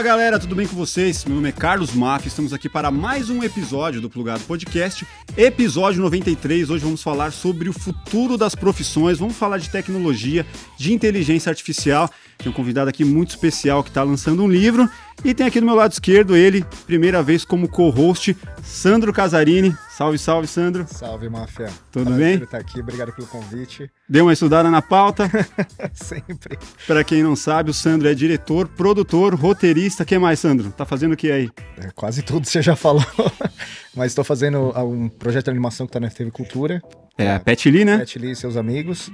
Fala 0.00 0.08
galera, 0.12 0.38
tudo 0.38 0.56
bem 0.56 0.66
com 0.66 0.74
vocês? 0.74 1.26
Meu 1.26 1.34
nome 1.34 1.50
é 1.50 1.52
Carlos 1.52 1.92
Maff, 1.92 2.26
estamos 2.26 2.54
aqui 2.54 2.70
para 2.70 2.90
mais 2.90 3.28
um 3.28 3.42
episódio 3.44 4.00
do 4.00 4.08
Plugado 4.08 4.42
Podcast, 4.44 5.06
episódio 5.36 6.00
93. 6.00 6.70
Hoje 6.70 6.82
vamos 6.82 7.02
falar 7.02 7.30
sobre 7.32 7.68
o 7.68 7.72
futuro 7.74 8.38
das 8.38 8.54
profissões, 8.54 9.18
vamos 9.18 9.36
falar 9.36 9.58
de 9.58 9.68
tecnologia, 9.68 10.46
de 10.78 10.94
inteligência 10.94 11.50
artificial. 11.50 12.10
Tem 12.38 12.50
um 12.50 12.54
convidado 12.54 12.88
aqui 12.88 13.04
muito 13.04 13.28
especial 13.28 13.82
que 13.82 13.90
está 13.90 14.02
lançando 14.02 14.42
um 14.42 14.48
livro 14.48 14.88
e 15.22 15.34
tem 15.34 15.46
aqui 15.46 15.60
do 15.60 15.66
meu 15.66 15.74
lado 15.74 15.92
esquerdo 15.92 16.34
ele, 16.34 16.64
primeira 16.86 17.22
vez 17.22 17.44
como 17.44 17.68
co-host, 17.68 18.34
Sandro 18.62 19.12
Casarini. 19.12 19.76
Salve, 19.90 20.18
salve, 20.18 20.46
Sandro. 20.46 20.86
Salve, 20.88 21.28
Máfia. 21.28 21.68
Tudo 21.90 22.06
Prazer 22.06 22.36
bem? 22.36 22.44
estar 22.44 22.58
aqui, 22.58 22.80
obrigado 22.80 23.12
pelo 23.12 23.26
convite. 23.26 23.90
Deu 24.08 24.24
uma 24.24 24.32
estudada 24.32 24.70
na 24.70 24.80
pauta. 24.80 25.30
Sempre. 25.92 26.58
Para 26.86 27.04
quem 27.04 27.22
não 27.22 27.36
sabe, 27.36 27.70
o 27.70 27.74
Sandro 27.74 28.08
é 28.08 28.14
diretor, 28.14 28.68
produtor, 28.68 29.34
roteirista. 29.34 30.02
O 30.02 30.06
que 30.06 30.18
mais, 30.18 30.38
Sandro? 30.40 30.70
Tá 30.72 30.84
fazendo 30.84 31.12
o 31.12 31.16
que 31.16 31.30
aí? 31.30 31.50
É, 31.78 31.90
quase 31.94 32.22
tudo 32.22 32.46
você 32.46 32.62
já 32.62 32.76
falou. 32.76 33.04
Mas 33.94 34.12
estou 34.12 34.24
fazendo 34.24 34.72
um 34.84 35.08
projeto 35.08 35.44
de 35.46 35.50
animação 35.50 35.86
que 35.86 35.90
está 35.90 36.00
na 36.00 36.08
TV 36.08 36.30
Cultura. 36.30 36.82
É, 37.18 37.34
a 37.34 37.40
Pet 37.40 37.70
Lee, 37.70 37.84
né? 37.84 37.98
Pet 37.98 38.18
Lee 38.18 38.32
e 38.32 38.36
seus 38.36 38.56
amigos. 38.56 39.10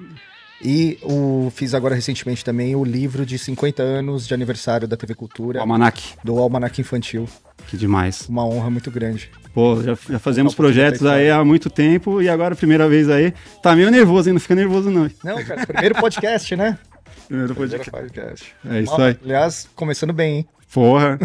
E 0.63 0.99
o, 1.03 1.51
fiz 1.55 1.75
agora 1.75 1.95
recentemente 1.95 2.45
também 2.45 2.75
o 2.75 2.83
livro 2.85 3.27
de 3.27 3.39
50 3.39 3.83
anos 3.83 4.27
de 4.27 4.33
aniversário 4.33 4.89
da 4.89 4.97
TV 4.97 5.15
Cultura, 5.15 5.61
Almanac. 5.61 6.15
do 6.25 6.39
Almanac 6.39 6.81
Infantil. 6.81 7.29
Que 7.69 7.77
demais. 7.77 8.27
Uma 8.29 8.47
honra 8.47 8.71
muito 8.71 8.91
grande. 8.91 9.31
Pô, 9.53 9.83
já, 9.83 9.97
já 10.09 10.19
fazemos 10.19 10.55
projetos 10.55 11.05
aí 11.05 11.31
há 11.31 11.45
muito 11.45 11.69
tempo 11.69 12.23
e 12.23 12.29
agora, 12.29 12.55
primeira 12.57 12.89
vez 12.89 13.09
aí. 13.11 13.33
Tá 13.63 13.75
meio 13.77 13.91
nervoso, 13.91 14.29
hein? 14.29 14.33
Não 14.35 14.41
fica 14.41 14.55
nervoso, 14.55 14.91
não. 14.91 15.11
Não, 15.23 15.45
cara, 15.45 15.67
primeiro 15.67 15.95
podcast, 15.97 16.57
né? 16.57 16.79
Primeiro 17.27 17.55
Primeiro 17.55 17.85
podcast. 17.85 17.91
podcast. 17.91 18.55
É 18.71 18.81
isso 18.81 19.01
aí. 19.03 19.17
Aliás, 19.25 19.69
começando 19.75 20.13
bem, 20.13 20.37
hein? 20.39 20.49
Porra. 20.73 21.19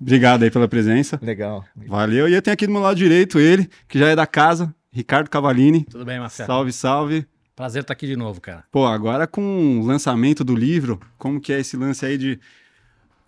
Obrigado 0.00 0.42
aí 0.44 0.50
pela 0.50 0.68
presença. 0.68 1.18
Legal. 1.22 1.64
Valeu. 1.86 2.28
E 2.28 2.34
eu 2.34 2.42
tenho 2.42 2.52
aqui 2.54 2.66
do 2.66 2.72
meu 2.72 2.80
lado 2.82 2.96
direito 2.96 3.38
ele, 3.38 3.68
que 3.88 3.98
já 3.98 4.08
é 4.08 4.16
da 4.16 4.26
casa, 4.26 4.74
Ricardo 4.92 5.28
Cavalini. 5.30 5.84
Tudo 5.84 6.04
bem, 6.04 6.18
Marcelo? 6.20 6.46
Salve, 6.46 6.72
salve. 6.72 7.26
Prazer 7.54 7.82
estar 7.82 7.92
aqui 7.92 8.06
de 8.06 8.16
novo, 8.16 8.40
cara. 8.40 8.64
Pô, 8.70 8.86
agora 8.86 9.26
com 9.26 9.80
o 9.80 9.86
lançamento 9.86 10.42
do 10.42 10.54
livro, 10.54 10.98
como 11.18 11.40
que 11.40 11.52
é 11.52 11.60
esse 11.60 11.76
lance 11.76 12.04
aí 12.04 12.16
de 12.16 12.40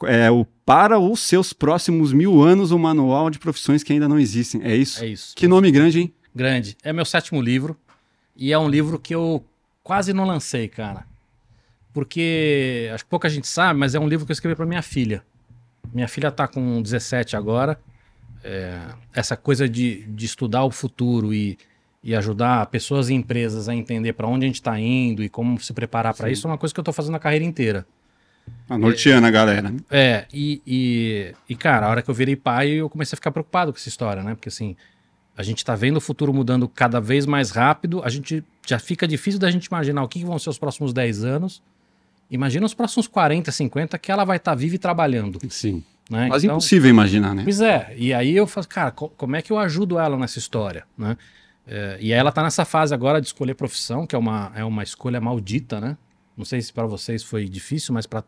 é, 0.05 0.31
o 0.31 0.47
para 0.65 0.99
os 0.99 1.21
seus 1.21 1.53
próximos 1.53 2.13
mil 2.13 2.43
anos 2.43 2.71
o 2.71 2.79
manual 2.79 3.29
de 3.29 3.39
profissões 3.39 3.83
que 3.83 3.93
ainda 3.93 4.09
não 4.09 4.19
existem. 4.19 4.63
É 4.63 4.75
isso? 4.75 5.05
É 5.05 5.07
isso. 5.07 5.35
Que 5.37 5.47
nome 5.47 5.71
grande, 5.71 6.01
hein? 6.01 6.15
Grande. 6.35 6.77
É 6.83 6.93
meu 6.93 7.05
sétimo 7.05 7.41
livro 7.41 7.77
e 8.35 8.51
é 8.51 8.59
um 8.59 8.69
livro 8.69 8.99
que 8.99 9.15
eu 9.15 9.45
quase 9.83 10.15
não 10.15 10.25
lancei, 10.25 10.69
cara. 10.69 11.07
Porque 11.93 12.91
acho 12.93 13.05
que 13.05 13.11
pouca 13.11 13.29
gente 13.29 13.47
sabe, 13.47 13.79
mas 13.79 13.95
é 13.95 14.01
um 14.01 14.09
livro 14.09 14.25
que 14.25 14.33
eu 14.33 14.35
escrevi 14.35 14.57
para 14.57 14.67
minha 14.67 14.83
filha. 14.83 15.23
Minha 15.93 16.09
filha 16.09 16.31
tá 16.31 16.49
com 16.49 16.81
17 16.83 17.37
agora. 17.37 17.79
É, 18.43 18.81
essa 19.13 19.37
coisa 19.37 19.69
de, 19.69 20.03
de 20.05 20.27
estudar 20.27 20.65
o 20.65 20.71
futuro 20.71 21.33
e, 21.33 21.57
e 22.05 22.15
ajudar 22.15 22.67
pessoas 22.67 23.09
e 23.09 23.15
empresas 23.15 23.67
a 23.67 23.75
entender 23.75 24.13
para 24.13 24.29
onde 24.29 24.45
a 24.45 24.47
gente 24.47 24.57
está 24.57 24.79
indo 24.79 25.25
e 25.25 25.29
como 25.31 25.59
se 25.59 25.73
preparar 25.73 26.15
para 26.15 26.31
isso 26.31 26.47
é 26.47 26.51
uma 26.51 26.59
coisa 26.59 26.73
que 26.75 26.79
eu 26.79 26.85
tô 26.85 26.93
fazendo 26.93 27.15
a 27.15 27.19
carreira 27.19 27.45
inteira. 27.47 27.87
A 28.69 28.77
norteana, 28.77 29.31
galera. 29.31 29.75
É, 29.91 30.27
e, 30.31 30.61
e, 30.67 31.33
e, 31.49 31.57
cara, 31.57 31.87
a 31.87 31.89
hora 31.89 32.03
que 32.03 32.11
eu 32.11 32.15
virei 32.15 32.37
pai, 32.37 32.69
eu 32.69 32.91
comecei 32.91 33.15
a 33.15 33.17
ficar 33.17 33.31
preocupado 33.31 33.73
com 33.73 33.79
essa 33.79 33.89
história, 33.89 34.23
né? 34.23 34.35
Porque 34.35 34.51
assim, 34.51 34.77
a 35.35 35.43
gente 35.43 35.65
tá 35.65 35.75
vendo 35.75 35.97
o 35.97 36.01
futuro 36.01 36.31
mudando 36.35 36.69
cada 36.69 37.01
vez 37.01 37.25
mais 37.25 37.51
rápido, 37.51 38.03
a 38.05 38.11
gente 38.11 38.45
já 38.67 38.79
fica 38.79 39.09
difícil 39.09 39.41
da 39.41 39.51
gente 39.51 39.65
imaginar 39.65 40.03
o 40.03 40.09
que 40.09 40.19
que 40.19 40.27
vão 40.27 40.39
ser 40.39 40.51
os 40.51 40.59
próximos 40.59 40.93
10 40.93 41.25
anos. 41.25 41.63
Imagina 42.31 42.67
os 42.67 42.75
próximos 42.75 43.07
40, 43.09 43.51
50 43.51 43.99
que 43.99 44.13
ela 44.13 44.25
vai 44.27 44.37
estar 44.37 44.55
viva 44.55 44.75
e 44.75 44.79
trabalhando, 44.79 45.39
Sim. 45.49 45.83
né? 46.11 46.29
Quase 46.29 46.47
impossível 46.47 46.91
imaginar, 46.91 47.35
né? 47.35 47.45
Pois 47.45 47.63
é, 47.63 47.95
e 47.97 48.13
aí 48.13 48.37
eu 48.37 48.47
falo, 48.47 48.67
cara, 48.69 48.91
co- 48.91 49.09
como 49.11 49.37
é 49.37 49.41
que 49.43 49.51
eu 49.51 49.59
ajudo 49.59 49.99
ela 49.99 50.19
nessa 50.19 50.39
história, 50.39 50.85
né? 50.99 51.17
É, 51.67 51.97
e 52.01 52.13
aí 52.13 52.19
ela 52.19 52.31
tá 52.33 52.43
nessa 52.43 52.65
fase 52.65 52.93
agora 52.95 53.21
de 53.21 53.27
escolher 53.27 53.55
profissão, 53.55 54.07
que 54.07 54.15
é 54.15 54.19
uma, 54.19 54.53
é 54.55 54.65
uma 54.65 54.83
escolha 54.83 55.21
maldita, 55.21 55.81
né? 55.81 55.97
Não 56.37 56.45
sei 56.45 56.61
se 56.61 56.73
para 56.73 56.87
vocês 56.87 57.23
foi 57.23 57.49
difícil, 57.49 57.95
mas 57.95 58.07
para 58.07 58.23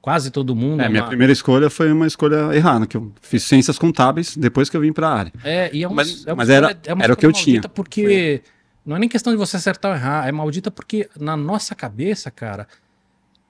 quase 0.00 0.30
todo 0.30 0.54
mundo. 0.56 0.80
É, 0.82 0.88
minha 0.88 1.02
uma- 1.02 1.08
primeira 1.08 1.32
escolha 1.32 1.68
foi 1.68 1.92
uma 1.92 2.06
escolha 2.06 2.54
errada, 2.54 2.86
que 2.86 2.96
eu 2.96 3.12
fiz 3.20 3.42
ciências 3.42 3.78
contábeis 3.78 4.36
depois 4.36 4.70
que 4.70 4.76
eu 4.76 4.80
vim 4.80 4.92
para 4.92 5.08
a 5.08 5.14
área. 5.14 5.32
É, 5.44 5.70
e 5.74 5.82
é 5.82 5.86
uma, 5.86 5.96
Mas- 5.96 6.26
é 6.26 6.30
uma 6.32 6.36
mas 6.36 6.48
escolha- 6.48 6.66
era- 6.70 6.78
é 6.86 6.94
uma 6.94 7.04
era 7.04 7.12
o 7.12 7.16
que 7.16 7.26
eu 7.26 7.32
tinha. 7.32 7.54
maldita 7.56 7.68
Porque 7.68 8.42
não 8.86 8.96
é 8.96 8.98
nem 8.98 9.08
questão 9.08 9.32
de 9.32 9.36
você 9.36 9.56
acertar 9.56 9.90
ou 9.90 9.96
errar, 9.96 10.26
é 10.26 10.32
maldita 10.32 10.70
porque 10.70 11.08
na 11.18 11.36
nossa 11.36 11.74
cabeça, 11.74 12.30
cara, 12.30 12.66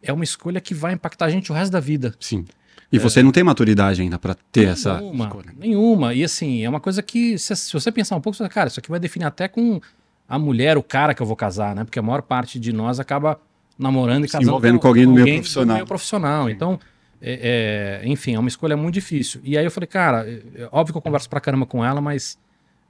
é 0.03 0.13
uma 0.13 0.25
escolha 0.25 0.61
que 0.61 0.75
vai 0.75 0.93
impactar 0.95 1.27
a 1.27 1.31
gente 1.31 1.53
o 1.53 1.55
resto 1.55 1.71
da 1.71 1.79
vida. 1.81 2.15
Sim. 2.19 2.45
E 2.93 2.99
você 2.99 3.23
não 3.23 3.31
tem 3.31 3.45
maturidade 3.45 4.03
ainda 4.03 4.19
para 4.19 4.35
ter 4.51 4.69
essa 4.69 4.99
nenhuma, 5.01 5.25
escolha. 5.27 5.55
nenhuma. 5.57 6.15
E 6.15 6.25
assim, 6.25 6.65
é 6.65 6.69
uma 6.69 6.81
coisa 6.81 7.03
que, 7.03 7.39
se, 7.39 7.55
se 7.55 7.73
você 7.73 7.93
pensar 7.93 8.17
um 8.17 8.21
pouco, 8.21 8.35
você 8.37 8.39
fala, 8.43 8.51
cara, 8.51 8.69
isso 8.69 8.81
aqui 8.81 8.91
vai 8.91 8.99
definir 8.99 9.25
até 9.27 9.47
com 9.47 9.81
a 10.29 10.39
mulher, 10.39 10.77
o 10.77 10.83
cara 10.83 11.15
que 11.15 11.23
eu 11.23 11.27
vou 11.27 11.37
casar, 11.37 11.75
né? 11.75 11.85
Porque 11.85 11.99
a 11.99 12.03
maior 12.03 12.23
parte 12.23 12.59
de 12.59 12.73
nós 12.73 12.99
acaba 12.99 13.41
namorando 13.79 14.25
e 14.25 14.29
Se 14.29 14.33
casando 14.33 14.49
envolvendo 14.51 14.79
com 14.81 14.89
alguém 14.89 15.07
no 15.07 15.13
meio 15.15 15.35
profissional. 15.37 15.75
meio 15.77 15.87
profissional. 15.87 16.51
Então, 16.51 16.79
é- 17.23 18.01
é, 18.03 18.09
enfim, 18.09 18.35
é 18.35 18.39
uma 18.39 18.49
escolha 18.49 18.77
muito 18.77 18.95
difícil. 18.95 19.41
E 19.45 19.57
aí 19.57 19.65
eu 19.65 19.71
falei, 19.71 19.87
cara, 19.87 20.29
é, 20.29 20.63
é 20.63 20.69
óbvio 20.73 20.93
que 20.95 20.99
eu 20.99 21.03
converso 21.03 21.29
pra 21.31 21.41
caramba 21.41 21.67
com 21.67 21.85
ela, 21.85 22.01
mas 22.01 22.39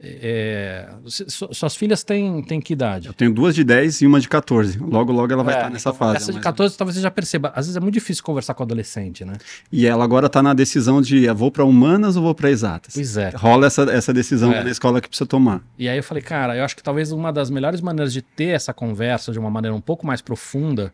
é, 0.02 0.88
su- 1.06 1.28
su- 1.30 1.48
suas 1.52 1.76
filhas 1.76 2.02
têm, 2.02 2.42
têm 2.42 2.60
que 2.60 2.72
idade? 2.72 3.08
Eu 3.08 3.12
tenho 3.12 3.32
duas 3.32 3.54
de 3.54 3.62
10 3.62 4.00
e 4.00 4.06
uma 4.06 4.18
de 4.18 4.28
14. 4.28 4.78
Logo, 4.78 5.12
logo 5.12 5.32
ela 5.32 5.44
vai 5.44 5.54
É, 5.54 5.58
estar 5.58 5.70
nessa 5.70 5.90
então, 5.90 5.98
fase. 5.98 6.16
Essa 6.16 6.26
de 6.32 6.38
mas- 6.38 6.44
14 6.44 6.76
talvez 6.78 6.96
você 6.96 7.02
já 7.02 7.10
perceba. 7.10 7.48
Às 7.54 7.66
vezes 7.66 7.76
é 7.76 7.80
muito 7.80 7.94
difícil 7.94 8.24
conversar 8.24 8.54
com 8.54 8.62
adolescente, 8.62 9.24
né? 9.24 9.34
E 9.70 9.86
ela 9.86 10.02
agora 10.02 10.26
está 10.26 10.42
na 10.42 10.54
decisão 10.54 11.02
de 11.02 11.24
eu 11.24 11.34
vou 11.34 11.50
para 11.50 11.64
humanas 11.64 12.16
ou 12.16 12.22
vou 12.22 12.34
para 12.34 12.50
exatas. 12.50 12.94
Pois 12.94 13.16
é. 13.16 13.30
Rola 13.36 13.66
essa, 13.66 13.82
essa 13.90 14.12
decisão 14.12 14.52
É. 14.52 14.64
na 14.64 14.70
escola 14.70 15.00
que 15.00 15.08
precisa 15.08 15.26
tomar. 15.28 15.60
E 15.78 15.88
aí 15.88 15.98
eu 15.98 16.02
falei, 16.02 16.22
cara, 16.22 16.56
eu 16.56 16.64
acho 16.64 16.74
que 16.76 16.82
talvez 16.82 17.12
uma 17.12 17.32
das 17.32 17.50
melhores 17.50 17.80
maneiras 17.80 18.12
de 18.12 18.22
ter 18.22 18.54
essa 18.54 18.72
conversa 18.72 19.32
de 19.32 19.38
uma 19.38 19.50
maneira 19.50 19.74
um 19.76 19.80
pouco 19.80 20.06
mais 20.06 20.20
profunda 20.22 20.92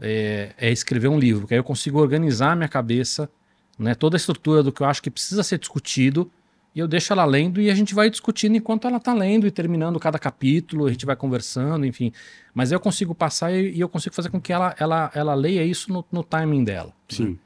é, 0.00 0.50
é 0.58 0.70
escrever 0.72 1.06
um 1.08 1.18
livro, 1.18 1.46
que 1.46 1.54
aí 1.54 1.60
eu 1.60 1.64
consigo 1.64 2.00
organizar 2.00 2.52
a 2.52 2.56
minha 2.56 2.68
cabeça, 2.68 3.30
né, 3.78 3.94
toda 3.94 4.16
a 4.16 4.18
estrutura 4.18 4.62
do 4.62 4.72
que 4.72 4.80
eu 4.82 4.86
acho 4.86 5.00
que 5.00 5.10
precisa 5.10 5.42
ser 5.44 5.58
discutido, 5.58 6.28
e 6.74 6.80
eu 6.80 6.88
deixo 6.88 7.12
ela 7.12 7.24
lendo 7.24 7.60
e 7.60 7.70
a 7.70 7.74
gente 7.74 7.94
vai 7.94 8.08
discutindo 8.08 8.56
enquanto 8.56 8.88
ela 8.88 8.98
tá 8.98 9.12
lendo 9.12 9.46
e 9.46 9.50
terminando 9.50 10.00
cada 10.00 10.18
capítulo, 10.18 10.86
a 10.86 10.90
gente 10.90 11.04
vai 11.04 11.14
conversando, 11.14 11.84
enfim. 11.84 12.12
Mas 12.54 12.72
eu 12.72 12.80
consigo 12.80 13.14
passar 13.14 13.52
e, 13.52 13.72
e 13.72 13.80
eu 13.80 13.88
consigo 13.88 14.14
fazer 14.14 14.30
com 14.30 14.40
que 14.40 14.52
ela, 14.52 14.74
ela, 14.78 15.10
ela 15.14 15.34
leia 15.34 15.62
isso 15.64 15.92
no, 15.92 16.04
no 16.10 16.24
timing 16.24 16.64
dela. 16.64 16.88
né? 16.88 16.94
Sim. 17.08 17.38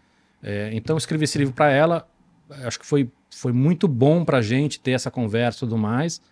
É, 0.43 0.71
então 0.73 0.95
eu 0.95 0.99
escrevi 0.99 1.25
esse 1.25 1.39
livro 1.39 1.53
para 1.53 1.71
ela. 1.71 2.07
Acho 2.65 2.79
que 2.79 2.87
foi, 2.87 3.11
foi 3.29 3.53
muito 3.53 3.89
bom 3.89 4.25
pra 4.25 4.41
gente 4.41 4.79
ter 4.79 4.93
essa 4.93 5.11
conversa 5.11 5.59
e 5.59 5.61
tudo 5.61 5.77
mais. 5.77 6.23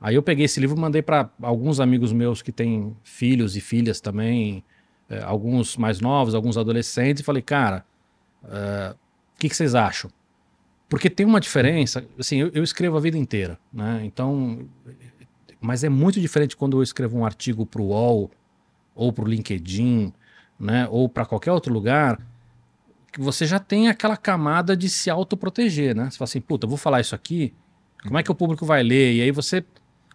Aí 0.00 0.14
eu 0.14 0.22
peguei 0.22 0.46
esse 0.46 0.58
livro 0.58 0.78
e 0.78 0.80
mandei 0.80 1.02
para 1.02 1.28
alguns 1.42 1.78
amigos 1.78 2.10
meus 2.10 2.40
que 2.40 2.50
têm 2.50 2.96
filhos 3.04 3.54
e 3.54 3.60
filhas 3.60 4.00
também, 4.00 4.64
é, 5.10 5.20
alguns 5.20 5.76
mais 5.76 6.00
novos, 6.00 6.34
alguns 6.34 6.56
adolescentes, 6.56 7.20
e 7.20 7.24
falei, 7.24 7.42
cara, 7.42 7.84
é, 8.44 8.94
o 9.36 9.38
que, 9.38 9.50
que 9.50 9.54
vocês 9.54 9.74
acham? 9.74 10.10
Porque 10.90 11.08
tem 11.08 11.24
uma 11.24 11.40
diferença, 11.40 12.04
assim, 12.18 12.38
eu, 12.38 12.50
eu 12.52 12.64
escrevo 12.64 12.96
a 12.96 13.00
vida 13.00 13.16
inteira, 13.16 13.56
né? 13.72 14.02
Então, 14.04 14.68
mas 15.60 15.84
é 15.84 15.88
muito 15.88 16.20
diferente 16.20 16.56
quando 16.56 16.78
eu 16.78 16.82
escrevo 16.82 17.16
um 17.16 17.24
artigo 17.24 17.64
para 17.64 17.80
o 17.80 17.86
UOL 17.86 18.28
ou 18.92 19.12
para 19.12 19.24
o 19.24 19.28
LinkedIn, 19.28 20.12
né? 20.58 20.88
Ou 20.90 21.08
para 21.08 21.24
qualquer 21.24 21.52
outro 21.52 21.72
lugar 21.72 22.20
que 23.12 23.20
você 23.20 23.46
já 23.46 23.60
tem 23.60 23.88
aquela 23.88 24.16
camada 24.16 24.76
de 24.76 24.90
se 24.90 25.08
autoproteger, 25.08 25.94
né? 25.94 26.10
Você 26.10 26.18
fala 26.18 26.28
assim, 26.28 26.40
puta, 26.40 26.66
eu 26.66 26.68
vou 26.68 26.78
falar 26.78 27.00
isso 27.00 27.14
aqui, 27.14 27.54
como 28.02 28.18
é 28.18 28.22
que 28.24 28.30
o 28.30 28.34
público 28.34 28.66
vai 28.66 28.82
ler? 28.82 29.14
E 29.14 29.22
aí 29.22 29.30
você, 29.30 29.64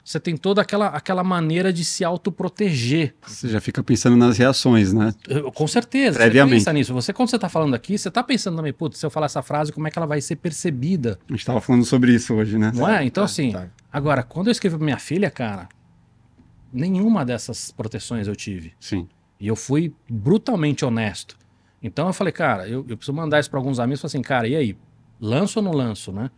você 0.06 0.20
tem 0.20 0.38
toda 0.38 0.62
aquela, 0.62 0.88
aquela 0.90 1.24
maneira 1.24 1.74
de 1.74 1.84
se 1.84 2.04
autoproteger. 2.04 3.16
Você 3.26 3.50
já 3.50 3.60
fica 3.60 3.84
pensando 3.84 4.16
nas 4.16 4.38
reações, 4.38 4.94
né? 4.94 5.12
Com 5.56 5.66
certeza. 5.68 6.20
Previamente. 6.20 6.52
Você 6.60 6.66
pensa 6.66 6.74
nisso. 6.74 6.94
Você, 6.94 7.12
quando 7.12 7.30
você 7.30 7.40
tá 7.40 7.50
falando 7.50 7.74
aqui, 7.74 7.98
você 7.98 8.12
tá 8.12 8.22
pensando 8.22 8.56
também, 8.56 8.72
putz, 8.72 9.00
se 9.00 9.06
eu 9.06 9.10
falar 9.10 9.26
essa 9.26 9.42
frase, 9.42 9.72
como 9.74 9.88
é 9.88 9.92
que 9.92 9.98
ela 9.98 10.06
vai 10.06 10.22
ser 10.22 10.36
percebida? 10.36 11.18
A 11.28 11.32
gente 11.34 11.40
estava 11.40 11.60
falando 11.60 11.84
sobre 11.86 12.14
isso 12.14 12.36
hoje, 12.36 12.56
né? 12.60 12.72
Não 12.76 12.88
é? 12.88 13.04
Então, 13.04 13.24
Tá, 13.24 13.26
assim, 13.26 13.52
tá. 13.52 13.68
agora, 13.92 14.22
quando 14.22 14.48
eu 14.48 14.52
escrevi 14.52 14.76
pra 14.78 14.86
minha 14.86 15.00
filha, 15.00 15.32
cara, 15.32 15.68
nenhuma 16.72 17.26
dessas 17.26 17.72
proteções 17.72 18.28
eu 18.28 18.36
tive. 18.36 18.74
Sim. 18.80 19.08
E 19.40 19.48
eu 19.48 19.56
fui 19.56 19.92
brutalmente 20.10 20.86
honesto. 20.86 21.36
Então 21.82 22.08
eu 22.08 22.14
falei, 22.14 22.32
cara, 22.32 22.68
eu, 22.68 22.86
eu 22.88 22.96
preciso 22.98 23.14
mandar 23.16 23.40
isso 23.40 23.50
para 23.50 23.60
alguns 23.60 23.80
amigos. 23.80 24.02
Falei 24.02 24.10
assim, 24.12 24.22
cara, 24.22 24.48
e 24.48 24.56
aí? 24.56 24.78
Lanço 25.20 25.60
ou 25.60 25.66
não 25.66 25.72
lanço, 25.72 26.12
né? 26.12 26.30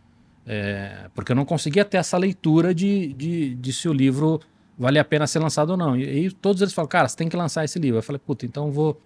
É, 0.50 1.10
porque 1.14 1.32
eu 1.32 1.36
não 1.36 1.44
conseguia 1.44 1.84
ter 1.84 1.98
essa 1.98 2.16
leitura 2.16 2.74
de, 2.74 3.12
de, 3.12 3.54
de 3.54 3.70
se 3.70 3.86
o 3.86 3.92
livro 3.92 4.40
vale 4.78 4.98
a 4.98 5.04
pena 5.04 5.26
ser 5.26 5.40
lançado 5.40 5.70
ou 5.70 5.76
não. 5.76 5.94
E, 5.94 6.08
aí 6.08 6.30
todos 6.30 6.62
eles 6.62 6.72
falam, 6.72 6.88
cara, 6.88 7.06
você 7.06 7.16
tem 7.16 7.28
que 7.28 7.36
lançar 7.36 7.66
esse 7.66 7.78
livro. 7.78 7.98
Eu 7.98 8.02
falei, 8.02 8.18
puta, 8.18 8.46
então 8.46 8.72
vou, 8.72 8.98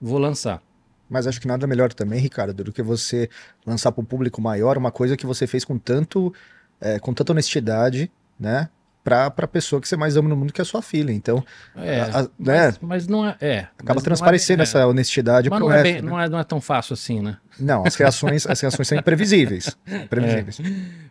vou 0.00 0.18
lançar. 0.18 0.62
Mas 1.10 1.26
acho 1.26 1.40
que 1.40 1.48
nada 1.48 1.66
melhor 1.66 1.92
também, 1.92 2.20
Ricardo, 2.20 2.62
do 2.62 2.72
que 2.72 2.82
você 2.82 3.28
lançar 3.66 3.90
para 3.90 4.02
um 4.02 4.04
público 4.04 4.40
maior 4.40 4.78
uma 4.78 4.92
coisa 4.92 5.16
que 5.16 5.26
você 5.26 5.48
fez 5.48 5.64
com 5.64 5.76
tanto, 5.78 6.32
é, 6.80 7.00
com 7.00 7.12
tanta 7.12 7.32
honestidade, 7.32 8.08
né? 8.38 8.68
Para 9.08 9.44
a 9.44 9.48
pessoa 9.48 9.80
que 9.80 9.88
você 9.88 9.96
mais 9.96 10.16
ama 10.16 10.28
no 10.28 10.36
mundo, 10.36 10.52
que 10.52 10.60
é 10.60 10.62
a 10.62 10.64
sua 10.64 10.82
filha. 10.82 11.12
Então, 11.12 11.44
É, 11.76 12.00
a- 12.00 12.20
a- 12.20 12.22
né? 12.22 12.66
mas, 12.66 12.78
mas 12.80 13.06
não 13.08 13.26
é. 13.26 13.36
é 13.40 13.58
acaba 13.78 14.00
é 14.00 14.02
transparecendo 14.04 14.58
bem- 14.58 14.62
essa 14.62 14.86
honestidade 14.86 15.48
Mas 15.50 15.58
pro 15.58 15.68
não 15.68 15.74
é, 15.74 15.82
resto. 15.82 15.92
bem- 15.92 16.02
né? 16.02 16.10
não, 16.10 16.20
é, 16.20 16.28
não 16.28 16.38
é 16.38 16.44
tão 16.44 16.60
fácil 16.60 16.94
assim, 16.94 17.20
né? 17.20 17.36
Não, 17.58 17.84
as 17.86 17.94
reações, 17.96 18.46
as 18.46 18.60
reações 18.60 18.88
são 18.88 18.98
imprevisíveis. 18.98 19.76
Imprevisíveis. 19.86 20.60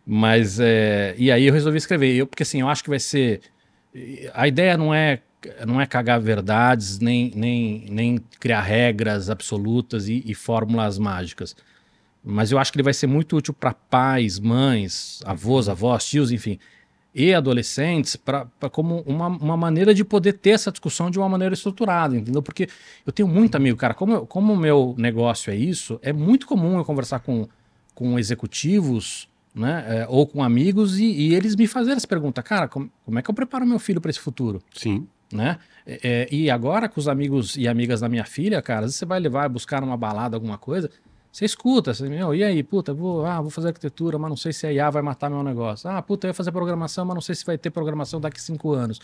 Mas, 0.05 0.59
é, 0.59 1.13
e 1.17 1.31
aí 1.31 1.45
eu 1.45 1.53
resolvi 1.53 1.77
escrever, 1.77 2.13
eu, 2.15 2.27
porque 2.27 2.43
assim, 2.43 2.61
eu 2.61 2.69
acho 2.69 2.83
que 2.83 2.89
vai 2.89 2.99
ser, 2.99 3.41
a 4.33 4.47
ideia 4.47 4.77
não 4.77 4.93
é, 4.93 5.19
não 5.65 5.79
é 5.79 5.85
cagar 5.85 6.19
verdades, 6.19 6.99
nem, 6.99 7.31
nem, 7.35 7.85
nem 7.89 8.17
criar 8.39 8.61
regras 8.61 9.29
absolutas 9.29 10.07
e, 10.07 10.23
e 10.25 10.33
fórmulas 10.33 10.97
mágicas, 10.97 11.55
mas 12.23 12.51
eu 12.51 12.57
acho 12.59 12.71
que 12.71 12.77
ele 12.77 12.83
vai 12.83 12.93
ser 12.93 13.07
muito 13.07 13.37
útil 13.37 13.53
para 13.53 13.73
pais, 13.73 14.39
mães, 14.39 15.21
avós, 15.25 15.69
avós, 15.69 16.05
tios, 16.05 16.31
enfim, 16.31 16.59
e 17.19 17.33
adolescentes, 17.33 18.15
pra 18.15 18.45
como 18.71 19.01
uma, 19.07 19.25
uma 19.27 19.57
maneira 19.57 19.91
de 19.91 20.05
poder 20.05 20.33
ter 20.33 20.51
essa 20.51 20.71
discussão 20.71 21.09
de 21.09 21.17
uma 21.17 21.27
maneira 21.27 21.53
estruturada, 21.55 22.15
entendeu? 22.15 22.43
Porque 22.43 22.69
eu 23.05 23.11
tenho 23.11 23.27
muito 23.27 23.55
amigo, 23.55 23.75
cara, 23.75 23.95
como, 23.95 24.13
eu- 24.13 24.25
como 24.27 24.53
o 24.53 24.57
meu 24.57 24.93
negócio 24.99 25.51
é 25.51 25.55
isso, 25.55 25.99
é 26.03 26.13
muito 26.13 26.45
comum 26.45 26.77
eu 26.77 26.85
conversar 26.85 27.19
com, 27.21 27.47
com 27.95 28.19
executivos, 28.19 29.27
né, 29.55 29.83
é, 29.87 30.05
ou 30.07 30.27
com 30.27 30.43
amigos, 30.43 30.99
e, 30.99 31.05
e 31.05 31.33
eles 31.33 31.55
me 31.55 31.65
fazerem 31.65 31.97
essa 31.97 32.07
pergunta, 32.07 32.43
cara, 32.43 32.67
como, 32.67 32.91
como 33.03 33.17
é 33.17 33.21
que 33.23 33.29
eu 33.29 33.33
preparo 33.33 33.65
meu 33.65 33.79
filho 33.79 33.99
para 33.99 34.11
esse 34.11 34.19
futuro? 34.19 34.61
Sim. 34.73 35.07
né? 35.33 35.57
É, 35.85 36.27
e 36.31 36.49
agora 36.51 36.87
com 36.87 36.99
os 36.99 37.07
amigos 37.07 37.55
e 37.57 37.67
amigas 37.67 38.01
da 38.01 38.09
minha 38.09 38.25
filha, 38.25 38.61
cara, 38.61 38.81
às 38.81 38.85
vezes 38.87 38.97
você 38.97 39.05
vai 39.05 39.19
levar, 39.19 39.47
buscar 39.49 39.81
numa 39.81 39.97
balada 39.97 40.35
alguma 40.35 40.57
coisa, 40.57 40.89
você 41.37 41.45
escuta, 41.45 41.93
você, 41.93 42.09
meu, 42.09 42.33
e 42.33 42.43
aí, 42.43 42.63
puta, 42.63 42.95
vou, 42.95 43.23
ah, 43.23 43.39
vou 43.39 43.51
fazer 43.51 43.67
arquitetura, 43.67 44.17
mas 44.17 44.27
não 44.27 44.35
sei 44.35 44.51
se 44.51 44.65
a 44.65 44.73
IA 44.73 44.89
vai 44.89 45.03
matar 45.03 45.29
meu 45.29 45.43
negócio. 45.43 45.87
Ah, 45.87 46.01
puta, 46.01 46.25
eu 46.25 46.29
ia 46.29 46.33
fazer 46.33 46.51
programação, 46.51 47.05
mas 47.05 47.13
não 47.13 47.21
sei 47.21 47.35
se 47.35 47.45
vai 47.45 47.59
ter 47.59 47.69
programação 47.69 48.19
daqui 48.19 48.37
a 48.37 48.41
cinco 48.41 48.73
anos. 48.73 48.99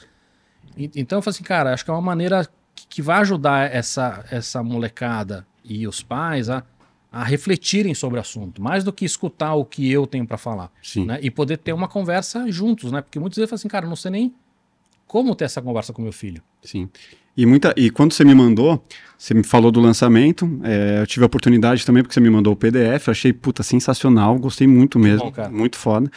E- 0.76 0.90
então 0.96 1.20
eu 1.20 1.22
falei 1.22 1.36
assim, 1.36 1.44
cara, 1.44 1.72
acho 1.76 1.86
que 1.86 1.92
é 1.92 1.94
uma 1.94 2.02
maneira 2.02 2.50
que, 2.74 2.88
que 2.88 3.02
vai 3.04 3.20
ajudar 3.20 3.72
essa, 3.72 4.26
essa 4.32 4.64
molecada 4.64 5.46
e 5.64 5.88
os 5.88 6.02
pais 6.02 6.50
a, 6.50 6.64
a 7.12 7.24
refletirem 7.24 7.94
sobre 7.94 8.18
o 8.18 8.22
assunto, 8.22 8.64
mais 8.64 8.84
do 8.84 8.92
que 8.92 9.06
escutar 9.06 9.54
o 9.54 9.64
que 9.64 9.92
eu 9.92 10.08
tenho 10.08 10.26
para 10.26 10.40
falar 10.40 10.72
Sim. 10.82 11.06
né? 11.06 11.20
E 11.22 11.30
poder 11.30 11.58
ter 11.58 11.72
uma 11.72 11.88
conversa 11.88 12.52
juntos, 12.52 12.92
né? 12.92 13.04
Porque 13.04 13.20
muitas 13.20 13.36
vezes 13.38 13.44
eu 13.44 13.50
falo 13.50 13.60
assim, 13.60 13.68
cara, 13.68 13.86
não 13.86 13.96
sei 13.96 14.10
nem 14.10 14.34
como 15.06 15.36
ter 15.36 15.46
essa 15.46 15.62
conversa 15.62 15.94
com 15.94 16.02
meu 16.02 16.12
filho. 16.12 16.42
Sim. 16.64 16.90
E, 17.36 17.46
muita, 17.46 17.74
e 17.76 17.90
quando 17.90 18.14
você 18.14 18.24
me 18.24 18.36
mandou, 18.36 18.86
você 19.18 19.34
me 19.34 19.44
falou 19.44 19.72
do 19.72 19.80
lançamento, 19.82 20.60
é, 20.64 21.00
eu 21.02 21.08
tive 21.08 21.24
a 21.24 21.28
oportunidade 21.28 21.86
também, 21.86 22.04
porque 22.04 22.14
você 22.14 22.20
me 22.20 22.30
mandou 22.30 22.54
o 22.54 22.56
PDF, 22.56 23.08
eu 23.08 23.12
achei, 23.12 23.34
puta, 23.34 23.64
sensacional, 23.64 24.38
gostei 24.38 24.68
muito 24.68 25.00
mesmo, 25.00 25.26
bom, 25.50 25.58
muito 25.58 25.78
foda. 25.78 26.12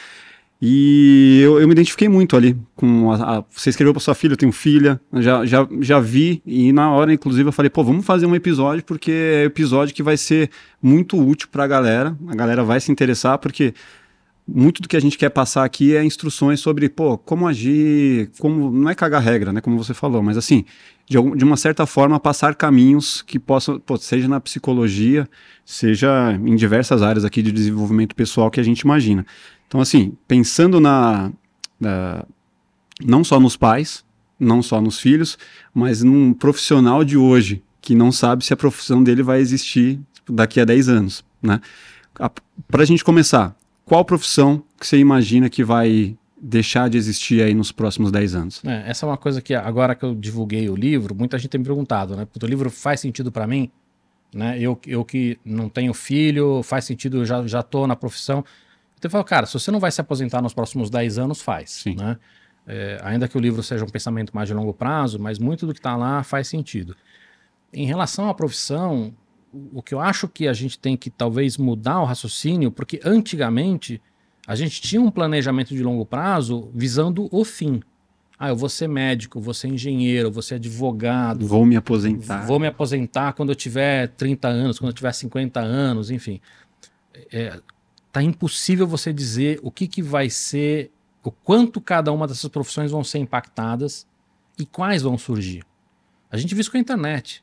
E 0.60 1.40
eu, 1.44 1.60
eu 1.60 1.66
me 1.68 1.72
identifiquei 1.72 2.08
muito 2.08 2.34
ali 2.34 2.56
com 2.74 3.12
a, 3.12 3.38
a- 3.38 3.44
você 3.50 3.68
escreveu 3.68 3.92
para 3.92 4.00
sua 4.00 4.14
filha, 4.14 4.32
eu 4.32 4.36
tenho 4.38 4.52
filha, 4.52 4.98
já, 5.14 5.44
já, 5.44 5.68
já 5.80 6.00
vi 6.00 6.42
e 6.46 6.72
na 6.72 6.90
hora 6.90 7.12
inclusive 7.12 7.46
eu 7.48 7.52
falei, 7.52 7.68
pô, 7.68 7.84
vamos 7.84 8.06
fazer 8.06 8.24
um 8.24 8.34
episódio 8.34 8.82
porque 8.82 9.10
é 9.10 9.44
episódio 9.44 9.94
que 9.94 10.02
vai 10.02 10.16
ser 10.16 10.50
muito 10.82 11.20
útil 11.22 11.48
para 11.52 11.64
a 11.64 11.66
galera, 11.66 12.16
a 12.26 12.34
galera 12.34 12.64
vai 12.64 12.80
se 12.80 12.90
interessar 12.90 13.36
porque 13.38 13.74
muito 14.48 14.80
do 14.80 14.88
que 14.88 14.96
a 14.96 15.00
gente 15.00 15.18
quer 15.18 15.30
passar 15.30 15.64
aqui 15.64 15.96
é 15.96 16.04
instruções 16.04 16.60
sobre, 16.60 16.88
pô, 16.88 17.18
como 17.18 17.48
agir, 17.48 18.30
como 18.38 18.70
não 18.70 18.88
é 18.88 18.94
cagar 18.94 19.20
regra, 19.22 19.52
né, 19.52 19.60
como 19.60 19.76
você 19.76 19.92
falou, 19.92 20.22
mas 20.22 20.36
assim, 20.36 20.64
de, 21.08 21.16
algum- 21.16 21.34
de 21.34 21.44
uma 21.44 21.56
certa 21.56 21.84
forma 21.84 22.20
passar 22.20 22.54
caminhos 22.54 23.22
que 23.22 23.38
possam, 23.40 23.80
pô, 23.80 23.96
seja 23.96 24.28
na 24.28 24.40
psicologia, 24.40 25.28
seja 25.64 26.32
em 26.44 26.54
diversas 26.54 27.02
áreas 27.02 27.24
aqui 27.24 27.42
de 27.42 27.50
desenvolvimento 27.50 28.14
pessoal 28.14 28.50
que 28.50 28.60
a 28.60 28.62
gente 28.62 28.80
imagina. 28.80 29.26
Então, 29.66 29.80
assim, 29.80 30.12
pensando 30.28 30.78
na, 30.78 31.32
na- 31.80 32.24
não 33.04 33.24
só 33.24 33.40
nos 33.40 33.56
pais, 33.56 34.04
não 34.38 34.62
só 34.62 34.80
nos 34.80 34.98
filhos, 35.00 35.36
mas 35.74 36.02
num 36.02 36.32
profissional 36.32 37.04
de 37.04 37.16
hoje 37.16 37.62
que 37.80 37.94
não 37.94 38.12
sabe 38.12 38.44
se 38.44 38.52
a 38.52 38.56
profissão 38.56 39.02
dele 39.02 39.22
vai 39.22 39.40
existir 39.40 39.98
daqui 40.28 40.60
a 40.60 40.64
10 40.64 40.88
anos, 40.88 41.24
né? 41.42 41.60
Para 42.68 42.82
a 42.82 42.86
gente 42.86 43.04
começar, 43.04 43.54
qual 43.86 44.04
profissão 44.04 44.62
que 44.78 44.86
você 44.86 44.98
imagina 44.98 45.48
que 45.48 45.64
vai 45.64 46.18
deixar 46.36 46.90
de 46.90 46.98
existir 46.98 47.40
aí 47.40 47.54
nos 47.54 47.70
próximos 47.70 48.10
10 48.10 48.34
anos? 48.34 48.64
É, 48.64 48.90
essa 48.90 49.06
é 49.06 49.08
uma 49.08 49.16
coisa 49.16 49.40
que 49.40 49.54
agora 49.54 49.94
que 49.94 50.04
eu 50.04 50.14
divulguei 50.14 50.68
o 50.68 50.74
livro, 50.74 51.14
muita 51.14 51.38
gente 51.38 51.50
tem 51.50 51.60
me 51.60 51.64
perguntado, 51.64 52.16
né? 52.16 52.26
Puta, 52.26 52.44
o 52.44 52.48
livro 52.48 52.68
faz 52.68 53.00
sentido 53.00 53.30
para 53.30 53.46
mim, 53.46 53.70
né? 54.34 54.58
Eu, 54.60 54.78
eu 54.86 55.04
que 55.04 55.38
não 55.44 55.68
tenho 55.68 55.94
filho, 55.94 56.62
faz 56.64 56.84
sentido, 56.84 57.18
eu 57.18 57.24
já, 57.24 57.46
já 57.46 57.62
tô 57.62 57.86
na 57.86 57.94
profissão. 57.94 58.44
Então 58.98 59.08
eu 59.08 59.10
falo, 59.10 59.24
cara, 59.24 59.46
se 59.46 59.54
você 59.54 59.70
não 59.70 59.78
vai 59.78 59.92
se 59.92 60.00
aposentar 60.00 60.42
nos 60.42 60.52
próximos 60.52 60.90
10 60.90 61.18
anos, 61.18 61.40
faz, 61.40 61.70
Sim. 61.70 61.94
né? 61.94 62.18
É, 62.66 63.00
ainda 63.04 63.28
que 63.28 63.38
o 63.38 63.40
livro 63.40 63.62
seja 63.62 63.84
um 63.84 63.88
pensamento 63.88 64.34
mais 64.34 64.48
de 64.48 64.54
longo 64.54 64.74
prazo, 64.74 65.20
mas 65.20 65.38
muito 65.38 65.64
do 65.64 65.72
que 65.72 65.78
está 65.78 65.94
lá 65.94 66.24
faz 66.24 66.48
sentido. 66.48 66.96
Em 67.72 67.86
relação 67.86 68.28
à 68.28 68.34
profissão, 68.34 69.14
o 69.52 69.82
que 69.82 69.94
eu 69.94 70.00
acho 70.00 70.28
que 70.28 70.48
a 70.48 70.52
gente 70.52 70.78
tem 70.78 70.96
que 70.96 71.10
talvez 71.10 71.56
mudar 71.56 72.00
o 72.00 72.04
raciocínio, 72.04 72.70
porque 72.70 73.00
antigamente 73.04 74.00
a 74.46 74.54
gente 74.54 74.80
tinha 74.80 75.00
um 75.00 75.10
planejamento 75.10 75.74
de 75.74 75.82
longo 75.82 76.04
prazo 76.06 76.70
visando 76.74 77.28
o 77.32 77.44
fim. 77.44 77.80
Ah, 78.38 78.50
eu 78.50 78.56
vou 78.56 78.68
ser 78.68 78.86
médico, 78.86 79.40
vou 79.40 79.54
ser 79.54 79.68
engenheiro, 79.68 80.30
vou 80.30 80.42
ser 80.42 80.56
advogado, 80.56 81.46
Vou 81.46 81.64
me 81.64 81.74
aposentar. 81.74 82.46
vou 82.46 82.60
me 82.60 82.66
aposentar 82.66 83.32
quando 83.32 83.48
eu 83.50 83.56
tiver 83.56 84.08
30 84.08 84.46
anos, 84.46 84.78
quando 84.78 84.90
eu 84.90 84.94
tiver 84.94 85.12
50 85.12 85.58
anos, 85.58 86.10
enfim. 86.10 86.40
É, 87.32 87.58
tá 88.12 88.22
impossível 88.22 88.86
você 88.86 89.10
dizer 89.12 89.58
o 89.62 89.70
que, 89.70 89.88
que 89.88 90.02
vai 90.02 90.28
ser, 90.28 90.92
o 91.24 91.30
quanto 91.30 91.80
cada 91.80 92.12
uma 92.12 92.26
dessas 92.26 92.48
profissões 92.50 92.90
vão 92.90 93.02
ser 93.02 93.18
impactadas 93.18 94.06
e 94.58 94.66
quais 94.66 95.02
vão 95.02 95.16
surgir. 95.16 95.64
A 96.30 96.36
gente 96.36 96.54
viu 96.54 96.60
isso 96.60 96.70
com 96.70 96.76
a 96.76 96.80
internet. 96.80 97.42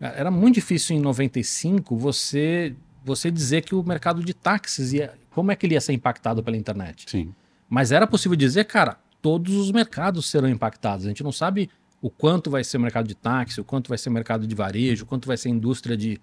Era 0.00 0.30
muito 0.30 0.56
difícil 0.56 0.96
em 0.96 1.00
95 1.00 1.96
você 1.96 2.74
você 3.04 3.30
dizer 3.30 3.62
que 3.62 3.74
o 3.74 3.82
mercado 3.82 4.24
de 4.24 4.32
táxis 4.32 4.94
ia, 4.94 5.12
como 5.30 5.52
é 5.52 5.56
que 5.56 5.66
ele 5.66 5.74
ia 5.74 5.80
ser 5.80 5.92
impactado 5.92 6.42
pela 6.42 6.56
internet. 6.56 7.04
Sim. 7.06 7.34
Mas 7.68 7.92
era 7.92 8.06
possível 8.06 8.34
dizer, 8.34 8.64
cara, 8.64 8.96
todos 9.20 9.54
os 9.56 9.70
mercados 9.70 10.30
serão 10.30 10.48
impactados. 10.48 11.04
A 11.04 11.08
gente 11.08 11.22
não 11.22 11.32
sabe 11.32 11.68
o 12.00 12.08
quanto 12.08 12.50
vai 12.50 12.64
ser 12.64 12.78
o 12.78 12.80
mercado 12.80 13.06
de 13.06 13.14
táxi, 13.14 13.60
o 13.60 13.64
quanto 13.64 13.88
vai 13.88 13.98
ser 13.98 14.08
o 14.08 14.12
mercado 14.12 14.46
de 14.46 14.54
varejo, 14.54 15.04
o 15.04 15.06
quanto 15.06 15.26
vai 15.26 15.36
ser 15.36 15.48
a 15.48 15.50
indústria 15.50 15.96
de, 15.96 16.18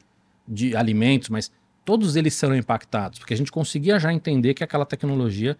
de 0.48 0.76
alimentos, 0.76 1.30
mas 1.30 1.52
todos 1.86 2.16
eles 2.16 2.34
serão 2.34 2.56
impactados, 2.56 3.20
porque 3.20 3.34
a 3.34 3.38
gente 3.38 3.52
conseguia 3.52 4.00
já 4.00 4.14
entender 4.14 4.54
que 4.54 4.64
aquela 4.64 4.86
tecnologia 4.86 5.58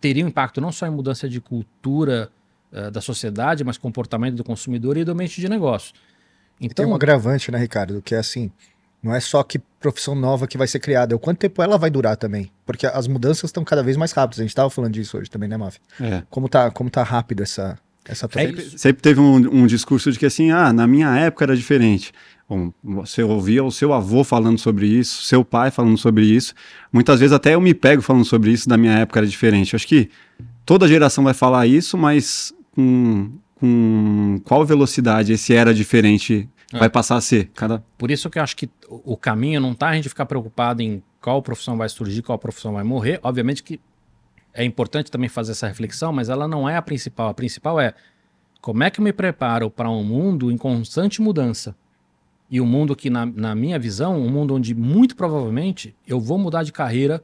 teria 0.00 0.24
um 0.24 0.28
impacto 0.28 0.60
não 0.60 0.72
só 0.72 0.86
em 0.86 0.90
mudança 0.90 1.28
de 1.28 1.40
cultura 1.40 2.30
eh, 2.72 2.90
da 2.90 3.00
sociedade, 3.00 3.64
mas 3.64 3.76
comportamento 3.76 4.36
do 4.36 4.44
consumidor 4.44 4.96
e 4.96 5.04
do 5.04 5.12
ambiente 5.12 5.40
de 5.40 5.48
negócio. 5.48 5.94
Tem 6.58 6.68
Então, 6.68 6.90
um 6.90 6.94
agravante, 6.94 7.50
né, 7.50 7.58
Ricardo? 7.58 8.02
Que 8.02 8.14
é 8.14 8.18
assim, 8.18 8.50
não 9.02 9.14
é 9.14 9.20
só 9.20 9.42
que 9.42 9.60
profissão 9.80 10.14
nova 10.14 10.46
que 10.46 10.58
vai 10.58 10.66
ser 10.66 10.80
criada, 10.80 11.14
é 11.14 11.16
o 11.16 11.18
quanto 11.18 11.38
tempo 11.38 11.62
ela 11.62 11.78
vai 11.78 11.90
durar 11.90 12.16
também. 12.16 12.50
Porque 12.66 12.86
as 12.86 13.06
mudanças 13.06 13.44
estão 13.44 13.64
cada 13.64 13.82
vez 13.82 13.96
mais 13.96 14.12
rápidas. 14.12 14.40
A 14.40 14.42
gente 14.42 14.50
estava 14.50 14.68
falando 14.70 14.92
disso 14.92 15.18
hoje 15.18 15.30
também, 15.30 15.48
né, 15.48 15.56
Mafia? 15.56 15.80
É. 16.00 16.22
Como 16.28 16.48
tá, 16.48 16.70
como 16.70 16.90
tá 16.90 17.02
rápido 17.02 17.42
essa, 17.42 17.78
essa 18.04 18.26
troca. 18.26 18.48
É 18.48 18.50
isso. 18.52 18.78
Sempre 18.78 19.02
teve 19.02 19.20
um, 19.20 19.34
um 19.36 19.66
discurso 19.66 20.10
de 20.10 20.18
que 20.18 20.26
assim, 20.26 20.50
ah, 20.50 20.72
na 20.72 20.86
minha 20.86 21.16
época 21.16 21.44
era 21.44 21.56
diferente. 21.56 22.12
Bom, 22.48 22.72
você 22.82 23.22
ouvia 23.22 23.62
o 23.62 23.70
seu 23.70 23.92
avô 23.92 24.24
falando 24.24 24.58
sobre 24.58 24.86
isso, 24.86 25.22
seu 25.22 25.44
pai 25.44 25.70
falando 25.70 25.98
sobre 25.98 26.24
isso. 26.24 26.54
Muitas 26.90 27.20
vezes 27.20 27.32
até 27.32 27.54
eu 27.54 27.60
me 27.60 27.74
pego 27.74 28.00
falando 28.00 28.24
sobre 28.24 28.50
isso, 28.50 28.66
da 28.66 28.76
minha 28.78 28.94
época 28.94 29.20
era 29.20 29.26
diferente. 29.26 29.74
Eu 29.74 29.76
acho 29.76 29.86
que 29.86 30.08
toda 30.64 30.88
geração 30.88 31.22
vai 31.22 31.34
falar 31.34 31.66
isso, 31.66 31.98
mas 31.98 32.54
com, 32.72 33.30
com 33.58 34.40
qual 34.44 34.64
velocidade 34.64 35.32
esse 35.32 35.54
era 35.54 35.74
diferente 35.74 36.48
É. 36.72 36.78
vai 36.78 36.90
passar 36.90 37.16
a 37.16 37.20
ser? 37.20 37.50
Cada... 37.54 37.82
Por 37.96 38.10
isso 38.10 38.28
que 38.28 38.38
eu 38.38 38.42
acho 38.42 38.56
que 38.56 38.68
o 38.88 39.16
caminho 39.16 39.60
não 39.60 39.74
tá 39.74 39.88
a 39.88 39.94
gente 39.94 40.08
ficar 40.08 40.26
preocupado 40.26 40.82
em 40.82 41.02
qual 41.20 41.42
profissão 41.42 41.76
vai 41.76 41.88
surgir, 41.88 42.22
qual 42.22 42.38
profissão 42.38 42.74
vai 42.74 42.84
morrer. 42.84 43.18
Obviamente 43.22 43.62
que 43.62 43.80
é 44.54 44.64
importante 44.64 45.10
também 45.10 45.28
fazer 45.28 45.52
essa 45.52 45.68
reflexão, 45.68 46.12
mas 46.12 46.28
ela 46.28 46.48
não 46.48 46.68
é 46.68 46.76
a 46.76 46.82
principal. 46.82 47.28
A 47.28 47.34
principal 47.34 47.80
é 47.80 47.94
como 48.60 48.82
é 48.82 48.90
que 48.90 49.00
eu 49.00 49.04
me 49.04 49.12
preparo 49.12 49.70
para 49.70 49.88
um 49.90 50.02
mundo 50.02 50.50
em 50.50 50.56
constante 50.56 51.22
mudança. 51.22 51.74
E 52.50 52.60
um 52.60 52.66
mundo 52.66 52.96
que, 52.96 53.10
na, 53.10 53.26
na 53.26 53.54
minha 53.54 53.78
visão, 53.78 54.18
um 54.18 54.30
mundo 54.30 54.54
onde 54.54 54.74
muito 54.74 55.14
provavelmente 55.14 55.94
eu 56.06 56.18
vou 56.18 56.38
mudar 56.38 56.62
de 56.62 56.72
carreira 56.72 57.22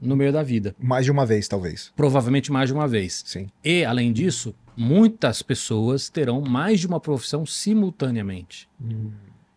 no 0.00 0.16
meio 0.16 0.32
da 0.32 0.42
vida. 0.42 0.74
Mais 0.78 1.04
de 1.04 1.10
uma 1.10 1.26
vez, 1.26 1.48
talvez. 1.48 1.92
Provavelmente 1.96 2.50
mais 2.50 2.68
de 2.68 2.74
uma 2.74 2.86
vez. 2.88 3.22
Sim. 3.26 3.48
E, 3.64 3.84
além 3.84 4.12
disso, 4.12 4.54
muitas 4.76 5.42
pessoas 5.42 6.08
terão 6.08 6.40
mais 6.40 6.80
de 6.80 6.86
uma 6.86 7.00
profissão 7.00 7.44
simultaneamente. 7.44 8.68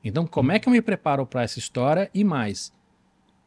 Então, 0.03 0.25
como 0.27 0.51
é 0.51 0.59
que 0.59 0.67
eu 0.67 0.73
me 0.73 0.81
preparo 0.81 1.25
para 1.25 1.43
essa 1.43 1.59
história 1.59 2.09
e 2.13 2.23
mais? 2.23 2.71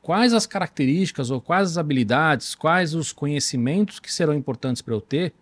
Quais 0.02 0.32
as 0.32 0.46
características 0.46 1.30
ou 1.30 1.40
quais 1.40 1.70
as 1.72 1.78
habilidades, 1.78 2.54
quais 2.54 2.94
os 2.94 3.12
conhecimentos 3.12 4.00
que 4.00 4.12
serão 4.12 4.34
importantes 4.34 4.80
para 4.82 4.94
eu 4.94 5.00
ter 5.00 5.34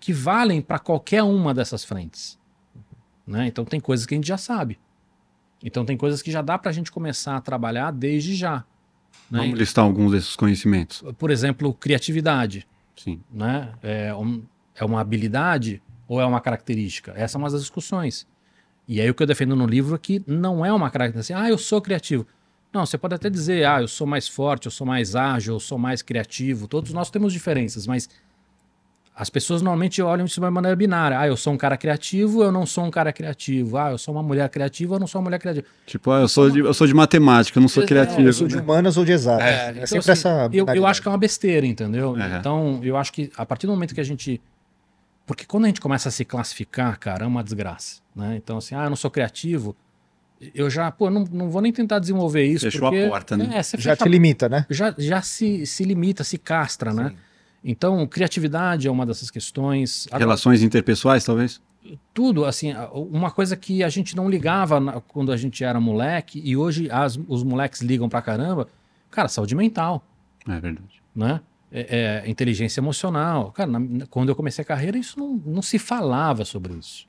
que 0.00 0.12
valem 0.12 0.60
para 0.60 0.78
qualquer 0.78 1.22
uma 1.22 1.54
dessas 1.54 1.84
frentes? 1.84 2.38
Né? 3.26 3.46
Então, 3.46 3.64
tem 3.64 3.80
coisas 3.80 4.04
que 4.04 4.14
a 4.14 4.18
gente 4.18 4.28
já 4.28 4.36
sabe. 4.36 4.78
Então, 5.62 5.84
tem 5.84 5.96
coisas 5.96 6.20
que 6.20 6.30
já 6.30 6.42
dá 6.42 6.58
para 6.58 6.70
a 6.70 6.74
gente 6.74 6.92
começar 6.92 7.36
a 7.36 7.40
trabalhar 7.40 7.90
desde 7.90 8.34
já. 8.34 8.64
né? 9.30 9.38
Vamos 9.40 9.58
listar 9.58 9.82
alguns 9.84 10.12
desses 10.12 10.36
conhecimentos. 10.36 11.02
Por 11.16 11.30
exemplo, 11.30 11.72
criatividade 11.72 12.66
Sim. 12.94 13.22
né? 13.32 13.72
É, 13.82 14.14
um- 14.14 14.42
É 14.76 14.84
uma 14.84 15.00
habilidade 15.00 15.82
ou 16.08 16.20
é 16.20 16.26
uma 16.26 16.40
característica? 16.40 17.12
Essa 17.16 17.36
é 17.36 17.38
uma 17.38 17.50
das 17.50 17.60
discussões. 17.60 18.26
E 18.86 19.00
aí 19.00 19.08
o 19.08 19.14
que 19.14 19.22
eu 19.22 19.26
defendo 19.26 19.56
no 19.56 19.66
livro 19.66 19.94
é 19.94 19.98
que 19.98 20.22
não 20.26 20.64
é 20.64 20.72
uma 20.72 20.90
característica 20.90 21.34
assim, 21.34 21.46
ah, 21.46 21.48
eu 21.50 21.56
sou 21.58 21.80
criativo. 21.80 22.26
Não, 22.72 22.84
você 22.84 22.98
pode 22.98 23.14
até 23.14 23.30
dizer, 23.30 23.64
ah, 23.64 23.80
eu 23.80 23.88
sou 23.88 24.06
mais 24.06 24.28
forte, 24.28 24.66
eu 24.66 24.70
sou 24.72 24.86
mais 24.86 25.14
ágil, 25.14 25.54
eu 25.54 25.60
sou 25.60 25.78
mais 25.78 26.02
criativo. 26.02 26.66
Todos 26.66 26.92
nós 26.92 27.08
temos 27.08 27.32
diferenças, 27.32 27.86
mas 27.86 28.08
as 29.16 29.30
pessoas 29.30 29.62
normalmente 29.62 30.02
olham 30.02 30.26
isso 30.26 30.34
de 30.34 30.40
uma 30.40 30.50
maneira 30.50 30.74
binária. 30.74 31.20
Ah, 31.20 31.26
eu 31.28 31.36
sou 31.36 31.52
um 31.52 31.56
cara 31.56 31.76
criativo, 31.76 32.42
eu 32.42 32.50
não 32.50 32.66
sou 32.66 32.84
um 32.84 32.90
cara 32.90 33.12
criativo. 33.12 33.78
Ah, 33.78 33.92
eu 33.92 33.98
sou 33.98 34.12
uma 34.12 34.24
mulher 34.24 34.48
criativa, 34.48 34.96
eu 34.96 34.98
não 34.98 35.06
sou 35.06 35.20
uma 35.20 35.26
mulher 35.26 35.38
criativa. 35.38 35.64
Tipo, 35.86 36.10
ah, 36.10 36.22
eu 36.22 36.28
sou 36.28 36.50
de, 36.50 36.58
eu 36.58 36.74
sou 36.74 36.84
de 36.84 36.92
matemática, 36.94 37.56
eu 37.56 37.60
não 37.60 37.68
sou 37.68 37.84
É, 37.84 37.86
criativo. 37.86 38.22
Eu 38.22 38.32
sou 38.32 38.48
de 38.48 38.56
humanas 38.56 38.96
ou 38.96 39.04
de 39.04 39.12
exatas. 39.12 39.46
É, 39.46 39.68
É, 39.68 39.70
então, 39.70 39.86
sempre 39.86 40.10
assim, 40.10 40.28
essa. 40.28 40.50
eu, 40.52 40.66
eu 40.66 40.84
acho 40.84 41.00
que 41.00 41.06
é 41.06 41.10
uma 41.12 41.18
besteira, 41.18 41.64
entendeu? 41.64 42.16
É. 42.20 42.38
Então, 42.38 42.80
eu 42.82 42.96
acho 42.96 43.12
que 43.12 43.30
a 43.36 43.46
partir 43.46 43.68
do 43.68 43.72
momento 43.72 43.94
que 43.94 44.00
a 44.00 44.04
gente. 44.04 44.40
Porque 45.26 45.44
quando 45.46 45.64
a 45.64 45.66
gente 45.68 45.80
começa 45.80 46.08
a 46.08 46.12
se 46.12 46.24
classificar, 46.24 46.98
cara, 46.98 47.24
é 47.24 47.26
uma 47.26 47.42
desgraça. 47.42 48.00
Né? 48.14 48.36
Então, 48.36 48.58
assim, 48.58 48.74
ah, 48.74 48.84
eu 48.84 48.90
não 48.90 48.96
sou 48.96 49.10
criativo. 49.10 49.74
Eu 50.54 50.68
já, 50.68 50.90
pô, 50.90 51.08
não, 51.10 51.24
não 51.32 51.48
vou 51.50 51.62
nem 51.62 51.72
tentar 51.72 51.98
desenvolver 51.98 52.44
isso. 52.44 52.64
Fechou 52.70 52.88
a 52.88 52.90
porque, 52.90 53.08
porta, 53.08 53.36
né? 53.36 53.48
É, 53.56 53.62
você 53.62 53.78
Já 53.78 53.92
fecha 53.92 54.04
te 54.04 54.08
limita, 54.10 54.48
né? 54.48 54.66
já, 54.68 54.94
já 54.98 55.22
se, 55.22 55.64
se 55.64 55.84
limita, 55.84 56.22
se 56.24 56.36
castra, 56.36 56.92
né? 56.92 57.10
Sim. 57.10 57.16
Então, 57.66 58.06
criatividade 58.06 58.86
é 58.86 58.90
uma 58.90 59.06
dessas 59.06 59.30
questões. 59.30 60.06
Agora, 60.08 60.20
Relações 60.24 60.62
interpessoais, 60.62 61.24
talvez? 61.24 61.62
tudo, 62.14 62.44
assim, 62.46 62.72
a- 62.72 62.88
uma 62.90 63.30
coisa 63.30 63.56
que 63.56 63.82
a 63.84 63.88
gente 63.90 64.16
não 64.16 64.28
ligava 64.28 64.80
na- 64.80 65.00
quando 65.02 65.30
a 65.30 65.36
gente 65.36 65.62
era 65.62 65.78
moleque 65.78 66.40
e 66.44 66.56
hoje 66.56 66.90
as- 66.90 67.18
os 67.28 67.42
moleques 67.42 67.80
ligam 67.82 68.08
pra 68.08 68.20
caramba. 68.22 68.68
Cara, 69.10 69.28
saúde 69.28 69.54
mental, 69.54 70.02
É 70.48 70.58
verdade. 70.60 71.02
né? 71.14 71.40
É, 71.76 72.22
é, 72.24 72.30
inteligência 72.30 72.78
emocional. 72.78 73.50
Cara, 73.50 73.68
na- 73.68 74.06
quando 74.08 74.28
eu 74.28 74.36
comecei 74.36 74.62
a 74.62 74.64
carreira, 74.64 74.96
isso 74.96 75.18
não, 75.18 75.42
não 75.44 75.60
se 75.60 75.76
falava 75.76 76.44
sobre 76.44 76.72
isso. 76.74 77.06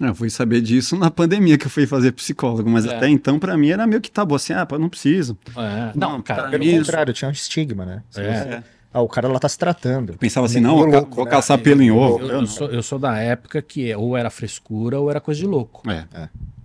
É, 0.00 0.08
Eu 0.08 0.14
fui 0.14 0.28
saber 0.28 0.60
disso 0.60 0.96
na 0.98 1.10
pandemia 1.10 1.56
que 1.56 1.64
eu 1.66 1.70
fui 1.70 1.86
fazer 1.86 2.12
psicólogo, 2.12 2.68
mas 2.68 2.84
É. 2.84 2.94
até 2.94 3.08
então, 3.08 3.38
pra 3.38 3.56
mim, 3.56 3.70
era 3.70 3.86
meio 3.86 4.02
que 4.02 4.10
tabu, 4.10 4.34
assim, 4.34 4.52
ah, 4.52 4.68
não 4.78 4.88
preciso. 4.90 5.38
É, 5.56 5.92
Não, 5.96 6.12
não, 6.12 6.22
cara, 6.22 6.50
Pelo 6.50 6.62
Isso. 6.62 6.84
contrário, 6.84 7.14
tinha 7.14 7.28
um 7.28 7.32
estigma, 7.32 7.86
né? 7.86 8.02
É. 8.14 8.42
você- 8.60 8.62
Ah, 8.94 9.00
o 9.00 9.08
cara 9.08 9.26
lá 9.26 9.38
tá 9.38 9.48
se 9.48 9.58
tratando. 9.58 10.18
Pensava 10.18 10.44
assim, 10.44 10.60
não, 10.60 10.76
vou, 10.76 10.90
ca- 10.90 10.98
louco, 10.98 11.16
vou 11.16 11.24
né? 11.24 11.30
caçar 11.30 11.56
pelo 11.58 11.80
em 11.80 11.90
ovo. 11.90 12.18
eu, 12.20 12.28
Eu 12.28 12.40
eu 12.40 12.46
sou, 12.46 12.68
eu 12.68 12.82
sou 12.82 12.98
da 12.98 13.16
época 13.16 13.62
que 13.62 13.90
é- 13.90 13.96
ou 13.96 14.14
era 14.14 14.28
frescura 14.28 15.00
ou 15.00 15.08
era 15.08 15.18
coisa 15.18 15.40
de 15.40 15.46
louco. 15.46 15.88
É. 15.90 16.04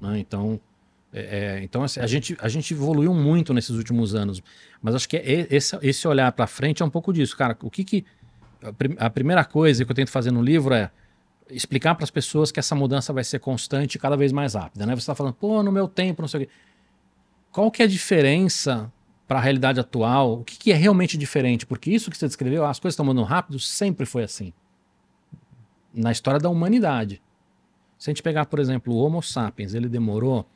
né? 0.01 0.19
Então, 0.19 0.59
é, 1.13 1.19
é, 1.19 1.63
então 1.63 1.83
assim, 1.83 1.99
a, 1.99 2.07
gente, 2.07 2.37
a 2.39 2.49
gente 2.49 2.73
evoluiu 2.73 3.13
muito 3.13 3.53
nesses 3.53 3.71
últimos 3.71 4.13
anos. 4.13 4.41
Mas 4.81 4.95
acho 4.95 5.07
que 5.07 5.17
é 5.17 5.47
esse, 5.49 5.77
esse 5.81 6.07
olhar 6.07 6.31
para 6.31 6.47
frente 6.47 6.83
é 6.83 6.85
um 6.85 6.89
pouco 6.89 7.13
disso. 7.13 7.35
Cara, 7.35 7.57
o 7.61 7.69
que 7.69 7.83
que. 7.83 8.05
A 8.97 9.09
primeira 9.09 9.45
coisa 9.45 9.85
que 9.85 9.91
eu 9.91 9.95
tento 9.95 10.09
fazer 10.09 10.31
no 10.31 10.41
livro 10.41 10.73
é 10.73 10.91
explicar 11.49 11.95
para 11.95 12.03
as 12.03 12.11
pessoas 12.11 12.51
que 12.51 12.59
essa 12.59 12.75
mudança 12.75 13.13
vai 13.13 13.23
ser 13.23 13.39
constante 13.39 13.95
e 13.95 13.99
cada 13.99 14.17
vez 14.17 14.31
mais 14.31 14.55
rápida. 14.55 14.85
Né? 14.85 14.95
Você 14.95 15.01
está 15.01 15.15
falando, 15.15 15.33
pô, 15.33 15.63
no 15.63 15.71
meu 15.71 15.87
tempo, 15.87 16.21
não 16.21 16.27
sei 16.27 16.43
o 16.43 16.45
quê. 16.45 16.51
Qual 17.51 17.71
que 17.71 17.81
é 17.81 17.85
a 17.85 17.87
diferença 17.87 18.91
para 19.27 19.39
a 19.39 19.41
realidade 19.41 19.79
atual? 19.79 20.39
O 20.39 20.43
que, 20.43 20.57
que 20.57 20.71
é 20.71 20.75
realmente 20.75 21.17
diferente? 21.17 21.65
Porque 21.65 21.91
isso 21.91 22.11
que 22.11 22.17
você 22.17 22.27
descreveu, 22.27 22.65
as 22.65 22.79
coisas 22.79 22.93
estão 22.93 23.05
mudando 23.05 23.25
rápido, 23.25 23.59
sempre 23.59 24.05
foi 24.05 24.23
assim. 24.23 24.51
Na 25.93 26.11
história 26.11 26.39
da 26.39 26.49
humanidade. 26.49 27.21
Se 27.97 28.09
a 28.09 28.11
gente 28.11 28.21
pegar, 28.21 28.45
por 28.45 28.59
exemplo, 28.59 28.93
o 28.93 28.97
Homo 28.97 29.21
sapiens, 29.21 29.73
ele 29.73 29.87
demorou 29.87 30.47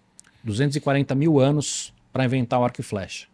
240 0.44 1.14
mil 1.16 1.40
anos 1.40 1.94
para 2.12 2.26
inventar 2.26 2.60
o 2.60 2.64
arco 2.64 2.82
e 2.82 2.84
flecha. 2.84 3.28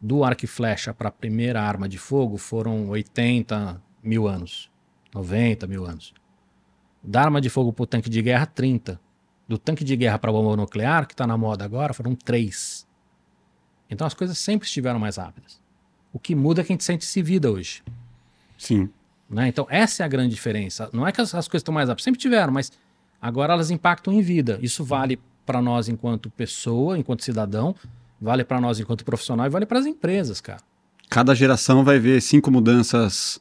Do 0.00 0.24
arco 0.24 0.44
e 0.44 0.48
flecha 0.48 0.92
para 0.92 1.08
a 1.08 1.12
primeira 1.12 1.62
arma 1.62 1.88
de 1.88 1.96
fogo 1.96 2.36
foram 2.36 2.88
80 2.90 3.80
mil 4.02 4.28
anos, 4.28 4.70
90 5.14 5.66
mil 5.66 5.86
anos. 5.86 6.12
Da 7.02 7.22
arma 7.22 7.40
de 7.40 7.48
fogo 7.48 7.72
para 7.72 7.82
o 7.82 7.86
tanque 7.86 8.10
de 8.10 8.20
guerra, 8.20 8.46
30. 8.46 9.00
Do 9.46 9.58
tanque 9.58 9.84
de 9.84 9.96
guerra 9.96 10.18
para 10.18 10.30
a 10.30 10.32
bomba 10.32 10.56
nuclear, 10.56 11.06
que 11.06 11.14
está 11.14 11.26
na 11.26 11.36
moda 11.36 11.64
agora, 11.64 11.94
foram 11.94 12.14
3. 12.14 12.86
Então 13.88 14.06
as 14.06 14.14
coisas 14.14 14.38
sempre 14.38 14.66
estiveram 14.66 14.98
mais 14.98 15.16
rápidas. 15.16 15.60
O 16.12 16.18
que 16.18 16.34
muda 16.34 16.60
é 16.60 16.64
que 16.64 16.72
a 16.72 16.74
gente 16.74 16.84
sente-se 16.84 17.22
vida 17.22 17.50
hoje. 17.50 17.82
Sim. 18.58 18.88
Né? 19.28 19.48
Então, 19.48 19.66
essa 19.68 20.02
é 20.02 20.06
a 20.06 20.08
grande 20.08 20.34
diferença. 20.34 20.88
Não 20.92 21.06
é 21.06 21.12
que 21.12 21.20
as, 21.20 21.34
as 21.34 21.48
coisas 21.48 21.62
estão 21.62 21.74
mais 21.74 21.88
rápidas, 21.88 22.04
sempre 22.04 22.20
tiveram, 22.20 22.52
mas 22.52 22.72
agora 23.20 23.52
elas 23.52 23.70
impactam 23.70 24.12
em 24.12 24.20
vida. 24.20 24.58
Isso 24.62 24.84
vale 24.84 25.18
para 25.44 25.60
nós 25.60 25.88
enquanto 25.88 26.30
pessoa, 26.30 26.98
enquanto 26.98 27.22
cidadão, 27.22 27.74
vale 28.20 28.44
para 28.44 28.60
nós 28.60 28.80
enquanto 28.80 29.04
profissional 29.04 29.46
e 29.46 29.48
vale 29.48 29.66
para 29.66 29.78
as 29.78 29.86
empresas, 29.86 30.40
cara. 30.40 30.60
Cada 31.08 31.34
geração 31.34 31.84
vai 31.84 31.98
ver 31.98 32.20
cinco 32.20 32.50
mudanças 32.50 33.40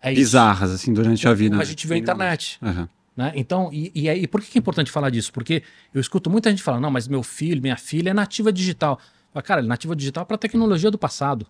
É 0.00 0.12
bizarras, 0.12 0.70
assim, 0.70 0.92
durante 0.92 1.26
a 1.28 1.34
vida. 1.34 1.50
Como 1.50 1.62
a 1.62 1.66
gente 1.66 1.86
vê 1.86 1.94
a 1.94 1.98
internet. 1.98 2.58
Aham. 2.62 2.88
Né? 3.16 3.32
Então, 3.36 3.68
e, 3.72 3.92
e, 3.94 4.08
aí, 4.08 4.26
por 4.26 4.40
que 4.40 4.56
é 4.56 4.58
importante 4.58 4.90
falar 4.90 5.10
disso? 5.10 5.32
Porque 5.32 5.62
eu 5.92 6.00
escuto 6.00 6.30
muita 6.30 6.48
gente 6.50 6.62
falar, 6.62 6.80
não, 6.80 6.90
mas 6.90 7.06
meu 7.06 7.22
filho, 7.22 7.60
minha 7.60 7.76
filha 7.76 8.10
é 8.10 8.14
nativa 8.14 8.50
digital. 8.50 8.98
Fala, 9.32 9.42
Cara, 9.42 9.60
é 9.60 9.64
nativa 9.64 9.94
digital 9.94 10.24
para 10.24 10.36
a 10.36 10.38
tecnologia 10.38 10.90
do 10.90 10.96
passado. 10.98 11.46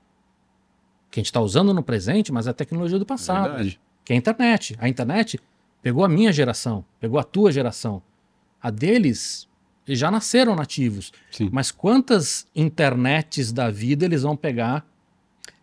Que 1.11 1.21
a 1.21 1.21
gente 1.21 1.27
está 1.27 1.41
usando 1.41 1.73
no 1.73 1.83
presente, 1.83 2.33
mas 2.33 2.47
é 2.47 2.51
a 2.51 2.53
tecnologia 2.55 2.99
do 2.99 3.05
É 3.05 3.07
passado. 3.07 3.49
verdade. 3.49 3.81
que 4.05 4.13
é 4.13 4.17
a 4.17 4.19
internet. 4.19 4.77
A 4.81 4.89
internet 4.89 5.41
pegou 5.81 6.05
a 6.05 6.09
minha 6.09 6.33
geração, 6.33 6.85
pegou 6.99 7.21
a 7.21 7.23
tua 7.25 7.53
geração. 7.53 8.03
A 8.61 8.71
deles 8.71 8.97
eles 9.03 9.49
já 9.87 10.11
nasceram 10.11 10.55
nativos. 10.55 11.13
Sim. 11.31 11.49
Mas 11.53 11.71
quantas 11.71 12.47
internets 12.55 13.53
da 13.53 13.71
vida 13.71 14.05
eles 14.05 14.23
vão 14.23 14.37
pegar 14.37 14.87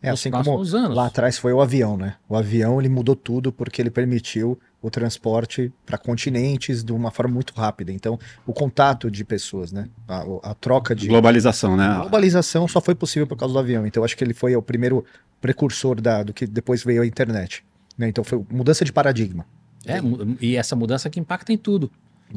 É 0.01 0.09
nos 0.11 0.19
assim 0.19 0.29
como 0.31 0.43
próximos 0.43 0.75
anos? 0.75 0.95
lá 0.97 1.07
atrás 1.07 1.38
foi 1.38 1.53
o 1.53 1.61
avião, 1.61 1.95
né? 1.97 2.15
O 2.27 2.35
avião 2.35 2.79
ele 2.79 2.89
mudou 2.89 3.15
tudo 3.15 3.51
porque 3.51 3.81
ele 3.81 3.89
permitiu 3.91 4.59
o 4.81 4.89
transporte 4.89 5.71
para 5.85 5.97
continentes 5.97 6.83
de 6.83 6.93
uma 6.93 7.11
forma 7.11 7.33
muito 7.33 7.53
rápida. 7.53 7.91
Então, 7.91 8.17
o 8.45 8.53
contato 8.53 9.11
de 9.11 9.25
pessoas, 9.25 9.71
né? 9.73 9.89
A, 10.07 10.23
a 10.51 10.53
troca 10.53 10.95
de 10.95 11.07
Globalização, 11.07 11.75
né? 11.75 11.85
A 11.85 11.99
globalização 11.99 12.65
só 12.67 12.79
foi 12.79 12.95
possível 12.95 13.27
por 13.27 13.38
causa 13.38 13.53
do 13.53 13.59
avião. 13.59 13.85
Então, 13.85 14.03
acho 14.05 14.15
que 14.15 14.23
ele 14.23 14.33
foi 14.33 14.55
o 14.55 14.61
primeiro 14.61 15.03
precursor 15.41 15.99
da, 15.99 16.23
do 16.23 16.33
que 16.33 16.47
depois 16.47 16.83
veio 16.83 17.01
a 17.01 17.05
internet. 17.05 17.63
né? 17.97 18.07
Então, 18.07 18.23
foi 18.23 18.41
mudança 18.49 18.85
de 18.85 18.93
paradigma. 18.93 19.45
É, 19.85 19.99
e 20.41 20.55
essa 20.55 20.75
mudança 20.75 21.09
que 21.09 21.19
impacta 21.19 21.51
em 21.51 21.57
tudo. 21.57 21.91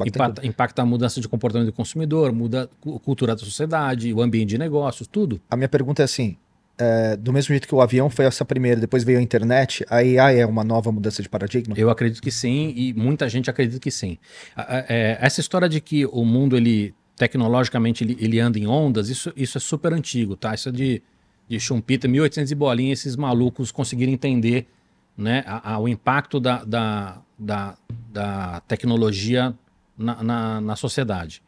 Impacta, 0.05 0.47
impacta 0.47 0.81
a 0.81 0.85
mudança 0.85 1.21
de 1.21 1.27
comportamento 1.27 1.67
do 1.67 1.73
consumidor, 1.73 2.31
muda 2.33 2.63
a 2.95 2.99
cultura 2.99 3.35
da 3.35 3.39
sociedade, 3.39 4.11
o 4.13 4.21
ambiente 4.21 4.49
de 4.49 4.57
negócios, 4.57 5.07
tudo. 5.07 5.39
A 5.49 5.55
minha 5.55 5.69
pergunta 5.69 6.01
é 6.01 6.05
assim: 6.05 6.35
é, 6.79 7.15
do 7.15 7.31
mesmo 7.31 7.49
jeito 7.49 7.67
que 7.67 7.75
o 7.75 7.81
avião 7.81 8.09
foi 8.09 8.25
essa 8.25 8.43
primeira, 8.43 8.81
depois 8.81 9.03
veio 9.03 9.19
a 9.19 9.21
internet, 9.21 9.85
a 9.89 9.97
AI 9.97 10.39
é 10.39 10.45
uma 10.45 10.63
nova 10.63 10.91
mudança 10.91 11.21
de 11.21 11.29
paradigma? 11.29 11.75
Eu 11.77 11.89
acredito 11.91 12.21
que 12.21 12.31
sim, 12.31 12.73
e 12.75 12.91
muita 12.93 13.29
gente 13.29 13.49
acredita 13.49 13.79
que 13.79 13.91
sim. 13.91 14.17
É, 14.57 15.17
essa 15.21 15.39
história 15.39 15.69
de 15.69 15.79
que 15.79 16.05
o 16.07 16.25
mundo, 16.25 16.57
ele 16.57 16.93
tecnologicamente, 17.15 18.03
ele, 18.03 18.17
ele 18.19 18.39
anda 18.39 18.57
em 18.57 18.65
ondas, 18.65 19.09
isso, 19.09 19.31
isso 19.35 19.57
é 19.57 19.61
super 19.61 19.93
antigo, 19.93 20.35
tá? 20.35 20.55
Isso 20.55 20.69
é 20.69 20.71
de, 20.71 21.03
de 21.47 21.59
Schumpeter, 21.59 22.09
1800 22.09 22.51
e 22.51 22.55
bolinha, 22.55 22.91
esses 22.93 23.15
malucos 23.15 23.71
conseguiram 23.71 24.11
entender 24.11 24.67
né, 25.15 25.43
a- 25.45 25.73
a- 25.73 25.79
o 25.79 25.87
impacto 25.87 26.39
da, 26.39 26.63
da, 26.63 27.21
da, 27.37 27.77
da 28.11 28.61
tecnologia 28.67 29.53
na, 29.97 30.23
na, 30.23 30.61
na 30.61 30.75
sociedade. 30.75 31.41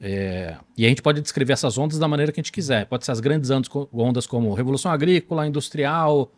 É, 0.00 0.56
e 0.76 0.86
a 0.86 0.88
gente 0.88 1.02
pode 1.02 1.20
descrever 1.20 1.52
essas 1.52 1.76
ondas 1.76 1.98
da 1.98 2.06
maneira 2.06 2.30
que 2.30 2.38
a 2.38 2.42
gente 2.42 2.52
quiser. 2.52 2.86
Pode 2.86 3.04
ser 3.04 3.10
as 3.12 3.18
grandes 3.20 3.50
ondas, 3.50 3.68
co- 3.68 3.88
ondas 3.92 4.26
como 4.26 4.52
revolução 4.54 4.92
agrícola, 4.92 5.46
industrial, 5.46 6.30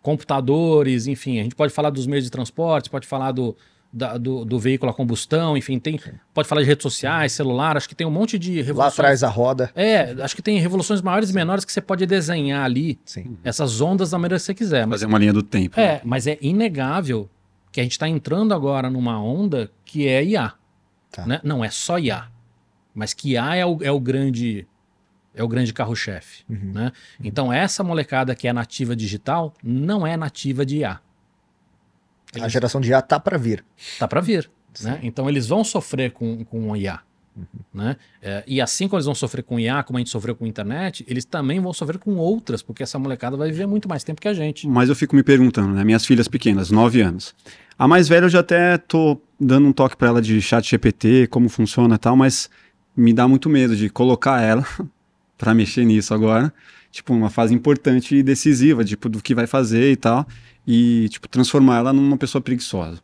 computadores, 0.00 1.06
enfim. 1.06 1.38
A 1.40 1.42
gente 1.42 1.54
pode 1.54 1.72
falar 1.72 1.90
dos 1.90 2.06
meios 2.06 2.24
de 2.24 2.30
transporte, 2.30 2.90
pode 2.90 3.06
falar 3.06 3.32
do, 3.32 3.56
da- 3.92 4.18
do, 4.18 4.44
do 4.44 4.58
veículo 4.58 4.90
a 4.90 4.94
combustão, 4.94 5.56
enfim, 5.56 5.78
tem, 5.78 5.98
pode 6.34 6.48
falar 6.48 6.60
de 6.62 6.66
redes 6.66 6.82
sociais, 6.82 7.32
celular. 7.32 7.76
Acho 7.76 7.88
que 7.88 7.94
tem 7.94 8.06
um 8.06 8.10
monte 8.10 8.38
de 8.38 8.58
Lá 8.60 8.64
revoluções. 8.66 8.92
atrás 8.94 9.22
a 9.22 9.28
roda. 9.28 9.70
É, 9.74 10.12
acho 10.22 10.34
que 10.34 10.42
tem 10.42 10.58
revoluções 10.58 11.00
maiores 11.00 11.30
e 11.30 11.34
menores 11.34 11.64
que 11.64 11.72
você 11.72 11.80
pode 11.80 12.04
desenhar 12.06 12.64
ali 12.64 12.98
Sim. 13.04 13.36
essas 13.44 13.80
ondas 13.80 14.10
da 14.10 14.18
maneira 14.18 14.36
que 14.36 14.42
você 14.44 14.54
quiser. 14.54 14.86
Mas, 14.86 15.00
Fazer 15.00 15.06
uma 15.06 15.18
linha 15.18 15.32
do 15.32 15.42
tempo. 15.42 15.78
é, 15.78 16.00
mas 16.04 16.26
é 16.26 16.36
inegável 16.40 17.28
que 17.70 17.80
a 17.80 17.82
gente 17.82 17.92
está 17.92 18.08
entrando 18.08 18.52
agora 18.52 18.90
numa 18.90 19.22
onda 19.22 19.70
que 19.84 20.06
é 20.08 20.22
IA. 20.24 20.52
Tá. 21.12 21.26
Né? 21.26 21.40
Não 21.44 21.62
é 21.64 21.70
só 21.70 21.98
IA, 21.98 22.28
mas 22.94 23.12
que 23.12 23.32
IA 23.32 23.54
é 23.54 23.66
o, 23.66 23.78
é 23.82 23.92
o 23.92 24.00
grande 24.00 24.66
é 25.34 25.42
o 25.42 25.48
grande 25.48 25.72
carro-chefe. 25.72 26.44
Uhum. 26.48 26.72
Né? 26.72 26.92
Então 27.22 27.52
essa 27.52 27.84
molecada 27.84 28.34
que 28.34 28.48
é 28.48 28.52
nativa 28.52 28.96
digital 28.96 29.54
não 29.62 30.06
é 30.06 30.16
nativa 30.16 30.64
de 30.66 30.78
IA. 30.78 31.00
A 32.40 32.48
geração 32.48 32.80
de 32.80 32.90
IA 32.90 33.02
tá 33.02 33.20
para 33.20 33.38
vir. 33.38 33.64
Tá 33.98 34.08
para 34.08 34.20
vir. 34.20 34.50
Né? 34.80 35.00
Então 35.02 35.28
eles 35.28 35.46
vão 35.46 35.62
sofrer 35.62 36.12
com, 36.12 36.44
com 36.44 36.70
o 36.70 36.76
IA. 36.76 37.00
Né? 37.72 37.96
É, 38.20 38.44
e 38.46 38.60
assim 38.60 38.86
como 38.86 38.98
eles 38.98 39.06
vão 39.06 39.14
sofrer 39.14 39.42
com 39.42 39.58
IA, 39.58 39.82
como 39.82 39.96
a 39.96 40.00
gente 40.00 40.10
sofreu 40.10 40.36
com 40.36 40.44
a 40.44 40.48
internet, 40.48 41.04
eles 41.08 41.24
também 41.24 41.60
vão 41.60 41.72
sofrer 41.72 41.98
com 41.98 42.16
outras, 42.16 42.62
porque 42.62 42.82
essa 42.82 42.98
molecada 42.98 43.36
vai 43.36 43.50
viver 43.50 43.66
muito 43.66 43.88
mais 43.88 44.04
tempo 44.04 44.20
que 44.20 44.28
a 44.28 44.34
gente. 44.34 44.68
Mas 44.68 44.88
eu 44.88 44.94
fico 44.94 45.16
me 45.16 45.22
perguntando, 45.22 45.72
né? 45.74 45.82
Minhas 45.82 46.04
filhas 46.04 46.28
pequenas, 46.28 46.70
9 46.70 47.00
anos. 47.00 47.34
A 47.82 47.88
mais 47.88 48.08
velha 48.08 48.26
eu 48.26 48.28
já 48.28 48.38
até 48.38 48.78
tô 48.78 49.20
dando 49.40 49.66
um 49.66 49.72
toque 49.72 49.96
para 49.96 50.06
ela 50.06 50.22
de 50.22 50.40
chat 50.40 50.70
GPT, 50.70 51.26
como 51.26 51.48
funciona 51.48 51.96
e 51.96 51.98
tal, 51.98 52.14
mas 52.14 52.48
me 52.96 53.12
dá 53.12 53.26
muito 53.26 53.48
medo 53.48 53.74
de 53.74 53.90
colocar 53.90 54.40
ela 54.40 54.64
para 55.36 55.52
mexer 55.52 55.84
nisso 55.84 56.14
agora 56.14 56.54
tipo, 56.92 57.12
uma 57.12 57.28
fase 57.28 57.52
importante 57.52 58.14
e 58.14 58.22
decisiva, 58.22 58.84
tipo, 58.84 59.08
do 59.08 59.20
que 59.20 59.34
vai 59.34 59.48
fazer 59.48 59.90
e 59.90 59.96
tal, 59.96 60.24
e, 60.64 61.08
tipo, 61.08 61.26
transformar 61.26 61.78
ela 61.78 61.92
numa 61.92 62.16
pessoa 62.16 62.40
preguiçosa, 62.40 63.00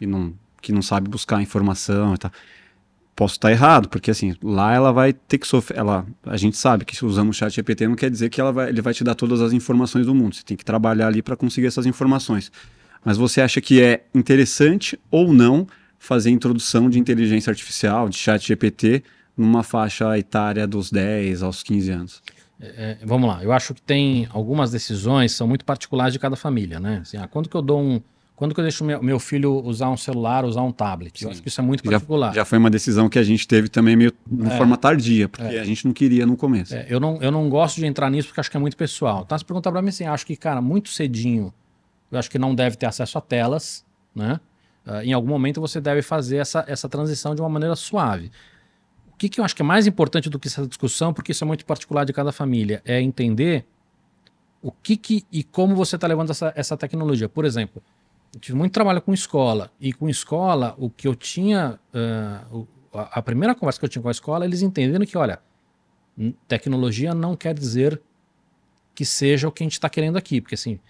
e 0.00 0.06
não, 0.06 0.32
que 0.62 0.72
não 0.72 0.80
sabe 0.80 1.10
buscar 1.10 1.42
informação 1.42 2.14
e 2.14 2.16
tal. 2.16 2.30
Posso 3.14 3.34
estar 3.34 3.50
errado, 3.50 3.90
porque 3.90 4.10
assim, 4.10 4.34
lá 4.42 4.72
ela 4.72 4.92
vai 4.92 5.12
ter 5.12 5.36
que 5.36 5.46
sofrer, 5.46 5.76
ela, 5.76 6.06
a 6.24 6.38
gente 6.38 6.56
sabe 6.56 6.86
que 6.86 7.04
usando 7.04 7.28
o 7.28 7.34
chat 7.34 7.52
GPT 7.52 7.86
não 7.86 7.96
quer 7.96 8.08
dizer 8.08 8.30
que 8.30 8.40
ela 8.40 8.50
vai, 8.50 8.70
ele 8.70 8.80
vai 8.80 8.94
te 8.94 9.04
dar 9.04 9.14
todas 9.14 9.42
as 9.42 9.52
informações 9.52 10.06
do 10.06 10.14
mundo, 10.14 10.34
você 10.34 10.42
tem 10.42 10.56
que 10.56 10.64
trabalhar 10.64 11.08
ali 11.08 11.20
para 11.20 11.36
conseguir 11.36 11.66
essas 11.66 11.84
informações. 11.84 12.50
Mas 13.04 13.16
você 13.16 13.40
acha 13.40 13.60
que 13.60 13.82
é 13.82 14.04
interessante 14.14 14.98
ou 15.10 15.32
não 15.32 15.66
fazer 15.98 16.30
introdução 16.30 16.90
de 16.90 16.98
inteligência 16.98 17.50
artificial, 17.50 18.08
de 18.08 18.16
chat 18.16 18.46
GPT, 18.46 19.02
numa 19.36 19.62
faixa 19.62 20.18
etária 20.18 20.66
dos 20.66 20.90
10 20.90 21.42
aos 21.42 21.62
15 21.62 21.90
anos? 21.90 22.22
É, 22.60 22.98
é, 23.02 23.06
vamos 23.06 23.28
lá, 23.28 23.42
eu 23.42 23.52
acho 23.52 23.74
que 23.74 23.82
tem 23.82 24.28
algumas 24.30 24.70
decisões 24.70 25.32
são 25.32 25.48
muito 25.48 25.64
particulares 25.64 26.12
de 26.12 26.18
cada 26.18 26.36
família, 26.36 26.78
né? 26.78 27.00
Assim, 27.02 27.16
ah, 27.16 27.26
quando 27.26 27.48
que 27.48 27.56
eu 27.56 27.62
dou 27.62 27.80
um, 27.80 28.00
quando 28.36 28.54
que 28.54 28.60
eu 28.60 28.64
deixo 28.64 28.84
meu, 28.84 29.02
meu 29.02 29.18
filho 29.18 29.52
usar 29.64 29.88
um 29.88 29.96
celular, 29.96 30.44
usar 30.44 30.62
um 30.62 30.72
tablet? 30.72 31.18
Sim. 31.18 31.26
Eu 31.26 31.30
acho 31.30 31.42
que 31.42 31.48
isso 31.48 31.60
é 31.60 31.64
muito 31.64 31.82
particular. 31.82 32.28
Já, 32.28 32.40
já, 32.40 32.44
foi 32.44 32.58
uma 32.58 32.70
decisão 32.70 33.08
que 33.08 33.18
a 33.18 33.22
gente 33.22 33.46
teve 33.46 33.68
também 33.68 33.94
meio 33.94 34.12
de 34.26 34.46
é, 34.48 34.56
forma 34.56 34.76
tardia, 34.76 35.28
porque 35.28 35.54
é. 35.54 35.60
a 35.60 35.64
gente 35.64 35.86
não 35.86 35.92
queria 35.92 36.26
no 36.26 36.36
começo. 36.36 36.74
É, 36.74 36.86
eu, 36.88 36.98
não, 36.98 37.22
eu 37.22 37.30
não 37.30 37.48
gosto 37.48 37.76
de 37.76 37.86
entrar 37.86 38.10
nisso 38.10 38.28
porque 38.28 38.40
acho 38.40 38.50
que 38.50 38.56
é 38.56 38.60
muito 38.60 38.76
pessoal. 38.76 39.24
Tá? 39.24 39.38
Se 39.38 39.44
perguntar 39.44 39.70
para 39.70 39.80
mim 39.80 39.90
assim, 39.90 40.06
acho 40.06 40.26
que, 40.26 40.34
cara, 40.34 40.60
muito 40.60 40.88
cedinho, 40.88 41.54
eu 42.12 42.18
acho 42.18 42.30
que 42.30 42.38
não 42.38 42.54
deve 42.54 42.76
ter 42.76 42.86
acesso 42.86 43.18
a 43.18 43.20
telas, 43.20 43.84
né? 44.14 44.38
Uh, 44.86 45.02
em 45.02 45.12
algum 45.12 45.28
momento 45.28 45.60
você 45.60 45.80
deve 45.80 46.02
fazer 46.02 46.36
essa, 46.38 46.64
essa 46.68 46.88
transição 46.88 47.34
de 47.34 47.40
uma 47.40 47.48
maneira 47.48 47.74
suave 47.74 48.30
que, 49.22 49.28
que 49.28 49.40
eu 49.40 49.44
acho 49.44 49.54
que 49.54 49.62
é 49.62 49.64
mais 49.64 49.86
importante 49.86 50.28
do 50.28 50.36
que 50.36 50.48
essa 50.48 50.66
discussão, 50.66 51.14
porque 51.14 51.30
isso 51.30 51.44
é 51.44 51.46
muito 51.46 51.64
particular 51.64 52.04
de 52.04 52.12
cada 52.12 52.32
família, 52.32 52.82
é 52.84 53.00
entender 53.00 53.64
o 54.60 54.72
que, 54.72 54.96
que 54.96 55.24
e 55.30 55.44
como 55.44 55.76
você 55.76 55.94
está 55.94 56.08
levando 56.08 56.30
essa, 56.30 56.52
essa 56.56 56.76
tecnologia. 56.76 57.28
Por 57.28 57.44
exemplo, 57.44 57.80
eu 58.34 58.40
tive 58.40 58.58
muito 58.58 58.72
trabalho 58.72 59.00
com 59.00 59.14
escola, 59.14 59.70
e 59.80 59.92
com 59.92 60.08
escola, 60.08 60.74
o 60.76 60.90
que 60.90 61.06
eu 61.06 61.14
tinha, 61.14 61.78
uh, 61.94 62.66
a, 62.92 63.22
primeira 63.22 63.54
conversa 63.54 63.78
que 63.78 63.84
eu 63.84 63.88
tinha 63.88 64.02
com 64.02 64.08
a 64.08 64.12
escola, 64.12 64.44
eles 64.44 64.60
entendendo 64.60 65.06
que, 65.06 65.16
olha, 65.16 65.38
tecnologia 66.48 67.14
não 67.14 67.36
quer 67.36 67.54
dizer 67.54 68.00
que 68.92 69.04
seja 69.04 69.46
o 69.46 69.52
que 69.52 69.62
a 69.62 69.66
gente 69.66 69.74
está 69.74 69.88
querendo 69.88 70.16
aqui, 70.16 70.40
porque 70.40 70.56
assim, 70.56 70.80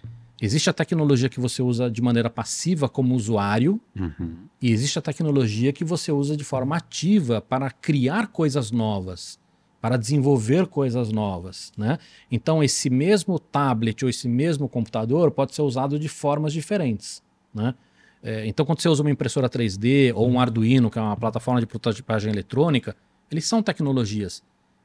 Existe 0.42 0.68
a 0.68 0.72
tecnologia 0.72 1.28
que 1.28 1.38
você 1.38 1.62
usa 1.62 1.88
de 1.88 2.02
maneira 2.02 2.28
passiva 2.28 2.88
como 2.88 3.14
usuário, 3.14 3.80
uhum. 3.94 4.38
e 4.61 4.72
existe 4.72 4.99
a 4.99 5.02
tecnologia 5.02 5.72
que 5.72 5.84
você 5.84 6.11
usa 6.11 6.37
de 6.37 6.42
forma 6.42 6.76
ativa 6.76 7.40
para 7.40 7.70
criar 7.70 8.26
coisas 8.26 8.72
novas, 8.72 9.38
para 9.80 9.96
desenvolver 9.96 10.66
coisas 10.66 11.12
novas. 11.12 11.72
Né? 11.78 11.96
Então, 12.28 12.61
esse 12.61 12.90
mesmo 12.90 13.38
tablet 13.38 14.04
ou 14.04 14.11
esse 14.11 14.28
mesmo 14.28 14.68
computador 14.68 15.30
pode 15.30 15.54
ser 15.54 15.62
usado 15.62 15.96
de 15.96 16.08
formas 16.08 16.52
diferentes. 16.52 17.22
Né? 17.54 17.72
É, 18.20 18.44
então, 18.44 18.66
quando 18.66 18.80
você 18.80 18.88
usa 18.88 19.00
uma 19.00 19.12
impressora 19.12 19.49
3D 19.49 20.12
ou 20.12 20.28
um 20.28 20.40
Arduino, 20.40 20.90
que 20.90 20.99
é 20.99 21.02
uma 21.02 21.16
plataforma 21.16 21.61
de 21.61 21.66
prototipagem 21.68 22.32
eletrônica, 22.32 22.96
eles 23.30 23.46
são 23.46 23.62
tecnologias. 23.62 24.42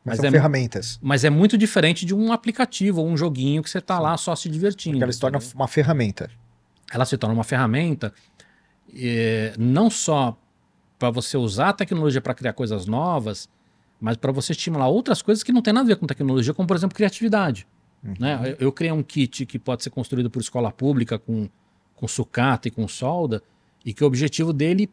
Mas 0.07 0.17
são 0.17 0.27
é, 0.27 0.31
ferramentas. 0.31 0.99
Mas 1.01 1.23
é 1.23 1.29
muito 1.29 1.57
diferente 1.57 2.05
de 2.05 2.15
um 2.15 2.31
aplicativo 2.31 3.01
ou 3.01 3.07
um 3.07 3.17
joguinho 3.17 3.61
que 3.61 3.69
você 3.69 3.79
está 3.79 3.99
lá 3.99 4.15
só 4.17 4.35
se 4.35 4.49
divertindo. 4.49 4.93
Porque 4.95 5.03
ela 5.03 5.13
se 5.13 5.19
torna 5.19 5.39
uma 5.53 5.67
ferramenta. 5.67 6.29
Ela 6.91 7.05
se 7.05 7.17
torna 7.17 7.33
uma 7.33 7.43
ferramenta 7.43 8.13
é, 8.95 9.53
não 9.57 9.89
só 9.89 10.37
para 10.97 11.09
você 11.09 11.37
usar 11.37 11.69
a 11.69 11.73
tecnologia 11.73 12.21
para 12.21 12.33
criar 12.33 12.53
coisas 12.53 12.85
novas, 12.85 13.49
mas 13.99 14.17
para 14.17 14.31
você 14.31 14.51
estimular 14.51 14.87
outras 14.87 15.21
coisas 15.21 15.43
que 15.43 15.51
não 15.51 15.61
tem 15.61 15.73
nada 15.73 15.85
a 15.85 15.87
ver 15.87 15.95
com 15.97 16.05
tecnologia, 16.05 16.53
como 16.53 16.67
por 16.67 16.75
exemplo 16.75 16.95
criatividade. 16.95 17.67
Uhum. 18.03 18.13
Né? 18.19 18.39
Eu, 18.59 18.67
eu 18.67 18.71
criei 18.71 18.91
um 18.91 19.03
kit 19.03 19.45
que 19.45 19.59
pode 19.59 19.83
ser 19.83 19.89
construído 19.89 20.29
por 20.29 20.39
escola 20.39 20.71
pública 20.71 21.19
com, 21.19 21.49
com 21.95 22.07
sucata 22.07 22.67
e 22.67 22.71
com 22.71 22.87
solda, 22.87 23.43
e 23.85 23.93
que 23.93 24.03
o 24.03 24.07
objetivo 24.07 24.53
dele 24.53 24.89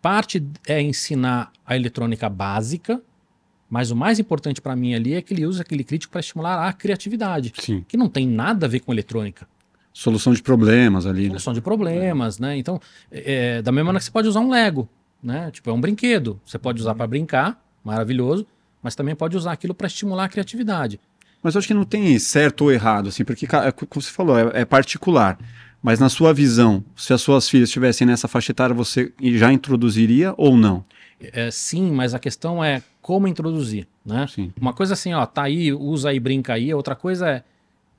parte 0.00 0.44
é 0.66 0.80
ensinar 0.80 1.52
a 1.66 1.76
eletrônica 1.76 2.28
básica, 2.28 3.02
mas 3.68 3.90
o 3.90 3.96
mais 3.96 4.18
importante 4.18 4.60
para 4.60 4.74
mim 4.74 4.94
ali 4.94 5.14
é 5.14 5.22
que 5.22 5.34
ele 5.34 5.44
usa 5.44 5.62
aquele 5.62 5.84
crítico 5.84 6.10
para 6.10 6.20
estimular 6.20 6.66
a 6.66 6.72
criatividade, 6.72 7.52
Sim. 7.58 7.84
que 7.86 7.96
não 7.96 8.08
tem 8.08 8.26
nada 8.26 8.66
a 8.66 8.68
ver 8.68 8.80
com 8.80 8.92
eletrônica. 8.92 9.46
Solução 9.92 10.32
de 10.32 10.42
problemas 10.42 11.06
ali. 11.06 11.24
Né? 11.24 11.28
Solução 11.30 11.52
né? 11.52 11.56
de 11.56 11.60
problemas, 11.60 12.38
é. 12.38 12.42
né? 12.42 12.56
Então, 12.56 12.80
é, 13.10 13.60
da 13.60 13.72
mesma 13.72 13.86
maneira 13.86 13.98
que 13.98 14.04
você 14.04 14.10
pode 14.10 14.28
usar 14.28 14.40
um 14.40 14.48
Lego, 14.48 14.88
né? 15.22 15.50
Tipo, 15.50 15.70
é 15.70 15.72
um 15.72 15.80
brinquedo. 15.80 16.40
Você 16.46 16.58
pode 16.58 16.80
usar 16.80 16.94
para 16.94 17.06
brincar, 17.06 17.60
maravilhoso, 17.84 18.46
mas 18.82 18.94
também 18.94 19.14
pode 19.14 19.36
usar 19.36 19.52
aquilo 19.52 19.74
para 19.74 19.86
estimular 19.86 20.24
a 20.24 20.28
criatividade. 20.28 21.00
Mas 21.42 21.54
eu 21.54 21.58
acho 21.58 21.68
que 21.68 21.74
não 21.74 21.84
tem 21.84 22.18
certo 22.18 22.62
ou 22.62 22.72
errado, 22.72 23.08
assim, 23.08 23.24
porque, 23.24 23.44
é, 23.44 23.72
como 23.72 24.02
você 24.02 24.10
falou, 24.10 24.38
é, 24.38 24.60
é 24.60 24.64
particular. 24.64 25.38
Mas 25.82 26.00
na 26.00 26.08
sua 26.08 26.32
visão, 26.34 26.84
se 26.96 27.12
as 27.12 27.20
suas 27.20 27.48
filhas 27.48 27.68
estivessem 27.68 28.06
nessa 28.06 28.26
faixa 28.26 28.50
etária, 28.50 28.74
você 28.74 29.12
já 29.20 29.52
introduziria 29.52 30.34
ou 30.36 30.56
não? 30.56 30.84
É, 31.20 31.50
sim, 31.50 31.90
mas 31.90 32.14
a 32.14 32.18
questão 32.18 32.62
é 32.62 32.82
como 33.02 33.26
introduzir, 33.26 33.86
né? 34.04 34.26
Sim. 34.28 34.52
Uma 34.60 34.72
coisa 34.72 34.94
assim, 34.94 35.12
ó, 35.12 35.26
tá 35.26 35.42
aí, 35.42 35.72
usa 35.72 36.10
aí, 36.10 36.20
brinca 36.20 36.54
aí. 36.54 36.72
Outra 36.72 36.94
coisa 36.94 37.28
é 37.28 37.44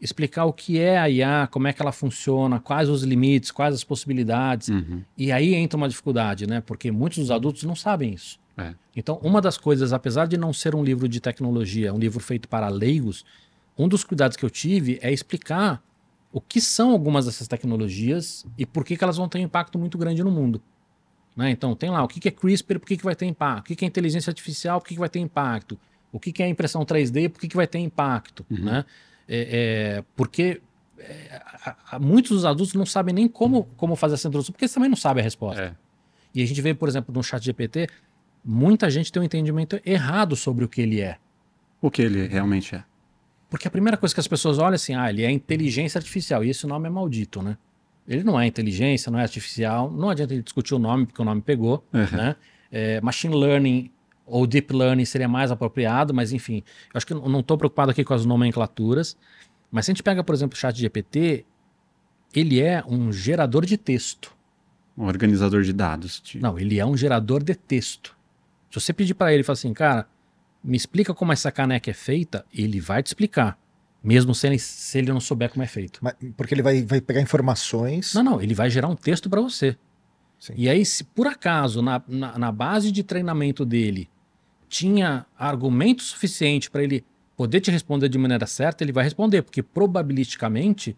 explicar 0.01 0.45
o 0.45 0.53
que 0.53 0.79
é 0.79 0.97
a 0.97 1.09
IA, 1.09 1.47
como 1.51 1.67
é 1.67 1.73
que 1.73 1.81
ela 1.81 1.91
funciona, 1.91 2.59
quais 2.59 2.89
os 2.89 3.03
limites, 3.03 3.51
quais 3.51 3.75
as 3.75 3.83
possibilidades. 3.83 4.69
Uhum. 4.69 5.01
E 5.17 5.31
aí 5.31 5.53
entra 5.53 5.77
uma 5.77 5.89
dificuldade, 5.89 6.47
né? 6.47 6.61
Porque 6.61 6.91
muitos 6.91 7.19
dos 7.19 7.31
adultos 7.31 7.63
não 7.63 7.75
sabem 7.75 8.13
isso. 8.13 8.39
É. 8.57 8.73
Então, 8.95 9.19
uma 9.21 9.41
das 9.41 9.57
coisas, 9.57 9.93
apesar 9.93 10.27
de 10.27 10.37
não 10.37 10.53
ser 10.53 10.75
um 10.75 10.83
livro 10.83 11.07
de 11.07 11.19
tecnologia, 11.19 11.93
um 11.93 11.99
livro 11.99 12.19
feito 12.19 12.47
para 12.47 12.67
leigos, 12.69 13.25
um 13.77 13.87
dos 13.87 14.03
cuidados 14.03 14.35
que 14.35 14.43
eu 14.43 14.49
tive 14.49 14.99
é 15.01 15.11
explicar 15.11 15.81
o 16.31 16.39
que 16.39 16.61
são 16.61 16.91
algumas 16.91 17.25
dessas 17.25 17.47
tecnologias 17.47 18.45
e 18.57 18.65
por 18.65 18.85
que, 18.85 18.95
que 18.95 19.03
elas 19.03 19.17
vão 19.17 19.27
ter 19.27 19.39
um 19.39 19.41
impacto 19.41 19.79
muito 19.79 19.97
grande 19.97 20.23
no 20.23 20.31
mundo. 20.31 20.61
Né? 21.35 21.51
Então, 21.51 21.75
tem 21.75 21.89
lá 21.89 22.03
o 22.03 22.07
que, 22.07 22.27
é 22.27 22.31
CRISPR, 22.31 22.79
por 22.79 22.87
que, 22.87 22.97
que 22.97 23.03
vai 23.03 23.15
ter 23.15 23.25
impacto? 23.25 23.71
O 23.71 23.75
que, 23.75 23.85
é 23.85 23.87
inteligência 23.87 24.29
artificial, 24.29 24.79
por 24.81 24.87
que, 24.87 24.93
que 24.95 24.99
vai 24.99 25.09
ter 25.09 25.19
impacto? 25.19 25.79
O 26.11 26.19
que, 26.19 26.31
que 26.31 26.43
é 26.43 26.47
impressão 26.47 26.83
3D, 26.83 27.29
por 27.29 27.39
que, 27.39 27.47
que 27.47 27.55
vai 27.55 27.67
ter 27.67 27.79
impacto? 27.79 28.45
Uhum. 28.49 28.65
Né? 28.65 28.85
É, 29.27 29.97
é, 29.97 30.03
porque 30.15 30.61
é, 30.97 31.41
muitos 31.99 32.31
dos 32.31 32.45
adultos 32.45 32.73
não 32.73 32.85
sabem 32.85 33.13
nem 33.13 33.27
como, 33.27 33.65
como 33.77 33.95
fazer 33.95 34.15
essa 34.15 34.27
introdução, 34.27 34.51
porque 34.51 34.65
eles 34.65 34.73
também 34.73 34.89
não 34.89 34.97
sabem 34.97 35.21
a 35.21 35.23
resposta. 35.23 35.61
É. 35.61 35.75
E 36.33 36.43
a 36.43 36.45
gente 36.45 36.61
vê, 36.61 36.73
por 36.73 36.89
exemplo, 36.89 37.13
no 37.13 37.23
chat 37.23 37.43
GPT, 37.43 37.87
muita 38.43 38.89
gente 38.89 39.11
tem 39.11 39.21
um 39.21 39.25
entendimento 39.25 39.79
errado 39.85 40.35
sobre 40.35 40.65
o 40.65 40.67
que 40.67 40.81
ele 40.81 41.01
é. 41.01 41.17
O 41.81 41.89
que 41.89 42.01
ele 42.01 42.27
realmente 42.27 42.75
é. 42.75 42.83
Porque 43.49 43.67
a 43.67 43.71
primeira 43.71 43.97
coisa 43.97 44.13
que 44.13 44.19
as 44.19 44.27
pessoas 44.27 44.59
olham 44.59 44.75
assim, 44.75 44.93
ah, 44.93 45.09
ele 45.09 45.23
é 45.23 45.31
inteligência 45.31 45.97
artificial, 45.97 46.43
e 46.43 46.49
esse 46.49 46.67
nome 46.67 46.87
é 46.87 46.89
maldito, 46.89 47.41
né? 47.41 47.57
Ele 48.09 48.23
não 48.23 48.39
é 48.39 48.47
inteligência, 48.47 49.11
não 49.11 49.19
é 49.19 49.21
artificial, 49.21 49.91
não 49.91 50.09
adianta 50.09 50.33
ele 50.33 50.41
discutir 50.41 50.73
o 50.73 50.79
nome, 50.79 51.05
porque 51.05 51.21
o 51.21 51.25
nome 51.25 51.41
pegou. 51.41 51.85
Uhum. 51.93 52.17
Né? 52.17 52.35
É, 52.71 52.99
machine 53.01 53.35
learning 53.35 53.91
ou 54.25 54.47
deep 54.47 54.73
learning 54.73 55.05
seria 55.05 55.27
mais 55.27 55.51
apropriado, 55.51 56.11
mas 56.11 56.33
enfim, 56.33 56.63
eu 56.91 56.97
acho 56.97 57.05
que 57.05 57.13
eu 57.13 57.29
não 57.29 57.41
estou 57.41 57.55
preocupado 57.55 57.91
aqui 57.91 58.03
com 58.03 58.13
as 58.15 58.25
nomenclaturas. 58.25 59.15
Mas 59.71 59.85
se 59.85 59.91
a 59.91 59.93
gente 59.93 60.01
pega, 60.01 60.23
por 60.23 60.33
exemplo, 60.33 60.55
o 60.55 60.59
chat 60.59 60.75
GPT, 60.75 61.45
ele 62.33 62.59
é 62.59 62.83
um 62.87 63.11
gerador 63.13 63.63
de 63.63 63.77
texto. 63.77 64.35
Um 64.97 65.05
organizador 65.05 65.61
de 65.61 65.71
dados. 65.71 66.19
Tipo. 66.19 66.43
Não, 66.43 66.57
ele 66.57 66.79
é 66.79 66.85
um 66.85 66.97
gerador 66.97 67.43
de 67.43 67.53
texto. 67.53 68.17
Se 68.71 68.79
você 68.79 68.91
pedir 68.91 69.13
para 69.13 69.31
ele 69.31 69.41
e 69.41 69.43
falar 69.43 69.53
assim, 69.53 69.73
cara, 69.73 70.07
me 70.63 70.75
explica 70.75 71.13
como 71.13 71.31
essa 71.31 71.51
caneca 71.51 71.91
é 71.91 71.93
feita, 71.93 72.43
ele 72.51 72.79
vai 72.79 73.03
te 73.03 73.07
explicar. 73.07 73.57
Mesmo 74.01 74.33
se 74.33 74.47
ele, 74.47 74.59
se 74.59 74.97
ele 74.97 75.11
não 75.11 75.19
souber 75.19 75.49
como 75.49 75.63
é 75.63 75.67
feito. 75.67 75.99
Mas, 76.01 76.15
porque 76.37 76.53
ele 76.53 76.61
vai, 76.61 76.81
vai 76.83 77.01
pegar 77.01 77.21
informações. 77.21 78.13
Não, 78.13 78.23
não, 78.23 78.41
ele 78.41 78.53
vai 78.53 78.69
gerar 78.69 78.87
um 78.87 78.95
texto 78.95 79.29
para 79.29 79.41
você. 79.41 79.77
Sim. 80.39 80.53
E 80.55 80.69
aí, 80.69 80.85
se 80.85 81.03
por 81.03 81.27
acaso, 81.27 81.81
na, 81.81 82.01
na, 82.07 82.39
na, 82.39 82.51
base 82.51 82.91
de 82.93 83.03
treinamento 83.03 83.65
dele, 83.65 84.09
tinha 84.69 85.25
argumento 85.37 86.01
suficiente 86.01 86.71
para 86.71 86.81
ele 86.81 87.03
poder 87.35 87.59
te 87.59 87.69
responder 87.71 88.07
de 88.07 88.17
maneira 88.17 88.47
certa, 88.47 88.83
ele 88.83 88.93
vai 88.93 89.03
responder, 89.03 89.41
porque 89.41 89.61
probabilisticamente, 89.61 90.95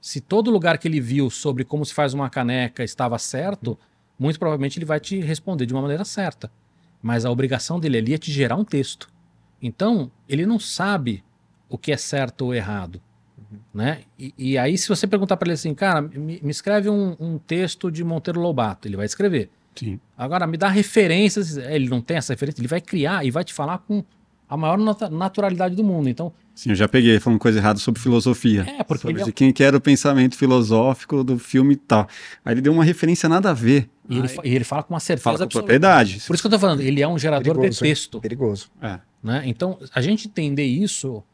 se 0.00 0.20
todo 0.20 0.50
lugar 0.50 0.78
que 0.78 0.88
ele 0.88 1.00
viu 1.00 1.30
sobre 1.30 1.64
como 1.64 1.84
se 1.84 1.94
faz 1.94 2.14
uma 2.14 2.28
caneca 2.28 2.82
estava 2.82 3.16
certo, 3.18 3.78
muito 4.18 4.38
provavelmente 4.38 4.78
ele 4.78 4.86
vai 4.86 4.98
te 4.98 5.20
responder 5.20 5.66
de 5.66 5.72
uma 5.72 5.82
maneira 5.82 6.04
certa. 6.04 6.50
Mas 7.00 7.24
a 7.24 7.30
obrigação 7.30 7.78
dele 7.78 7.98
ali 7.98 8.14
é 8.14 8.18
te 8.18 8.32
gerar 8.32 8.56
um 8.56 8.64
texto. 8.64 9.08
Então, 9.62 10.10
ele 10.28 10.46
não 10.46 10.58
sabe 10.58 11.22
o 11.74 11.78
que 11.78 11.90
é 11.90 11.96
certo 11.96 12.42
ou 12.42 12.54
errado. 12.54 13.00
Uhum. 13.36 13.58
Né? 13.74 14.02
E, 14.16 14.32
e, 14.38 14.58
aí, 14.58 14.78
se 14.78 14.88
você 14.88 15.08
perguntar 15.08 15.36
para 15.36 15.48
ele 15.48 15.54
assim, 15.54 15.74
cara, 15.74 16.00
me, 16.00 16.40
me 16.40 16.50
escreve 16.50 16.88
um, 16.88 17.16
um, 17.18 17.36
texto 17.36 17.90
de 17.90 18.04
Monteiro 18.04 18.40
Lobato, 18.40 18.86
ele 18.86 18.96
vai 18.96 19.06
escrever. 19.06 19.50
Sim. 19.74 19.98
Agora, 20.16 20.46
me 20.46 20.56
dá 20.56 20.68
referências, 20.68 21.56
ele 21.56 21.88
não 21.88 22.00
tem 22.00 22.16
essa 22.16 22.32
referência, 22.32 22.60
ele 22.60 22.68
vai 22.68 22.80
criar 22.80 23.26
e 23.26 23.30
vai 23.32 23.42
te 23.42 23.52
falar 23.52 23.78
com 23.78 24.04
a 24.48 24.56
maior 24.56 24.78
naturalidade 25.10 25.74
do 25.74 25.82
mundo. 25.82 26.08
Então, 26.08 26.32
Sim, 26.54 26.70
eu 26.70 26.76
já 26.76 26.86
peguei 26.86 27.18
falando 27.18 27.40
coisa 27.40 27.58
errada 27.58 27.80
sobre 27.80 28.00
filosofia. 28.00 28.64
É, 28.78 28.84
porque 28.84 29.02
sobre 29.02 29.20
ele... 29.20 29.24
de 29.24 29.32
quem 29.32 29.52
que 29.52 29.64
era 29.64 29.76
o 29.76 29.80
pensamento 29.80 30.36
filosófico 30.36 31.24
do 31.24 31.36
filme 31.40 31.74
e 31.74 31.76
tal. 31.76 32.06
Aí 32.44 32.54
ele 32.54 32.60
deu 32.60 32.72
uma 32.72 32.84
referência 32.84 33.28
nada 33.28 33.50
a 33.50 33.52
ver. 33.52 33.90
E, 34.08 34.18
ele, 34.18 34.28
e 34.44 34.54
ele 34.54 34.64
fala 34.64 34.84
com 34.84 34.94
uma 34.94 35.00
certeza 35.00 35.24
fala 35.24 35.38
com 35.38 35.44
absoluta. 35.44 35.66
propriedade. 35.66 36.22
Por 36.24 36.34
isso 36.34 36.42
que 36.42 36.46
eu 36.46 36.50
tô 36.52 36.58
falando, 36.60 36.82
ele 36.82 37.02
é 37.02 37.08
um 37.08 37.18
gerador 37.18 37.56
perigoso, 37.56 37.82
de 37.82 37.88
texto. 37.88 38.20
Perigoso. 38.20 38.70
É. 38.80 39.00
Né? 39.20 39.42
Então, 39.46 39.78
a 39.92 40.00
gente 40.00 40.28
entender 40.28 40.64
isso 40.64 41.24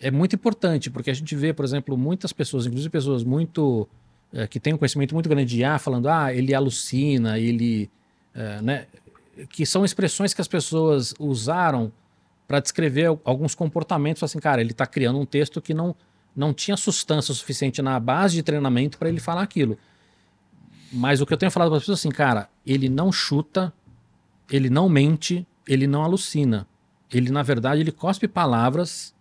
é 0.00 0.10
muito 0.10 0.34
importante, 0.34 0.90
porque 0.90 1.10
a 1.10 1.14
gente 1.14 1.34
vê, 1.34 1.52
por 1.52 1.64
exemplo, 1.64 1.96
muitas 1.96 2.32
pessoas, 2.32 2.66
inclusive 2.66 2.90
pessoas 2.90 3.24
muito 3.24 3.88
é, 4.32 4.46
que 4.46 4.58
têm 4.58 4.74
um 4.74 4.78
conhecimento 4.78 5.14
muito 5.14 5.28
grande 5.28 5.48
de 5.48 5.60
IA, 5.60 5.78
falando, 5.78 6.08
ah, 6.08 6.32
ele 6.32 6.54
alucina, 6.54 7.38
ele. 7.38 7.90
É, 8.34 8.60
né, 8.60 8.86
que 9.48 9.66
são 9.66 9.84
expressões 9.84 10.32
que 10.32 10.40
as 10.40 10.48
pessoas 10.48 11.14
usaram 11.18 11.92
para 12.46 12.60
descrever 12.60 13.06
alguns 13.24 13.54
comportamentos, 13.54 14.22
assim, 14.22 14.38
cara, 14.38 14.60
ele 14.60 14.70
está 14.72 14.86
criando 14.86 15.18
um 15.18 15.26
texto 15.26 15.60
que 15.60 15.72
não, 15.72 15.94
não 16.36 16.52
tinha 16.52 16.76
substância 16.76 17.32
suficiente 17.34 17.80
na 17.80 17.98
base 17.98 18.34
de 18.34 18.42
treinamento 18.42 18.98
para 18.98 19.08
ele 19.08 19.20
falar 19.20 19.42
aquilo. 19.42 19.78
Mas 20.92 21.20
o 21.20 21.26
que 21.26 21.32
eu 21.32 21.36
tenho 21.36 21.50
falado 21.50 21.70
para 21.70 21.78
as 21.78 21.82
pessoas 21.82 22.00
assim, 22.00 22.10
cara, 22.10 22.48
ele 22.66 22.88
não 22.88 23.10
chuta, 23.10 23.72
ele 24.50 24.70
não 24.70 24.88
mente, 24.88 25.46
ele 25.66 25.86
não 25.86 26.02
alucina. 26.02 26.66
Ele, 27.12 27.30
na 27.30 27.42
verdade, 27.42 27.80
ele 27.80 27.92
cospe 27.92 28.28
palavras 28.28 29.13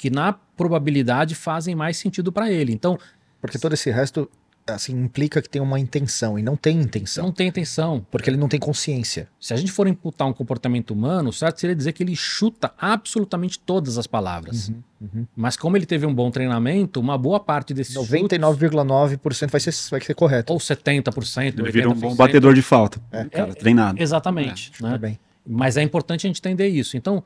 que, 0.00 0.10
na 0.10 0.32
probabilidade 0.32 1.34
fazem 1.34 1.74
mais 1.74 1.96
sentido 1.96 2.32
para 2.32 2.50
ele. 2.50 2.72
Então, 2.72 2.98
porque 3.40 3.58
todo 3.58 3.74
esse 3.74 3.90
resto 3.90 4.28
assim 4.68 4.92
implica 4.92 5.42
que 5.42 5.48
tem 5.48 5.60
uma 5.60 5.80
intenção 5.80 6.38
e 6.38 6.42
não 6.42 6.56
tem 6.56 6.80
intenção. 6.80 7.24
Não 7.24 7.32
tem 7.32 7.48
intenção. 7.48 8.06
Porque 8.10 8.30
ele 8.30 8.36
não 8.36 8.48
tem 8.48 8.60
consciência. 8.60 9.28
Se 9.40 9.52
a 9.52 9.56
gente 9.56 9.72
for 9.72 9.86
imputar 9.88 10.28
um 10.28 10.32
comportamento 10.32 10.92
humano, 10.92 11.32
certo 11.32 11.60
seria 11.60 11.74
dizer 11.74 11.92
que 11.92 12.02
ele 12.02 12.14
chuta 12.14 12.72
absolutamente 12.78 13.58
todas 13.58 13.98
as 13.98 14.06
palavras. 14.06 14.68
Uhum, 14.68 14.82
uhum. 15.00 15.26
Mas 15.34 15.56
como 15.56 15.76
ele 15.76 15.86
teve 15.86 16.06
um 16.06 16.14
bom 16.14 16.30
treinamento, 16.30 17.00
uma 17.00 17.18
boa 17.18 17.40
parte 17.40 17.74
desses 17.74 17.96
99,9% 17.96 19.50
vai 19.50 19.60
ser, 19.60 19.74
vai 19.90 20.00
ser 20.00 20.14
correto. 20.14 20.52
Ou 20.52 20.58
70%. 20.58 21.58
Ele 21.58 21.72
vira 21.72 21.90
um 21.90 21.94
bom 21.94 22.14
batedor 22.14 22.54
de 22.54 22.62
falta. 22.62 23.00
É. 23.10 23.24
Cara, 23.24 23.54
treinado. 23.54 24.00
Exatamente. 24.00 24.72
É. 24.78 24.82
Né? 24.82 24.98
Tá 24.98 25.10
Mas 25.46 25.76
é 25.76 25.82
importante 25.82 26.26
a 26.26 26.28
gente 26.28 26.38
entender 26.38 26.68
isso. 26.68 26.96
Então, 26.96 27.24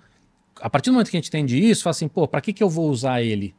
a 0.61 0.71
partir 0.71 0.91
do 0.91 0.95
momento 0.95 1.11
que 1.11 1.17
a 1.17 1.21
gente 1.21 1.29
entende 1.29 1.59
isso, 1.59 1.83
fala 1.83 1.93
assim, 1.93 2.09
pô, 2.09 2.27
para 2.27 2.41
que, 2.41 2.53
que 2.53 2.63
eu 2.63 2.69
vou 2.69 2.91
usar 2.91 3.23
ele? 3.23 3.55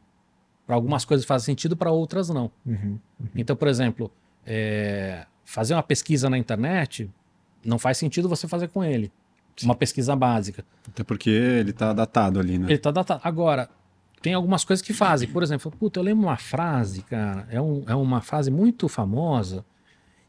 Para 0.66 0.74
algumas 0.74 1.04
coisas 1.04 1.24
faz 1.24 1.44
sentido, 1.44 1.76
para 1.76 1.90
outras 1.90 2.28
não. 2.28 2.50
Uhum, 2.64 2.98
uhum. 3.20 3.28
Então, 3.36 3.54
por 3.54 3.68
exemplo, 3.68 4.10
é, 4.44 5.26
fazer 5.44 5.74
uma 5.74 5.82
pesquisa 5.82 6.28
na 6.28 6.36
internet 6.36 7.10
não 7.64 7.78
faz 7.78 7.98
sentido 7.98 8.28
você 8.28 8.48
fazer 8.48 8.68
com 8.68 8.82
ele. 8.82 9.12
Sim. 9.56 9.66
Uma 9.66 9.74
pesquisa 9.74 10.14
básica. 10.14 10.64
Até 10.88 11.02
porque 11.02 11.30
ele 11.30 11.70
está 11.70 11.92
datado 11.92 12.38
ali, 12.38 12.58
né? 12.58 12.66
Ele 12.66 12.74
está 12.74 12.90
datado. 12.90 13.20
Agora, 13.24 13.70
tem 14.20 14.34
algumas 14.34 14.64
coisas 14.64 14.84
que 14.84 14.92
fazem. 14.92 15.28
Por 15.28 15.42
exemplo, 15.42 15.70
puta, 15.70 16.00
eu 16.00 16.04
lembro 16.04 16.26
uma 16.26 16.36
frase, 16.36 17.02
cara, 17.02 17.46
é, 17.50 17.60
um, 17.60 17.84
é 17.86 17.94
uma 17.94 18.20
frase 18.20 18.50
muito 18.50 18.88
famosa, 18.88 19.64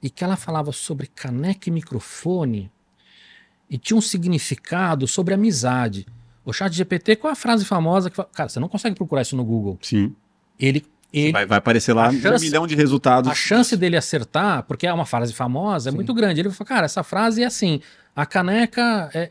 e 0.01 0.09
que 0.09 0.23
ela 0.23 0.35
falava 0.35 0.71
sobre 0.71 1.07
caneca 1.07 1.67
e 1.67 1.71
microfone, 1.71 2.71
e 3.69 3.77
tinha 3.77 3.97
um 3.97 4.01
significado 4.01 5.07
sobre 5.07 5.33
amizade. 5.33 6.05
O 6.47 6.53
chat 6.53 6.73
GPT, 6.73 7.17
qual 7.17 7.29
é 7.29 7.33
a 7.33 7.35
frase 7.35 7.65
famosa 7.65 8.09
que 8.09 8.23
Cara, 8.33 8.47
você 8.47 8.57
não 8.57 8.69
consegue 8.69 8.95
procurar 8.95 9.21
isso 9.21 9.35
no 9.35 9.43
Google. 9.43 9.77
Sim. 9.81 10.15
Ele. 10.57 10.81
ele 11.11 11.33
vai, 11.33 11.45
vai 11.45 11.57
aparecer 11.57 11.91
lá 11.91 12.09
chance, 12.09 12.45
um 12.45 12.47
milhão 12.47 12.65
de 12.65 12.73
resultados. 12.73 13.29
A 13.29 13.35
chance 13.35 13.75
dele 13.75 13.97
acertar, 13.97 14.63
porque 14.63 14.87
é 14.87 14.93
uma 14.93 15.05
frase 15.05 15.33
famosa, 15.33 15.89
é 15.89 15.91
Sim. 15.91 15.97
muito 15.97 16.13
grande. 16.13 16.39
Ele 16.39 16.47
vai 16.47 16.57
falar, 16.57 16.67
cara, 16.69 16.85
essa 16.85 17.03
frase 17.03 17.43
é 17.43 17.45
assim: 17.45 17.81
a 18.15 18.25
caneca 18.25 19.09
é, 19.13 19.23
é, 19.23 19.29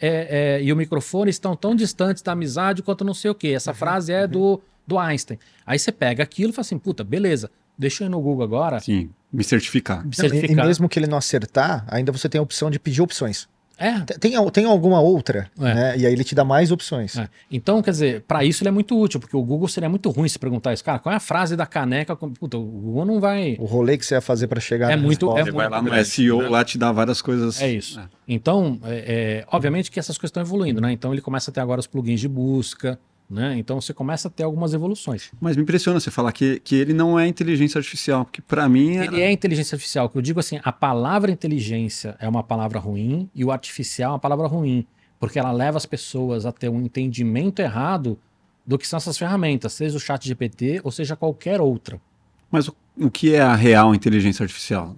é, 0.59 0.63
e 0.63 0.71
o 0.71 0.77
microfone 0.77 1.31
estão 1.31 1.57
tão 1.57 1.75
distantes 1.75 2.23
da 2.23 2.33
amizade 2.33 2.83
quanto 2.83 3.03
não 3.03 3.15
sei 3.15 3.31
o 3.31 3.35
quê. 3.35 3.49
Essa 3.49 3.71
uhum, 3.71 3.77
frase 3.79 4.13
é 4.13 4.25
uhum. 4.25 4.29
do, 4.29 4.61
do 4.87 4.99
Einstein. 4.99 5.39
Aí 5.65 5.79
você 5.79 5.91
pega 5.91 6.23
aquilo 6.23 6.51
e 6.51 6.53
fala 6.53 6.67
assim: 6.67 6.79
puta, 6.79 7.03
beleza, 7.03 7.51
deixa 7.79 8.05
eu 8.05 8.09
ir 8.09 8.11
no 8.11 8.21
Google 8.21 8.45
agora. 8.45 8.79
Sim, 8.79 9.09
me 9.33 9.43
certificar. 9.43 10.07
Me 10.07 10.15
certificar. 10.15 10.51
E, 10.51 10.53
e 10.53 10.67
mesmo 10.67 10.87
que 10.87 10.99
ele 10.99 11.07
não 11.07 11.17
acertar, 11.17 11.83
ainda 11.89 12.13
você 12.13 12.29
tem 12.29 12.39
a 12.39 12.43
opção 12.43 12.71
de 12.71 12.79
pedir 12.79 13.01
opções. 13.01 13.49
É. 13.79 14.01
Tem, 14.19 14.33
tem 14.51 14.65
alguma 14.65 15.01
outra, 15.01 15.51
é. 15.59 15.75
né? 15.75 15.99
E 15.99 16.07
aí 16.07 16.13
ele 16.13 16.25
te 16.25 16.35
dá 16.35 16.45
mais 16.45 16.73
opções. 16.73 17.17
É. 17.17 17.29
Então, 17.51 17.83
quer 17.83 17.91
dizer, 17.91 18.23
para 18.23 18.45
isso 18.45 18.63
ele 18.63 18.69
é 18.69 18.73
muito 18.73 18.99
útil, 18.99 19.21
porque 19.21 19.37
o 19.37 19.43
Google 19.43 19.69
seria 19.69 19.89
muito 19.89 20.09
ruim 20.11 20.29
se 20.29 20.39
perguntar 20.39 20.73
isso. 20.73 20.83
Cara, 20.83 20.99
qual 20.99 21.13
é 21.13 21.17
a 21.17 21.21
frase 21.21 21.57
da 21.57 21.67
caneca? 21.67 22.17
Puta, 22.17 22.57
o 22.57 22.65
Google 22.65 23.05
não 23.05 23.21
vai. 23.21 23.57
O 23.61 23.67
rolê 23.67 23.99
que 23.99 24.07
você 24.07 24.15
ia 24.15 24.21
fazer 24.21 24.47
para 24.47 24.61
chegar 24.61 24.91
é 24.91 24.97
muito, 24.97 25.27
resposta. 25.27 25.41
É 25.41 25.45
muito 25.45 25.57
vai 25.57 25.69
lá 25.69 25.83
no 25.83 26.05
SEO, 26.05 26.43
né? 26.43 26.49
lá 26.49 26.65
te 26.65 26.79
dá 26.79 26.91
várias 26.91 27.21
coisas. 27.21 27.61
É 27.61 27.71
isso. 27.71 28.01
É. 28.01 28.09
Então, 28.27 28.81
é, 28.85 28.95
é, 29.07 29.45
obviamente 29.53 29.91
que 29.91 30.01
essas 30.01 30.17
coisas 30.17 30.31
estão 30.31 30.43
evoluindo, 30.43 30.81
né? 30.81 30.93
Então 30.93 31.13
ele 31.13 31.21
começa 31.21 31.51
a 31.51 31.55
ter 31.55 31.61
agora 31.61 31.81
os 31.81 31.87
plugins 31.87 32.21
de 32.21 32.29
busca. 32.29 32.99
Né? 33.29 33.59
Então 33.59 33.81
você 33.81 33.93
começa 33.93 34.29
a 34.29 34.31
ter 34.31 34.45
algumas 34.45 34.73
evoluções. 34.73 35.33
Mas 35.41 35.57
me 35.57 35.63
impressiona 35.63 35.99
você 35.99 36.13
falar 36.13 36.31
que, 36.31 36.61
que 36.61 36.77
ele 36.77 36.93
não 36.93 37.19
é 37.19 37.27
inteligência 37.27 37.79
artificial, 37.79 38.25
porque 38.25 38.41
para 38.41 38.69
mim. 38.69 38.97
Ele 38.97 39.21
é 39.21 39.31
inteligência 39.33 39.75
artificial. 39.75 40.09
Que 40.09 40.17
eu 40.17 40.23
digo 40.23 40.39
assim, 40.39 40.61
a 40.63 40.73
palavra 40.73 41.31
inteligência 41.31 42.17
é 42.21 42.29
uma 42.29 42.45
palavra 42.45 42.79
ruim 42.79 43.29
e 43.35 43.45
o 43.45 43.51
artificial 43.51 44.11
é 44.11 44.13
uma 44.13 44.21
palavra 44.21 44.47
ruim, 44.47 44.87
porque 45.19 45.41
ela 45.41 45.51
leva 45.51 45.77
as 45.77 45.85
pessoas 45.85 46.47
a 46.47 46.53
ter 46.53 46.69
um 46.69 46.81
entendimento 46.81 47.61
errado 47.61 48.17
do 48.65 48.79
que 48.79 48.87
são 48.87 48.97
essas 48.97 49.19
ferramentas, 49.19 49.73
seja 49.73 49.97
o 49.97 50.01
Chat 50.01 50.27
GPT 50.27 50.81
ou 50.85 50.93
seja 50.93 51.17
qualquer 51.17 51.61
outra. 51.61 52.01
Mas 52.49 52.69
o, 52.69 52.77
o 52.97 53.11
que 53.11 53.35
é 53.35 53.41
a 53.41 53.57
real 53.57 53.93
inteligência 53.93 54.45
artificial? 54.45 54.95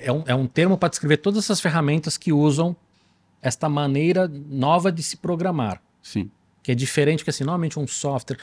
É 0.00 0.12
um, 0.12 0.22
é 0.26 0.34
um 0.34 0.46
termo 0.46 0.76
para 0.76 0.90
descrever 0.90 1.18
todas 1.18 1.44
essas 1.44 1.60
ferramentas 1.60 2.18
que 2.18 2.34
usam 2.34 2.76
esta 3.40 3.66
maneira 3.66 4.28
nova 4.28 4.92
de 4.92 5.02
se 5.02 5.16
programar. 5.16 5.80
Sim 6.02 6.30
que 6.64 6.72
é 6.72 6.74
diferente, 6.74 7.22
que 7.22 7.30
assim, 7.30 7.44
normalmente 7.44 7.78
um 7.78 7.86
software. 7.86 8.38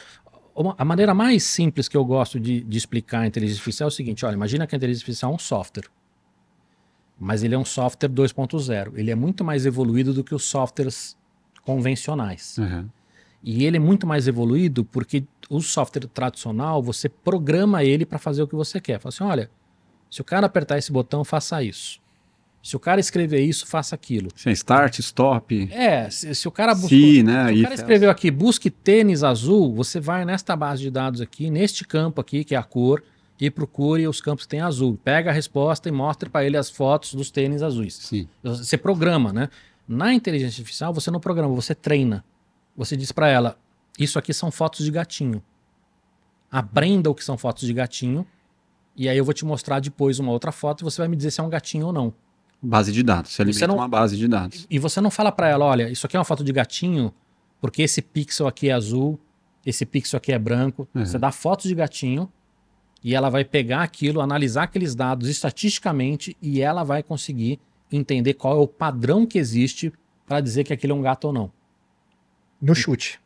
Uma, 0.55 0.75
a 0.77 0.85
maneira 0.85 1.13
mais 1.13 1.43
simples 1.43 1.87
que 1.87 1.97
eu 1.97 2.05
gosto 2.05 2.39
de, 2.39 2.61
de 2.61 2.77
explicar 2.77 3.21
a 3.21 3.27
inteligência 3.27 3.59
artificial 3.59 3.87
é 3.87 3.91
o 3.91 3.91
seguinte: 3.91 4.23
olha, 4.23 4.35
imagina 4.35 4.67
que 4.67 4.75
a 4.75 4.77
inteligência 4.77 5.03
artificial 5.03 5.31
é 5.31 5.35
um 5.35 5.39
software. 5.39 5.89
Mas 7.19 7.43
ele 7.43 7.55
é 7.55 7.57
um 7.57 7.65
software 7.65 8.09
2.0. 8.09 8.93
Ele 8.95 9.11
é 9.11 9.15
muito 9.15 9.43
mais 9.43 9.65
evoluído 9.65 10.13
do 10.13 10.23
que 10.23 10.33
os 10.33 10.43
softwares 10.43 11.17
convencionais. 11.63 12.57
Uhum. 12.57 12.87
E 13.43 13.65
ele 13.65 13.77
é 13.77 13.79
muito 13.79 14.05
mais 14.05 14.27
evoluído 14.27 14.85
porque 14.85 15.23
o 15.49 15.61
software 15.61 16.07
tradicional, 16.07 16.81
você 16.81 17.09
programa 17.09 17.83
ele 17.83 18.05
para 18.05 18.19
fazer 18.19 18.43
o 18.43 18.47
que 18.47 18.55
você 18.55 18.79
quer. 18.79 18.99
Fala 18.99 19.09
assim: 19.09 19.23
olha, 19.23 19.49
se 20.11 20.21
o 20.21 20.23
cara 20.23 20.45
apertar 20.45 20.77
esse 20.77 20.91
botão, 20.91 21.23
faça 21.23 21.63
isso. 21.63 21.99
Se 22.61 22.75
o 22.75 22.79
cara 22.79 22.99
escrever 22.99 23.41
isso, 23.41 23.65
faça 23.65 23.95
aquilo. 23.95 24.29
Sim, 24.35 24.51
start, 24.51 24.99
stop. 24.99 25.67
É, 25.71 26.09
se, 26.09 26.35
se 26.35 26.47
o 26.47 26.51
cara 26.51 26.73
buscou, 26.73 26.89
Sim, 26.89 27.23
né? 27.23 27.51
Se 27.51 27.59
o 27.59 27.63
cara 27.63 27.75
escreveu 27.75 28.09
aqui, 28.11 28.29
busque 28.29 28.69
tênis 28.69 29.23
azul, 29.23 29.73
você 29.73 29.99
vai 29.99 30.25
nesta 30.25 30.55
base 30.55 30.83
de 30.83 30.91
dados 30.91 31.21
aqui, 31.21 31.49
neste 31.49 31.85
campo 31.85 32.21
aqui, 32.21 32.43
que 32.43 32.53
é 32.53 32.57
a 32.57 32.63
cor, 32.63 33.03
e 33.39 33.49
procure 33.49 34.07
os 34.07 34.21
campos 34.21 34.45
que 34.45 34.51
tem 34.51 34.61
azul. 34.61 34.99
Pega 35.03 35.31
a 35.31 35.33
resposta 35.33 35.89
e 35.89 35.91
mostre 35.91 36.29
para 36.29 36.45
ele 36.45 36.55
as 36.55 36.69
fotos 36.69 37.15
dos 37.15 37.31
tênis 37.31 37.63
azuis. 37.63 37.95
Sim. 37.95 38.27
Você 38.43 38.77
programa, 38.77 39.33
né? 39.33 39.49
Na 39.87 40.13
inteligência 40.13 40.61
artificial, 40.61 40.93
você 40.93 41.09
não 41.09 41.19
programa, 41.19 41.53
você 41.55 41.73
treina. 41.73 42.23
Você 42.77 42.95
diz 42.95 43.11
para 43.11 43.27
ela, 43.27 43.57
isso 43.97 44.19
aqui 44.19 44.33
são 44.33 44.51
fotos 44.51 44.85
de 44.85 44.91
gatinho. 44.91 45.41
Aprenda 46.51 47.09
o 47.09 47.15
que 47.15 47.23
são 47.23 47.37
fotos 47.37 47.65
de 47.65 47.73
gatinho, 47.73 48.25
e 48.95 49.09
aí 49.09 49.17
eu 49.17 49.25
vou 49.25 49.33
te 49.33 49.43
mostrar 49.43 49.79
depois 49.79 50.19
uma 50.19 50.31
outra 50.31 50.51
foto 50.51 50.81
e 50.81 50.83
você 50.83 51.01
vai 51.01 51.07
me 51.07 51.15
dizer 51.15 51.31
se 51.31 51.39
é 51.39 51.43
um 51.43 51.49
gatinho 51.49 51.87
ou 51.87 51.93
não. 51.93 52.13
Base 52.61 52.91
de 52.91 53.01
dados. 53.01 53.31
Você 53.31 53.41
alimenta 53.41 53.67
não, 53.67 53.75
uma 53.75 53.87
base 53.87 54.15
de 54.15 54.27
dados. 54.27 54.67
E 54.69 54.77
você 54.77 55.01
não 55.01 55.09
fala 55.09 55.31
para 55.31 55.49
ela, 55.49 55.65
olha, 55.65 55.89
isso 55.89 56.05
aqui 56.05 56.15
é 56.15 56.19
uma 56.19 56.25
foto 56.25 56.43
de 56.43 56.51
gatinho, 56.51 57.13
porque 57.59 57.81
esse 57.81 58.01
pixel 58.01 58.47
aqui 58.47 58.69
é 58.69 58.73
azul, 58.73 59.19
esse 59.65 59.85
pixel 59.85 60.17
aqui 60.17 60.31
é 60.31 60.37
branco. 60.37 60.87
Uhum. 60.93 61.05
Você 61.05 61.17
dá 61.17 61.31
fotos 61.31 61.67
de 61.67 61.75
gatinho 61.75 62.31
e 63.03 63.15
ela 63.15 63.29
vai 63.29 63.43
pegar 63.43 63.81
aquilo, 63.81 64.21
analisar 64.21 64.63
aqueles 64.63 64.93
dados 64.93 65.27
estatisticamente 65.27 66.37
e 66.41 66.61
ela 66.61 66.83
vai 66.83 67.01
conseguir 67.01 67.59
entender 67.91 68.35
qual 68.35 68.57
é 68.57 68.61
o 68.61 68.67
padrão 68.67 69.25
que 69.25 69.39
existe 69.39 69.91
para 70.25 70.39
dizer 70.39 70.63
que 70.63 70.71
aquilo 70.71 70.93
é 70.93 70.95
um 70.95 71.01
gato 71.01 71.25
ou 71.25 71.33
não. 71.33 71.51
No 72.61 72.75
chute. 72.75 73.19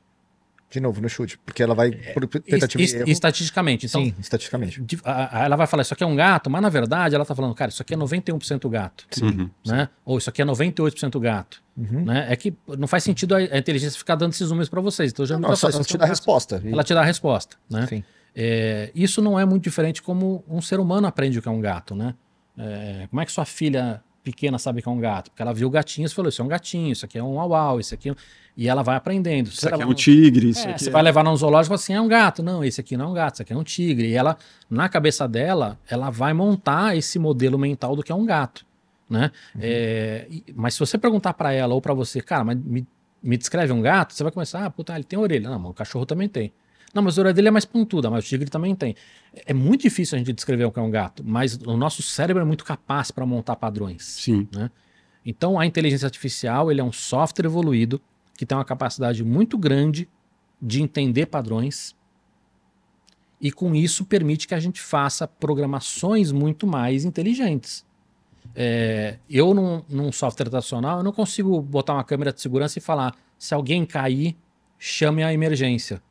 De 0.76 0.82
novo, 0.82 1.00
no 1.00 1.08
chute, 1.08 1.38
porque 1.38 1.64
ela 1.64 1.74
vai 1.74 1.90
por 1.92 2.28
tentativa 2.28 2.84
est, 2.84 2.96
erro. 2.96 3.10
Estatisticamente. 3.10 3.86
Então, 3.86 4.04
Sim, 4.04 4.14
estatisticamente. 4.20 4.84
Ela 5.32 5.56
vai 5.56 5.66
falar, 5.68 5.84
isso 5.84 5.94
aqui 5.94 6.04
é 6.04 6.06
um 6.06 6.18
gato, 6.18 6.50
mas 6.50 6.62
na 6.62 6.68
verdade 6.68 7.16
ela 7.16 7.22
está 7.22 7.34
falando, 7.34 7.56
cara, 7.56 7.70
isso 7.70 7.82
aqui 7.82 7.94
é 7.94 7.98
91% 7.98 8.68
gato. 8.68 9.08
Sim. 9.10 9.50
Né? 9.66 9.88
Ou 10.04 10.18
isso 10.18 10.30
aqui 10.30 10.42
é 10.42 10.46
98% 10.46 11.18
gato. 11.18 11.64
Uhum. 11.78 12.04
Né? 12.04 12.28
É 12.30 12.36
que 12.36 12.54
não 12.78 12.90
faz 12.90 13.06
sentido 13.06 13.36
a, 13.36 13.58
inteligência 13.58 13.98
ficar 13.98 14.16
dando 14.16 14.34
esses 14.34 14.50
números 14.50 14.68
para 14.68 14.82
vocês. 14.82 15.14
Então 15.14 15.26
já 15.26 15.40
não, 15.40 15.48
não 15.48 15.56
só, 15.56 15.70
ela 15.70 15.82
te 15.82 15.98
dá 15.98 16.04
a 16.04 16.08
resposta. 16.10 16.62
Ela 16.66 16.84
te 16.84 16.94
dá 16.94 17.00
a 17.00 17.06
resposta. 17.06 17.56
Né? 17.70 17.88
Sim. 17.88 18.04
É, 18.36 18.92
isso 18.94 19.22
não 19.22 19.40
é 19.40 19.46
muito 19.46 19.64
diferente 19.64 20.02
como 20.02 20.44
um 20.46 20.62
ser 20.62 20.82
humano 20.82 21.08
aprende 21.08 21.40
o 21.40 21.42
que 21.42 21.48
é 21.48 21.52
um 21.52 21.62
gato. 21.62 21.96
Né? 21.96 22.14
É, 22.58 23.08
como 23.10 23.22
é 23.22 23.26
que 23.26 23.32
sua 23.32 23.46
filha 23.46 24.04
pequena 24.26 24.58
sabe 24.58 24.82
que 24.82 24.90
é 24.90 24.92
um 24.92 25.00
gato? 25.00 25.30
Porque 25.30 25.42
ela 25.42 25.54
viu 25.54 25.70
gatinhos 25.70 26.12
e 26.12 26.16
falou: 26.16 26.30
Isso 26.30 26.42
é 26.42 26.46
um 26.46 26.48
gatinho, 26.48 26.92
isso 26.92 27.06
aqui 27.06 27.18
é 27.18 27.24
um 27.24 27.36
uau, 27.36 27.80
isso 27.80 27.94
aqui. 27.94 28.10
É... 28.10 28.16
E 28.58 28.68
ela 28.68 28.82
vai 28.82 28.96
aprendendo. 28.96 29.48
Isso 29.48 29.68
aqui 29.68 29.82
é 29.82 29.86
um 29.86 29.94
tigre. 29.94 30.50
Isso 30.50 30.68
é, 30.68 30.72
aqui 30.72 30.84
você 30.84 30.90
é... 30.90 30.92
vai 30.92 31.04
levar 31.04 31.24
num 31.24 31.36
zoológico 31.36 31.74
e 31.74 31.76
assim: 31.76 31.94
É 31.94 32.02
um 32.02 32.08
gato. 32.08 32.42
Não, 32.42 32.64
esse 32.64 32.82
aqui 32.82 32.98
não 32.98 33.06
é 33.06 33.08
um 33.10 33.14
gato, 33.14 33.36
isso 33.36 33.42
aqui 33.44 33.54
é 33.54 33.56
um 33.56 33.64
tigre. 33.64 34.08
E 34.10 34.14
ela, 34.14 34.38
na 34.70 34.90
cabeça 34.90 35.28
dela, 35.28 35.78
ela 35.88 36.10
vai 36.10 36.34
montar 36.34 36.98
esse 36.98 37.20
modelo 37.20 37.58
mental 37.60 37.96
do 37.96 38.04
que 38.04 38.12
é 38.12 38.16
um 38.16 38.26
gato. 38.26 38.66
Né? 39.08 39.32
Uhum. 39.54 39.62
É, 39.62 40.28
mas 40.56 40.74
se 40.74 40.80
você 40.80 40.98
perguntar 40.98 41.34
para 41.36 41.54
ela 41.54 41.76
ou 41.76 41.82
para 41.82 41.94
você, 41.94 42.22
cara, 42.22 42.44
mas 42.44 42.58
me, 42.58 42.88
me 43.22 43.38
descreve 43.38 43.72
um 43.72 43.82
gato, 43.82 44.14
você 44.14 44.24
vai 44.24 44.32
começar, 44.32 44.66
ah, 44.66 44.70
puta, 44.70 44.96
ele 44.96 45.04
tem 45.04 45.20
orelha. 45.20 45.50
Não, 45.50 45.60
mas 45.60 45.72
o 45.72 45.74
cachorro 45.74 46.06
também 46.06 46.28
tem. 46.28 46.52
Não, 46.96 47.04
mas 47.04 47.20
a 47.20 47.22
orelha 47.22 47.34
dele 47.34 47.50
é 47.50 47.52
mais 47.52 47.66
pontuda, 47.66 48.10
mas 48.10 48.24
o 48.24 48.28
tigre 48.28 48.50
também 48.50 48.74
tem. 48.74 48.96
É 49.46 49.54
muito 49.54 49.82
difícil 49.82 50.16
a 50.16 50.18
gente 50.18 50.32
descrever 50.32 50.64
o 50.64 50.72
que 50.72 50.80
é 50.80 50.82
um 50.82 50.90
gato, 50.90 51.22
mas 51.26 51.60
o 51.66 51.76
nosso 51.76 52.02
cérebro 52.02 52.42
é 52.42 52.46
muito 52.46 52.64
capaz 52.64 53.12
para 53.12 53.26
montar 53.26 53.58
padrões. 53.58 54.02
Sim. 54.06 54.48
Né? 54.56 54.72
Então, 55.26 55.60
a 55.60 55.66
inteligência 55.66 56.06
artificial 56.06 56.72
ele 56.72 56.80
é 56.80 56.84
um 56.84 56.94
software 56.94 57.46
evoluído 57.46 58.02
que 58.38 58.46
tem 58.46 58.58
uma 58.58 58.64
capacidade 58.64 59.26
muito 59.26 59.58
grande 59.58 60.08
de 60.62 60.82
entender 60.82 61.26
padrões 61.26 61.94
e 63.42 63.52
com 63.52 63.76
isso 63.76 64.06
permite 64.06 64.48
que 64.48 64.56
a 64.56 64.60
gente 64.60 64.80
faça 64.80 65.28
programações 65.28 66.32
muito 66.32 66.66
mais 66.66 67.04
inteligentes. 67.04 67.86
É, 68.56 69.20
eu, 69.30 69.54
num, 69.54 69.84
num 69.90 70.14
software 70.14 70.50
tradicional, 70.50 71.00
eu 71.00 71.04
não 71.04 71.12
consigo 71.12 71.62
botar 71.62 71.96
uma 71.96 72.06
câmera 72.06 72.32
de 72.32 72.40
segurança 72.40 72.80
e 72.80 72.82
falar 72.82 73.14
se 73.38 73.54
alguém 73.54 73.86
cair, 73.86 74.38
chame 74.80 75.24
a 75.24 75.34
emergência. 75.34 76.02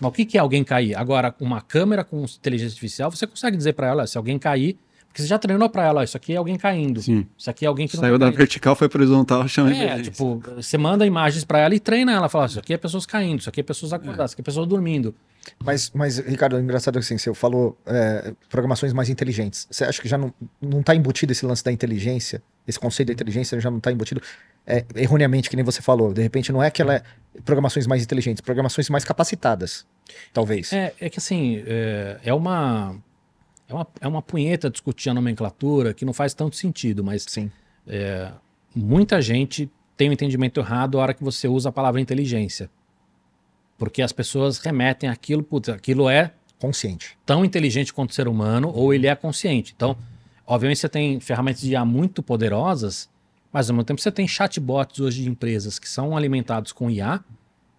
Mas 0.00 0.08
o 0.08 0.12
que, 0.12 0.24
que 0.24 0.36
é 0.36 0.40
alguém 0.40 0.64
cair? 0.64 0.96
Agora, 0.96 1.34
uma 1.40 1.60
câmera 1.60 2.02
com 2.04 2.24
inteligência 2.24 2.72
artificial, 2.72 3.10
você 3.10 3.26
consegue 3.26 3.56
dizer 3.56 3.74
para 3.74 3.86
ela, 3.86 4.06
se 4.06 4.16
alguém 4.16 4.38
cair, 4.38 4.76
porque 5.12 5.20
você 5.20 5.28
já 5.28 5.38
treinou 5.38 5.68
para 5.68 5.84
ela, 5.84 6.00
ó, 6.00 6.04
isso 6.04 6.16
aqui 6.16 6.32
é 6.32 6.36
alguém 6.36 6.56
caindo. 6.56 7.02
Sim. 7.02 7.26
Isso 7.36 7.50
aqui 7.50 7.66
é 7.66 7.68
alguém 7.68 7.86
que 7.86 7.96
Saiu 7.98 8.12
não 8.12 8.18
da 8.18 8.26
tá 8.26 8.30
caindo. 8.30 8.38
vertical, 8.38 8.74
foi 8.74 8.88
para 8.88 8.98
horizontal, 9.02 9.46
chama 9.46 9.74
É, 9.74 10.00
tipo, 10.00 10.42
você 10.56 10.78
manda 10.78 11.06
imagens 11.06 11.44
para 11.44 11.58
ela 11.58 11.74
e 11.74 11.80
treina 11.80 12.12
ela, 12.12 12.30
fala, 12.30 12.46
isso 12.46 12.58
aqui 12.58 12.72
é 12.72 12.78
pessoas 12.78 13.04
caindo, 13.04 13.40
isso 13.40 13.48
aqui 13.48 13.60
é 13.60 13.62
pessoas 13.62 13.92
acordadas, 13.92 14.30
isso 14.30 14.34
aqui 14.34 14.40
é 14.40 14.44
pessoas 14.44 14.66
dormindo. 14.66 15.14
Mas, 15.62 15.90
mas, 15.94 16.18
Ricardo, 16.18 16.56
é 16.56 16.60
engraçado 16.60 16.98
assim, 16.98 17.18
você 17.18 17.34
falou 17.34 17.76
é, 17.84 18.32
programações 18.48 18.94
mais 18.94 19.10
inteligentes. 19.10 19.66
Você 19.70 19.84
acha 19.84 20.00
que 20.00 20.08
já 20.08 20.16
não, 20.16 20.32
não 20.60 20.82
tá 20.82 20.94
embutido 20.94 21.32
esse 21.32 21.44
lance 21.44 21.62
da 21.62 21.70
inteligência? 21.70 22.42
Esse 22.66 22.78
conceito 22.78 23.08
da 23.08 23.12
inteligência 23.12 23.60
já 23.60 23.70
não 23.70 23.80
tá 23.80 23.92
embutido 23.92 24.22
é, 24.66 24.84
erroneamente, 24.94 25.50
que 25.50 25.56
nem 25.56 25.64
você 25.64 25.82
falou. 25.82 26.12
De 26.12 26.22
repente 26.22 26.52
não 26.52 26.62
é 26.62 26.68
aquela 26.68 27.02
programações 27.44 27.86
mais 27.86 28.02
inteligentes, 28.02 28.40
programações 28.40 28.88
mais 28.90 29.04
capacitadas, 29.04 29.86
talvez. 30.32 30.72
É, 30.72 30.92
é 31.00 31.08
que 31.08 31.18
assim, 31.18 31.62
é, 31.66 32.20
é 32.24 32.34
uma, 32.34 32.96
é, 33.68 33.74
uma, 33.74 33.86
é 34.02 34.08
uma 34.08 34.22
punheta 34.22 34.70
discutir 34.70 35.10
a 35.10 35.14
nomenclatura 35.14 35.94
que 35.94 36.04
não 36.04 36.12
faz 36.12 36.34
tanto 36.34 36.56
sentido, 36.56 37.02
mas 37.02 37.24
Sim. 37.28 37.50
muita 38.74 39.20
gente 39.22 39.70
tem 39.96 40.10
um 40.10 40.12
entendimento 40.12 40.60
errado 40.60 40.98
a 40.98 41.02
hora 41.02 41.14
que 41.14 41.24
você 41.24 41.48
usa 41.48 41.68
a 41.68 41.72
palavra 41.72 42.00
inteligência. 42.00 42.70
Porque 43.78 44.02
as 44.02 44.12
pessoas 44.12 44.58
remetem 44.58 45.08
aquilo, 45.08 45.42
putz, 45.42 45.68
aquilo 45.68 46.08
é 46.08 46.32
Consciente. 46.58 47.16
tão 47.26 47.44
inteligente 47.44 47.92
quanto 47.92 48.10
o 48.10 48.14
ser 48.14 48.28
humano 48.28 48.70
ou 48.72 48.94
ele 48.94 49.06
é 49.06 49.14
consciente. 49.16 49.72
Então, 49.74 49.96
obviamente 50.46 50.78
você 50.78 50.88
tem 50.88 51.18
ferramentas 51.18 51.62
de 51.62 51.72
IA 51.72 51.84
muito 51.84 52.22
poderosas, 52.22 53.08
mas 53.52 53.68
ao 53.68 53.74
mesmo 53.76 53.84
tempo 53.84 54.00
você 54.00 54.10
tem 54.10 54.26
chatbots 54.26 54.98
hoje 55.00 55.22
de 55.22 55.28
empresas 55.28 55.78
que 55.78 55.88
são 55.88 56.16
alimentados 56.16 56.72
com 56.72 56.90
IA 56.90 57.20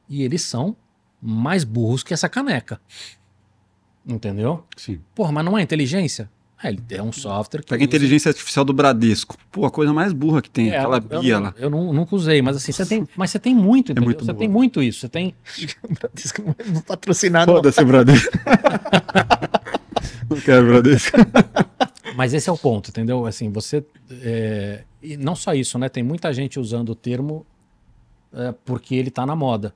e 0.09 0.21
eles 0.23 0.41
são 0.41 0.75
mais 1.21 1.63
burros 1.63 2.03
que 2.03 2.13
essa 2.13 2.27
caneca. 2.29 2.79
Entendeu? 4.05 4.65
Sim. 4.75 4.99
Porra, 5.15 5.31
mas 5.31 5.45
não 5.45 5.57
é 5.57 5.61
inteligência? 5.61 6.29
É, 6.61 6.69
ele 6.69 6.81
é 6.91 7.01
um 7.03 7.11
software 7.11 7.61
que. 7.61 7.67
Pega 7.69 7.83
a 7.83 7.85
inteligência 7.85 8.29
artificial 8.29 8.63
do 8.63 8.71
Bradesco. 8.73 9.37
Pô, 9.51 9.65
a 9.65 9.71
coisa 9.71 9.91
mais 9.93 10.13
burra 10.13 10.41
que 10.41 10.49
tem, 10.49 10.69
É, 10.71 10.77
aquela 10.77 10.97
eu, 10.97 11.21
Bia 11.21 11.33
eu, 11.35 11.39
lá. 11.39 11.53
eu 11.57 11.69
nu- 11.69 11.91
nunca 11.93 12.15
usei, 12.15 12.41
mas 12.41 12.55
assim, 12.57 12.71
você 12.71 12.85
tem, 12.85 13.07
mas 13.17 13.31
você 13.31 13.39
tem 13.39 13.53
muito, 13.55 13.91
entendeu? 13.91 14.03
muito 14.05 14.23
você 14.25 14.31
boa. 14.31 14.39
tem 14.39 14.47
muito 14.49 14.81
isso. 14.81 14.99
Você 15.01 15.09
tem. 15.09 15.35
Bradesco 15.99 16.41
não 16.41 16.55
é 16.77 16.81
patrocinado. 16.81 17.51
Foda-se, 17.51 17.83
Bradesco. 17.83 18.31
não 20.29 20.39
quero 20.39 20.65
Bradesco. 20.67 21.17
Mas 22.15 22.33
esse 22.33 22.49
é 22.49 22.51
o 22.51 22.57
ponto, 22.57 22.89
entendeu? 22.89 23.25
Assim, 23.25 23.49
você. 23.51 23.85
é, 24.21 24.83
E 25.03 25.17
não 25.17 25.35
só 25.35 25.53
isso, 25.53 25.77
né? 25.77 25.89
Tem 25.89 26.01
muita 26.01 26.31
gente 26.33 26.59
usando 26.59 26.89
o 26.89 26.95
termo 26.95 27.45
é, 28.33 28.53
porque 28.65 28.95
ele 28.95 29.11
tá 29.11 29.25
na 29.25 29.35
moda. 29.35 29.73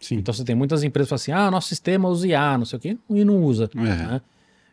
Sim. 0.00 0.16
Então 0.16 0.32
você 0.32 0.44
tem 0.44 0.54
muitas 0.54 0.84
empresas 0.84 1.08
que 1.08 1.10
falam 1.10 1.40
assim: 1.40 1.46
ah, 1.48 1.50
nosso 1.50 1.68
sistema 1.68 2.08
usa 2.08 2.28
IA, 2.28 2.56
não 2.56 2.64
sei 2.64 2.76
o 2.76 2.80
quê, 2.80 2.96
e 3.10 3.24
não 3.24 3.42
usa. 3.42 3.68
É. 3.74 3.78
né? 3.78 4.20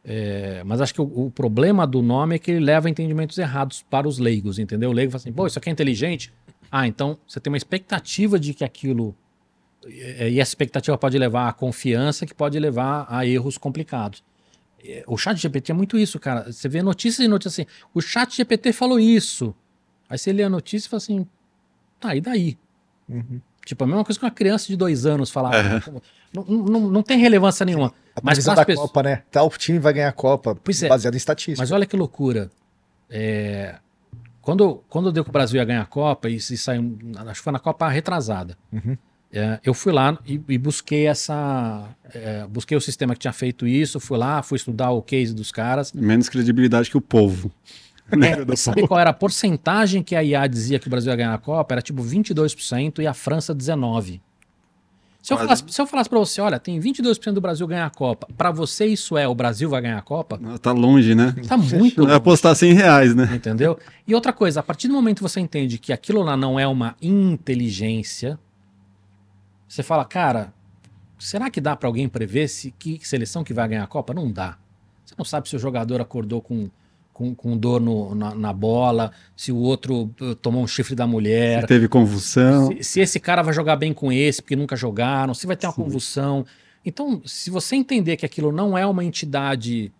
É, 0.07 0.63
mas 0.63 0.79
acho 0.81 0.93
que 0.93 1.01
o, 1.01 1.25
o 1.25 1.31
problema 1.31 1.87
do 1.87 2.01
nome 2.03 2.35
é 2.35 2.39
que 2.39 2.51
ele 2.51 2.59
leva 2.63 2.87
entendimentos 2.87 3.35
errados 3.39 3.83
para 3.89 4.07
os 4.07 4.19
leigos, 4.19 4.59
entendeu? 4.59 4.91
O 4.91 4.93
leigo 4.93 5.11
fala 5.11 5.19
assim: 5.21 5.33
pô, 5.33 5.47
isso 5.47 5.57
aqui 5.57 5.69
é 5.69 5.71
inteligente. 5.71 6.31
Ah, 6.71 6.87
então 6.87 7.17
você 7.27 7.39
tem 7.39 7.51
uma 7.51 7.57
expectativa 7.57 8.39
de 8.39 8.53
que 8.53 8.63
aquilo. 8.63 9.15
é, 9.83 10.29
E 10.29 10.39
essa 10.39 10.51
expectativa 10.51 10.95
pode 10.97 11.17
levar 11.17 11.49
a 11.49 11.53
confiança, 11.53 12.25
que 12.25 12.35
pode 12.35 12.59
levar 12.59 13.07
a 13.09 13.25
erros 13.25 13.57
complicados. 13.57 14.23
É, 14.83 15.03
O 15.07 15.17
chat 15.17 15.37
GPT 15.41 15.71
é 15.71 15.75
muito 15.75 15.97
isso, 15.97 16.19
cara. 16.19 16.51
Você 16.51 16.69
vê 16.69 16.83
notícias 16.83 17.25
e 17.25 17.27
notícias 17.27 17.65
assim: 17.65 17.79
o 17.91 17.99
chat 17.99 18.37
GPT 18.37 18.73
falou 18.73 18.99
isso. 18.99 19.55
Aí 20.09 20.17
você 20.17 20.31
lê 20.33 20.43
a 20.43 20.49
notícia 20.49 20.87
e 20.87 20.89
fala 20.89 20.97
assim: 20.97 21.27
tá, 21.99 22.15
e 22.15 22.21
daí? 22.21 22.57
Uhum. 23.09 23.39
Tipo, 23.65 23.83
a 23.83 23.87
mesma 23.87 24.03
coisa 24.05 24.19
que 24.19 24.25
uma 24.25 24.31
criança 24.31 24.67
de 24.67 24.75
dois 24.75 25.05
anos 25.05 25.29
falar. 25.31 25.53
É. 25.55 25.81
Não, 26.33 26.43
não, 26.43 26.79
não 26.91 27.01
tem 27.03 27.17
relevância 27.17 27.65
nenhuma. 27.65 27.93
A 28.15 28.19
Mas 28.21 28.43
da 28.43 28.63
pessoas- 28.65 28.87
Copa, 28.87 29.01
né? 29.03 29.23
Tal 29.31 29.49
time 29.51 29.79
vai 29.79 29.93
ganhar 29.93 30.09
a 30.09 30.13
Copa, 30.13 30.55
Pois 30.55 30.83
é. 30.83 30.87
baseado 30.89 31.13
em 31.13 31.17
estatística. 31.17 31.61
Mas 31.61 31.71
olha 31.71 31.85
que 31.85 31.95
loucura. 31.95 32.51
É, 33.09 33.75
Quando, 34.41 34.83
quando 34.89 35.11
deu 35.11 35.23
que 35.23 35.29
o 35.29 35.33
Brasil 35.33 35.57
ia 35.57 35.65
ganhar 35.65 35.81
a 35.81 35.85
Copa, 35.85 36.29
e 36.29 36.39
se 36.39 36.57
saiu, 36.57 36.97
acho 37.27 37.39
que 37.39 37.43
foi 37.43 37.53
na 37.53 37.59
Copa 37.59 37.87
retrasada, 37.89 38.55
Uhum. 38.71 38.95
é, 39.33 39.59
eu 39.63 39.73
fui 39.73 39.91
lá 39.91 40.19
e, 40.25 40.39
e 40.49 40.57
busquei 40.57 41.07
essa. 41.07 41.89
é, 42.13 42.45
busquei 42.47 42.77
o 42.77 42.81
sistema 42.81 43.13
que 43.13 43.19
tinha 43.21 43.33
feito 43.33 43.65
isso, 43.65 43.99
fui 43.99 44.17
lá, 44.17 44.43
fui 44.43 44.57
estudar 44.57 44.91
o 44.91 45.01
case 45.01 45.33
dos 45.33 45.51
caras. 45.51 45.91
Menos 45.93 46.29
credibilidade 46.29 46.89
que 46.91 46.97
o 46.97 47.01
povo. 47.01 47.51
Do 48.45 48.53
É, 48.53 48.55
Sabe 48.55 48.87
qual 48.87 48.99
era 48.99 49.09
a 49.09 49.13
porcentagem 49.13 50.03
que 50.03 50.15
a 50.15 50.23
IA 50.23 50.45
dizia 50.47 50.77
que 50.79 50.87
o 50.87 50.89
Brasil 50.89 51.11
ia 51.11 51.15
ganhar 51.15 51.33
a 51.33 51.37
Copa? 51.37 51.73
Era 51.73 51.81
tipo 51.81 52.03
22% 52.03 52.99
e 52.99 53.07
a 53.07 53.13
França 53.13 53.53
19%. 53.55 54.21
Se 55.21 55.33
eu, 55.33 55.37
Quase. 55.37 55.47
falasse, 55.47 55.63
se 55.73 55.81
eu 55.81 55.87
falasse 55.87 56.07
pra 56.09 56.19
você, 56.19 56.39
olha, 56.39 56.59
tem 56.59 56.79
22% 56.79 57.31
do 57.33 57.41
Brasil 57.41 57.65
ganhar 57.65 57.87
a 57.87 57.89
Copa, 57.89 58.27
pra 58.37 58.51
você 58.51 58.85
isso 58.85 59.17
é 59.17 59.27
o 59.27 59.33
Brasil 59.33 59.67
vai 59.67 59.81
ganhar 59.81 59.97
a 59.97 60.01
Copa? 60.03 60.39
Tá 60.59 60.71
longe, 60.71 61.15
né? 61.15 61.33
Tá 61.47 61.57
muito 61.57 61.95
Vai 61.95 62.05
longe. 62.05 62.13
apostar 62.15 62.55
100 62.55 62.73
reais, 62.73 63.15
né? 63.15 63.27
Entendeu? 63.33 63.75
E 64.07 64.13
outra 64.13 64.31
coisa, 64.31 64.59
a 64.59 64.63
partir 64.63 64.87
do 64.87 64.93
momento 64.93 65.17
que 65.17 65.23
você 65.23 65.39
entende 65.39 65.79
que 65.79 65.91
aquilo 65.91 66.21
lá 66.21 66.37
não 66.37 66.59
é 66.59 66.67
uma 66.67 66.95
inteligência, 67.01 68.37
você 69.67 69.81
fala, 69.81 70.05
cara, 70.05 70.53
será 71.17 71.49
que 71.49 71.59
dá 71.59 71.75
pra 71.75 71.89
alguém 71.89 72.07
prever 72.07 72.47
se 72.47 72.69
que 72.77 72.99
seleção 73.01 73.43
que 73.43 73.51
vai 73.51 73.67
ganhar 73.67 73.83
a 73.83 73.87
Copa? 73.87 74.13
Não 74.13 74.31
dá. 74.31 74.59
Você 75.03 75.15
não 75.17 75.25
sabe 75.25 75.49
se 75.49 75.55
o 75.55 75.59
jogador 75.59 76.01
acordou 76.01 76.39
com, 76.39 76.69
com, 77.15 77.33
com 77.33 77.57
dor 77.57 77.79
no- 77.79 78.13
na, 78.13 78.35
na 78.35 78.51
bola, 78.51 79.09
se 79.37 79.49
o 79.49 79.55
outro 79.55 80.13
uh, 80.19 80.35
tomou 80.35 80.61
um 80.61 80.67
chifre 80.67 80.93
da 80.93 81.07
mulher, 81.07 81.65
Teve 81.65 81.87
convulsão. 81.87 82.67
se, 82.67 82.83
se 82.83 82.99
esse 82.99 83.21
cara 83.21 83.41
vai 83.41 83.53
jogar 83.53 83.77
bem 83.77 83.93
com 83.93 84.11
esse, 84.11 84.41
porque 84.41 84.53
nunca 84.55 84.75
jogaram, 84.75 85.33
se 85.33 85.47
vai 85.47 85.55
ter 85.55 85.65
uma 85.65 85.71
Sim. 85.73 85.81
convulsão. 85.81 86.45
Então, 86.85 87.21
se 87.25 87.49
você 87.49 87.77
entender 87.77 88.17
que 88.17 88.25
aquilo 88.25 88.51
não 88.51 88.77
é 88.77 88.85
uma 88.85 89.01
entidade 89.03 89.93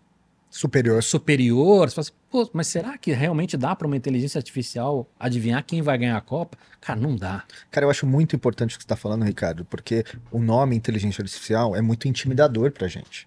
Superior. 0.52 1.02
superior, 1.04 1.90
você 1.90 1.96
fala 1.96 2.02
assim, 2.04 2.12
Pô, 2.30 2.50
mas 2.54 2.68
será 2.68 2.98
que 2.98 3.14
realmente 3.14 3.56
dá 3.56 3.74
para 3.76 3.88
uma 3.88 3.96
inteligência 3.96 4.38
artificial 4.38 5.08
adivinhar 5.18 5.64
quem 5.66 5.82
vai 5.82 5.98
ganhar 5.98 6.18
a 6.18 6.22
Copa? 6.22 6.58
Cara, 6.82 7.00
não 7.00 7.16
dá. 7.16 7.44
Cara, 7.72 7.86
eu 7.86 7.90
acho 7.90 8.06
muito 8.06 8.36
importante 8.36 8.76
o 8.76 8.78
que 8.78 8.84
você 8.84 8.86
está 8.86 8.98
falando, 8.98 9.24
Ricardo, 9.24 9.64
porque 9.66 10.04
o 10.32 10.40
nome 10.40 10.76
inteligência 10.76 11.22
artificial 11.22 11.76
é 11.78 11.82
muito 11.82 12.08
intimidador 12.10 12.72
pra 12.72 12.88
gente. 12.90 13.26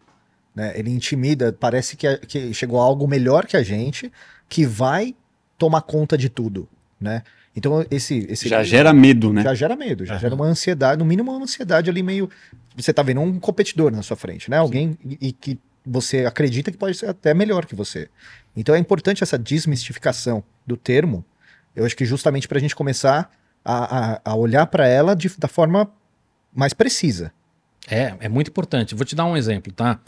Né? 0.59 0.73
Ele 0.77 0.91
intimida, 0.91 1.53
parece 1.53 1.97
que, 1.97 2.05
a- 2.05 2.19
que 2.19 2.53
chegou 2.53 2.81
algo 2.81 3.07
melhor 3.07 3.47
que 3.47 3.57
a 3.57 3.63
gente, 3.63 4.11
que 4.49 4.67
vai 4.67 5.15
tomar 5.57 5.83
conta 5.83 6.19
de 6.19 6.29
tudo, 6.29 6.69
né? 7.01 7.23
Então, 7.55 7.87
esse... 7.93 8.27
esse 8.29 8.49
Já 8.49 8.65
gera 8.65 8.93
medo, 8.93 9.33
né? 9.33 9.43
já 9.45 9.55
gera 9.55 9.77
medo, 9.77 10.05
já 10.05 10.15
Aham. 10.15 10.21
gera 10.21 10.35
uma 10.35 10.47
ansiedade, 10.47 10.99
no 10.99 11.05
mínimo 11.05 11.31
uma 11.33 11.45
ansiedade 11.45 11.89
ali 11.89 12.03
meio... 12.03 12.29
Você 12.77 12.93
tá 12.93 13.03
vendo 13.05 13.21
um 13.21 13.39
competidor 13.39 13.93
na 13.93 14.03
sua 14.03 14.17
frente, 14.17 14.51
né? 14.51 14.57
Alguém 14.57 14.99
e, 15.05 15.29
e 15.29 15.33
que 15.33 15.59
você 15.87 16.25
acredita 16.27 16.73
que 16.73 16.77
pode 16.77 16.97
ser 16.97 17.09
até 17.09 17.33
melhor 17.35 17.65
que 17.67 17.75
você. 17.77 18.09
Então 18.57 18.75
é 18.75 18.79
importante 18.79 19.23
essa 19.23 19.39
desmistificação 19.39 20.43
do 20.67 20.77
termo, 20.77 21.25
eu 21.77 21.85
acho 21.85 21.97
que 21.97 22.05
justamente 22.05 22.49
para 22.49 22.59
a 22.59 22.61
gente 22.61 22.75
começar 22.75 23.31
a, 23.65 24.15
a- 24.15 24.21
a 24.25 24.35
olhar 24.35 24.67
para 24.67 24.87
ela 24.89 25.15
de- 25.15 25.31
da 25.39 25.47
forma 25.49 25.89
mais 26.53 26.73
precisa. 26.73 27.33
É, 27.89 28.15
é 28.21 28.29
muito 28.29 28.49
importante. 28.51 28.95
Vou 28.95 29.05
te 29.05 29.15
dar 29.17 29.25
um 29.25 29.37
exemplo, 29.37 29.73
tá? 29.73 29.99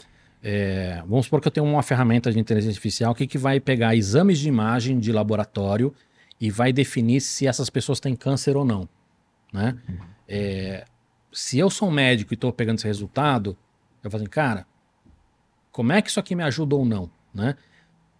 É, 0.43 1.03
vamos 1.07 1.25
supor 1.25 1.39
que 1.39 1.47
eu 1.47 1.51
tenho 1.51 1.65
uma 1.65 1.83
ferramenta 1.83 2.31
de 2.31 2.39
inteligência 2.39 2.71
artificial 2.71 3.13
que, 3.13 3.27
que 3.27 3.37
vai 3.37 3.59
pegar 3.59 3.95
exames 3.95 4.39
de 4.39 4.47
imagem 4.47 4.99
de 4.99 5.11
laboratório 5.11 5.93
e 6.39 6.49
vai 6.49 6.73
definir 6.73 7.21
se 7.21 7.45
essas 7.45 7.69
pessoas 7.69 7.99
têm 7.99 8.15
câncer 8.15 8.57
ou 8.57 8.65
não. 8.65 8.89
Né? 9.53 9.77
É, 10.27 10.85
se 11.31 11.59
eu 11.59 11.69
sou 11.69 11.89
um 11.89 11.91
médico 11.91 12.33
e 12.33 12.35
estou 12.35 12.51
pegando 12.51 12.79
esse 12.79 12.87
resultado, 12.87 13.55
eu 14.03 14.09
falo 14.09 14.23
assim, 14.23 14.31
cara, 14.31 14.65
como 15.71 15.91
é 15.91 16.01
que 16.01 16.09
isso 16.09 16.19
aqui 16.19 16.35
me 16.35 16.43
ajuda 16.43 16.75
ou 16.75 16.83
não? 16.83 17.09
Né? 17.33 17.55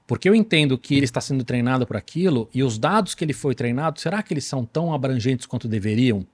Porque 0.06 0.30
eu 0.30 0.36
entendo 0.36 0.78
que 0.78 0.96
ele 0.96 1.06
está 1.06 1.20
sendo 1.20 1.44
treinado 1.44 1.88
para 1.88 1.98
aquilo 1.98 2.50
e 2.54 2.62
os 2.62 2.78
dados 2.78 3.16
que 3.16 3.24
ele 3.24 3.34
foi 3.34 3.56
treinado, 3.56 4.00
será 4.00 4.22
que 4.22 4.34
eles 4.34 4.46
são 4.46 4.64
tão 4.64 4.94
abrangentes 4.94 5.48
quanto 5.48 5.68
deveriam? 5.68 6.26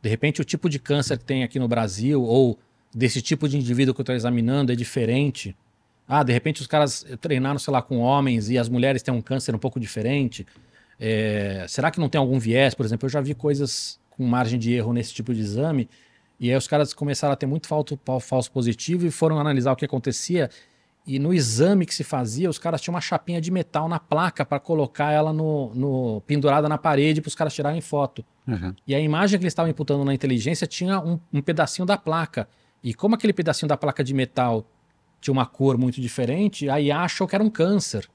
De 0.00 0.08
repente, 0.08 0.40
o 0.40 0.44
tipo 0.44 0.68
de 0.68 0.78
câncer 0.78 1.18
que 1.18 1.24
tem 1.24 1.42
aqui 1.42 1.58
no 1.58 1.66
Brasil, 1.66 2.22
ou 2.22 2.58
desse 2.94 3.20
tipo 3.20 3.48
de 3.48 3.56
indivíduo 3.56 3.94
que 3.94 4.00
eu 4.00 4.04
estou 4.04 4.14
examinando, 4.14 4.72
é 4.72 4.76
diferente. 4.76 5.56
Ah, 6.06 6.22
de 6.22 6.32
repente 6.32 6.60
os 6.60 6.66
caras 6.66 7.04
treinaram, 7.20 7.58
sei 7.58 7.72
lá, 7.72 7.82
com 7.82 7.98
homens 7.98 8.50
e 8.50 8.58
as 8.58 8.68
mulheres 8.68 9.02
têm 9.02 9.12
um 9.12 9.22
câncer 9.22 9.54
um 9.54 9.58
pouco 9.58 9.80
diferente. 9.80 10.46
É, 11.00 11.64
será 11.68 11.90
que 11.90 11.98
não 11.98 12.08
tem 12.08 12.18
algum 12.18 12.38
viés? 12.38 12.74
Por 12.74 12.86
exemplo, 12.86 13.06
eu 13.06 13.10
já 13.10 13.20
vi 13.20 13.34
coisas 13.34 13.98
com 14.10 14.24
margem 14.24 14.58
de 14.58 14.72
erro 14.72 14.92
nesse 14.92 15.12
tipo 15.12 15.34
de 15.34 15.40
exame, 15.40 15.88
e 16.38 16.50
aí 16.50 16.56
os 16.56 16.68
caras 16.68 16.92
começaram 16.92 17.32
a 17.32 17.36
ter 17.36 17.46
muito 17.46 17.66
falso, 17.66 17.98
falso 18.20 18.50
positivo 18.50 19.06
e 19.06 19.10
foram 19.10 19.38
analisar 19.38 19.72
o 19.72 19.76
que 19.76 19.84
acontecia. 19.84 20.50
E 21.06 21.18
no 21.18 21.34
exame 21.34 21.84
que 21.84 21.94
se 21.94 22.02
fazia, 22.02 22.48
os 22.48 22.58
caras 22.58 22.80
tinham 22.80 22.94
uma 22.94 23.00
chapinha 23.00 23.40
de 23.40 23.50
metal 23.50 23.88
na 23.88 24.00
placa 24.00 24.44
para 24.44 24.58
colocar 24.58 25.12
ela 25.12 25.32
no, 25.32 25.74
no 25.74 26.22
pendurada 26.26 26.68
na 26.68 26.78
parede 26.78 27.20
para 27.20 27.28
os 27.28 27.34
caras 27.34 27.54
tirarem 27.54 27.80
foto. 27.80 28.24
Uhum. 28.48 28.74
E 28.86 28.94
a 28.94 29.00
imagem 29.00 29.38
que 29.38 29.44
eles 29.44 29.52
estavam 29.52 29.70
imputando 29.70 30.04
na 30.04 30.14
inteligência 30.14 30.66
tinha 30.66 30.98
um, 31.00 31.18
um 31.32 31.42
pedacinho 31.42 31.84
da 31.84 31.96
placa. 31.96 32.48
E 32.84 32.92
como 32.94 33.14
aquele 33.14 33.32
pedacinho 33.32 33.68
da 33.68 33.76
placa 33.76 34.04
de 34.04 34.12
metal 34.14 34.64
tinha 35.20 35.32
uma 35.32 35.46
cor 35.46 35.78
muito 35.78 36.00
diferente, 36.00 36.68
aí 36.68 36.92
achou 36.92 37.26
que 37.26 37.34
era 37.34 37.42
um 37.42 37.48
câncer. 37.50 38.06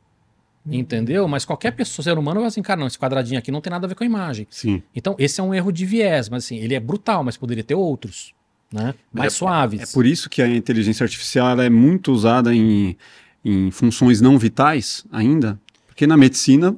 Entendeu? 0.69 1.27
Mas 1.27 1.45
qualquer 1.45 1.71
pessoa, 1.71 2.03
ser 2.03 2.17
humano, 2.17 2.41
vai 2.41 2.47
assim, 2.47 2.62
cara, 2.62 2.79
não, 2.79 2.86
esse 2.86 2.99
quadradinho 2.99 3.39
aqui 3.39 3.49
não 3.51 3.62
tem 3.62 3.71
nada 3.71 3.88
a 3.88 3.89
ver 3.89 3.95
com 3.95 4.03
a 4.03 4.05
imagem. 4.05 4.45
Sim. 4.51 4.84
Então, 4.95 5.15
esse 5.17 5.39
é 5.39 5.43
um 5.43 5.53
erro 5.53 5.71
de 5.71 5.86
viés, 5.86 6.29
mas 6.29 6.43
assim, 6.45 6.58
ele 6.58 6.75
é 6.75 6.79
brutal, 6.79 7.23
mas 7.23 7.36
poderia 7.38 7.63
ter 7.63 7.73
outros, 7.73 8.34
né? 8.71 8.93
Mais 9.12 9.34
É- 9.34 9.36
suaves. 9.36 9.82
É 9.82 9.93
por 9.93 10.05
isso 10.05 10.29
que 10.29 10.41
a 10.41 10.47
inteligência 10.47 11.03
artificial 11.03 11.60
é 11.60 11.69
muito 11.69 12.12
usada 12.12 12.53
em, 12.53 12.95
em 13.43 13.71
funções 13.71 14.21
não 14.21 14.38
vitais 14.38 15.03
ainda, 15.12 15.60
porque 15.88 16.05
na 16.05 16.15
medicina 16.17 16.75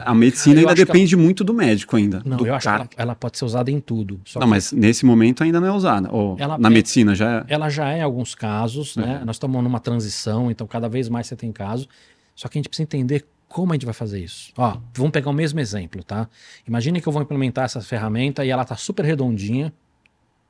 a 0.00 0.14
medicina 0.14 0.60
eu 0.60 0.68
ainda 0.68 0.74
depende 0.74 1.16
muito 1.16 1.42
do 1.42 1.54
médico 1.54 1.96
ainda. 1.96 2.22
Não, 2.24 2.38
eu 2.44 2.54
acho 2.54 2.64
cara. 2.64 2.86
que 2.86 2.94
ela, 2.96 3.10
ela 3.10 3.14
pode 3.14 3.38
ser 3.38 3.44
usada 3.44 3.70
em 3.70 3.80
tudo. 3.80 4.20
Não, 4.38 4.46
mas 4.46 4.72
nesse 4.72 5.04
momento 5.06 5.42
ainda 5.42 5.60
não 5.60 5.68
é 5.68 5.72
usada. 5.72 6.08
Ou 6.12 6.36
Ela- 6.38 6.58
na 6.58 6.68
é- 6.68 6.72
medicina 6.72 7.14
já 7.14 7.38
é. 7.40 7.44
ela 7.48 7.68
já 7.68 7.90
é 7.92 7.98
em 7.98 8.02
alguns 8.02 8.34
casos, 8.34 8.96
né? 8.96 9.18
Uhum. 9.20 9.24
Nós 9.26 9.36
estamos 9.36 9.62
numa 9.62 9.80
transição, 9.80 10.50
então 10.50 10.66
cada 10.66 10.88
vez 10.88 11.08
mais 11.08 11.26
você 11.26 11.36
tem 11.36 11.50
casos. 11.52 11.88
Só 12.34 12.48
que 12.48 12.58
a 12.58 12.60
gente 12.60 12.68
precisa 12.68 12.84
entender 12.84 13.26
como 13.48 13.72
a 13.72 13.74
gente 13.76 13.84
vai 13.86 13.94
fazer 13.94 14.22
isso. 14.22 14.52
Ó, 14.58 14.76
vamos 14.94 15.12
pegar 15.12 15.30
o 15.30 15.32
mesmo 15.32 15.60
exemplo, 15.60 16.02
tá? 16.02 16.28
Imagine 16.66 17.00
que 17.00 17.06
eu 17.08 17.12
vou 17.12 17.22
implementar 17.22 17.64
essa 17.64 17.80
ferramenta 17.80 18.44
e 18.44 18.50
ela 18.50 18.64
tá 18.64 18.76
super 18.76 19.04
redondinha, 19.04 19.72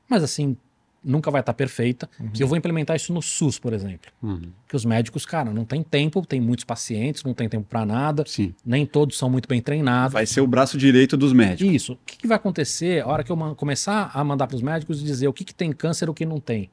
mas 0.09 0.23
assim, 0.23 0.57
nunca 1.03 1.31
vai 1.31 1.41
estar 1.41 1.53
perfeita. 1.53 2.09
E 2.37 2.41
eu 2.41 2.47
vou 2.47 2.57
implementar 2.57 2.95
isso 2.95 3.13
no 3.13 3.21
SUS, 3.21 3.59
por 3.59 3.73
exemplo. 3.73 4.11
Uhum. 4.21 4.51
Que 4.67 4.75
os 4.75 4.85
médicos, 4.85 5.25
cara, 5.25 5.51
não 5.51 5.65
tem 5.65 5.83
tempo, 5.83 6.25
tem 6.25 6.41
muitos 6.41 6.65
pacientes, 6.65 7.23
não 7.23 7.33
tem 7.33 7.47
tempo 7.47 7.65
para 7.67 7.85
nada, 7.85 8.23
Sim. 8.27 8.53
nem 8.65 8.85
todos 8.85 9.17
são 9.17 9.29
muito 9.29 9.47
bem 9.47 9.61
treinados. 9.61 10.13
Vai 10.13 10.25
ser 10.25 10.41
o 10.41 10.47
braço 10.47 10.77
direito 10.77 11.15
dos 11.15 11.33
médicos. 11.33 11.73
Isso. 11.73 11.93
O 11.93 11.99
que, 12.05 12.17
que 12.17 12.27
vai 12.27 12.37
acontecer 12.37 13.03
a 13.03 13.07
hora 13.07 13.23
que 13.23 13.31
eu 13.31 13.37
começar 13.55 14.11
a 14.13 14.23
mandar 14.23 14.47
para 14.47 14.55
os 14.55 14.61
médicos 14.61 15.01
e 15.01 15.03
dizer 15.03 15.27
o 15.27 15.33
que, 15.33 15.43
que 15.43 15.53
tem 15.53 15.71
câncer 15.71 16.07
e 16.07 16.11
o 16.11 16.13
que 16.13 16.25
não 16.25 16.39
tem? 16.39 16.69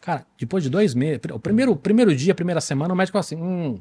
Cara, 0.00 0.26
depois 0.38 0.62
de 0.62 0.68
dois 0.68 0.94
meses, 0.94 1.20
o 1.32 1.38
primeiro, 1.38 1.74
primeiro 1.74 2.14
dia, 2.14 2.32
a 2.32 2.34
primeira 2.34 2.60
semana, 2.60 2.92
o 2.92 2.96
médico 2.96 3.14
fala 3.14 3.20
assim: 3.20 3.36
hum, 3.36 3.80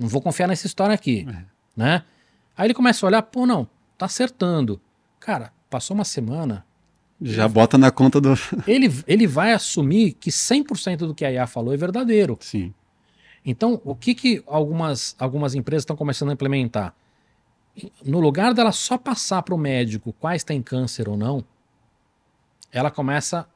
não 0.00 0.08
vou 0.08 0.22
confiar 0.22 0.48
nessa 0.48 0.66
história 0.66 0.94
aqui. 0.94 1.26
É. 1.28 1.44
Né? 1.76 2.02
Aí 2.56 2.66
ele 2.66 2.74
começa 2.74 3.04
a 3.04 3.06
olhar, 3.06 3.22
pô, 3.22 3.46
não, 3.46 3.68
tá 3.98 4.06
acertando. 4.06 4.80
Cara, 5.18 5.52
passou 5.68 5.94
uma 5.94 6.04
semana, 6.04 6.64
Já 7.20 7.46
bota 7.46 7.76
na 7.76 7.90
conta 7.90 8.20
do. 8.20 8.34
ele, 8.66 8.90
ele 9.06 9.26
vai 9.26 9.52
assumir 9.52 10.12
que 10.12 10.30
100% 10.30 10.98
do 10.98 11.14
que 11.14 11.24
a 11.24 11.32
IA 11.32 11.46
falou 11.46 11.74
é 11.74 11.76
verdadeiro. 11.76 12.38
Sim. 12.40 12.72
Então, 13.44 13.80
o 13.84 13.94
que, 13.94 14.14
que 14.14 14.42
algumas, 14.46 15.14
algumas 15.18 15.54
empresas 15.54 15.82
estão 15.82 15.96
começando 15.96 16.30
a 16.30 16.32
implementar? 16.32 16.94
No 18.04 18.20
lugar 18.20 18.52
dela 18.52 18.72
só 18.72 18.98
passar 18.98 19.42
para 19.42 19.54
o 19.54 19.58
médico 19.58 20.12
quais 20.14 20.44
têm 20.44 20.60
câncer 20.60 21.08
ou 21.08 21.16
não, 21.16 21.44
ela 22.72 22.90
começa 22.90 23.46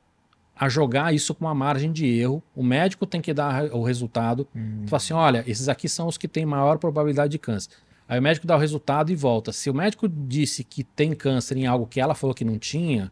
a 0.57 0.68
jogar 0.68 1.12
isso 1.12 1.35
com 1.35 1.44
uma 1.44 1.55
margem 1.55 1.92
de 1.92 2.07
erro. 2.07 2.42
O 2.55 2.62
médico 2.62 3.07
tem 3.07 3.20
que 3.20 3.35
dar 3.35 3.64
o 3.74 3.83
resultado. 3.83 4.46
Fala 4.87 4.96
assim: 4.96 5.14
olha, 5.14 5.44
esses 5.46 5.68
aqui 5.68 5.88
são 5.88 6.07
os 6.07 6.16
que 6.16 6.29
têm 6.29 6.46
maior 6.46 6.79
probabilidade 6.79 7.33
de 7.33 7.38
câncer. 7.38 7.70
Aí 8.09 8.18
o 8.18 8.22
médico 8.22 8.46
dá 8.46 8.55
o 8.57 8.59
resultado 8.59 9.11
e 9.11 9.16
volta. 9.16 9.53
Se 9.53 9.70
o 9.70 9.74
médico 9.74 10.09
disse 10.09 10.62
que 10.62 10.85
tem 10.85 11.14
câncer 11.14 11.57
em 11.57 11.66
algo 11.66 11.87
que 11.87 12.00
ela 12.00 12.14
falou 12.14 12.35
que 12.35 12.44
não 12.44 12.59
tinha, 12.59 13.11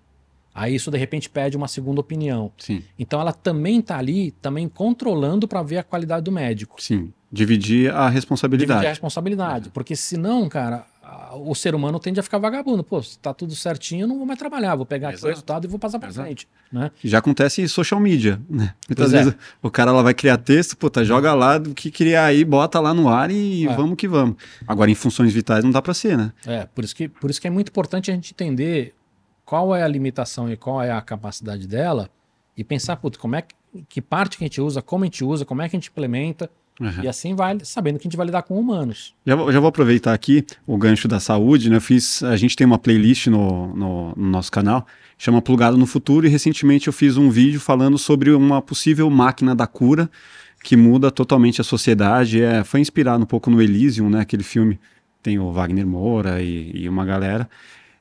aí 0.54 0.74
isso 0.74 0.90
de 0.90 0.98
repente 0.98 1.28
pede 1.30 1.56
uma 1.56 1.68
segunda 1.68 2.00
opinião. 2.00 2.52
Sim. 2.58 2.82
Então 2.98 3.20
ela 3.20 3.32
também 3.32 3.78
está 3.80 3.98
ali, 3.98 4.30
também 4.32 4.68
controlando 4.68 5.46
para 5.48 5.62
ver 5.62 5.78
a 5.78 5.82
qualidade 5.82 6.24
do 6.24 6.32
médico. 6.32 6.82
Sim. 6.82 7.12
Dividir 7.30 7.90
a 7.94 8.08
responsabilidade. 8.10 8.72
Dividir 8.72 8.86
a 8.88 8.90
responsabilidade. 8.90 9.70
Porque 9.70 9.96
senão, 9.96 10.46
cara, 10.50 10.84
o 11.34 11.54
ser 11.54 11.74
humano 11.74 11.98
tende 11.98 12.20
a 12.20 12.22
ficar 12.22 12.36
vagabundo. 12.36 12.84
Pô, 12.84 13.02
se 13.02 13.18
tá 13.18 13.32
tudo 13.32 13.54
certinho, 13.54 14.02
eu 14.02 14.06
não 14.08 14.18
vou 14.18 14.26
mais 14.26 14.38
trabalhar. 14.38 14.76
Vou 14.76 14.84
pegar 14.84 15.08
aqui 15.08 15.16
o 15.16 15.20
Exato. 15.20 15.30
resultado 15.30 15.64
e 15.64 15.68
vou 15.68 15.78
passar 15.78 15.98
para 15.98 16.10
Exato. 16.10 16.26
frente. 16.26 16.46
Né? 16.70 16.90
Já 17.02 17.18
acontece 17.18 17.62
em 17.62 17.68
social 17.68 17.98
media, 17.98 18.38
né? 18.50 18.74
Muitas 18.86 19.06
Pois 19.10 19.14
é. 19.14 19.24
vezes 19.24 19.34
o 19.62 19.70
cara 19.70 19.92
lá 19.92 20.02
vai 20.02 20.12
criar 20.12 20.36
texto, 20.36 20.76
puta, 20.76 21.02
joga 21.06 21.32
lá 21.32 21.56
do 21.56 21.72
que 21.74 21.90
criar 21.90 22.26
aí, 22.26 22.44
bota 22.44 22.78
lá 22.80 22.92
no 22.92 23.08
ar 23.08 23.30
e 23.30 23.66
É. 23.66 23.74
vamos 23.74 23.96
que 23.96 24.06
vamos. 24.06 24.36
Agora, 24.68 24.90
em 24.90 24.94
funções 24.94 25.32
vitais 25.32 25.64
não 25.64 25.70
dá 25.70 25.80
pra 25.80 25.94
ser, 25.94 26.18
né? 26.18 26.32
É, 26.46 26.66
por 26.66 26.84
isso, 26.84 26.94
que, 26.94 27.08
por 27.08 27.30
isso 27.30 27.40
que 27.40 27.46
é 27.46 27.50
muito 27.50 27.68
importante 27.70 28.10
a 28.10 28.14
gente 28.14 28.32
entender 28.32 28.94
qual 29.52 29.76
é 29.76 29.82
a 29.82 29.86
limitação 29.88 30.50
e 30.50 30.56
qual 30.56 30.82
é 30.82 30.90
a 30.90 31.02
capacidade 31.02 31.68
dela 31.68 32.08
e 32.56 32.64
pensar, 32.64 32.96
putz, 32.96 33.18
como 33.18 33.36
é 33.36 33.42
que, 33.42 33.54
que 33.86 34.00
parte 34.00 34.38
que 34.38 34.44
a 34.44 34.46
gente 34.46 34.62
usa, 34.62 34.80
como 34.80 35.04
a 35.04 35.06
gente 35.06 35.22
usa, 35.22 35.44
como 35.44 35.60
é 35.60 35.68
que 35.68 35.76
a 35.76 35.78
gente 35.78 35.90
implementa 35.90 36.48
Uhum. 36.80 37.02
e 37.02 37.06
assim 37.06 37.34
vai, 37.34 37.58
sabendo 37.64 37.98
que 37.98 38.06
a 38.06 38.08
gente 38.08 38.16
vai 38.16 38.24
lidar 38.24 38.42
com 38.44 38.58
humanos. 38.58 39.14
Já, 39.26 39.36
vou- 39.36 39.52
já 39.52 39.60
vou 39.60 39.68
aproveitar 39.68 40.14
aqui 40.14 40.42
o 40.66 40.74
gancho 40.78 41.06
da 41.06 41.20
saúde, 41.20 41.68
né? 41.68 41.76
Eu 41.76 41.82
fiz, 41.82 42.22
a 42.22 42.34
gente 42.34 42.56
tem 42.56 42.66
uma 42.66 42.78
playlist 42.78 43.26
no, 43.26 43.76
no, 43.76 44.14
no 44.16 44.26
nosso 44.30 44.50
canal, 44.50 44.86
chama 45.18 45.42
Plugado 45.42 45.76
no 45.76 45.84
Futuro, 45.84 46.26
e 46.26 46.30
recentemente 46.30 46.86
eu 46.86 46.92
fiz 46.92 47.18
um 47.18 47.28
vídeo 47.28 47.60
falando 47.60 47.98
sobre 47.98 48.30
uma 48.30 48.62
possível 48.62 49.08
máquina 49.10 49.54
da 49.54 49.66
cura 49.66 50.10
que 50.64 50.74
muda 50.74 51.10
totalmente 51.10 51.60
a 51.60 51.64
sociedade. 51.64 52.42
É, 52.42 52.64
foi 52.64 52.80
inspirado 52.80 53.22
um 53.22 53.26
pouco 53.26 53.50
no 53.50 53.60
Elysium, 53.60 54.08
né? 54.08 54.20
Aquele 54.20 54.42
filme 54.42 54.80
tem 55.22 55.38
o 55.38 55.52
Wagner 55.52 55.86
Moura 55.86 56.40
e, 56.40 56.72
e 56.74 56.88
uma 56.88 57.04
galera. 57.04 57.48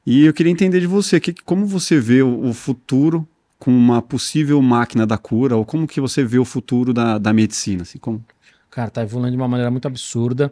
E 0.05 0.25
eu 0.25 0.33
queria 0.33 0.51
entender 0.51 0.79
de 0.79 0.87
você, 0.87 1.19
que, 1.19 1.33
como 1.33 1.65
você 1.65 1.99
vê 1.99 2.21
o, 2.23 2.47
o 2.49 2.53
futuro 2.53 3.27
com 3.59 3.71
uma 3.71 4.01
possível 4.01 4.59
máquina 4.61 5.05
da 5.05 5.17
cura, 5.17 5.55
ou 5.55 5.63
como 5.63 5.87
que 5.87 6.01
você 6.01 6.23
vê 6.23 6.39
o 6.39 6.45
futuro 6.45 6.93
da, 6.93 7.17
da 7.19 7.31
medicina? 7.31 7.83
Assim, 7.83 7.99
como... 7.99 8.23
Cara, 8.71 8.89
tá 8.89 9.03
evoluindo 9.03 9.35
de 9.35 9.41
uma 9.41 9.47
maneira 9.47 9.69
muito 9.69 9.87
absurda. 9.87 10.49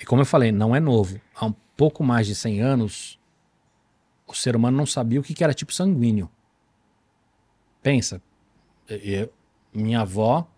E 0.00 0.06
como 0.06 0.22
eu 0.22 0.26
falei, 0.26 0.50
não 0.50 0.74
é 0.74 0.80
novo. 0.80 1.20
Há 1.34 1.46
um 1.46 1.54
pouco 1.76 2.02
mais 2.02 2.26
de 2.26 2.34
100 2.34 2.62
anos, 2.62 3.18
o 4.26 4.34
ser 4.34 4.56
humano 4.56 4.76
não 4.76 4.86
sabia 4.86 5.20
o 5.20 5.22
que 5.22 5.34
que 5.34 5.44
era 5.44 5.52
tipo 5.52 5.72
sanguíneo. 5.72 6.30
Pensa, 7.82 8.22
eu- 8.88 9.30
minha 9.74 10.00
avó, 10.00 10.48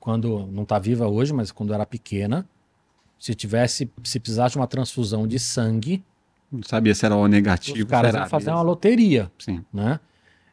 quando 0.00 0.46
não 0.46 0.64
tá 0.64 0.78
viva 0.78 1.06
hoje, 1.06 1.32
mas 1.32 1.52
quando 1.52 1.74
era 1.74 1.84
pequena, 1.84 2.48
se 3.18 3.34
tivesse, 3.34 3.90
se 4.02 4.18
precisasse 4.20 4.52
de 4.52 4.58
uma 4.58 4.66
transfusão 4.66 5.26
de 5.26 5.38
sangue, 5.38 6.02
Não 6.54 6.62
sabia 6.62 6.94
se 6.94 7.04
era 7.04 7.16
O 7.16 7.26
negativo, 7.26 7.78
os 7.78 7.84
caras 7.84 8.10
se 8.10 8.16
era 8.16 8.24
iam 8.24 8.30
fazer 8.30 8.50
A, 8.50 8.54
uma 8.54 8.62
loteria 8.62 9.30
Sim. 9.38 9.64
né? 9.72 9.98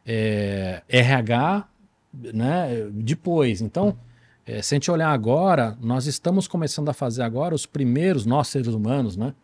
É, 0.04 0.82
RH, 0.88 1.68
né? 2.12 2.88
Depois. 2.92 3.60
Então, 3.60 3.96
é, 4.44 4.60
se 4.60 4.74
a 4.74 4.76
gente 4.76 4.90
olhar 4.90 5.10
agora, 5.10 5.78
nós 5.80 6.06
estamos 6.06 6.48
começando 6.48 6.88
a 6.88 6.92
fazer 6.92 7.22
agora 7.22 7.54
os 7.54 7.66
primeiros, 7.66 8.26
nós 8.26 8.48
seres 8.48 8.68
humanos, 8.68 9.16
né? 9.16 9.34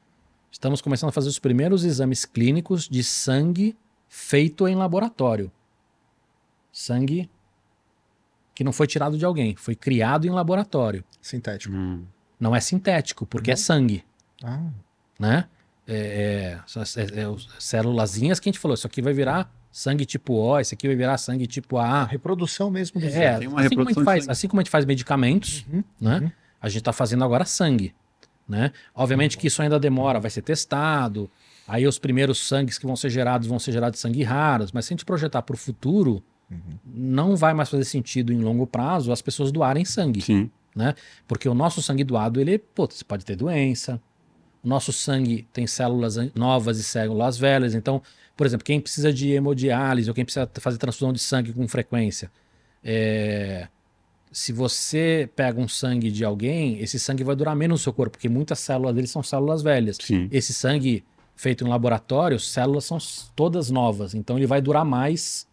Estamos 0.51 0.81
começando 0.81 1.11
a 1.11 1.13
fazer 1.13 1.29
os 1.29 1.39
primeiros 1.39 1.85
exames 1.85 2.25
clínicos 2.25 2.89
de 2.89 3.05
sangue 3.05 3.77
feito 4.09 4.67
em 4.67 4.75
laboratório. 4.75 5.53
Sangue 6.73 7.31
que 8.55 8.65
não 8.65 8.73
foi 8.73 8.89
tirado 8.89 9.17
de 9.17 9.25
alguém, 9.25 9.55
foi 9.55 9.77
criado 9.77 10.27
em 10.27 10.31
laboratório. 10.31 11.05
Sintético. 11.23 11.73
Hum. 11.73 12.05
Não 12.41 12.57
é 12.57 12.61
sintético, 12.61 13.25
porque 13.25 13.53
é 13.53 13.57
sangue, 13.57 14.05
Ah, 14.43 14.69
né? 15.17 15.49
É, 15.91 15.95
é, 15.95 16.59
é, 16.77 17.21
é, 17.23 17.37
célulazinhas 17.59 18.39
que 18.39 18.49
a 18.49 18.53
gente 18.53 18.61
falou, 18.61 18.75
isso 18.75 18.87
aqui 18.87 19.01
vai 19.01 19.13
virar 19.15 19.51
sangue 19.73 20.05
tipo 20.05 20.35
O, 20.35 20.59
esse 20.61 20.75
aqui 20.75 20.87
vai 20.87 20.97
virar 20.97 21.17
sangue 21.17 21.47
tipo 21.47 21.79
A. 21.79 22.03
a 22.03 22.05
reprodução 22.05 22.71
mesmo 22.71 23.01
do 23.01 23.07
É, 23.07 23.39
tem 23.39 23.49
uma 23.49 23.61
assim, 23.61 23.69
como 23.71 23.89
a 23.89 23.89
reprodução 23.91 23.95
gente 23.95 24.05
faz, 24.05 24.29
assim 24.29 24.49
como 24.49 24.61
a 24.61 24.63
gente 24.63 24.71
faz 24.71 24.85
medicamentos, 24.85 25.65
Uhum, 25.73 25.83
né? 26.01 26.19
uhum. 26.23 26.31
A 26.61 26.69
gente 26.69 26.81
está 26.81 26.93
fazendo 26.93 27.25
agora 27.25 27.45
sangue, 27.45 27.95
né? 28.49 28.73
Obviamente 28.95 29.39
que 29.39 29.47
isso 29.47 29.63
ainda 29.63 29.79
demora, 29.79 30.19
vai 30.21 30.31
ser 30.31 30.43
testado. 30.43 31.31
Aí 31.67 31.87
os 31.87 31.99
primeiros 31.99 32.47
sangues 32.49 32.79
que 32.79 32.87
vão 32.87 32.97
ser 32.97 33.11
gerados 33.11 33.47
vão 33.47 33.59
ser 33.59 33.73
gerados 33.73 33.99
de 33.99 34.01
sangue 34.03 34.23
raros, 34.23 34.73
mas 34.73 34.85
se 34.87 34.93
a 34.93 34.95
gente 34.95 35.05
projetar 35.05 35.43
para 35.43 35.55
o 35.55 35.57
futuro, 35.59 36.23
Uhum. 36.51 36.79
não 36.87 37.37
vai 37.37 37.53
mais 37.53 37.69
fazer 37.69 37.85
sentido 37.85 38.33
em 38.33 38.41
longo 38.41 38.67
prazo 38.67 39.13
as 39.13 39.21
pessoas 39.21 39.53
doarem 39.53 39.85
sangue, 39.85 40.23
Sim. 40.23 40.51
porque 41.27 41.47
o 41.47 41.53
nosso 41.53 41.83
sangue 41.83 42.03
doado, 42.03 42.41
ele, 42.41 42.59
putz, 42.59 43.03
pode 43.03 43.23
ter 43.23 43.37
doença. 43.37 44.01
Nosso 44.69 44.93
sangue 44.93 45.47
tem 45.53 45.67
células 45.67 46.17
novas 46.35 46.79
e 46.79 46.85
células 46.85 47.39
velhas, 47.39 47.75
então, 47.75 48.03
por 48.37 48.47
exemplo, 48.47 48.65
quem 48.65 48.79
precisa 48.81 49.11
de 49.13 49.31
hemodiálise 49.33 50.09
ou 50.11 50.15
quem 50.15 50.25
precisa 50.25 50.49
fazer 50.61 50.77
transfusão 50.79 51.13
de 51.13 51.19
sangue 51.19 51.53
com 51.53 51.67
frequência, 51.67 52.31
é, 52.85 53.67
se 54.31 54.53
você 54.53 55.29
pega 55.35 55.59
um 55.61 55.67
sangue 55.69 56.11
de 56.11 56.25
alguém, 56.25 56.79
esse 56.81 56.99
sangue 56.99 57.25
vai 57.25 57.35
durar 57.35 57.57
menos 57.57 57.81
no 57.81 57.83
seu 57.83 57.93
corpo, 57.93 58.13
porque 58.19 58.29
muitas 58.29 58.59
células 58.59 58.95
dele 58.95 59.07
são 59.07 59.23
células 59.23 59.63
velhas. 59.63 59.97
Sim. 60.01 60.29
Esse 60.31 60.53
sangue 60.53 61.03
feito 61.35 61.65
em 61.65 61.69
laboratório, 61.69 62.39
células 62.39 62.85
são 62.85 62.99
todas 63.35 63.71
novas, 63.71 64.15
então 64.15 64.37
ele 64.37 64.47
vai 64.47 64.61
durar 64.61 64.85
mais 64.85 65.47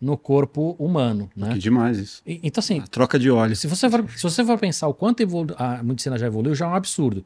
no 0.00 0.16
corpo 0.16 0.76
humano, 0.78 1.28
né? 1.36 1.52
Que 1.54 1.58
demais 1.58 1.98
isso. 1.98 2.22
E- 2.26 2.40
Então 2.42 2.60
assim, 2.60 2.78
A 2.80 2.86
troca 2.86 3.18
de 3.18 3.30
óleo. 3.30 3.54
se 3.56 3.66
você 3.66 3.90
for, 3.90 4.08
se 4.10 4.22
você 4.22 4.44
for 4.44 4.58
pensar 4.58 4.86
o 4.88 4.94
quanto 4.94 5.22
a 5.56 5.82
medicina 5.82 6.16
já 6.16 6.26
evoluiu, 6.26 6.54
já 6.54 6.66
é 6.66 6.68
um 6.68 6.74
absurdo. 6.74 7.24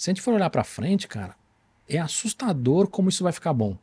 Se 0.00 0.08
a 0.08 0.14
gente 0.14 0.22
for 0.22 0.32
olhar 0.32 0.48
para 0.48 0.64
frente, 0.64 1.06
cara, 1.06 1.36
é 1.86 1.98
assustador 1.98 2.88
como 2.88 3.10
isso 3.10 3.22
vai 3.22 3.34
ficar 3.34 3.52
bom. 3.52 3.76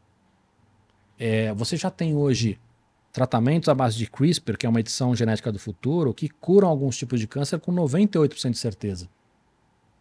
É, 1.15 1.53
você 1.53 1.77
já 1.77 1.91
tem 1.91 2.15
hoje 2.15 2.59
tratamentos 3.13 3.69
à 3.69 3.75
base 3.75 3.99
de 3.99 4.07
CRISPR, 4.07 4.57
que 4.57 4.65
é 4.65 4.69
uma 4.69 4.79
edição 4.79 5.15
genética 5.15 5.51
do 5.51 5.59
futuro, 5.59 6.15
que 6.15 6.27
curam 6.27 6.69
alguns 6.69 6.97
tipos 6.97 7.19
de 7.19 7.27
câncer 7.27 7.59
com 7.59 7.71
98% 7.71 8.49
de 8.49 8.57
certeza 8.57 9.07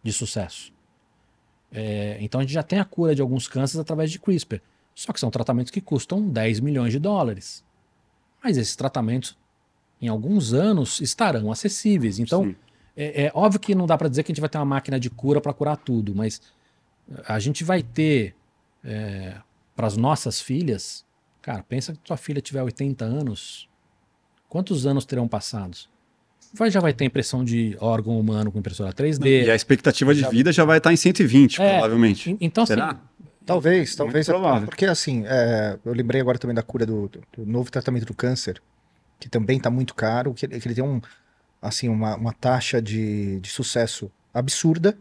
de 0.01 0.11
sucesso. 0.11 0.73
É, 1.71 2.17
então 2.19 2.41
a 2.41 2.43
gente 2.43 2.53
já 2.53 2.63
tem 2.63 2.79
a 2.79 2.85
cura 2.85 3.13
de 3.13 3.21
alguns 3.21 3.47
cânceres 3.47 3.79
através 3.79 4.09
de 4.09 4.17
CRISPR. 4.17 4.59
Só 4.95 5.13
que 5.13 5.19
são 5.19 5.29
tratamentos 5.29 5.69
que 5.69 5.79
custam 5.79 6.27
10 6.27 6.61
milhões 6.61 6.93
de 6.93 6.97
dólares. 6.97 7.63
Mas 8.43 8.57
esses 8.57 8.75
tratamentos, 8.75 9.37
em 10.01 10.07
alguns 10.07 10.51
anos, 10.51 10.99
estarão 10.99 11.51
acessíveis. 11.51 12.17
Então, 12.17 12.55
é, 12.97 13.25
é, 13.25 13.31
óbvio 13.33 13.59
que 13.59 13.75
não 13.75 13.85
dá 13.85 13.97
para 13.97 14.09
dizer 14.09 14.23
que 14.23 14.31
a 14.31 14.33
gente 14.33 14.41
vai 14.41 14.49
ter 14.49 14.57
uma 14.57 14.65
máquina 14.65 14.99
de 14.99 15.09
cura 15.09 15.39
para 15.39 15.53
curar 15.53 15.77
tudo, 15.77 16.13
mas 16.15 16.41
a 17.27 17.39
gente 17.39 17.63
vai 17.63 17.81
ter 17.83 18.35
é, 18.83 19.35
para 19.75 19.87
as 19.87 19.95
nossas 19.95 20.41
filhas. 20.41 21.05
Cara, 21.41 21.63
pensa 21.63 21.93
que 21.93 21.99
tua 21.99 22.17
filha 22.17 22.41
tiver 22.41 22.61
80 22.63 23.05
anos, 23.05 23.69
quantos 24.49 24.85
anos 24.85 25.05
terão 25.05 25.27
passados? 25.27 25.89
Vai, 26.53 26.71
já 26.71 26.79
vai 26.79 26.93
ter 26.93 27.05
impressão 27.05 27.43
de 27.43 27.77
órgão 27.79 28.19
humano 28.19 28.51
com 28.51 28.59
impressora 28.59 28.91
3D. 28.93 29.45
E 29.45 29.51
a 29.51 29.55
expectativa 29.55 30.13
de 30.15 30.25
vida 30.29 30.51
já 30.51 30.65
vai 30.65 30.77
estar 30.77 30.91
em 30.91 30.97
120, 30.97 31.61
É, 31.61 31.73
provavelmente. 31.73 32.31
En- 32.31 32.37
Então, 32.41 32.65
Será? 32.65 32.89
assim, 32.91 32.99
Talvez, 33.45 33.95
talvez. 33.95 34.25
Provável. 34.27 34.67
Porque 34.67 34.85
assim, 34.85 35.23
é, 35.25 35.79
eu 35.85 35.93
lembrei 35.93 36.19
agora 36.19 36.37
também 36.37 36.53
da 36.55 36.61
cura 36.63 36.85
do, 36.85 37.07
do- 37.07 37.45
novo 37.45 37.71
tratamento 37.71 38.05
do 38.05 38.13
câncer, 38.13 38.61
que 39.19 39.29
também 39.29 39.55
está 39.57 39.69
muito 39.69 39.95
caro, 39.95 40.33
que, 40.33 40.45
que 40.47 40.67
ele 40.67 40.75
tem 40.75 40.83
um, 40.83 40.99
assim, 41.61 41.89
uma, 41.89 42.15
uma 42.15 42.33
taxa 42.33 42.81
de, 42.81 43.39
de 43.39 43.49
sucesso 43.49 44.11
absurda, 44.33 44.97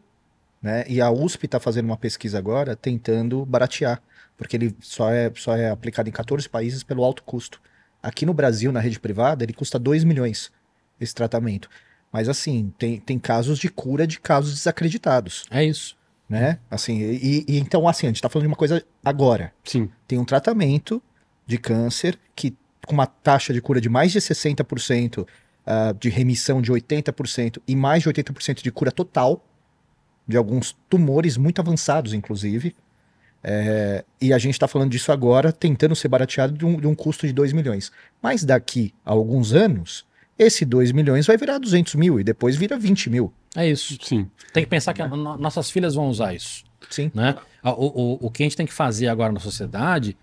né? 0.61 0.85
E 0.89 1.01
a 1.01 1.11
USP 1.11 1.47
está 1.47 1.61
fazendo 1.61 1.87
uma 1.87 1.97
pesquisa 1.97 2.39
agora 2.39 2.75
tentando 2.75 3.45
baratear, 3.45 4.03
porque 4.37 4.57
ele 4.57 4.77
só 4.81 5.11
é, 5.11 5.31
só 5.35 5.57
é 5.57 5.71
aplicado 5.71 6.09
em 6.09 6.13
14 6.13 6.49
países 6.49 6.83
pelo 6.83 7.05
alto 7.05 7.23
custo. 7.23 7.61
Aqui 8.03 8.25
no 8.25 8.35
Brasil, 8.35 8.73
na 8.73 8.81
rede 8.81 8.99
privada, 8.99 9.45
ele 9.45 9.53
custa 9.53 9.79
2 9.79 10.05
milhões 10.05 10.51
esse 11.01 11.15
tratamento. 11.15 11.69
Mas 12.13 12.29
assim, 12.29 12.73
tem, 12.79 12.99
tem 12.99 13.19
casos 13.19 13.59
de 13.59 13.69
cura 13.69 14.07
de 14.07 14.19
casos 14.19 14.55
desacreditados, 14.55 15.45
é 15.51 15.65
isso. 15.65 15.97
né? 16.29 16.59
Assim, 16.71 16.99
e, 16.99 17.45
e 17.47 17.59
então 17.59 17.87
assim, 17.87 18.07
a 18.07 18.11
gente 18.11 18.23
tá 18.23 18.29
falando 18.29 18.45
de 18.45 18.49
uma 18.49 18.57
coisa 18.57 18.83
agora 19.05 19.53
Sim. 19.65 19.91
tem 20.07 20.19
um 20.19 20.25
tratamento 20.25 21.03
de 21.47 21.59
câncer 21.59 22.19
que 22.35 22.57
com 22.87 22.95
uma 22.95 23.07
taxa 23.07 23.53
de 23.53 23.61
cura 23.61 23.81
de 23.81 23.89
mais 23.89 24.13
de 24.13 24.21
60%, 24.21 25.27
ah, 25.67 25.93
de 25.99 26.09
remissão 26.09 26.63
de 26.63 26.73
80% 26.73 27.59
e 27.67 27.75
mais 27.77 28.03
de 28.03 28.09
80% 28.09 28.63
de 28.63 28.71
cura 28.71 28.93
total 28.93 29.45
de 30.27 30.37
alguns 30.37 30.77
tumores 30.89 31.37
muito 31.37 31.61
avançados, 31.61 32.13
inclusive. 32.15 32.75
É, 33.43 34.05
e 34.21 34.33
a 34.33 34.39
gente 34.39 34.55
está 34.55 34.67
falando 34.67 34.91
disso 34.91 35.13
agora, 35.13 35.53
tentando 35.53 35.95
ser 35.95 36.09
barateado 36.09 36.53
de 36.57 36.65
um, 36.67 36.81
de 36.81 36.87
um 36.87 36.95
custo 36.95 37.27
de 37.27 37.33
2 37.33 37.53
milhões. 37.53 37.93
Mas 38.21 38.43
daqui 38.43 38.93
a 39.05 39.13
alguns 39.13 39.53
anos, 39.53 40.05
esse 40.39 40.65
2 40.65 40.91
milhões 40.93 41.27
vai 41.27 41.37
virar 41.37 41.59
200 41.59 41.95
mil 41.95 42.19
e 42.19 42.25
depois 42.25 42.57
vira 42.57 42.77
20 42.77 43.09
mil. 43.09 43.33
É 43.55 43.69
isso. 43.69 43.97
Sim. 44.03 44.29
Tem 44.53 44.65
que 44.65 44.71
pensar 44.71 44.93
que 44.95 45.01
a- 45.03 45.07
no- 45.09 45.37
nossas 45.37 45.71
filhas 45.71 45.95
vão 45.95 46.09
usar 46.09 46.35
isso. 46.35 46.65
Sim. 46.91 47.11
Né? 47.15 47.37
O, 47.63 47.71
o, 47.71 48.19
o 48.27 48.31
que 48.31 48.43
a 48.43 48.47
gente 48.47 48.57
tem 48.57 48.67
que 48.67 48.73
fazer 48.73 49.07
agora 49.09 49.33
na 49.33 49.41
sociedade 49.41 50.17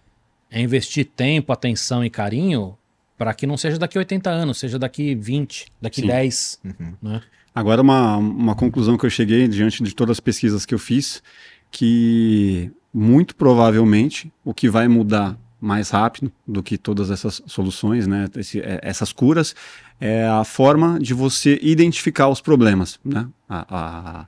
é 0.51 0.59
investir 0.61 1.05
tempo, 1.05 1.51
atenção 1.53 2.03
e 2.03 2.09
carinho 2.09 2.77
para 3.23 3.33
que 3.33 3.47
não 3.47 3.55
seja 3.55 3.77
daqui 3.79 3.97
80 3.97 4.29
anos, 4.29 4.57
seja 4.57 4.77
daqui 4.77 5.15
20, 5.15 5.67
daqui 5.81 6.01
Sim. 6.01 6.07
10. 6.07 6.59
Uhum. 6.65 6.93
Né? 7.01 7.21
Agora, 7.55 7.81
uma, 7.81 8.17
uma 8.17 8.53
conclusão 8.53 8.97
que 8.97 9.05
eu 9.05 9.09
cheguei 9.09 9.47
diante 9.47 9.81
de 9.81 9.95
todas 9.95 10.17
as 10.17 10.19
pesquisas 10.19 10.65
que 10.65 10.75
eu 10.75 10.79
fiz, 10.79 11.23
que 11.71 12.69
muito 12.93 13.33
provavelmente 13.33 14.29
o 14.43 14.53
que 14.53 14.69
vai 14.69 14.89
mudar 14.89 15.37
mais 15.61 15.89
rápido 15.89 16.29
do 16.45 16.61
que 16.61 16.77
todas 16.77 17.09
essas 17.09 17.41
soluções, 17.47 18.05
né, 18.07 18.27
esse- 18.35 18.59
é, 18.59 18.81
essas 18.83 19.13
curas, 19.13 19.55
é 20.01 20.27
a 20.27 20.43
forma 20.43 20.99
de 20.99 21.13
você 21.13 21.57
identificar 21.61 22.27
os 22.27 22.41
problemas, 22.41 22.99
né, 23.05 23.25
a- 23.47 23.65
a- 23.69 24.25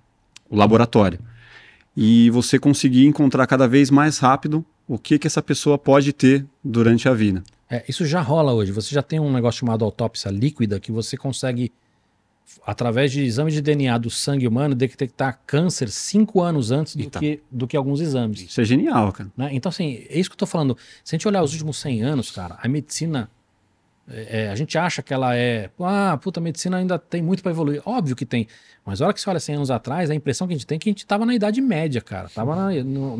o 0.50 0.56
laboratório. 0.56 1.20
E 1.98 2.30
você 2.30 2.58
conseguir 2.58 3.06
encontrar 3.06 3.46
cada 3.46 3.68
vez 3.68 3.92
mais 3.92 4.20
rápido 4.20 4.64
o 4.88 4.98
que, 4.98 5.20
que 5.20 5.28
essa 5.28 5.42
pessoa 5.42 5.78
pode 5.78 6.14
ter 6.14 6.46
durante 6.64 7.10
a 7.10 7.14
vida. 7.14 7.44
É, 7.70 7.84
isso 7.88 8.06
já 8.06 8.22
rola 8.22 8.54
hoje. 8.54 8.72
Você 8.72 8.94
já 8.94 9.02
tem 9.02 9.20
um 9.20 9.32
negócio 9.32 9.60
chamado 9.60 9.84
autópsia 9.84 10.30
líquida 10.30 10.80
que 10.80 10.92
você 10.92 11.18
consegue, 11.18 11.72
através 12.66 13.12
de 13.12 13.24
exame 13.24 13.52
de 13.52 13.62
DNA 13.62 13.98
do 13.98 14.10
sangue 14.10 14.48
humano, 14.48 14.76
detectar 14.76 15.40
câncer 15.48 15.90
cinco 15.90 16.42
anos 16.42 16.72
antes 16.72 16.96
do, 16.96 17.04
Então. 17.04 17.20
que, 17.20 17.42
do 17.50 17.68
que 17.68 17.76
alguns 17.76 18.00
exames. 18.02 18.42
Isso 18.42 18.62
é 18.62 18.64
genial, 18.64 19.12
cara. 19.12 19.32
né? 19.36 19.50
Então, 19.52 19.70
assim, 19.70 20.06
é 20.10 20.20
isso 20.20 20.30
que 20.30 20.36
eu 20.36 20.40
tô 20.40 20.46
falando. 20.46 20.78
Se 21.04 21.16
a 21.16 21.18
gente 21.18 21.28
olhar 21.28 21.42
os 21.42 21.54
últimos 21.54 21.78
100 21.78 22.04
anos, 22.04 22.30
cara, 22.30 22.58
a 22.62 22.68
medicina, 22.68 23.30
é, 24.08 24.44
é, 24.44 24.50
a 24.50 24.56
gente 24.56 24.78
acha 24.78 25.02
que 25.02 25.12
ela 25.12 25.36
é, 25.36 25.72
ah, 25.80 26.20
puta, 26.22 26.40
a 26.40 26.44
medicina 26.44 26.78
ainda 26.78 27.00
tem 27.00 27.22
muito 27.24 27.42
para 27.42 27.52
evoluir. 27.52 27.82
Óbvio 27.84 28.16
que 28.16 28.26
tem. 28.28 28.48
Mas 28.86 29.02
a 29.02 29.06
hora 29.06 29.14
que 29.16 29.20
você 29.20 29.28
olha 29.28 29.40
100 29.40 29.56
anos 29.56 29.72
atrás, 29.72 30.12
a 30.12 30.16
impressão 30.16 30.48
que 30.48 30.54
a 30.54 30.56
gente 30.56 30.68
tem 30.68 30.76
é 30.76 30.80
que 30.80 30.90
a 30.90 30.92
gente 30.92 31.06
tava 31.08 31.26
na 31.26 31.34
Idade 31.34 31.60
Média, 31.62 32.00
cara. 32.00 32.30
Tava 32.30 32.56
na, 32.56 32.84
no, 32.84 33.18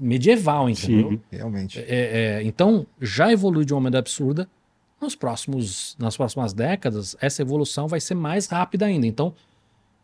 medieval, 0.00 0.68
entendeu? 0.70 1.10
Sim. 1.10 1.20
Realmente. 1.30 1.78
É, 1.78 2.38
é, 2.38 2.42
então, 2.42 2.86
já 3.00 3.30
evolui 3.30 3.64
de 3.64 3.74
uma 3.74 3.80
maneira 3.80 3.98
absurda. 4.00 4.48
Nos 5.00 5.14
próximos, 5.14 5.96
nas 5.98 6.16
próximas 6.16 6.52
décadas, 6.52 7.16
essa 7.20 7.40
evolução 7.42 7.86
vai 7.88 8.00
ser 8.00 8.14
mais 8.14 8.46
rápida 8.46 8.84
ainda. 8.86 9.06
Então, 9.06 9.32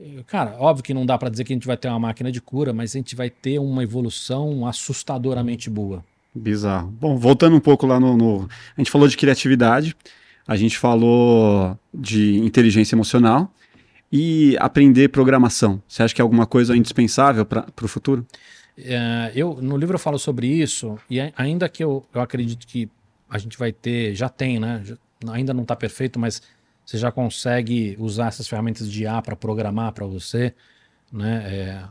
eh, 0.01 0.23
cara, 0.27 0.57
óbvio 0.59 0.83
que 0.85 0.95
não 0.95 1.05
dá 1.05 1.19
para 1.19 1.29
dizer 1.29 1.45
que 1.45 1.53
a 1.53 1.57
gente 1.57 1.67
vai 1.67 1.77
ter 1.77 1.89
uma 1.89 1.99
máquina 1.99 2.33
de 2.33 2.41
cura, 2.41 2.73
mas 2.73 2.95
a 2.95 2.99
gente 2.99 3.15
vai 3.15 3.29
ter 3.29 3.59
uma 3.59 3.83
evolução 3.83 4.67
assustadoramente 4.67 5.69
boa. 5.69 6.03
Bizarro. 6.35 6.89
Bom, 7.01 7.17
voltando 7.19 7.57
um 7.57 7.61
pouco 7.61 7.87
lá 7.87 7.99
no, 8.01 8.17
no- 8.17 8.49
A 8.77 8.81
gente 8.81 8.91
falou 8.91 9.07
de 9.09 9.17
criatividade, 9.17 9.95
a 10.47 10.57
gente 10.57 10.79
falou 10.79 11.79
de 11.93 12.39
inteligência 12.39 12.95
emocional 12.95 13.51
e 14.13 14.57
aprender 14.61 15.09
programação. 15.09 15.83
Você 15.89 16.03
acha 16.03 16.15
que 16.15 16.21
é 16.21 16.25
alguma 16.25 16.47
coisa 16.47 16.77
indispensável 16.77 17.45
para 17.45 17.67
o 17.83 17.89
futuro? 17.89 18.25
É, 18.79 19.33
eu 19.35 19.55
no 19.63 19.77
livro 19.77 19.95
eu 19.95 19.99
falo 19.99 20.19
sobre 20.19 20.47
isso 20.47 20.99
e 21.09 21.19
ainda 21.37 21.69
que 21.69 21.83
eu, 21.83 22.05
eu 22.13 22.21
acredito 22.21 22.67
que 22.67 22.91
a 23.29 23.39
gente 23.39 23.59
vai 23.59 23.73
ter, 23.73 24.15
já 24.15 24.29
tem, 24.29 24.59
né? 24.61 24.83
já- 24.85 24.97
ainda 25.33 25.55
não 25.55 25.63
está 25.63 25.75
perfeito, 25.75 26.19
mas 26.19 26.43
você 26.85 26.99
já 26.99 27.11
consegue 27.11 27.97
usar 27.99 28.27
essas 28.29 28.47
ferramentas 28.47 28.91
de 28.91 29.03
IA 29.05 29.21
para 29.23 29.35
programar 29.35 29.93
para 29.93 30.07
você, 30.07 30.55
né? 31.13 31.89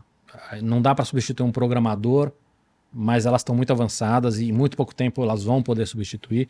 É, 0.54 0.62
não 0.62 0.82
dá 0.82 0.94
para 0.96 1.06
substituir 1.06 1.46
um 1.46 1.52
programador, 1.52 2.32
mas 2.94 3.26
elas 3.26 3.42
estão 3.42 3.56
muito 3.56 3.72
avançadas 3.74 4.40
e 4.40 4.46
em 4.50 4.52
muito 4.52 4.78
pouco 4.78 4.94
tempo 4.96 5.22
elas 5.24 5.44
vão 5.44 5.62
poder 5.64 5.86
substituir. 5.88 6.48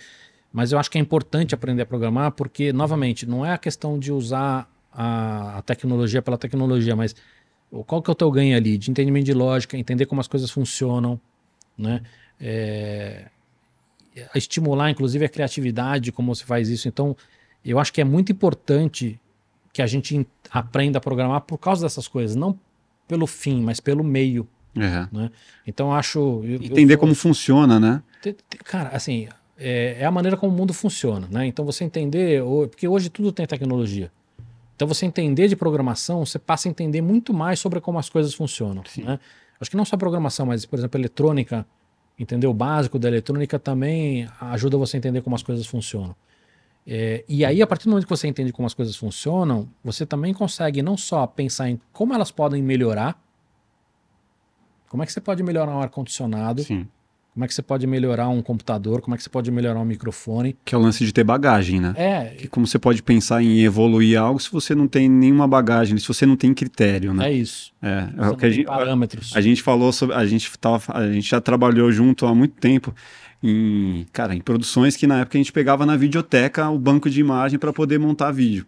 Mas 0.51 0.71
eu 0.71 0.79
acho 0.79 0.89
que 0.89 0.97
é 0.97 1.01
importante 1.01 1.53
aprender 1.55 1.81
a 1.83 1.85
programar 1.85 2.31
porque, 2.31 2.71
novamente, 2.71 3.25
não 3.25 3.45
é 3.45 3.53
a 3.53 3.57
questão 3.57 3.99
de 3.99 4.11
usar 4.11 4.69
a, 4.91 5.57
a 5.57 5.61
tecnologia 5.61 6.21
pela 6.21 6.37
tecnologia, 6.37 6.95
mas 6.95 7.15
qual 7.83 8.01
que 8.01 8.09
é 8.09 8.13
o 8.13 8.15
teu 8.15 8.29
ganho 8.31 8.55
ali? 8.55 8.77
De 8.77 8.89
entendimento 8.91 9.25
de 9.25 9.33
lógica, 9.33 9.77
entender 9.77 10.05
como 10.05 10.21
as 10.21 10.27
coisas 10.27 10.49
funcionam, 10.49 11.19
né? 11.77 12.01
É, 12.39 13.25
estimular, 14.33 14.89
inclusive, 14.89 15.25
a 15.25 15.29
criatividade, 15.29 16.11
como 16.11 16.33
você 16.33 16.45
faz 16.45 16.69
isso. 16.69 16.87
Então, 16.87 17.15
eu 17.63 17.79
acho 17.79 17.91
que 17.91 17.99
é 18.01 18.03
muito 18.03 18.31
importante 18.31 19.19
que 19.73 19.81
a 19.81 19.87
gente 19.87 20.15
en- 20.15 20.25
aprenda 20.49 20.97
a 20.99 21.01
programar 21.01 21.41
por 21.41 21.57
causa 21.57 21.85
dessas 21.85 22.07
coisas, 22.07 22.35
não 22.35 22.57
pelo 23.07 23.27
fim, 23.27 23.61
mas 23.61 23.79
pelo 23.79 24.03
meio. 24.03 24.47
É. 25.15 25.29
Então, 25.67 25.87
eu 25.87 25.93
acho... 25.93 26.19
eu- 26.19 26.43
eu 26.45 26.55
Entender 26.63 26.93
sou- 26.93 26.99
como 27.01 27.15
funciona, 27.15 27.79
né? 27.79 28.01
Cara, 28.63 28.89
assim, 28.89 29.27
é, 29.57 29.97
é 29.99 30.05
a 30.05 30.11
maneira 30.11 30.35
como 30.37 30.51
o 30.53 30.55
mundo 30.55 30.73
funciona, 30.73 31.27
né? 31.29 31.45
Então 31.45 31.63
você 31.65 31.83
entender, 31.83 32.41
porque 32.69 32.87
hoje 32.87 33.09
tudo 33.09 33.31
tem 33.31 33.45
tecnologia. 33.45 34.11
Então 34.75 34.87
você 34.87 35.05
entender 35.05 35.47
de 35.47 35.55
programação, 35.55 36.25
você 36.25 36.37
passa 36.37 36.67
a 36.67 36.69
entender 36.69 37.01
muito 37.01 37.33
mais 37.33 37.59
sobre 37.59 37.79
como 37.79 37.97
as 37.97 38.09
coisas 38.09 38.33
funcionam. 38.33 38.83
Né? 38.97 39.19
Acho 39.59 39.71
que 39.71 39.77
não 39.77 39.85
só 39.85 39.95
programação, 39.95 40.45
mas, 40.45 40.65
por 40.65 40.77
exemplo, 40.77 40.99
eletrônica, 40.99 41.65
entender 42.19 42.47
o 42.47 42.53
básico 42.53 42.99
da 42.99 43.07
eletrônica 43.07 43.57
também 43.57 44.27
ajuda 44.41 44.77
você 44.77 44.97
a 44.97 44.99
entender 44.99 45.21
como 45.21 45.35
as 45.35 45.43
coisas 45.43 45.65
funcionam. 45.65 46.15
É, 46.87 47.23
e 47.27 47.43
aí, 47.43 47.61
a 47.61 47.67
partir 47.67 47.85
do 47.85 47.91
momento 47.91 48.05
que 48.05 48.09
você 48.09 48.27
entende 48.27 48.51
como 48.53 48.65
as 48.65 48.73
coisas 48.73 48.95
funcionam, 48.95 49.67
você 49.83 50.05
também 50.05 50.33
consegue 50.33 50.81
não 50.83 50.95
só 50.95 51.25
pensar 51.25 51.69
em 51.69 51.79
como 51.91 52.13
elas 52.13 52.29
podem 52.29 52.61
melhorar, 52.61 53.19
como 54.87 55.01
é 55.01 55.05
que 55.05 55.11
você 55.11 55.21
pode 55.21 55.41
melhorar 55.41 55.75
um 55.75 55.81
ar-condicionado. 55.81 56.61
Como 57.35 57.43
é 57.43 57.47
que 57.49 57.53
você 57.53 57.61
pode 57.61 57.85
melhorar 57.85 58.29
um 58.29 58.41
computador? 58.41 59.01
Como 59.01 59.13
é 59.13 59.17
que 59.17 59.23
você 59.23 59.29
pode 59.29 59.51
melhorar 59.51 59.77
um 59.81 59.83
microfone? 59.85 60.55
Que 60.63 60.73
é 60.73 60.77
o 60.77 60.81
lance 60.81 61.05
de 61.05 61.11
ter 61.11 61.25
bagagem, 61.25 61.81
né? 61.81 61.93
É, 61.97 62.25
Que 62.37 62.47
como 62.47 62.65
você 62.65 62.79
pode 62.79 63.03
pensar 63.03 63.43
em 63.43 63.59
evoluir 63.59 64.17
algo 64.17 64.39
se 64.39 64.49
você 64.49 64.73
não 64.73 64.87
tem 64.87 65.09
nenhuma 65.09 65.45
bagagem, 65.45 65.97
se 65.97 66.07
você 66.07 66.25
não 66.25 66.37
tem 66.37 66.53
critério, 66.53 67.13
né? 67.13 67.27
é 67.29 67.33
isso. 67.33 67.73
É, 67.81 68.05
Você 68.05 68.07
é 68.17 68.21
o 68.21 68.25
não 68.27 68.35
que 68.37 68.45
a 68.45 68.49
gente, 68.49 68.65
parâmetros. 68.65 69.35
a 69.35 69.41
gente 69.41 69.61
falou 69.61 69.91
sobre, 69.91 70.15
a 70.15 70.25
gente 70.25 70.49
tava, 70.57 70.81
a 70.97 71.11
gente 71.11 71.29
já 71.29 71.41
trabalhou 71.41 71.91
junto 71.91 72.25
há 72.25 72.33
muito 72.33 72.53
tempo 72.55 72.95
em, 73.43 74.05
cara, 74.13 74.33
em 74.33 74.39
produções 74.39 74.95
que 74.95 75.05
na 75.05 75.19
época 75.19 75.37
a 75.37 75.39
gente 75.41 75.51
pegava 75.51 75.85
na 75.85 75.97
videoteca 75.97 76.69
o 76.69 76.79
banco 76.79 77.09
de 77.09 77.19
imagem 77.19 77.59
para 77.59 77.73
poder 77.73 77.99
montar 77.99 78.31
vídeo. 78.31 78.65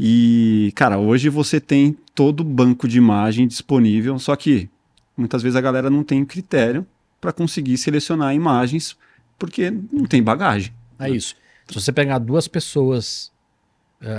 E, 0.00 0.72
cara, 0.74 0.98
hoje 0.98 1.28
você 1.28 1.60
tem 1.60 1.96
todo 2.12 2.40
o 2.40 2.44
banco 2.44 2.88
de 2.88 2.98
imagem 2.98 3.46
disponível, 3.46 4.18
só 4.18 4.34
que 4.34 4.68
muitas 5.16 5.44
vezes 5.44 5.54
a 5.54 5.60
galera 5.60 5.88
não 5.88 6.02
tem 6.02 6.24
critério 6.24 6.84
para 7.24 7.32
conseguir 7.32 7.78
selecionar 7.78 8.34
imagens 8.34 8.98
porque 9.38 9.70
não 9.90 10.04
tem 10.04 10.22
bagagem. 10.22 10.74
É 10.98 11.08
isso. 11.08 11.34
Se 11.66 11.80
você 11.80 11.90
pegar 11.90 12.18
duas 12.18 12.46
pessoas 12.46 13.32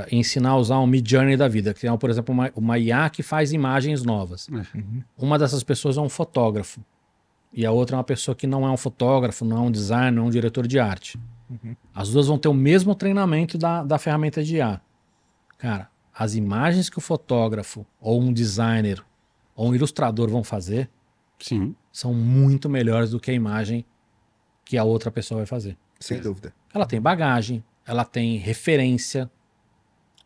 e 0.09 0.15
ensinar 0.15 0.49
a 0.49 0.57
usar 0.57 0.79
um 0.79 0.87
Midjourney 0.87 1.37
da 1.37 1.47
vida, 1.47 1.71
que 1.71 1.87
é, 1.87 1.97
por 1.97 2.09
exemplo, 2.09 2.33
uma, 2.33 2.51
uma 2.55 2.79
IA 2.79 3.07
que 3.11 3.21
faz 3.21 3.53
imagens 3.53 4.01
novas. 4.03 4.49
É. 4.49 4.81
Uma 5.15 5.37
dessas 5.37 5.61
pessoas 5.61 5.97
é 5.97 6.01
um 6.01 6.09
fotógrafo. 6.09 6.83
E 7.53 7.63
a 7.63 7.71
outra 7.71 7.95
é 7.95 7.97
uma 7.97 8.03
pessoa 8.03 8.33
que 8.33 8.47
não 8.47 8.65
é 8.65 8.71
um 8.71 8.77
fotógrafo, 8.77 9.45
não 9.45 9.57
é 9.57 9.59
um 9.59 9.71
designer, 9.71 10.11
não 10.13 10.23
é 10.23 10.25
um 10.25 10.31
diretor 10.31 10.65
de 10.65 10.79
arte. 10.79 11.19
As 11.93 12.09
duas 12.09 12.25
vão 12.25 12.39
ter 12.39 12.47
o 12.47 12.55
mesmo 12.55 12.95
treinamento 12.95 13.55
da, 13.55 13.83
da 13.83 13.99
ferramenta 13.99 14.43
de 14.43 14.55
IA. 14.55 14.81
Cara, 15.59 15.87
as 16.11 16.33
imagens 16.33 16.89
que 16.89 16.97
o 16.97 17.01
fotógrafo, 17.01 17.85
ou 18.01 18.19
um 18.19 18.33
designer, 18.33 19.05
ou 19.55 19.69
um 19.69 19.75
ilustrador 19.75 20.27
vão 20.27 20.43
fazer 20.43 20.89
Sim. 21.39 21.75
são 21.91 22.13
muito 22.13 22.69
melhores 22.69 23.11
do 23.11 23.19
que 23.19 23.31
a 23.31 23.33
imagem 23.33 23.85
que 24.63 24.77
a 24.77 24.83
outra 24.83 25.11
pessoa 25.11 25.39
vai 25.39 25.45
fazer. 25.45 25.77
Sem 25.99 26.19
dúvida. 26.19 26.53
Ela 26.73 26.85
tem 26.85 26.99
bagagem, 26.99 27.63
ela 27.85 28.03
tem 28.03 28.37
referência, 28.37 29.29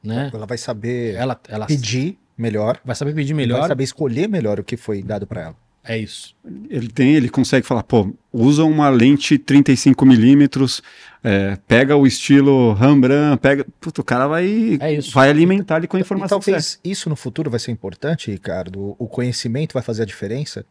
né? 0.03 0.31
Ela 0.33 0.45
vai 0.45 0.57
saber 0.57 1.15
Ela, 1.15 1.39
ela 1.47 1.65
pedir 1.65 2.17
melhor, 2.37 2.79
vai 2.85 2.95
saber 2.95 3.13
pedir 3.13 3.33
vai 3.33 3.43
melhor. 3.45 3.67
saber 3.67 3.83
escolher 3.83 4.27
melhor 4.29 4.59
o 4.59 4.63
que 4.63 4.77
foi 4.77 5.03
dado 5.03 5.27
para 5.27 5.41
ela. 5.41 5.55
É 5.83 5.97
isso. 5.97 6.35
Ele 6.69 6.89
tem, 6.89 7.15
ele 7.15 7.29
consegue 7.29 7.65
falar, 7.65 7.83
pô, 7.83 8.13
usa 8.31 8.63
uma 8.63 8.89
lente 8.89 9.37
35 9.39 10.05
milímetros, 10.05 10.83
é, 11.23 11.57
pega 11.67 11.95
o 11.95 12.05
estilo 12.05 12.73
Rembrandt, 12.73 13.39
pega. 13.41 13.65
Puta, 13.79 14.01
o 14.01 14.03
cara 14.03 14.27
vai, 14.27 14.77
É 14.79 14.93
isso. 14.93 15.11
vai 15.11 15.29
alimentar 15.29 15.77
ele 15.77 15.87
com 15.87 15.95
a 15.97 15.99
E 15.99 16.01
informação 16.01 16.41
certa. 16.41 16.59
talvez 16.59 16.79
isso 16.83 17.09
no 17.09 17.15
futuro 17.15 17.49
vai 17.49 17.59
ser 17.59 17.71
importante, 17.71 18.29
Ricardo. 18.29 18.95
O 18.99 19.07
conhecimento 19.07 19.73
vai 19.73 19.81
fazer 19.81 20.03
a 20.03 20.05
diferença 20.05 20.65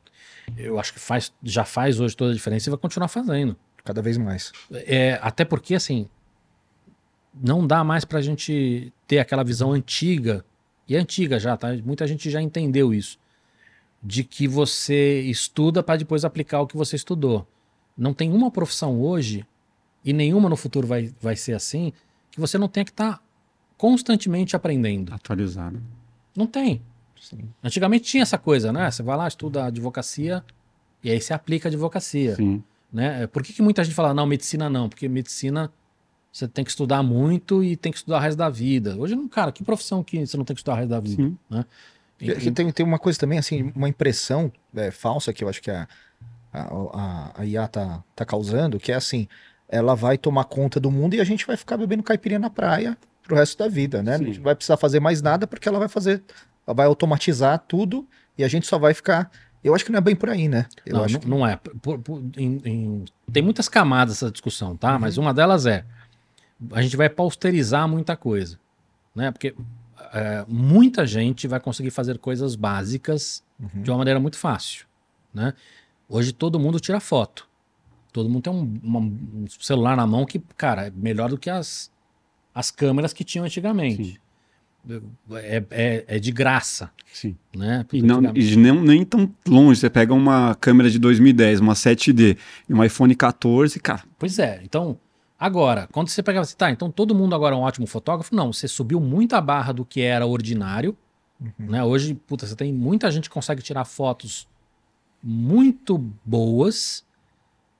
Eu 0.56 0.78
acho 0.78 0.92
que 0.92 1.00
faz, 1.00 1.32
já 1.42 1.64
faz 1.64 2.00
hoje 2.00 2.16
toda 2.16 2.30
a 2.30 2.34
diferença 2.34 2.68
e 2.68 2.70
vai 2.70 2.78
continuar 2.78 3.08
fazendo. 3.08 3.56
cada 3.84 4.02
vez 4.02 4.18
mais. 4.18 4.52
É, 4.70 5.18
até 5.22 5.44
porque, 5.44 5.74
assim, 5.74 6.08
não 7.34 7.66
dá 7.66 7.82
mais 7.84 8.04
pra 8.04 8.20
gente 8.20 8.92
ter 9.06 9.18
aquela 9.18 9.42
visão 9.42 9.72
antiga, 9.72 10.44
e 10.86 10.96
é 10.96 10.98
antiga 10.98 11.38
já, 11.38 11.56
tá? 11.56 11.68
Muita 11.84 12.06
gente 12.06 12.30
já 12.30 12.40
entendeu 12.40 12.92
isso, 12.92 13.18
de 14.02 14.24
que 14.24 14.46
você 14.46 15.20
estuda 15.22 15.82
para 15.82 15.96
depois 15.96 16.24
aplicar 16.24 16.60
o 16.60 16.66
que 16.66 16.76
você 16.76 16.96
estudou. 16.96 17.46
Não 17.96 18.14
tem 18.14 18.32
uma 18.32 18.50
profissão 18.50 19.00
hoje, 19.00 19.46
e 20.04 20.12
nenhuma 20.12 20.48
no 20.48 20.56
futuro 20.56 20.86
vai, 20.86 21.12
vai 21.20 21.36
ser 21.36 21.54
assim, 21.54 21.92
que 22.30 22.40
você 22.40 22.58
não 22.58 22.68
tenha 22.68 22.84
que 22.84 22.90
estar 22.90 23.22
constantemente 23.76 24.54
aprendendo. 24.56 25.12
Atualizado. 25.14 25.80
Não 26.36 26.46
tem. 26.46 26.82
Sim. 27.20 27.48
Antigamente 27.62 28.04
tinha 28.04 28.22
essa 28.22 28.38
coisa, 28.38 28.72
né? 28.72 28.90
Você 28.90 29.02
vai 29.02 29.16
lá, 29.16 29.28
estuda 29.28 29.64
advocacia, 29.64 30.44
e 31.02 31.10
aí 31.10 31.20
você 31.20 31.32
aplica 31.32 31.68
a 31.68 31.70
advocacia 31.70 32.34
Sim. 32.34 32.62
né? 32.92 33.26
Por 33.26 33.42
que, 33.42 33.52
que 33.52 33.62
muita 33.62 33.84
gente 33.84 33.94
fala, 33.94 34.12
não, 34.14 34.26
medicina 34.26 34.68
não? 34.68 34.88
Porque 34.88 35.08
medicina 35.08 35.70
você 36.32 36.46
tem 36.46 36.64
que 36.64 36.70
estudar 36.70 37.02
muito 37.02 37.64
e 37.64 37.76
tem 37.76 37.90
que 37.90 37.98
estudar 37.98 38.18
o 38.18 38.20
resto 38.20 38.36
da 38.38 38.48
vida. 38.48 38.96
Hoje, 38.96 39.16
não, 39.16 39.28
cara, 39.28 39.50
que 39.50 39.64
profissão 39.64 40.04
que 40.04 40.26
você 40.26 40.36
não 40.36 40.44
tem 40.44 40.54
que 40.54 40.60
estudar 40.60 40.74
o 40.74 40.76
resto 40.76 40.90
da 40.90 41.00
vida? 41.00 41.22
Sim. 41.22 41.38
Né? 41.50 41.64
E- 42.20 42.50
tem, 42.50 42.70
tem 42.72 42.84
uma 42.84 42.98
coisa 42.98 43.18
também, 43.18 43.38
assim, 43.38 43.72
uma 43.74 43.88
impressão 43.88 44.52
é, 44.74 44.90
falsa 44.90 45.32
que 45.32 45.44
eu 45.44 45.48
acho 45.48 45.62
que 45.62 45.70
a, 45.70 45.88
a, 46.52 46.62
a, 46.62 47.32
a 47.42 47.46
IA 47.46 47.68
tá, 47.68 48.02
tá 48.14 48.24
causando, 48.24 48.78
que 48.78 48.90
é 48.92 48.96
assim, 48.96 49.28
ela 49.68 49.94
vai 49.94 50.18
tomar 50.18 50.44
conta 50.44 50.80
do 50.80 50.90
mundo 50.90 51.14
e 51.14 51.20
a 51.20 51.24
gente 51.24 51.46
vai 51.46 51.56
ficar 51.56 51.76
bebendo 51.76 52.02
caipirinha 52.02 52.38
na 52.38 52.50
praia 52.50 52.96
pro 53.22 53.36
resto 53.36 53.58
da 53.58 53.68
vida, 53.68 54.02
né? 54.02 54.14
A 54.14 54.18
Sim. 54.18 54.24
gente 54.26 54.36
não 54.38 54.44
vai 54.44 54.54
precisar 54.54 54.76
fazer 54.76 55.00
mais 55.00 55.22
nada 55.22 55.46
porque 55.46 55.68
ela 55.68 55.78
vai 55.78 55.88
fazer, 55.88 56.22
vai 56.74 56.86
automatizar 56.86 57.58
tudo 57.66 58.06
e 58.36 58.44
a 58.44 58.48
gente 58.48 58.66
só 58.66 58.78
vai 58.78 58.94
ficar. 58.94 59.30
Eu 59.62 59.74
acho 59.74 59.84
que 59.84 59.90
não 59.90 59.98
é 59.98 60.00
bem 60.02 60.14
por 60.14 60.30
aí, 60.30 60.48
né? 60.48 60.66
Eu 60.86 60.96
não, 60.96 61.04
acho 61.04 61.14
não, 61.14 61.20
que 61.20 61.28
não 61.28 61.46
é. 61.46 61.56
Por- 61.56 61.98
por- 61.98 62.22
em- 62.36 62.60
em- 62.64 63.04
tem 63.32 63.42
muitas 63.42 63.68
camadas 63.68 64.16
essa 64.16 64.30
discussão, 64.30 64.76
tá? 64.76 64.94
Uhum. 64.94 65.00
Mas 65.00 65.18
uma 65.18 65.34
delas 65.34 65.66
é 65.66 65.84
a 66.72 66.80
gente 66.82 66.96
vai 66.96 67.08
pausterizar 67.08 67.86
muita 67.88 68.16
coisa, 68.16 68.58
né? 69.14 69.30
Porque 69.30 69.54
é, 70.12 70.44
muita 70.48 71.06
gente 71.06 71.46
vai 71.48 71.60
conseguir 71.60 71.90
fazer 71.90 72.18
coisas 72.18 72.54
básicas 72.54 73.42
Uhum. 73.60 73.82
de 73.82 73.90
uma 73.90 73.98
maneira 73.98 74.20
muito 74.20 74.38
fácil, 74.38 74.86
né? 75.34 75.52
Hoje 76.08 76.32
todo 76.32 76.58
mundo 76.60 76.78
tira 76.80 77.00
foto. 77.00 77.46
Todo 78.12 78.28
mundo 78.28 78.42
tem 78.42 78.52
um, 78.52 78.80
uma- 78.82 79.00
um 79.00 79.44
celular 79.60 79.96
na 79.96 80.06
mão 80.06 80.24
que, 80.24 80.38
cara, 80.56 80.86
é 80.86 80.90
melhor 80.90 81.28
do 81.28 81.36
que 81.36 81.50
as, 81.50 81.90
as 82.54 82.70
câmeras 82.70 83.12
que 83.12 83.22
tinham 83.24 83.44
antigamente. 83.44 84.20
É, 85.32 85.62
é, 85.70 86.04
é 86.06 86.18
de 86.18 86.32
graça, 86.32 86.90
Sim. 87.12 87.36
né? 87.54 87.84
E, 87.92 88.00
não, 88.00 88.20
e 88.34 88.56
nem, 88.56 88.72
nem 88.72 89.04
tão 89.04 89.30
longe. 89.46 89.80
Você 89.80 89.90
pega 89.90 90.14
uma 90.14 90.54
câmera 90.54 90.90
de 90.90 90.98
2010, 90.98 91.60
uma 91.60 91.74
7D 91.74 92.38
e 92.68 92.74
um 92.74 92.82
iPhone 92.82 93.14
14, 93.14 93.78
cara. 93.80 94.02
Pois 94.18 94.38
é, 94.38 94.60
então, 94.64 94.98
agora, 95.38 95.88
quando 95.92 96.08
você 96.08 96.22
pegava 96.22 96.44
assim, 96.44 96.56
tá, 96.56 96.70
então 96.70 96.90
todo 96.90 97.14
mundo 97.14 97.34
agora 97.34 97.54
é 97.54 97.58
um 97.58 97.62
ótimo 97.62 97.86
fotógrafo, 97.86 98.34
não, 98.34 98.52
você 98.52 98.66
subiu 98.66 99.00
muito 99.00 99.34
a 99.34 99.40
barra 99.40 99.72
do 99.72 99.84
que 99.84 100.00
era 100.00 100.26
ordinário, 100.26 100.96
né? 101.58 101.84
Hoje, 101.84 102.14
puta, 102.14 102.46
você 102.46 102.56
tem 102.56 102.72
muita 102.72 103.10
gente 103.10 103.28
que 103.28 103.34
consegue 103.34 103.62
tirar 103.62 103.84
fotos 103.84 104.48
muito 105.22 105.98
boas, 106.24 107.04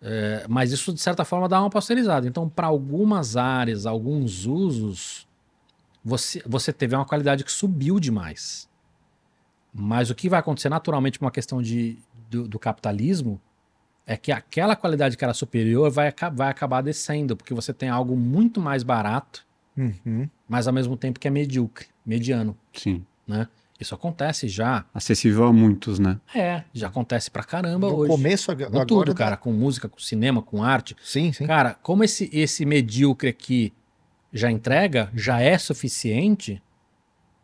é, 0.00 0.46
mas 0.48 0.72
isso 0.72 0.92
de 0.92 1.00
certa 1.00 1.24
forma 1.24 1.48
dá 1.48 1.60
uma 1.60 1.70
pasteurizada. 1.70 2.26
Então, 2.26 2.48
para 2.48 2.68
algumas 2.68 3.36
áreas, 3.36 3.84
alguns 3.86 4.46
usos, 4.46 5.27
você, 6.08 6.42
você 6.46 6.72
teve 6.72 6.94
uma 6.96 7.04
qualidade 7.04 7.44
que 7.44 7.52
subiu 7.52 8.00
demais. 8.00 8.68
Mas 9.72 10.10
o 10.10 10.14
que 10.14 10.28
vai 10.28 10.40
acontecer 10.40 10.68
naturalmente 10.68 11.18
por 11.18 11.24
uma 11.26 11.30
questão 11.30 11.60
de, 11.62 11.98
do, 12.30 12.48
do 12.48 12.58
capitalismo 12.58 13.40
é 14.06 14.16
que 14.16 14.32
aquela 14.32 14.74
qualidade 14.74 15.16
que 15.16 15.22
era 15.24 15.34
superior 15.34 15.90
vai, 15.90 16.12
vai 16.32 16.48
acabar 16.48 16.80
descendo, 16.80 17.36
porque 17.36 17.52
você 17.52 17.72
tem 17.74 17.88
algo 17.90 18.16
muito 18.16 18.60
mais 18.60 18.82
barato, 18.82 19.46
Uhum. 19.76 20.28
mas 20.48 20.66
ao 20.66 20.72
mesmo 20.74 20.96
tempo 20.96 21.20
que 21.20 21.28
é 21.28 21.30
medíocre, 21.30 21.86
mediano, 22.04 22.56
Sim. 22.72 23.04
né? 23.26 23.46
Isso 23.78 23.94
acontece 23.94 24.48
já. 24.48 24.84
Acessível 24.92 25.44
a 25.44 25.52
muitos, 25.52 26.00
né? 26.00 26.18
É, 26.34 26.64
já 26.74 26.88
acontece 26.88 27.30
pra 27.30 27.44
caramba 27.44 27.88
No 27.88 27.94
hoje. 27.98 28.10
começo, 28.10 28.50
ag- 28.50 28.64
com 28.64 28.70
agora. 28.70 28.86
tudo, 28.86 29.14
cara, 29.14 29.36
com 29.36 29.52
música, 29.52 29.88
com 29.88 30.00
cinema, 30.00 30.42
com 30.42 30.64
arte. 30.64 30.96
Sim, 31.00 31.32
sim. 31.32 31.46
Cara, 31.46 31.74
como 31.80 32.02
esse, 32.02 32.28
esse 32.32 32.66
medíocre 32.66 33.28
aqui 33.28 33.72
já 34.32 34.50
entrega, 34.50 35.10
já 35.14 35.40
é 35.40 35.56
suficiente. 35.58 36.62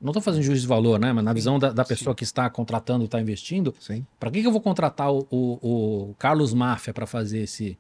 Não 0.01 0.13
tô 0.13 0.21
fazendo 0.21 0.43
juízo 0.43 0.63
de 0.63 0.67
valor, 0.69 0.99
né? 1.01 1.13
Mas 1.13 1.25
na 1.25 1.33
visão 1.33 1.59
da, 1.59 1.73
da 1.73 1.85
pessoa 1.85 2.15
que 2.15 2.25
está 2.25 2.49
contratando, 2.51 3.05
está 3.07 3.21
investindo, 3.21 3.75
sim. 3.81 4.05
pra 4.21 4.31
que, 4.31 4.41
que 4.43 4.47
eu 4.47 4.53
vou 4.53 4.61
contratar 4.61 5.11
o, 5.11 5.27
o- 5.31 6.09
o 6.11 6.15
Carlos 6.19 6.53
Máfia 6.53 6.93
pra 6.93 7.07
fazer 7.07 7.41
esse. 7.41 7.79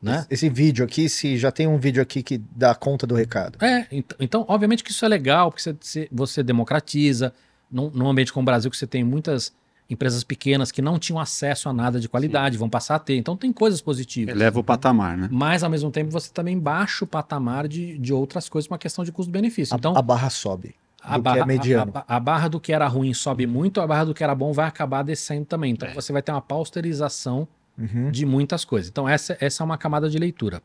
Né? 0.00 0.26
Esse, 0.30 0.48
vídeo 0.48 0.84
aqui, 0.84 1.08
se 1.08 1.36
já 1.36 1.50
tem 1.50 1.66
um 1.66 1.76
vídeo 1.76 2.00
aqui 2.02 2.22
que 2.22 2.38
dá 2.38 2.72
conta 2.74 3.06
do 3.06 3.14
recado. 3.16 3.58
É, 3.64 3.86
ent- 3.90 4.14
então, 4.20 4.44
obviamente 4.48 4.82
que 4.84 4.90
isso 4.92 5.04
é 5.04 5.08
legal, 5.08 5.50
porque 5.50 5.62
você, 5.62 5.76
você- 5.80 6.08
você 6.10 6.42
democratiza. 6.42 7.32
Num, 7.70 7.90
num 7.90 8.08
ambiente 8.08 8.32
como 8.32 8.42
o 8.42 8.46
Brasil, 8.46 8.70
que 8.70 8.76
você 8.76 8.86
tem 8.86 9.04
muitas 9.04 9.52
empresas 9.90 10.22
pequenas 10.22 10.70
que 10.70 10.82
não 10.82 10.98
tinham 10.98 11.18
acesso 11.18 11.68
a 11.68 11.72
nada 11.72 11.98
de 11.98 12.08
qualidade, 12.08 12.58
vão 12.58 12.68
passar 12.68 12.96
a 12.96 12.98
ter. 12.98 13.16
Então 13.16 13.36
tem 13.36 13.52
coisas 13.52 13.80
positivas. 13.80 14.34
Eleva 14.34 14.60
o 14.60 14.64
patamar, 14.64 15.16
né? 15.16 15.28
Mas, 15.30 15.62
ao 15.64 15.70
mesmo 15.70 15.90
tempo, 15.90 16.10
você 16.10 16.30
também 16.32 16.58
baixa 16.58 17.04
o 17.04 17.08
patamar 17.08 17.66
de, 17.66 17.96
de 17.98 18.12
outras 18.12 18.48
coisas, 18.48 18.70
uma 18.70 18.76
questão 18.78 19.02
de 19.04 19.10
custo-benefício. 19.12 19.74
A, 19.74 19.78
Então, 19.78 19.96
a 19.96 20.02
barra 20.02 20.28
sobe. 20.28 20.74
a, 21.02 21.16
do 21.16 21.22
barra, 21.22 21.46
que 21.58 21.72
é 21.72 21.76
a- 21.78 21.86
a- 22.06 22.16
a 22.16 22.20
barra 22.20 22.48
do 22.48 22.60
que 22.60 22.72
era 22.72 22.86
ruim 22.86 23.14
sobe 23.14 23.46
muito, 23.46 23.80
a 23.80 23.86
barra 23.86 24.04
do 24.04 24.12
que 24.14 24.22
era 24.22 24.34
bom 24.34 24.52
vai 24.52 24.66
acabar 24.66 25.02
descendo 25.02 25.46
também. 25.46 25.70
É. 25.70 25.74
Então, 25.74 25.88
você 25.94 26.12
vai 26.12 26.20
ter 26.20 26.32
uma 26.32 26.42
pausterização 26.42 27.48
Uhum. 27.78 28.10
de 28.10 28.26
muitas 28.26 28.64
coisas. 28.64 28.90
Então, 28.90 29.08
essa, 29.08 29.36
essa 29.40 29.62
é 29.62 29.64
uma 29.64 29.78
camada 29.78 30.10
de 30.10 30.18
leitura. 30.18 30.60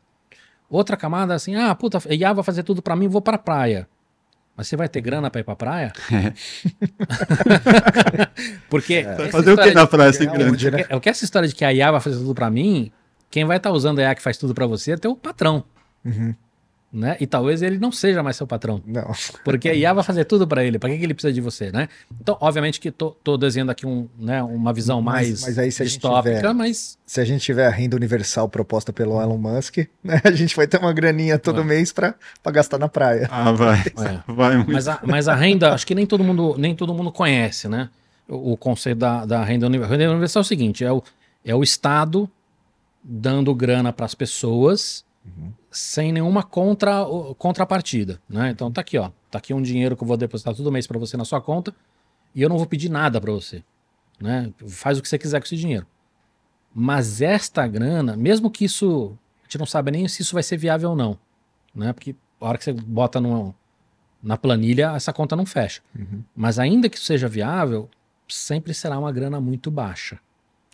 Outra 0.68 0.96
camada 0.96 1.32
é 1.34 1.36
assim: 1.36 1.54
ah, 1.54 1.74
puta, 1.74 1.98
IA 2.12 2.32
vai 2.32 2.42
fazer 2.42 2.62
tudo 2.64 2.82
pra 2.82 2.96
mim, 2.96 3.06
vou 3.06 3.22
pra 3.22 3.38
praia. 3.38 3.88
Mas 4.56 4.68
você 4.68 4.76
vai 4.76 4.88
ter 4.88 5.00
grana 5.00 5.30
pra 5.30 5.40
ir 5.40 5.44
pra 5.44 5.56
praia? 5.56 5.92
Porque. 8.70 8.94
É. 8.94 9.02
Vai 9.02 9.22
essa 9.26 9.30
fazer 9.32 9.52
o 9.52 9.56
que 9.58 9.70
na 9.72 9.86
praia 9.86 10.12
sem 10.12 10.28
é 10.28 10.30
grana? 10.30 10.70
né? 10.70 10.84
é 10.88 10.96
o 10.96 11.00
que 11.00 11.08
essa 11.08 11.24
história 11.24 11.48
de 11.48 11.54
que 11.54 11.64
a 11.64 11.72
IA 11.72 11.90
vai 11.90 12.00
fazer 12.00 12.16
tudo 12.18 12.34
pra 12.34 12.48
mim, 12.50 12.92
quem 13.30 13.44
vai 13.44 13.56
estar 13.56 13.72
usando 13.72 13.98
a 13.98 14.02
IA 14.02 14.14
que 14.14 14.22
faz 14.22 14.38
tudo 14.38 14.54
pra 14.54 14.66
você 14.66 14.92
é 14.92 14.96
teu 14.96 15.16
patrão, 15.16 15.64
Uhum. 16.04 16.34
Né? 16.94 17.16
E 17.18 17.26
talvez 17.26 17.60
ele 17.60 17.76
não 17.76 17.90
seja 17.90 18.22
mais 18.22 18.36
seu 18.36 18.46
patrão, 18.46 18.80
Não. 18.86 19.10
porque 19.44 19.68
a 19.68 19.74
IA 19.74 19.92
vai 19.92 20.04
fazer 20.04 20.24
tudo 20.24 20.46
pra 20.46 20.62
ele. 20.64 20.78
Pra 20.78 20.88
que, 20.88 20.96
que 20.96 21.02
ele 21.04 21.12
precisa 21.12 21.32
de 21.32 21.40
você, 21.40 21.72
né? 21.72 21.88
Então, 22.20 22.36
obviamente 22.40 22.78
que 22.78 22.92
tô, 22.92 23.10
tô 23.10 23.36
desenhando 23.36 23.70
aqui 23.70 23.84
um, 23.84 24.08
né, 24.16 24.40
uma 24.44 24.72
visão 24.72 25.02
Mas- 25.02 25.28
mais 25.28 25.42
mas 25.42 25.58
aí 25.58 25.72
se 25.72 25.82
a 25.82 25.84
gente 25.84 25.94
distópica, 25.94 26.36
tiver- 26.36 26.52
mas 26.54 26.96
Se 27.04 27.20
a 27.20 27.24
gente 27.24 27.42
tiver 27.42 27.66
a 27.66 27.70
renda 27.70 27.96
universal 27.96 28.48
proposta 28.48 28.92
pelo 28.92 29.20
Elon 29.20 29.36
Musk, 29.36 29.78
né, 30.04 30.20
a 30.22 30.30
gente 30.30 30.54
vai 30.54 30.68
ter 30.68 30.78
uma 30.78 30.92
graninha 30.92 31.36
todo 31.38 31.56
Vai. 31.56 31.64
mês 31.64 31.90
pra 31.92 32.14
gastar 32.52 32.78
na 32.78 32.88
praia. 32.88 33.28
Ah, 33.30 33.50
vai. 33.50 33.82
É. 33.98 34.32
Vai 34.32 34.56
muito. 34.58 34.72
Mas 34.72 34.86
a, 34.86 35.00
mas 35.04 35.26
a 35.28 35.34
renda, 35.34 35.74
acho 35.74 35.84
que 35.86 35.94
nem 35.96 36.06
todo 36.06 36.22
mundo, 36.22 36.54
nem 36.56 36.76
todo 36.76 36.94
mundo 36.94 37.10
conhece, 37.10 37.68
né? 37.68 37.88
O, 38.28 38.52
o 38.52 38.56
conceito 38.56 38.98
da, 38.98 39.26
da 39.26 39.42
renda 39.44 39.66
universal. 39.66 39.98
Renda 39.98 40.10
universal 40.12 40.40
é 40.40 40.44
o 40.44 40.46
seguinte: 40.46 40.84
é 40.84 40.92
o, 40.92 41.02
é 41.44 41.54
o 41.54 41.62
Estado 41.62 42.30
dando 43.02 43.54
grana 43.54 43.92
para 43.92 44.06
as 44.06 44.14
pessoas 44.14 45.04
sem 45.70 46.12
nenhuma 46.12 46.42
contra, 46.42 47.04
contrapartida, 47.38 48.20
né? 48.28 48.50
Então 48.50 48.70
tá 48.70 48.80
aqui, 48.80 48.96
ó. 48.98 49.10
Tá 49.30 49.38
aqui 49.38 49.52
um 49.52 49.62
dinheiro 49.62 49.96
que 49.96 50.02
eu 50.02 50.06
vou 50.08 50.16
depositar 50.16 50.54
todo 50.54 50.70
mês 50.70 50.86
para 50.86 50.98
você 50.98 51.16
na 51.16 51.24
sua 51.24 51.40
conta 51.40 51.74
e 52.34 52.42
eu 52.42 52.48
não 52.48 52.56
vou 52.56 52.66
pedir 52.66 52.88
nada 52.88 53.20
para 53.20 53.32
você, 53.32 53.64
né? 54.20 54.52
Faz 54.68 54.98
o 54.98 55.02
que 55.02 55.08
você 55.08 55.18
quiser 55.18 55.40
com 55.40 55.46
esse 55.46 55.56
dinheiro. 55.56 55.86
Mas 56.74 57.20
esta 57.22 57.66
grana, 57.66 58.16
mesmo 58.16 58.50
que 58.50 58.64
isso, 58.64 59.16
a 59.40 59.44
gente 59.44 59.58
não 59.58 59.66
sabe 59.66 59.90
nem 59.90 60.06
se 60.08 60.22
isso 60.22 60.34
vai 60.34 60.42
ser 60.42 60.56
viável 60.56 60.90
ou 60.90 60.96
não. 60.96 61.18
né? 61.74 61.92
Porque 61.92 62.14
a 62.40 62.48
hora 62.48 62.58
que 62.58 62.64
você 62.64 62.72
bota 62.72 63.20
no, 63.20 63.54
na 64.22 64.36
planilha, 64.36 64.92
essa 64.94 65.12
conta 65.12 65.34
não 65.36 65.46
fecha. 65.46 65.80
Uhum. 65.98 66.22
Mas 66.36 66.58
ainda 66.58 66.88
que 66.88 66.96
isso 66.96 67.06
seja 67.06 67.28
viável, 67.28 67.88
sempre 68.28 68.74
será 68.74 68.98
uma 68.98 69.10
grana 69.12 69.40
muito 69.40 69.70
baixa, 69.70 70.18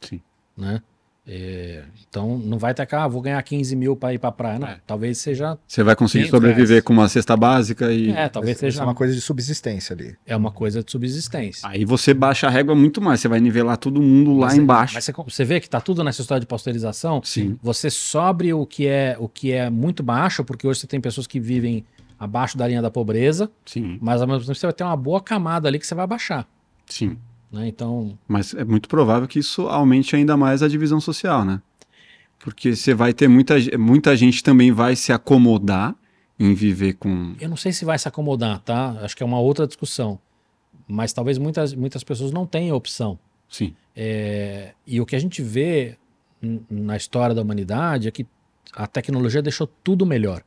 Sim. 0.00 0.20
né? 0.56 0.82
É, 1.26 1.84
então 2.08 2.38
não 2.38 2.58
vai 2.58 2.72
ter 2.74 2.84
que, 2.86 2.94
ah, 2.94 3.06
vou 3.06 3.20
ganhar 3.20 3.40
15 3.42 3.76
mil 3.76 3.94
para 3.94 4.12
ir 4.14 4.18
para 4.18 4.32
praia. 4.32 4.58
Não, 4.58 4.66
É. 4.68 4.78
talvez 4.86 5.18
seja. 5.18 5.56
Você 5.66 5.82
vai 5.82 5.94
conseguir 5.94 6.24
500 6.24 6.30
sobreviver 6.36 6.68
reais. 6.68 6.84
com 6.84 6.92
uma 6.92 7.08
cesta 7.08 7.36
básica 7.36 7.92
e. 7.92 8.10
É, 8.10 8.28
talvez 8.28 8.56
Isso 8.56 8.66
é 8.66 8.70
seja 8.70 8.82
uma 8.84 8.94
coisa 8.94 9.14
de 9.14 9.20
subsistência 9.20 9.94
ali. 9.94 10.16
é 10.26 10.34
uma 10.34 10.50
coisa 10.50 10.82
de 10.82 10.90
subsistência. 10.90 11.68
Aí 11.68 11.84
você 11.84 12.12
baixa 12.14 12.46
a 12.46 12.50
régua 12.50 12.74
muito 12.74 13.00
mais. 13.00 13.20
Você 13.20 13.28
vai 13.28 13.38
nivelar 13.38 13.76
todo 13.76 14.00
mundo 14.02 14.32
lá 14.36 14.46
Mas- 14.48 14.58
embaixo. 14.58 14.94
Mas 14.94 15.04
você, 15.04 15.12
você 15.12 15.44
vê 15.44 15.60
que 15.60 15.68
tá 15.70 15.80
tudo 15.80 16.02
nessa 16.02 16.20
história 16.22 16.40
de 16.40 16.46
pasteurização. 16.46 17.20
Sim. 17.22 17.58
Você 17.62 17.90
sobre 17.90 18.52
o 18.52 18.66
que 18.66 18.86
é 18.86 19.16
o 19.18 19.28
que 19.28 19.52
é 19.52 19.68
muito 19.70 20.02
baixo, 20.02 20.42
porque 20.44 20.66
hoje 20.66 20.80
você 20.80 20.86
tem 20.86 21.00
pessoas 21.00 21.26
que 21.26 21.38
vivem 21.38 21.84
abaixo 22.18 22.56
da 22.58 22.66
linha 22.66 22.82
da 22.82 22.90
pobreza, 22.90 23.50
Sim. 23.64 23.98
mas 24.00 24.20
ao 24.20 24.26
mesmo 24.28 24.42
tempo 24.44 24.54
você 24.54 24.66
vai 24.66 24.72
ter 24.74 24.84
uma 24.84 24.96
boa 24.96 25.20
camada 25.22 25.68
ali 25.68 25.78
que 25.78 25.86
você 25.86 25.94
vai 25.94 26.06
baixar. 26.06 26.46
Sim. 26.86 27.16
Né? 27.52 27.68
Então, 27.68 28.18
Mas 28.28 28.54
é 28.54 28.64
muito 28.64 28.88
provável 28.88 29.26
que 29.26 29.38
isso 29.38 29.62
aumente 29.68 30.14
ainda 30.14 30.36
mais 30.36 30.62
a 30.62 30.68
divisão 30.68 31.00
social, 31.00 31.44
né? 31.44 31.60
Porque 32.38 32.74
você 32.74 32.94
vai 32.94 33.12
ter 33.12 33.28
muita, 33.28 33.56
muita 33.78 34.16
gente 34.16 34.42
também 34.42 34.72
vai 34.72 34.96
se 34.96 35.12
acomodar 35.12 35.94
em 36.38 36.54
viver 36.54 36.94
com. 36.94 37.34
eu 37.38 37.48
não 37.48 37.56
sei 37.56 37.70
se 37.72 37.84
vai 37.84 37.98
se 37.98 38.08
acomodar, 38.08 38.60
tá? 38.60 38.96
Acho 39.02 39.14
que 39.14 39.22
é 39.22 39.26
uma 39.26 39.38
outra 39.38 39.66
discussão. 39.66 40.18
Mas 40.88 41.12
talvez 41.12 41.36
muitas, 41.36 41.74
muitas 41.74 42.02
pessoas 42.02 42.32
não 42.32 42.46
tenham 42.46 42.76
opção. 42.76 43.18
Sim. 43.48 43.74
É, 43.94 44.72
e 44.86 45.00
o 45.00 45.06
que 45.06 45.14
a 45.14 45.18
gente 45.18 45.42
vê 45.42 45.98
na 46.70 46.96
história 46.96 47.34
da 47.34 47.42
humanidade 47.42 48.08
é 48.08 48.10
que 48.10 48.26
a 48.72 48.86
tecnologia 48.86 49.42
deixou 49.42 49.66
tudo 49.66 50.06
melhor. 50.06 50.42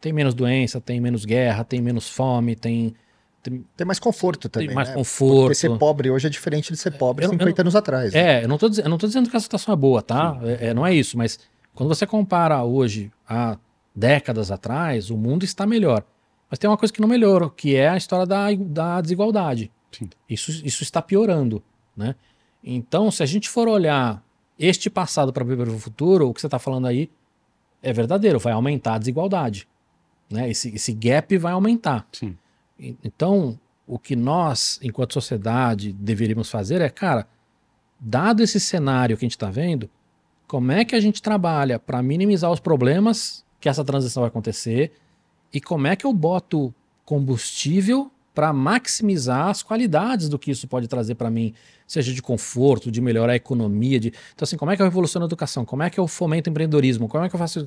Tem 0.00 0.12
menos 0.12 0.34
doença, 0.34 0.80
tem 0.80 1.00
menos 1.00 1.24
guerra, 1.24 1.64
tem 1.64 1.80
menos 1.80 2.08
fome, 2.08 2.54
tem, 2.54 2.94
tem, 3.42 3.64
Tem 3.76 3.86
mais 3.86 3.98
conforto 3.98 4.48
também. 4.48 4.68
tem 4.68 4.74
mais 4.74 4.88
né? 4.88 4.94
conforto. 4.94 5.40
Porque 5.42 5.54
ser 5.54 5.76
pobre 5.78 6.10
hoje 6.10 6.26
é 6.26 6.30
diferente 6.30 6.72
de 6.72 6.78
ser 6.78 6.92
pobre 6.92 7.24
Eu- 7.24 7.28
eu 7.32 7.38
50 7.38 7.62
anos 7.62 7.76
atrás. 7.76 8.12
né? 8.12 8.40
É, 8.40 8.44
eu 8.44 8.48
não, 8.48 8.58
tô, 8.58 8.68
eu 8.68 8.88
não 8.88 8.98
tô 8.98 9.06
dizendo 9.06 9.28
que 9.30 9.36
a 9.36 9.40
situação 9.40 9.72
é 9.72 9.76
boa, 9.76 10.02
tá? 10.02 10.38
É, 10.42 10.68
é, 10.68 10.74
não 10.74 10.86
é 10.86 10.94
isso, 10.94 11.16
mas 11.16 11.38
quando 11.74 11.88
você 11.88 12.06
compara 12.06 12.62
hoje 12.62 13.10
a 13.28 13.56
décadas 13.94 14.50
atrás, 14.50 15.10
o 15.10 15.16
mundo 15.16 15.44
está 15.44 15.66
melhor. 15.66 16.04
Mas 16.50 16.58
tem 16.58 16.68
uma 16.68 16.76
coisa 16.76 16.92
que 16.92 17.00
não 17.00 17.08
melhorou, 17.08 17.48
que 17.50 17.74
é 17.76 17.88
a 17.88 17.96
história 17.96 18.26
da, 18.26 18.46
da 18.54 19.00
desigualdade. 19.00 19.70
Sim. 19.92 20.08
Isso, 20.28 20.50
isso 20.64 20.82
está 20.82 21.00
piorando, 21.00 21.62
né? 21.96 22.14
Então, 22.62 23.10
se 23.10 23.22
a 23.22 23.26
gente 23.26 23.48
for 23.48 23.68
olhar 23.68 24.22
este 24.58 24.90
passado 24.90 25.32
para 25.32 25.44
viver 25.44 25.68
o 25.68 25.78
futuro, 25.78 26.28
o 26.28 26.34
que 26.34 26.40
você 26.40 26.46
está 26.46 26.58
falando 26.58 26.86
aí 26.86 27.10
é 27.82 27.92
verdadeiro, 27.92 28.38
vai 28.38 28.52
aumentar 28.52 28.94
a 28.94 28.98
desigualdade. 28.98 29.66
Né? 30.30 30.50
Esse, 30.50 30.74
esse 30.74 30.92
gap 30.92 31.36
vai 31.38 31.52
aumentar. 31.52 32.06
Sim. 32.12 32.36
Então, 33.04 33.58
o 33.86 33.98
que 33.98 34.16
nós, 34.16 34.78
enquanto 34.82 35.12
sociedade, 35.12 35.92
deveríamos 35.92 36.50
fazer 36.50 36.80
é, 36.80 36.88
cara, 36.88 37.26
dado 37.98 38.42
esse 38.42 38.58
cenário 38.58 39.16
que 39.16 39.24
a 39.24 39.26
gente 39.26 39.36
está 39.36 39.50
vendo, 39.50 39.90
como 40.46 40.72
é 40.72 40.84
que 40.84 40.96
a 40.96 41.00
gente 41.00 41.20
trabalha 41.20 41.78
para 41.78 42.02
minimizar 42.02 42.50
os 42.50 42.60
problemas 42.60 43.44
que 43.60 43.68
essa 43.68 43.84
transição 43.84 44.22
vai 44.22 44.28
acontecer 44.28 44.92
e 45.52 45.60
como 45.60 45.86
é 45.86 45.94
que 45.94 46.06
eu 46.06 46.12
boto 46.12 46.74
combustível 47.04 48.10
para 48.34 48.52
maximizar 48.52 49.48
as 49.48 49.62
qualidades 49.62 50.28
do 50.28 50.38
que 50.38 50.50
isso 50.50 50.66
pode 50.66 50.88
trazer 50.88 51.16
para 51.16 51.30
mim, 51.30 51.52
seja 51.86 52.12
de 52.14 52.22
conforto, 52.22 52.90
de 52.90 53.00
melhorar 53.00 53.32
a 53.32 53.36
economia, 53.36 53.98
de 53.98 54.08
então 54.08 54.44
assim, 54.44 54.56
como 54.56 54.70
é 54.70 54.76
que 54.76 54.82
eu 54.82 54.86
revoluciono 54.86 55.24
a 55.24 55.28
educação? 55.28 55.64
Como 55.64 55.82
é 55.82 55.90
que 55.90 55.98
eu 55.98 56.06
fomento 56.06 56.48
o 56.48 56.50
empreendedorismo? 56.50 57.08
Como 57.08 57.24
é 57.24 57.28
que 57.28 57.34
eu 57.34 57.38
faço 57.38 57.66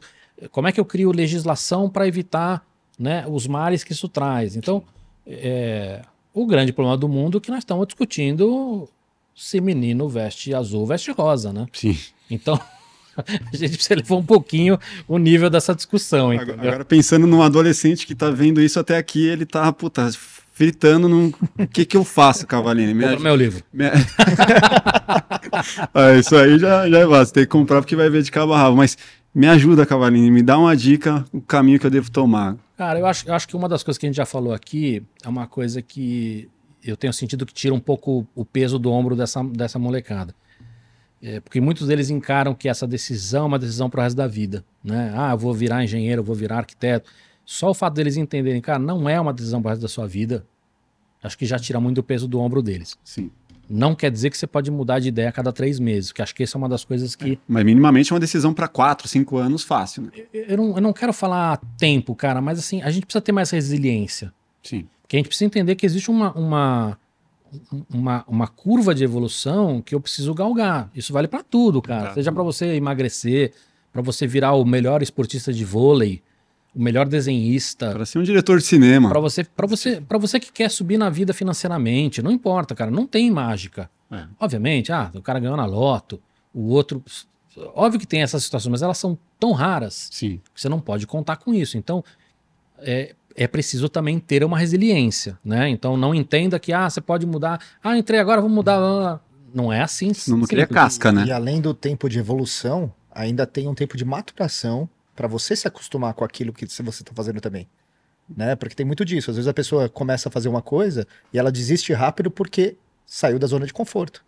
como 0.52 0.68
é 0.68 0.72
que 0.72 0.80
eu 0.80 0.86
crio 0.86 1.12
legislação 1.12 1.90
para 1.90 2.08
evitar 2.08 2.66
né, 2.98 3.26
os 3.28 3.46
males 3.46 3.84
que 3.84 3.92
isso 3.92 4.08
traz? 4.08 4.56
Então, 4.56 4.84
é, 5.28 6.02
o 6.34 6.46
grande 6.46 6.74
problema 6.74 6.98
do 6.98 7.08
mundo 7.08 7.38
é 7.38 7.42
que 7.42 7.50
nós 7.50 7.60
estamos 7.60 7.86
discutindo 7.88 8.88
se 9.36 9.60
menino 9.62 10.08
veste 10.10 10.54
azul, 10.54 10.86
veste 10.86 11.12
rosa, 11.12 11.52
né? 11.54 11.66
Sim. 11.74 11.98
Então, 12.30 12.58
a 13.18 13.56
gente 13.56 13.74
precisa 13.76 13.96
levar 13.96 14.16
um 14.16 14.26
pouquinho 14.26 14.78
o 15.08 15.18
nível 15.18 15.50
dessa 15.50 15.74
discussão, 15.76 16.32
Agora, 16.32 16.44
entendeu? 16.52 16.70
agora 16.70 16.86
pensando 16.86 17.28
num 17.28 17.42
adolescente 17.42 18.06
que 18.08 18.16
tá 18.16 18.30
vendo 18.30 18.62
isso 18.62 18.80
até 18.80 18.98
aqui, 18.98 19.26
ele 19.28 19.46
tá, 19.46 19.72
puta, 19.74 20.10
fritando 20.54 21.10
num. 21.10 21.32
O 21.58 21.68
que 21.68 21.84
que 21.86 21.98
eu 21.98 22.04
faço, 22.04 22.46
Cavalini? 22.46 22.94
Me 22.94 23.04
Compra 23.04 23.20
meu 23.20 23.36
livro. 23.36 23.64
me- 23.74 23.90
Ah, 25.94 26.14
isso 26.18 26.36
aí 26.36 26.58
já, 26.60 26.90
já 26.90 27.00
é 27.00 27.06
basta, 27.08 27.34
tem 27.34 27.44
que 27.44 27.50
comprar 27.50 27.82
porque 27.82 27.96
vai 27.96 28.10
ver 28.10 28.22
de 28.24 28.32
cabo 28.32 28.54
a 28.54 28.58
rabo. 28.58 28.78
Mas 28.78 28.98
me 29.34 29.48
ajuda, 29.48 29.86
Cavalini, 29.86 30.30
me 30.32 30.42
dá 30.42 30.58
uma 30.58 30.76
dica, 30.76 31.26
o 31.32 31.42
caminho 31.42 31.80
que 31.80 31.86
eu 31.86 31.92
devo 31.92 32.12
tomar. 32.12 32.56
Cara, 32.78 33.00
eu 33.00 33.06
acho, 33.06 33.28
eu 33.28 33.34
acho 33.34 33.48
que 33.48 33.56
uma 33.56 33.70
das 33.70 33.84
coisas 33.84 33.98
que 33.98 34.06
a 34.06 34.10
gente 34.10 34.16
já 34.16 34.26
falou 34.26 34.54
aqui 34.54 35.04
é 35.24 35.30
uma 35.30 35.48
coisa 35.48 35.82
que 35.82 36.50
eu 36.84 36.98
tenho 36.98 37.14
sentido 37.14 37.46
que 37.46 37.54
tira 37.54 37.74
um 37.74 37.80
pouco 37.80 38.28
o 38.36 38.44
peso 38.44 38.78
do 38.78 38.92
ombro 38.92 39.16
dessa, 39.16 39.44
dessa 39.44 39.80
molecada. 39.80 40.36
É, 41.22 41.40
porque 41.40 41.62
muitos 41.62 41.88
deles 41.88 42.10
encaram 42.10 42.54
que 42.54 42.68
essa 42.68 42.86
decisão 42.86 43.44
é 43.44 43.48
uma 43.48 43.60
decisão 43.60 43.90
pro 43.90 44.02
resto 44.02 44.18
da 44.18 44.28
vida. 44.28 44.66
Né? 44.84 45.14
Ah, 45.16 45.32
eu 45.32 45.38
vou 45.38 45.54
virar 45.54 45.84
engenheiro, 45.84 46.20
eu 46.20 46.26
vou 46.26 46.36
virar 46.36 46.58
arquiteto. 46.58 47.10
Só 47.46 47.70
o 47.70 47.74
fato 47.74 47.94
deles 47.94 48.18
entenderem, 48.18 48.62
cara, 48.62 48.80
não 48.80 49.08
é 49.08 49.20
uma 49.20 49.32
decisão 49.32 49.62
pro 49.62 49.70
resto 49.70 49.82
da 49.82 49.88
sua 49.88 50.08
vida, 50.08 50.46
acho 51.22 51.38
que 51.38 51.46
já 51.46 51.58
tira 51.58 51.80
muito 51.80 52.00
o 52.00 52.04
peso 52.04 52.28
do 52.28 52.40
ombro 52.40 52.62
deles. 52.62 52.98
Sim. 53.04 53.32
Não 53.70 53.96
quer 53.96 54.12
dizer 54.12 54.30
que 54.30 54.38
você 54.38 54.46
pode 54.46 54.70
mudar 54.70 55.00
de 55.00 55.08
ideia 55.08 55.30
a 55.30 55.32
cada 55.32 55.52
três 55.52 55.80
meses, 55.80 56.12
que 56.12 56.22
acho 56.22 56.36
que 56.36 56.44
essa 56.44 56.58
é 56.58 56.60
uma 56.60 56.70
das 56.70 56.84
coisas 56.84 57.16
que 57.16 57.40
Mas 57.48 57.64
minimamente 57.64 58.12
é 58.12 58.14
uma 58.14 58.20
decisão 58.20 58.54
para 58.54 58.68
quatro, 58.68 59.08
cinco 59.08 59.38
anos 59.38 59.64
fácil, 59.64 60.04
né? 60.04 60.10
eu 60.34 60.58
não, 60.58 60.76
eu 60.76 60.82
não 60.82 60.94
quero 60.94 61.14
falar 61.14 61.60
tempo, 61.78 62.14
cara, 62.14 62.42
mas 62.42 62.60
assim, 62.60 62.82
a 62.82 62.90
gente 62.92 63.06
precisa 63.06 63.22
ter 63.22 63.32
mais 63.32 63.50
resiliência. 63.50 64.34
Sim. 64.62 64.88
Porque 65.02 65.16
a 65.16 65.20
gente 65.20 65.28
precisa 65.28 65.46
entender 65.46 65.76
que 65.76 65.86
existe 65.86 66.10
uma, 66.10 66.32
uma, 66.34 66.98
uma, 67.94 68.26
uma 68.28 68.48
curva 68.48 68.94
de 68.94 69.04
evolução 69.04 69.82
que 69.82 69.96
eu 69.96 70.02
preciso 70.02 70.34
galgar. 70.34 70.90
Isso 70.96 71.14
vale 71.14 71.28
pra 71.28 71.44
tudo, 71.44 71.82
cara. 71.82 72.06
Pra 72.06 72.14
Seja 72.16 72.32
pra 72.32 72.44
você 72.44 72.76
emagrecer, 72.76 73.54
pra 73.92 74.02
você 74.02 74.26
virar 74.28 74.54
o 74.54 74.66
melhor 74.66 75.02
esportista 75.02 75.54
de 75.54 75.64
vôlei, 75.64 76.22
o 76.76 76.82
melhor 76.82 77.08
desenhista, 77.08 77.92
Para 77.92 78.06
ser 78.06 78.20
um 78.20 78.24
diretor 78.24 78.58
de 78.58 78.66
cinema. 78.66 79.10
Pra 79.10 79.20
você, 79.20 79.44
para 79.44 79.68
você, 79.68 80.02
para 80.02 80.18
você 80.18 80.40
que 80.40 80.52
quer 80.52 80.70
subir 80.72 80.98
na 80.98 81.10
vida 81.10 81.34
financeiramente, 81.34 82.22
não 82.22 82.32
importa, 82.32 82.74
cara, 82.74 82.90
não 82.90 83.06
tem 83.06 83.30
mágica. 83.30 83.90
É. 84.12 84.26
Obviamente, 84.40 84.92
ah, 84.92 85.12
o 85.14 85.22
cara 85.22 85.40
ganhou 85.40 85.58
na 85.58 85.66
loto, 85.66 86.20
o 86.54 86.70
outro, 86.70 87.04
óbvio 87.76 88.00
que 88.00 88.08
tem 88.08 88.22
essas 88.22 88.44
situações, 88.44 88.72
mas 88.72 88.82
elas 88.82 88.98
são 88.98 89.18
tão 89.40 89.52
raras 89.52 90.10
Sim. 90.12 90.42
que 90.54 90.60
você 90.62 90.68
não 90.70 90.80
pode 90.80 91.06
contar 91.06 91.38
com 91.38 91.54
isso. 91.54 91.78
Então, 91.78 92.04
é, 92.80 93.16
é 93.36 93.48
preciso 93.48 93.88
também 93.90 94.20
ter 94.20 94.44
uma 94.44 94.58
resiliência, 94.58 95.38
né? 95.44 95.70
Então, 95.70 95.96
não 95.98 96.14
entenda 96.14 96.60
que, 96.60 96.74
ah, 96.74 96.90
você 96.90 97.02
pode 97.02 97.26
mudar, 97.26 97.60
ah, 97.84 97.98
entrei 97.98 98.20
agora, 98.20 98.42
vou 98.42 98.50
mudar. 98.50 98.78
ah, 98.80 99.20
Não 99.54 99.72
é 99.72 99.82
assim. 99.82 100.14
Senão 100.14 100.40
não 100.40 100.48
cria 100.48 100.68
casca, 100.68 101.12
né? 101.12 101.26
E 101.26 101.32
além 101.32 101.62
do 101.62 101.74
tempo 101.74 102.10
de 102.10 102.20
evolução, 102.20 102.92
ainda 103.12 103.46
tem 103.46 103.68
um 103.68 103.76
tempo 103.76 103.96
de 103.98 104.06
maturação 104.06 104.90
para 105.16 105.28
você 105.28 105.56
se 105.56 105.68
acostumar 105.68 106.14
com 106.14 106.24
aquilo 106.24 106.54
que 106.54 106.66
você 106.66 106.82
está 106.82 107.14
fazendo 107.14 107.40
também. 107.40 107.68
Né? 108.36 108.56
Porque 108.56 108.76
tem 108.76 108.86
muito 108.86 109.04
disso. 109.04 109.30
Às 109.30 109.38
vezes 109.38 109.48
a 109.48 109.54
pessoa 109.54 109.90
começa 109.90 110.30
a 110.30 110.32
fazer 110.32 110.50
uma 110.50 110.62
coisa 110.62 111.08
e 111.32 111.38
ela 111.38 111.52
desiste 111.52 111.94
rápido 111.94 112.32
porque 112.32 112.78
saiu 113.06 113.38
da 113.38 113.48
zona 113.48 113.66
de 113.66 113.74
conforto. 113.74 114.24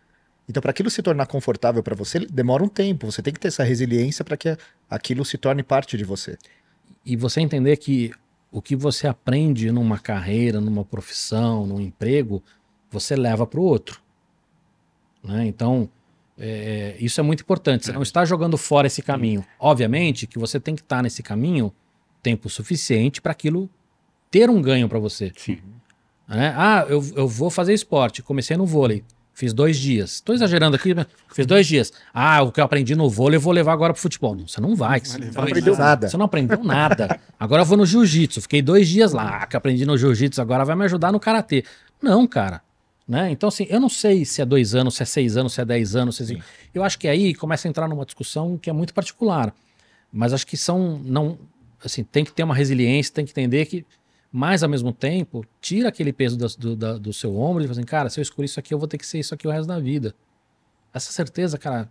Então, 0.47 0.61
para 0.61 0.71
aquilo 0.71 0.89
se 0.91 1.01
tornar 1.01 1.25
confortável 1.25 1.81
para 1.81 1.95
você, 1.95 2.19
demora 2.19 2.63
um 2.63 2.67
tempo. 2.67 3.11
Você 3.11 3.21
tem 3.21 3.33
que 3.33 3.39
ter 3.39 3.47
essa 3.47 3.63
resiliência 3.63 4.23
para 4.23 4.37
que 4.37 4.55
aquilo 4.89 5.25
se 5.25 5.37
torne 5.37 5.63
parte 5.63 5.97
de 5.97 6.03
você. 6.03 6.37
e 7.05 7.15
você 7.15 7.39
entender 7.41 7.77
que 7.77 8.11
o 8.51 8.61
que 8.61 8.75
você 8.75 9.07
aprende 9.07 9.71
numa 9.71 9.99
carreira, 9.99 10.61
numa 10.61 10.85
profissão, 10.85 11.67
num 11.67 11.81
emprego, 11.81 12.41
você 12.89 13.15
leva 13.15 13.45
para 13.45 13.59
o 13.59 13.63
outro. 13.63 14.01
Né? 15.23 15.45
Então, 15.45 15.89
é, 16.37 16.95
isso 16.99 17.19
é 17.19 17.23
muito 17.23 17.41
importante. 17.41 17.85
Você 17.85 17.91
não 17.93 18.01
está 18.01 18.25
jogando 18.25 18.57
fora 18.57 18.87
esse 18.87 19.01
caminho. 19.01 19.45
Obviamente 19.59 20.27
que 20.27 20.37
você 20.39 20.59
tem 20.59 20.75
que 20.75 20.81
estar 20.81 21.01
nesse 21.01 21.23
caminho 21.23 21.73
tempo 22.21 22.49
suficiente 22.49 23.21
para 23.21 23.31
aquilo 23.31 23.69
ter 24.31 24.49
um 24.49 24.61
ganho 24.61 24.89
para 24.89 24.99
você. 24.99 25.31
Sim. 25.37 25.59
né? 26.27 26.53
Ah, 26.57 26.85
eu, 26.89 27.03
eu 27.15 27.27
vou 27.27 27.49
fazer 27.49 27.73
esporte. 27.73 28.21
Comecei 28.21 28.57
no 28.57 28.65
vôlei. 28.65 29.03
Fiz 29.33 29.53
dois 29.53 29.77
dias. 29.77 30.13
Estou 30.13 30.33
exagerando 30.33 30.77
aqui, 30.77 30.93
mas 30.93 31.07
fiz 31.33 31.45
dois 31.45 31.67
dias. 31.67 31.91
Ah, 32.13 32.41
o 32.41 32.51
que 32.53 32.59
eu 32.61 32.63
aprendi 32.63 32.95
no 32.95 33.09
vôlei 33.09 33.35
eu 33.37 33.41
vou 33.41 33.51
levar 33.51 33.73
agora 33.73 33.91
pro 33.93 34.01
futebol. 34.01 34.33
Não, 34.33 34.47
você 34.47 34.61
não 34.61 34.75
vai. 34.77 35.01
que 35.01 35.09
você- 35.09 35.19
Não 35.19 35.43
aprendeu 35.43 35.77
nada. 35.77 36.09
Você 36.09 36.17
não 36.17 36.25
aprendeu 36.25 36.63
nada. 36.63 37.19
Agora 37.37 37.61
eu 37.61 37.65
vou 37.65 37.77
no 37.77 37.85
jiu-jitsu. 37.85 38.41
Fiquei 38.41 38.61
dois 38.61 38.87
dias 38.87 39.11
lá. 39.11 39.41
Ah, 39.41 39.45
que 39.45 39.55
aprendi 39.57 39.85
no 39.85 39.97
jiu-jitsu, 39.97 40.41
agora 40.41 40.63
vai 40.63 40.75
me 40.75 40.85
ajudar 40.85 41.11
no 41.11 41.19
karatê. 41.19 41.65
Não, 42.01 42.25
cara. 42.25 42.61
Né? 43.07 43.29
Então, 43.29 43.49
assim, 43.49 43.67
eu 43.69 43.79
não 43.79 43.89
sei 43.89 44.25
se 44.25 44.41
é 44.41 44.45
dois 44.45 44.73
anos, 44.73 44.95
se 44.95 45.03
é 45.03 45.05
seis 45.05 45.37
anos, 45.37 45.53
se 45.53 45.61
é 45.61 45.65
dez 45.65 45.95
anos. 45.95 46.15
Se 46.15 46.35
é... 46.35 46.39
Eu 46.73 46.83
acho 46.83 46.97
que 46.97 47.07
aí 47.07 47.35
começa 47.35 47.67
a 47.67 47.69
entrar 47.69 47.87
numa 47.87 48.03
discussão 48.05 48.57
que 48.57 48.69
é 48.69 48.73
muito 48.73 48.93
particular. 48.93 49.53
Mas 50.11 50.33
acho 50.33 50.47
que 50.47 50.57
são. 50.57 50.99
não 51.03 51.37
assim, 51.83 52.03
Tem 52.03 52.23
que 52.25 52.31
ter 52.33 52.43
uma 52.43 52.55
resiliência, 52.55 53.13
tem 53.13 53.25
que 53.25 53.31
entender 53.31 53.65
que. 53.65 53.85
Mas, 54.31 54.63
ao 54.63 54.69
mesmo 54.69 54.91
tempo, 54.91 55.45
tira 55.61 55.87
aquele 55.89 56.11
peso 56.11 56.35
do, 56.37 56.47
do, 56.57 56.75
da- 56.75 56.97
do 56.97 57.13
seu 57.13 57.37
ombro 57.37 57.63
e 57.63 57.67
fala 57.67 57.77
assim, 57.79 57.85
cara, 57.85 58.09
se 58.09 58.19
eu 58.19 58.21
escolher 58.21 58.45
isso 58.45 58.59
aqui, 58.59 58.73
eu 58.73 58.79
vou 58.79 58.87
ter 58.87 58.97
que 58.97 59.05
ser 59.05 59.19
isso 59.19 59.33
aqui 59.33 59.47
o 59.47 59.51
resto 59.51 59.67
da 59.67 59.79
vida. 59.79 60.13
Essa 60.93 61.11
certeza, 61.11 61.57
cara, 61.57 61.89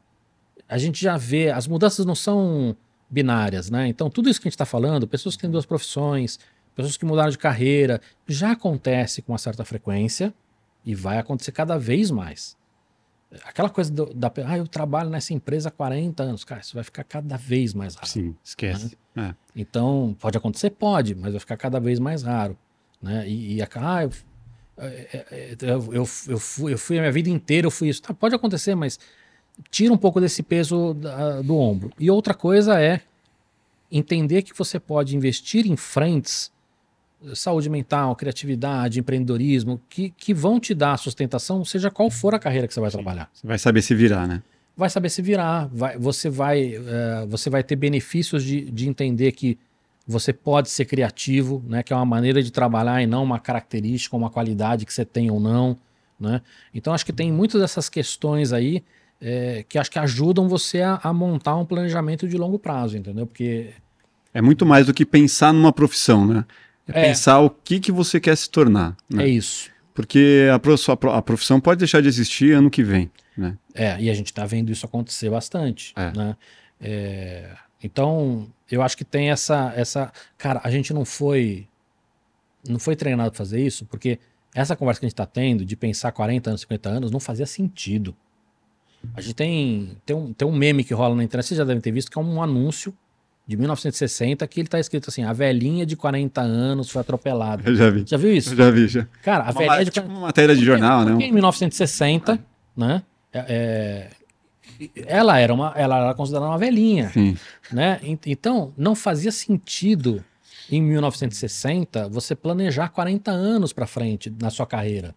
a 0.69 0.77
gente 0.77 1.01
já 1.01 1.17
vê, 1.17 1.51
as 1.51 1.67
mudanças 1.67 2.05
não 2.05 2.15
são 2.15 2.77
binárias, 3.09 3.71
né? 3.71 3.87
Então, 3.89 4.11
tudo 4.11 4.29
isso 4.29 4.41
que 4.41 4.49
a 4.49 4.51
gente 4.51 4.57
está 4.57 4.67
falando, 4.67 5.07
pessoas 5.09 5.37
que 5.37 5.43
têm 5.43 5.51
duas 5.51 5.65
profissões, 5.65 6.39
pessoas 6.75 6.97
que 6.99 7.05
mudaram 7.07 7.31
de 7.31 7.39
carreira, 7.39 7.99
já 8.29 8.51
acontece 8.51 9.23
com 9.23 9.33
uma 9.33 9.39
certa 9.39 9.65
frequência 9.65 10.35
e 10.85 10.95
vai 10.95 11.19
acontecer 11.19 11.53
cada 11.53 11.79
vez 11.79 12.11
mais. 12.11 12.57
Aquela 13.45 13.69
coisa 13.69 13.91
do, 13.93 14.07
da. 14.15 14.33
Ah, 14.47 14.59
eu 14.59 14.67
trabalho 14.67 15.11
nessa 15.11 15.35
empresa 15.35 15.69
há 15.69 15.73
40 15.73 16.23
anos. 16.23 16.45
Cara, 16.45 16.61
isso 16.61 16.75
vai 16.75 16.85
ficar 16.85 17.03
cada 17.05 17.37
vez 17.37 17.75
mais 17.75 17.95
raro. 17.97 18.07
Sim, 18.07 18.37
esquece. 18.45 18.97
É. 19.17 19.35
Então, 19.57 20.17
pode 20.21 20.37
acontecer? 20.37 20.71
Pode, 20.71 21.15
mas 21.15 21.33
vai 21.33 21.41
ficar 21.41 21.57
cada 21.57 21.81
vez 21.81 21.99
mais 21.99 22.23
raro. 22.23 22.57
Né? 23.03 23.29
E, 23.29 23.57
e 23.57 23.63
ah, 23.63 24.03
eu, 24.05 24.11
é, 24.79 25.27
é, 25.31 25.57
eu, 25.63 25.93
eu, 25.93 26.09
eu 26.29 26.39
fui, 26.39 26.73
eu 26.73 26.79
fui 26.79 26.99
a 26.99 27.01
minha 27.01 27.13
vida 27.13 27.29
inteira, 27.29 27.67
eu 27.67 27.71
fui 27.71 27.89
isso. 27.89 28.03
Tá, 28.03 28.15
pode 28.15 28.35
acontecer, 28.35 28.75
mas 28.75 28.99
tira 29.71 29.93
um 29.93 29.97
pouco 29.97 30.21
desse 30.21 30.43
peso 30.43 30.95
da- 30.95 31.43
do 31.43 31.57
ombro. 31.57 31.91
E 31.99 32.11
outra 32.11 32.35
coisa 32.35 32.81
é 32.81 33.01
entender 33.91 34.43
que 34.43 34.57
você 34.57 34.79
pode 34.81 35.17
investir 35.17 35.67
em 35.67 35.77
frentes, 35.77 36.51
saúde 37.35 37.71
mental, 37.71 38.15
criatividade, 38.17 39.01
empreendedorismo, 39.01 39.81
que, 39.89 40.11
que 40.11 40.35
vão 40.35 40.59
te 40.61 40.75
dar 40.75 40.97
sustentação, 40.99 41.65
seja 41.65 41.91
qual 41.91 42.11
for 42.11 42.35
a 42.35 42.39
carreira 42.39 42.67
que 42.69 42.75
você 42.75 42.81
vai 42.81 42.91
trabalhar 42.91 43.31
Você 43.33 43.47
vai 43.47 43.59
saber 43.59 43.83
se 43.83 43.95
virar, 43.95 44.27
né? 44.27 44.43
vai 44.77 44.91
saber 44.91 45.09
se 45.09 45.23
virar, 45.23 45.69
vai- 45.73 45.97
você, 45.97 46.29
vai, 46.29 46.75
eh, 46.75 47.27
você 47.29 47.49
vai 47.49 47.63
ter 47.63 47.77
benefícios 47.77 48.43
de, 48.43 48.63
de 48.63 48.89
entender 48.89 49.31
que 49.33 49.57
você 50.07 50.33
pode 50.33 50.69
ser 50.69 50.85
criativo, 50.85 51.63
né, 51.67 51.83
que 51.83 51.93
é 51.93 51.97
uma 51.97 52.05
maneira 52.05 52.43
de 52.43 52.51
trabalhar 52.51 53.01
e 53.01 53.07
não 53.07 53.23
uma 53.23 53.39
característica, 53.39 54.17
uma 54.17 54.29
qualidade 54.29 54.85
que 54.85 54.93
você 54.93 55.05
tem 55.05 55.31
ou 55.31 55.39
não. 55.41 55.77
Né? 56.19 56.43
Então, 56.75 56.93
acho 56.93 57.07
que 57.07 57.13
tem 57.13 57.33
muitas 57.33 57.61
dessas 57.61 57.89
questões 57.89 58.53
aí 58.53 58.83
eh, 59.21 59.65
que 59.69 59.79
acho 59.79 59.91
que 59.91 59.99
ajudam 59.99 60.49
você 60.49 60.83
a, 60.83 60.99
a 61.03 61.13
montar 61.13 61.57
um 61.57 61.65
planejamento 61.65 62.27
de 62.29 62.37
longo 62.37 62.59
prazo, 62.59 62.99
entendeu? 62.99 63.27
Porque 63.27 63.71
É 64.35 64.43
muito 64.43 64.67
mais 64.67 64.87
do 64.87 64.93
que 64.93 65.07
pensar 65.07 65.53
numa 65.53 65.73
profissão, 65.73 66.27
né? 66.27 66.45
É, 66.89 67.01
É. 67.01 67.09
pensar 67.09 67.41
o 67.41 67.51
que, 67.51 67.81
que 67.81 67.93
você 67.93 68.21
quer 68.21 68.37
se 68.37 68.49
tornar. 68.49 68.97
Né? 69.09 69.25
é 69.25 69.29
isso. 69.29 69.71
Porque 69.95 70.49
a, 70.53 71.23
profissão 71.23 71.61
pode 71.61 71.79
deixar 71.79 72.01
de 72.01 72.09
existir 72.09 72.53
ano 72.53 72.69
que 72.69 72.83
vem. 72.83 73.11
Né? 73.37 73.57
É, 73.75 74.01
e 74.01 74.11
a 74.11 74.15
gente 74.15 74.27
está 74.27 74.45
vendo 74.45 74.73
isso 74.73 74.85
acontecer 74.85 75.31
bastante. 75.31 75.93
É. 75.97 76.13
Né? 76.17 76.37
É, 76.81 77.51
então, 77.83 78.49
eu 78.71 78.83
acho 78.83 78.97
que 78.97 79.05
tem 79.05 79.31
essa, 79.31 79.73
essa. 79.77 80.13
Cara, 80.37 80.61
a 80.65 80.71
gente 80.71 80.93
não 80.93 81.05
foi. 81.05 81.69
Não 82.69 82.79
foi 82.79 82.97
treinado 82.97 83.31
para 83.31 83.39
fazer 83.39 83.65
isso, 83.65 83.85
porque 83.85 84.19
essa 84.55 84.75
conversa 84.75 85.01
que 85.01 85.07
a 85.07 85.09
gente 85.09 85.15
está 85.15 85.27
tendo 85.27 85.65
de 85.65 85.77
pensar 85.77 86.11
40 86.13 86.51
anos, 86.51 86.61
50 86.63 86.89
anos, 86.89 87.11
não 87.11 87.21
fazia 87.21 87.45
sentido. 87.45 88.17
A 89.15 89.21
gente 89.21 89.35
tem, 89.35 89.99
tem, 90.07 90.17
um, 90.17 90.33
tem 90.33 90.49
um 90.49 90.53
meme 90.57 90.83
que 90.83 90.95
rola 90.95 91.15
na 91.15 91.23
internet, 91.23 91.47
vocês 91.47 91.59
já 91.59 91.65
devem 91.65 91.83
ter 91.83 91.93
visto, 91.93 92.11
que 92.11 92.19
é 92.19 92.23
um 92.23 92.43
anúncio 92.43 92.97
de 93.47 93.57
1960 93.57 94.47
que 94.47 94.61
ele 94.61 94.69
tá 94.69 94.79
escrito 94.81 95.11
assim: 95.11 95.23
a 95.23 95.33
velhinha 95.33 95.85
de 95.85 95.97
40 95.97 96.41
anos 96.41 96.91
foi 96.91 97.01
atropelada. 97.01 97.63
Eu 97.69 97.75
já 97.77 97.91
vi. 97.91 98.05
Já 98.07 98.17
viu 98.17 98.35
isso? 98.35 98.53
Eu 98.53 98.57
já 98.57 98.71
vi, 98.71 98.89
já. 98.89 99.07
Cara, 99.23 99.45
a 99.45 99.53
velhinha 99.53 99.77
ma- 99.77 99.83
de 99.85 99.91
tipo 99.91 100.07
uma 100.09 100.21
matéria 100.21 100.57
de 100.57 100.65
jornal, 100.65 101.05
né? 101.05 101.11
porque 101.13 101.25
em 101.25 101.33
1960, 101.33 102.39
né? 102.77 103.03
é- 103.33 103.45
é, 103.49 104.11
ela 105.07 105.39
era 105.39 105.53
uma, 105.53 105.73
ela 105.77 105.99
era 105.99 106.15
considerada 106.15 106.47
uma 106.51 106.59
velhinha, 106.59 107.11
Sim. 107.11 107.37
né? 107.71 108.01
En- 108.03 108.19
Então 108.27 108.73
não 108.77 108.95
fazia 108.95 109.31
sentido 109.31 110.25
em 110.71 110.81
1960 110.83 112.09
você 112.09 112.35
planejar 112.35 112.89
40 112.89 113.31
anos 113.31 113.73
para 113.73 113.87
frente 113.87 114.33
na 114.41 114.51
sua 114.51 114.67
carreira. 114.67 115.15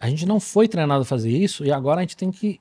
A 0.00 0.08
gente 0.08 0.24
não 0.26 0.40
foi 0.40 0.66
treinado 0.68 1.02
a 1.02 1.04
fazer 1.04 1.30
isso 1.30 1.64
e 1.64 1.70
agora 1.72 1.98
a 2.00 2.02
gente 2.02 2.16
tem 2.16 2.30
que 2.30 2.60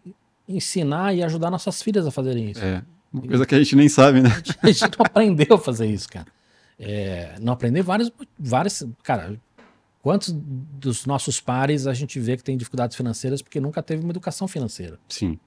ensinar 0.49 1.13
e 1.15 1.23
ajudar 1.23 1.49
nossas 1.51 1.81
filhas 1.81 2.05
a 2.07 2.11
fazerem 2.11 2.49
isso. 2.51 2.63
É. 2.63 2.81
Uma 3.11 3.27
coisa 3.27 3.45
que 3.45 3.55
a 3.55 3.59
gente 3.59 3.75
nem 3.75 3.89
sabe, 3.89 4.21
né? 4.21 4.29
A 4.61 4.67
gente 4.67 4.81
não 4.81 5.05
aprendeu 5.05 5.55
a 5.55 5.57
fazer 5.57 5.87
isso, 5.87 6.09
cara. 6.09 6.27
É, 6.79 7.35
não 7.39 7.53
aprendeu 7.53 7.83
vários, 7.83 8.11
vários. 8.37 8.83
Cara, 9.03 9.39
quantos 10.01 10.31
dos 10.31 11.05
nossos 11.05 11.39
pares 11.39 11.87
a 11.87 11.93
gente 11.93 12.19
vê 12.19 12.37
que 12.37 12.43
tem 12.43 12.57
dificuldades 12.57 12.95
financeiras 12.95 13.41
porque 13.41 13.59
nunca 13.59 13.81
teve 13.81 14.03
uma 14.03 14.11
educação 14.11 14.47
financeira? 14.47 14.99
Sim. 15.09 15.39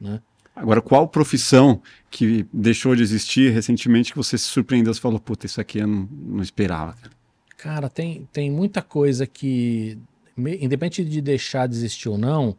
Né? 0.00 0.20
Agora, 0.54 0.82
qual 0.82 1.08
profissão 1.08 1.80
que 2.10 2.46
deixou 2.52 2.94
de 2.94 3.02
existir 3.02 3.52
recentemente 3.52 4.10
que 4.10 4.18
você 4.18 4.36
se 4.36 4.44
surpreendeu 4.44 4.92
e 4.92 4.96
falou, 4.96 5.18
puta, 5.18 5.46
isso 5.46 5.60
aqui 5.60 5.78
eu 5.78 5.86
não, 5.86 6.08
não 6.10 6.42
esperava. 6.42 6.94
cara." 6.94 7.22
Cara, 7.56 7.88
tem, 7.88 8.28
tem 8.32 8.50
muita 8.50 8.82
coisa 8.82 9.24
que, 9.24 9.96
independente 10.36 11.04
de 11.04 11.20
deixar 11.20 11.68
de 11.68 11.76
existir 11.76 12.08
ou 12.08 12.18
não, 12.18 12.56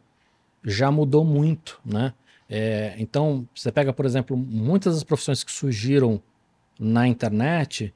já 0.64 0.90
mudou 0.90 1.24
muito, 1.24 1.78
né? 1.84 2.14
É, 2.48 2.94
então, 2.98 3.46
você 3.54 3.72
pega, 3.72 3.92
por 3.92 4.04
exemplo, 4.04 4.36
muitas 4.36 4.94
das 4.94 5.04
profissões 5.04 5.42
que 5.42 5.50
surgiram 5.50 6.20
na 6.78 7.06
internet 7.06 7.92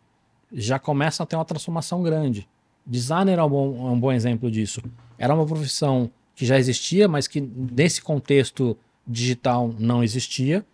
já 0.53 0.79
começam 0.79 1.25
a 1.25 1.27
ter 1.27 1.37
uma 1.37 1.45
transformação 1.45 2.03
grande. 2.03 2.49
Designer 2.87 3.39
é 3.39 3.43
um 3.43 3.49
bom, 3.49 3.89
é 3.89 3.91
um 3.93 4.01
bom 4.01 4.13
exemplo 4.13 4.51
disso. 4.51 4.83
Era 5.19 5.35
uma 5.35 5.45
profissão 5.45 6.11
que 6.35 6.47
já 6.47 6.59
existia, 6.59 7.07
mas 7.09 7.27
que 7.27 7.41
nesse 7.41 8.01
contexto 8.01 8.77
digital 9.07 9.75
não 9.79 10.03
existia. 10.03 10.65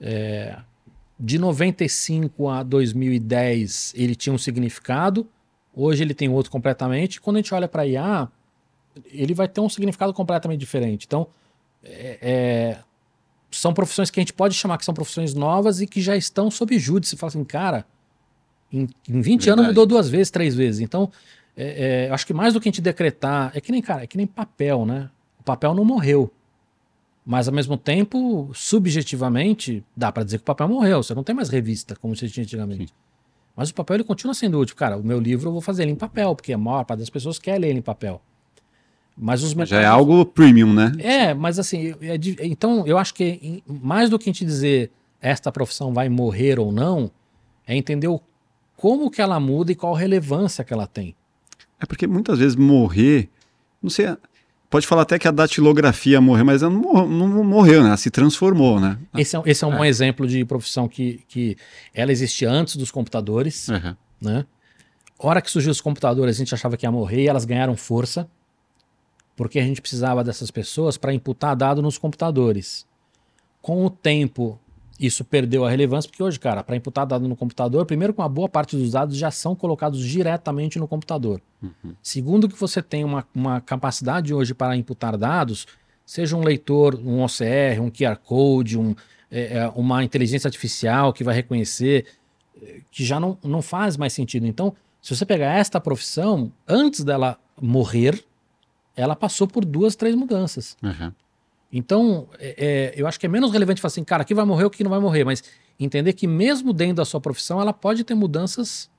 É, 0.00 0.58
de 1.18 1.38
95 1.38 2.48
a 2.48 2.62
2010 2.62 3.94
ele 3.96 4.14
tinha 4.14 4.32
um 4.32 4.38
significado, 4.38 5.26
hoje 5.74 6.02
ele 6.02 6.14
tem 6.14 6.28
outro 6.28 6.52
completamente. 6.52 7.20
Quando 7.20 7.36
a 7.36 7.38
gente 7.40 7.54
olha 7.54 7.66
para 7.66 7.86
IA, 7.86 8.28
ele 9.06 9.34
vai 9.34 9.48
ter 9.48 9.60
um 9.60 9.68
significado 9.68 10.12
completamente 10.12 10.60
diferente. 10.60 11.06
Então, 11.06 11.26
é- 11.82 12.18
é, 12.20 12.78
são 13.50 13.72
profissões 13.72 14.10
que 14.10 14.20
a 14.20 14.22
gente 14.22 14.32
pode 14.32 14.54
chamar 14.54 14.78
que 14.78 14.84
são 14.84 14.94
profissões 14.94 15.34
novas 15.34 15.80
e 15.80 15.86
que 15.86 16.00
já 16.00 16.16
estão 16.16 16.50
sob 16.50 16.78
júdice. 16.78 17.10
Você 17.10 17.16
fala 17.16 17.28
assim, 17.28 17.44
cara, 17.44 17.86
em, 18.72 18.88
em 19.08 19.20
20 19.20 19.24
Verdade. 19.24 19.50
anos 19.50 19.66
mudou 19.68 19.86
duas 19.86 20.08
vezes, 20.08 20.30
três 20.30 20.54
vezes. 20.54 20.80
Então, 20.80 21.10
é, 21.56 22.06
é, 22.06 22.10
acho 22.10 22.26
que 22.26 22.34
mais 22.34 22.54
do 22.54 22.60
que 22.60 22.68
a 22.68 22.70
gente 22.70 22.82
decretar, 22.82 23.50
é 23.54 23.60
que 23.60 23.72
nem, 23.72 23.80
cara, 23.80 24.02
é 24.04 24.06
que 24.06 24.16
nem 24.16 24.26
papel, 24.26 24.84
né? 24.84 25.08
O 25.40 25.42
papel 25.42 25.74
não 25.74 25.84
morreu. 25.84 26.30
Mas, 27.24 27.48
ao 27.48 27.54
mesmo 27.54 27.76
tempo, 27.76 28.50
subjetivamente, 28.54 29.84
dá 29.96 30.12
para 30.12 30.22
dizer 30.22 30.38
que 30.38 30.42
o 30.42 30.46
papel 30.46 30.68
morreu. 30.68 31.02
Você 31.02 31.14
não 31.14 31.24
tem 31.24 31.34
mais 31.34 31.48
revista, 31.48 31.96
como 31.96 32.14
você 32.14 32.28
tinha 32.28 32.44
antigamente. 32.44 32.92
Mas 33.56 33.70
o 33.70 33.74
papel 33.74 33.96
ele 33.96 34.04
continua 34.04 34.34
sendo 34.34 34.60
útil. 34.60 34.76
Cara, 34.76 34.96
o 34.96 35.02
meu 35.02 35.18
livro 35.18 35.48
eu 35.48 35.52
vou 35.52 35.60
fazer 35.60 35.82
ele 35.82 35.92
em 35.92 35.96
papel, 35.96 36.36
porque 36.36 36.52
a 36.52 36.58
maior 36.58 36.84
parte 36.84 37.00
das 37.00 37.10
pessoas 37.10 37.38
quer 37.38 37.58
ler 37.58 37.70
ele 37.70 37.78
em 37.78 37.82
papel. 37.82 38.20
Mas 39.16 39.42
os 39.42 39.50
Já 39.52 39.54
é 39.54 39.58
mercados- 39.80 39.86
algo 39.86 40.26
premium, 40.26 40.72
né? 40.74 40.92
é, 40.98 41.32
mas 41.34 41.58
assim, 41.58 41.94
é 42.02 42.18
então 42.46 42.86
eu 42.86 42.98
acho 42.98 43.14
que 43.14 43.62
mais 43.66 44.10
do 44.10 44.18
que 44.18 44.28
a 44.28 44.32
gente 44.32 44.44
dizer 44.44 44.90
esta 45.20 45.50
profissão 45.50 45.92
vai 45.94 46.08
morrer 46.08 46.58
ou 46.60 46.70
não, 46.70 47.10
é 47.66 47.74
entender 47.74 48.08
o, 48.08 48.20
como 48.76 49.10
que 49.10 49.22
ela 49.22 49.40
muda 49.40 49.72
e 49.72 49.74
qual 49.74 49.94
relevância 49.94 50.62
que 50.62 50.72
ela 50.72 50.86
tem. 50.86 51.14
É 51.80 51.86
porque 51.86 52.06
muitas 52.06 52.38
vezes 52.38 52.54
morrer, 52.56 53.30
não 53.82 53.88
sei, 53.88 54.14
pode 54.68 54.86
falar 54.86 55.02
até 55.02 55.18
que 55.18 55.26
a 55.26 55.30
datilografia 55.30 56.20
morreu, 56.20 56.44
mas 56.44 56.62
ela 56.62 56.72
não, 56.72 57.06
não 57.08 57.42
morreu, 57.44 57.80
né? 57.82 57.88
Ela 57.88 57.96
se 57.96 58.10
transformou, 58.10 58.78
né? 58.78 58.98
Esse 59.16 59.34
é, 59.36 59.42
esse 59.46 59.64
é 59.64 59.66
um 59.66 59.76
bom 59.76 59.84
exemplo 59.84 60.26
de 60.26 60.44
profissão 60.44 60.86
que, 60.86 61.22
que 61.26 61.56
ela 61.94 62.12
existia 62.12 62.50
antes 62.50 62.76
dos 62.76 62.90
computadores, 62.90 63.68
Uhum. 63.68 63.96
né? 64.20 64.44
Hora 65.18 65.40
que 65.40 65.50
surgiu 65.50 65.72
os 65.72 65.80
computadores, 65.80 66.36
a 66.36 66.38
gente 66.38 66.52
achava 66.54 66.76
que 66.76 66.84
ia 66.84 66.90
morrer 66.92 67.22
e 67.22 67.28
elas 67.28 67.46
ganharam 67.46 67.74
força, 67.76 68.28
porque 69.36 69.58
a 69.58 69.62
gente 69.62 69.80
precisava 69.82 70.24
dessas 70.24 70.50
pessoas 70.50 70.96
para 70.96 71.12
imputar 71.12 71.54
dado 71.54 71.82
nos 71.82 71.98
computadores. 71.98 72.86
Com 73.60 73.84
o 73.84 73.90
tempo, 73.90 74.58
isso 74.98 75.24
perdeu 75.24 75.64
a 75.64 75.70
relevância, 75.70 76.08
porque 76.08 76.22
hoje, 76.22 76.40
cara, 76.40 76.64
para 76.64 76.74
imputar 76.74 77.06
dado 77.06 77.28
no 77.28 77.36
computador, 77.36 77.84
primeiro 77.84 78.14
que 78.14 78.20
uma 78.20 78.28
boa 78.28 78.48
parte 78.48 78.76
dos 78.76 78.92
dados 78.92 79.16
já 79.16 79.30
são 79.30 79.54
colocados 79.54 80.00
diretamente 80.00 80.78
no 80.78 80.88
computador. 80.88 81.40
Segundo 82.02 82.48
que 82.48 82.58
você 82.58 82.80
tem 82.82 83.04
uma, 83.04 83.26
uma 83.34 83.60
capacidade 83.60 84.32
hoje 84.32 84.54
para 84.54 84.76
imputar 84.76 85.16
dados, 85.16 85.66
seja 86.04 86.36
um 86.36 86.42
leitor, 86.42 86.94
um 86.94 87.22
OCR, 87.22 87.80
um 87.82 87.90
QR 87.90 88.16
Code, 88.16 88.78
um, 88.78 88.94
é, 89.30 89.58
é, 89.58 89.68
uma 89.74 90.02
inteligência 90.02 90.48
artificial 90.48 91.12
que 91.12 91.24
vai 91.24 91.34
reconhecer, 91.34 92.06
que 92.90 93.04
já 93.04 93.20
não, 93.20 93.36
não 93.44 93.60
faz 93.60 93.96
mais 93.96 94.12
sentido. 94.12 94.46
Então, 94.46 94.74
se 95.02 95.14
você 95.14 95.26
pegar 95.26 95.54
esta 95.54 95.80
profissão, 95.80 96.50
antes 96.66 97.04
dela 97.04 97.38
morrer, 97.60 98.24
ela 98.96 99.14
passou 99.14 99.46
por 99.46 99.64
duas, 99.64 99.94
três 99.94 100.14
mudanças. 100.14 100.76
Uhum. 100.82 101.12
Então, 101.72 102.28
é, 102.38 102.54
é, 102.96 103.00
eu 103.00 103.06
acho 103.06 103.20
que 103.20 103.26
é 103.26 103.28
menos 103.28 103.52
relevante 103.52 103.80
falar 103.80 103.90
assim, 103.90 104.04
cara, 104.04 104.22
aqui 104.22 104.32
vai 104.32 104.44
morrer 104.44 104.64
ou 104.64 104.68
aqui 104.68 104.82
não 104.82 104.90
vai 104.90 105.00
morrer, 105.00 105.24
mas 105.24 105.44
entender 105.78 106.12
que 106.14 106.26
mesmo 106.26 106.72
dentro 106.72 106.96
da 106.96 107.04
sua 107.04 107.20
profissão, 107.20 107.60
ela 107.60 107.72
pode 107.72 108.02
ter 108.02 108.14
mudanças 108.14 108.90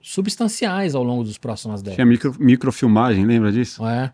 substanciais 0.00 0.94
ao 0.94 1.02
longo 1.02 1.22
dos 1.22 1.38
próximos 1.38 1.82
Tinha 1.82 1.92
décadas. 1.92 2.08
micro, 2.08 2.36
microfilmagem, 2.38 3.24
lembra 3.24 3.52
disso? 3.52 3.86
É? 3.86 4.12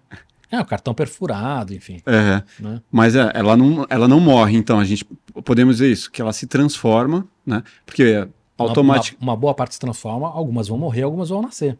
É, 0.51 0.61
o 0.61 0.65
cartão 0.65 0.95
perfurado, 0.95 1.75
enfim. 1.75 2.01
É, 2.07 2.43
Né? 2.61 2.81
mas 2.91 3.17
é, 3.17 3.31
ela, 3.35 3.57
não, 3.57 3.87
ela 3.89 4.07
não 4.07 4.21
morre, 4.21 4.57
então 4.57 4.79
a 4.79 4.85
gente 4.85 5.05
podemos 5.45 5.77
dizer 5.79 5.91
isso, 5.91 6.11
que 6.11 6.21
ela 6.21 6.33
se 6.33 6.47
transforma, 6.47 7.27
né? 7.45 7.63
Porque 7.85 8.29
automaticamente. 8.57 9.17
Uma, 9.21 9.33
uma 9.33 9.37
boa 9.37 9.55
parte 9.55 9.75
se 9.75 9.81
transforma, 9.81 10.29
algumas 10.29 10.69
vão 10.69 10.79
morrer, 10.79 11.03
algumas 11.03 11.29
vão 11.31 11.43
nascer. 11.43 11.79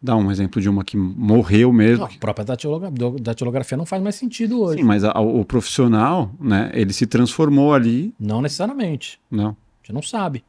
Dá 0.00 0.14
um 0.14 0.30
exemplo 0.30 0.60
de 0.60 0.68
uma 0.68 0.84
que 0.84 0.96
morreu 0.96 1.72
mesmo. 1.72 2.04
Não, 2.06 2.12
a 2.14 2.18
própria 2.18 2.44
datilogra- 2.44 2.90
do- 2.90 3.18
datilografia 3.18 3.76
não 3.78 3.86
faz 3.86 4.02
mais 4.02 4.14
sentido 4.14 4.60
hoje. 4.60 4.78
Sim, 4.78 4.84
mas 4.84 5.02
a- 5.02 5.18
o 5.18 5.44
profissional, 5.44 6.30
né, 6.38 6.70
ele 6.74 6.92
se 6.92 7.06
transformou 7.06 7.72
ali, 7.74 8.14
Não 8.20 8.40
necessariamente. 8.42 9.18
não. 9.30 9.48
A 9.48 9.86
gente 9.86 9.94
não 9.94 10.02
sabe. 10.02 10.44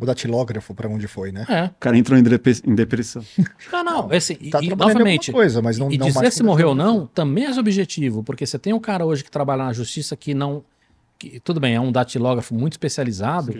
O 0.00 0.06
datilógrafo 0.06 0.72
pra 0.74 0.88
onde 0.88 1.08
foi, 1.08 1.32
né? 1.32 1.44
É. 1.48 1.64
O 1.64 1.74
cara 1.80 1.98
entrou 1.98 2.16
em, 2.18 2.22
em 2.22 2.74
depressão. 2.74 3.24
Não, 3.72 3.82
não. 3.84 4.12
Esse, 4.12 4.38
e, 4.40 4.50
Tá 4.50 4.62
e, 4.62 4.68
novamente, 4.68 5.32
coisa, 5.32 5.60
mas 5.60 5.78
não, 5.78 5.90
e 5.90 5.98
não 5.98 6.06
dizer 6.06 6.18
mais 6.20 6.34
se 6.34 6.42
morreu 6.44 6.68
ou 6.68 6.74
datilografia. 6.74 7.00
não 7.02 7.06
também 7.12 7.44
é 7.46 7.52
subjetivo, 7.52 8.22
porque 8.22 8.46
você 8.46 8.58
tem 8.58 8.72
um 8.72 8.78
cara 8.78 9.04
hoje 9.04 9.24
que 9.24 9.30
trabalha 9.30 9.64
na 9.64 9.72
justiça 9.72 10.14
que 10.16 10.32
não. 10.34 10.62
que- 11.18 11.40
tudo 11.40 11.58
bem, 11.60 11.74
é 11.74 11.80
um 11.80 11.90
datilógrafo 11.92 12.54
muito 12.54 12.74
especializado, 12.74 13.52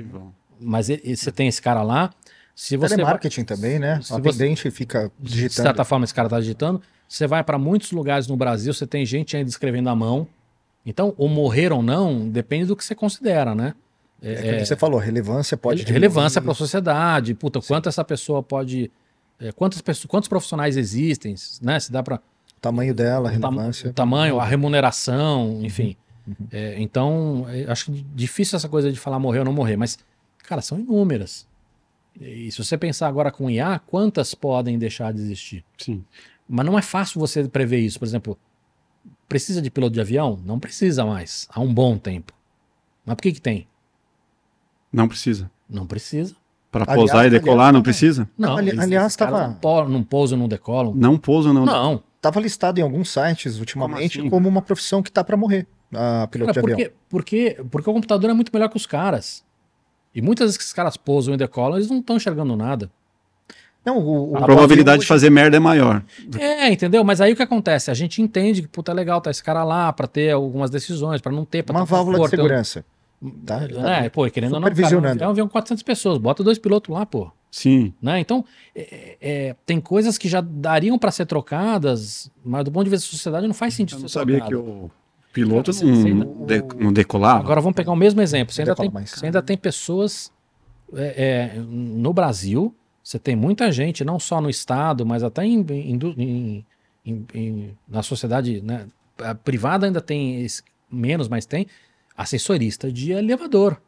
mas 0.60 0.88
e- 0.88 1.00
e 1.04 1.16
você 1.16 1.30
tem 1.32 1.48
esse 1.48 1.60
cara 1.60 1.82
lá. 1.82 2.10
Se 2.62 2.76
você 2.76 2.88
vai- 2.88 2.88
Telemarketing 2.98 3.44
também, 3.44 3.78
né? 3.78 4.00
Se 4.02 4.12
O 4.12 4.16
você- 4.18 4.28
atendente 4.28 4.70
fica 4.70 5.10
de 5.18 5.32
digitando. 5.32 5.66
certa 5.68 5.82
forma 5.82 6.04
esse 6.04 6.12
cara 6.12 6.26
está 6.26 6.38
digitando, 6.38 6.82
você 7.08 7.26
vai 7.26 7.42
para 7.42 7.56
muitos 7.58 7.90
lugares 7.90 8.26
no 8.26 8.36
Brasil, 8.36 8.74
você 8.74 8.86
tem 8.86 9.06
gente 9.06 9.34
ainda 9.34 9.48
escrevendo 9.48 9.88
à 9.88 9.96
mão. 9.96 10.26
Então, 10.84 11.14
o 11.16 11.26
morrer 11.26 11.72
ou 11.72 11.82
não 11.82 12.28
depende 12.28 12.66
do 12.66 12.76
que 12.76 12.84
você 12.84 12.94
considera, 12.94 13.54
né? 13.54 13.74
É, 14.22 14.58
que 14.58 14.66
você 14.66 14.76
falou, 14.76 15.00
relevância 15.00 15.56
pode. 15.56 15.84
relevância 15.84 16.38
para 16.42 16.52
a 16.52 16.54
sociedade, 16.54 17.32
puta, 17.32 17.60
quanto 17.62 17.88
essa 17.88 18.04
pessoa 18.04 18.42
pode. 18.42 18.90
é, 19.40 19.50
quantas 19.52 19.80
pessoas, 19.80 20.04
quantos 20.04 20.28
profissionais 20.28 20.76
existem, 20.76 21.34
né? 21.62 21.80
Se 21.80 21.90
dá 21.90 22.02
para 22.02 22.16
O 22.16 22.60
tamanho 22.60 22.92
dela, 22.94 23.30
a 23.30 23.32
relevância. 23.32 23.88
o 23.88 23.92
tamanho, 23.94 24.38
a 24.38 24.44
remuneração, 24.44 25.60
enfim. 25.62 25.96
É, 26.52 26.74
então, 26.78 27.46
é, 27.48 27.64
acho 27.70 27.90
difícil 28.14 28.56
essa 28.58 28.68
coisa 28.68 28.92
de 28.92 28.98
falar 29.00 29.18
morrer 29.18 29.38
ou 29.38 29.44
não 29.46 29.52
morrer, 29.54 29.78
mas, 29.78 29.98
cara, 30.46 30.60
são 30.60 30.78
inúmeras. 30.78 31.48
E 32.20 32.50
se 32.52 32.62
você 32.62 32.76
pensar 32.76 33.08
agora 33.08 33.30
com 33.32 33.48
IA, 33.50 33.78
quantas 33.86 34.34
podem 34.34 34.78
deixar 34.78 35.12
de 35.12 35.20
existir? 35.20 35.64
Sim. 35.78 36.04
Mas 36.48 36.66
não 36.66 36.78
é 36.78 36.82
fácil 36.82 37.18
você 37.18 37.48
prever 37.48 37.78
isso. 37.78 37.98
Por 37.98 38.04
exemplo, 38.04 38.38
precisa 39.28 39.62
de 39.62 39.70
piloto 39.70 39.94
de 39.94 40.00
avião? 40.00 40.38
Não 40.44 40.58
precisa 40.58 41.04
mais, 41.04 41.48
há 41.50 41.60
um 41.60 41.72
bom 41.72 41.96
tempo. 41.96 42.32
Mas 43.06 43.14
por 43.16 43.22
que 43.22 43.32
que 43.32 43.40
tem? 43.40 43.66
Não 44.92 45.08
precisa. 45.08 45.50
Não 45.68 45.86
precisa. 45.86 46.34
Para 46.70 46.82
Aliás, 46.84 46.98
pousar 46.98 47.16
e 47.16 47.26
aliás, 47.26 47.32
decolar, 47.44 47.72
não 47.72 47.80
também. 47.80 47.82
precisa? 47.84 48.28
Não, 48.38 48.56
Ali- 48.56 48.70
aliás, 48.78 49.06
esses 49.06 49.16
caras 49.16 49.32
tava- 49.60 49.82
não, 49.82 49.88
não 49.88 50.04
pousam, 50.04 50.38
não 50.38 50.46
decolam. 50.48 50.94
Não 50.94 51.16
pousam, 51.18 51.52
não. 51.54 51.64
Não. 51.64 52.02
Tava 52.20 52.38
listado 52.40 52.78
em 52.78 52.82
alguns 52.82 53.08
sites 53.10 53.58
ultimamente 53.58 54.18
Como 54.18 54.30
como, 54.30 54.46
assim? 54.46 54.54
uma 54.54 54.62
profissão 54.62 55.02
que 55.02 55.10
tá 55.10 55.24
para 55.24 55.36
morrer. 55.36 55.66
A 55.92 56.28
piloto 56.30 56.52
Cara, 56.54 56.66
de 56.66 56.72
avião. 56.72 56.90
porque, 57.08 57.54
porque, 57.56 57.64
porque 57.70 57.90
o 57.90 57.92
computador 57.94 58.30
é 58.30 58.34
muito 58.34 58.50
melhor 58.52 58.68
que 58.68 58.76
os 58.76 58.86
caras. 58.86 59.42
E 60.14 60.20
muitas 60.20 60.46
vezes 60.46 60.56
que 60.56 60.62
esses 60.62 60.72
caras 60.72 60.96
pousam 60.96 61.34
e 61.34 61.36
decolam, 61.36 61.76
eles 61.78 61.90
não 61.90 61.98
estão 62.00 62.16
enxergando 62.16 62.56
nada. 62.56 62.90
Não, 63.84 63.96
o, 63.98 64.32
o- 64.32 64.36
A 64.36 64.42
probabilidade 64.42 64.98
de 64.98 65.02
hoje- 65.02 65.08
fazer 65.08 65.30
merda 65.30 65.56
é 65.56 65.60
maior. 65.60 66.02
É, 66.38 66.70
entendeu? 66.70 67.02
Mas 67.02 67.20
aí 67.20 67.32
o 67.32 67.36
que 67.36 67.42
acontece? 67.42 67.90
A 67.90 67.94
gente 67.94 68.20
entende 68.20 68.60
que, 68.62 68.68
puta, 68.68 68.92
é 68.92 68.94
legal 68.94 69.20
tá 69.20 69.30
esse 69.30 69.42
cara 69.42 69.64
lá 69.64 69.90
pra 69.92 70.06
ter 70.06 70.32
algumas 70.32 70.68
decisões, 70.70 71.20
pra 71.20 71.32
não 71.32 71.44
ter... 71.44 71.62
Pra 71.62 71.74
uma 71.76 71.86
ter 71.86 71.90
válvula 71.90 72.16
de 72.18 72.22
conforto. 72.24 72.36
segurança. 72.42 72.84
Tá? 73.46 73.60
É, 74.02 74.08
pô, 74.08 74.26
e 74.26 74.30
querendo 74.30 74.54
ou 74.54 74.60
não, 74.60 74.68
cara, 74.70 75.24
é 75.24 75.26
um 75.26 75.30
avião 75.30 75.46
com 75.46 75.52
400 75.52 75.82
pessoas, 75.82 76.18
bota 76.18 76.42
dois 76.42 76.58
pilotos 76.58 76.94
lá, 76.94 77.04
pô. 77.06 77.30
Sim. 77.50 77.92
Né? 78.00 78.18
Então, 78.20 78.44
é, 78.74 79.16
é, 79.20 79.56
tem 79.66 79.80
coisas 79.80 80.16
que 80.16 80.28
já 80.28 80.40
dariam 80.40 80.98
pra 80.98 81.10
ser 81.10 81.26
trocadas, 81.26 82.30
mas 82.44 82.64
do 82.64 82.70
ponto 82.72 82.84
de 82.84 82.90
vista 82.90 83.06
da 83.06 83.10
sociedade 83.10 83.46
não 83.46 83.54
faz 83.54 83.74
sentido 83.74 83.98
Eu 83.98 84.02
não 84.02 84.08
ser 84.08 84.18
sabia 84.20 84.40
que 84.40 84.48
trocado. 84.48 84.70
o 84.70 84.90
piloto 85.32 85.70
não, 85.84 86.06
ainda- 86.06 86.24
de- 86.60 86.76
não 86.84 86.92
decolava. 86.92 87.40
Agora 87.40 87.60
vamos 87.60 87.76
pegar 87.76 87.92
o 87.92 87.96
mesmo 87.96 88.20
exemplo. 88.20 88.52
Você 88.54 88.62
ainda, 88.62 88.74
tem, 88.74 88.90
você 89.18 89.26
ainda 89.26 89.42
tem 89.42 89.56
pessoas 89.56 90.32
é, 90.94 91.52
é, 91.56 91.58
no 91.60 92.12
Brasil, 92.12 92.74
você 93.02 93.18
tem 93.18 93.36
muita 93.36 93.70
gente, 93.70 94.04
não 94.04 94.18
só 94.18 94.40
no 94.40 94.50
Estado, 94.50 95.06
mas 95.06 95.22
até 95.22 95.44
em, 95.44 95.60
em- 95.70 95.98
em- 96.18 96.64
em- 97.06 97.26
em- 97.34 97.78
na 97.88 98.02
sociedade 98.02 98.60
né, 98.60 98.86
privada 99.44 99.86
ainda 99.86 100.00
tem 100.00 100.42
esse- 100.42 100.62
menos, 100.90 101.28
mas 101.28 101.46
tem 101.46 101.66
assessorista 102.16 102.90
de 102.92 103.12
elevador. 103.12 103.80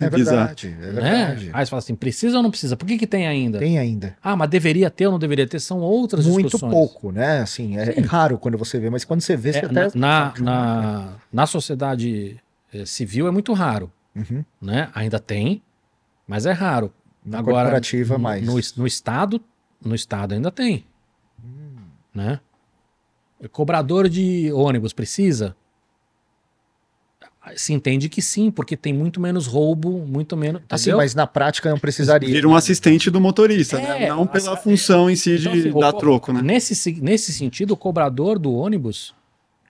É 0.00 0.10
Bizarro. 0.10 0.38
verdade, 0.38 0.66
é 0.68 0.70
Né? 0.70 0.92
verdade. 1.26 1.50
Aí 1.52 1.64
você 1.64 1.70
fala 1.70 1.78
assim, 1.78 1.94
precisa 1.94 2.36
ou 2.36 2.42
não 2.42 2.50
precisa? 2.50 2.76
Por 2.76 2.86
que, 2.86 2.98
que 2.98 3.06
tem 3.06 3.26
ainda? 3.26 3.58
Tem 3.60 3.78
ainda. 3.78 4.16
Ah, 4.22 4.34
mas 4.34 4.50
deveria 4.50 4.90
ter 4.90 5.06
ou 5.06 5.12
não 5.12 5.18
deveria 5.18 5.46
ter? 5.46 5.60
São 5.60 5.78
outras 5.80 6.26
Muito 6.26 6.46
discussões. 6.46 6.72
pouco, 6.72 7.12
né? 7.12 7.38
Assim, 7.40 7.78
é, 7.78 7.98
é 7.98 8.00
raro 8.00 8.36
quando 8.36 8.58
você 8.58 8.80
vê, 8.80 8.90
mas 8.90 9.04
quando 9.04 9.20
você 9.20 9.36
vê, 9.36 9.52
você 9.52 9.58
É, 9.60 9.64
até. 9.66 9.74
na, 9.74 9.90
na, 9.94 10.34
na, 10.40 11.12
na 11.32 11.46
sociedade 11.46 12.36
eh, 12.74 12.84
civil 12.84 13.28
é 13.28 13.30
muito 13.30 13.52
raro. 13.52 13.92
Uhum. 14.14 14.44
né? 14.60 14.90
Ainda 14.94 15.18
tem, 15.20 15.62
mas 16.26 16.44
é 16.46 16.52
raro. 16.52 16.92
Na 17.24 17.38
Agora, 17.38 17.62
corporativa, 17.62 18.14
no- 18.14 18.20
mais. 18.20 18.44
No, 18.44 18.54
no 18.82 18.86
estado, 18.86 19.40
no 19.84 19.94
estado 19.94 20.34
ainda 20.34 20.50
tem, 20.50 20.84
Hum. 21.44 21.76
né? 22.14 22.40
Cobrador 23.50 24.08
de 24.08 24.52
ônibus 24.52 24.92
precisa? 24.92 25.56
Se 27.56 27.72
entende 27.72 28.08
que 28.08 28.22
sim, 28.22 28.50
porque 28.50 28.76
tem 28.76 28.92
muito 28.92 29.20
menos 29.20 29.46
roubo, 29.46 30.04
muito 30.06 30.36
menos. 30.36 30.62
Assim, 30.70 30.82
entendeu? 30.84 30.98
mas 30.98 31.14
na 31.14 31.26
prática 31.26 31.68
não 31.70 31.78
precisaria. 31.78 32.28
Vira 32.28 32.48
um 32.48 32.54
assistente 32.54 33.10
do 33.10 33.20
motorista, 33.20 33.78
né? 33.78 34.04
É, 34.04 34.08
Não 34.08 34.26
pela 34.26 34.54
assim, 34.54 34.62
função 34.70 35.10
em 35.10 35.16
si 35.16 35.36
de 35.36 35.48
Então, 35.48 35.52
assim, 35.58 35.70
o 35.70 35.80
dar 35.80 35.92
co- 35.92 35.98
troco, 35.98 36.32
né? 36.32 36.40
Nesse, 36.40 36.74
se- 36.74 37.00
nesse 37.00 37.32
sentido, 37.32 37.72
o 37.72 37.76
cobrador 37.76 38.38
do 38.38 38.52
ônibus, 38.52 39.12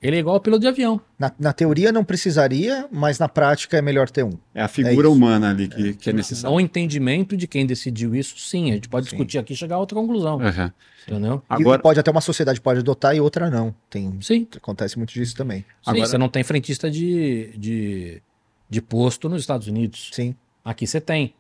ele 0.03 0.17
é 0.17 0.19
igual 0.19 0.35
ao 0.35 0.41
piloto 0.41 0.61
de 0.63 0.67
avião. 0.67 1.01
Na, 1.19 1.31
na 1.39 1.53
teoria 1.53 1.93
não 1.93 2.03
precisaria, 2.05 2.89
mas 2.91 3.19
na 3.19 3.29
prática 3.29 3.77
é 3.77 3.83
melhor 3.83 4.11
ter 4.11 4.25
um. 4.25 4.33
É 4.53 4.61
a 4.63 4.69
figura 4.69 5.07
isso. 5.07 5.13
humana 5.17 5.51
ali 5.51 5.69
que, 5.69 5.95
que 5.95 6.11
é 6.11 6.13
necessária. 6.13 6.53
No 6.53 6.61
entendimento 6.61 7.37
de 7.37 7.47
quem 7.47 7.65
decidiu 7.65 8.15
isso, 8.15 8.37
sim. 8.39 8.71
A 8.73 8.75
gente 8.75 8.89
pode 8.89 9.07
Sim. 9.07 9.11
discutir 9.17 9.39
aqui 9.39 9.53
e 9.53 9.57
chegar 9.57 9.77
a 9.77 9.79
outra 9.79 9.95
conclusão. 9.95 10.41
Aham. 10.41 10.73
Entendeu? 11.07 11.43
E 11.51 11.55
Agora, 11.55 11.81
pode 11.81 12.01
até 12.01 12.11
uma 12.11 12.21
sociedade 12.21 12.61
pode 12.61 12.81
adotar 12.81 13.15
e 13.15 13.21
outra 13.21 13.49
não. 13.49 13.75
Tem, 13.89 14.13
Sim. 14.21 14.47
acontece 14.57 14.97
muito 14.99 15.13
disso 15.13 15.37
também. 15.37 15.61
Sim, 15.61 15.91
Agora- 15.91 16.07
você 16.07 16.19
não 16.19 16.29
tem 16.29 16.43
frentista 16.43 16.91
de, 16.91 17.53
de, 17.57 18.23
de 18.69 18.83
posto 18.83 19.29
nos 19.29 19.41
Estados 19.41 19.69
Unidos. 19.69 20.11
Sim. 20.13 20.35
Aqui 20.65 20.87
você 20.87 21.01
tem. 21.01 21.35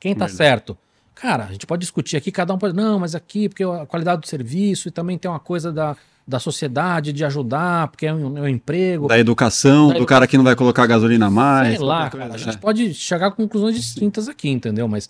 Quem 0.00 0.14
tá 0.14 0.28
certo? 0.28 0.76
Cara, 1.14 1.46
a 1.46 1.52
gente 1.52 1.66
pode 1.66 1.80
discutir 1.80 2.16
aqui, 2.16 2.30
cada 2.30 2.54
um 2.54 2.58
pode. 2.58 2.74
Não, 2.76 2.98
mas 3.00 3.16
aqui, 3.16 3.48
porque 3.48 3.64
a 3.64 3.84
qualidade 3.86 4.20
do 4.20 4.28
serviço 4.28 4.86
e 4.86 4.90
também 4.92 5.18
tem 5.18 5.28
uma 5.28 5.40
coisa 5.40 5.72
da, 5.72 5.96
da 6.28 6.38
sociedade 6.38 7.10
de 7.10 7.24
ajudar, 7.24 7.88
porque 7.88 8.06
é 8.06 8.12
um, 8.12 8.36
é 8.36 8.42
um 8.42 8.48
emprego. 8.48 9.08
da 9.08 9.18
educação, 9.18 9.88
Da 9.88 9.94
do 9.94 9.98
edu- 10.00 10.06
cara 10.06 10.26
que 10.26 10.36
não 10.36 10.44
vai 10.44 10.54
colocar 10.54 10.86
gasolina 10.86 11.30
mais. 11.30 11.76
Sei 11.78 11.86
lá, 11.86 12.10
cara. 12.10 12.24
A 12.24 12.28
coisa, 12.28 12.44
gente 12.44 12.54
né? 12.54 12.60
pode 12.60 12.92
chegar 12.92 13.28
a 13.28 13.30
conclusões 13.30 13.74
distintas 13.74 14.28
aqui, 14.28 14.50
entendeu? 14.50 14.86
Mas, 14.86 15.08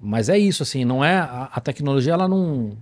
mas 0.00 0.28
é 0.28 0.38
isso, 0.38 0.62
assim, 0.62 0.84
não 0.84 1.04
é. 1.04 1.16
A, 1.18 1.50
a 1.52 1.60
tecnologia, 1.60 2.12
ela 2.12 2.28
não. 2.28 2.72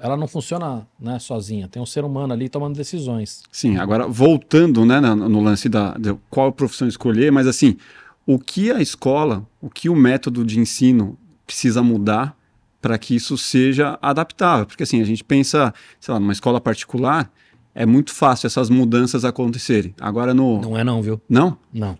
Ela 0.00 0.16
não 0.16 0.28
funciona 0.28 0.86
né, 0.98 1.18
sozinha. 1.18 1.66
Tem 1.68 1.82
um 1.82 1.86
ser 1.86 2.04
humano 2.04 2.32
ali 2.32 2.48
tomando 2.48 2.76
decisões. 2.76 3.42
Sim, 3.50 3.76
agora 3.78 4.06
voltando 4.06 4.86
né, 4.86 4.98
na- 5.00 5.14
no 5.16 5.42
lance 5.42 5.68
da, 5.68 5.94
de 5.98 6.14
qual 6.30 6.50
profissão 6.52 6.86
escolher, 6.88 7.30
mas 7.32 7.48
assim, 7.48 7.76
o 8.24 8.38
que 8.38 8.70
a 8.70 8.80
escola, 8.80 9.44
o 9.60 9.68
que 9.68 9.88
o 9.88 9.96
método 9.96 10.44
de 10.46 10.58
ensino 10.60 11.18
precisa 11.44 11.82
mudar 11.82 12.37
para 12.80 12.96
que 12.98 13.14
isso 13.14 13.36
seja 13.36 13.98
adaptável? 14.00 14.66
Porque 14.66 14.82
assim, 14.82 15.00
a 15.00 15.04
gente 15.04 15.24
pensa, 15.24 15.72
sei 16.00 16.14
lá, 16.14 16.20
numa 16.20 16.32
escola 16.32 16.60
particular, 16.60 17.30
é 17.74 17.84
muito 17.86 18.12
fácil 18.14 18.46
essas 18.46 18.68
mudanças 18.70 19.24
acontecerem. 19.24 19.94
Agora 20.00 20.32
no. 20.34 20.60
Não 20.60 20.76
é, 20.78 20.82
não, 20.84 21.00
viu? 21.02 21.20
Não? 21.28 21.56
Não. 21.72 21.98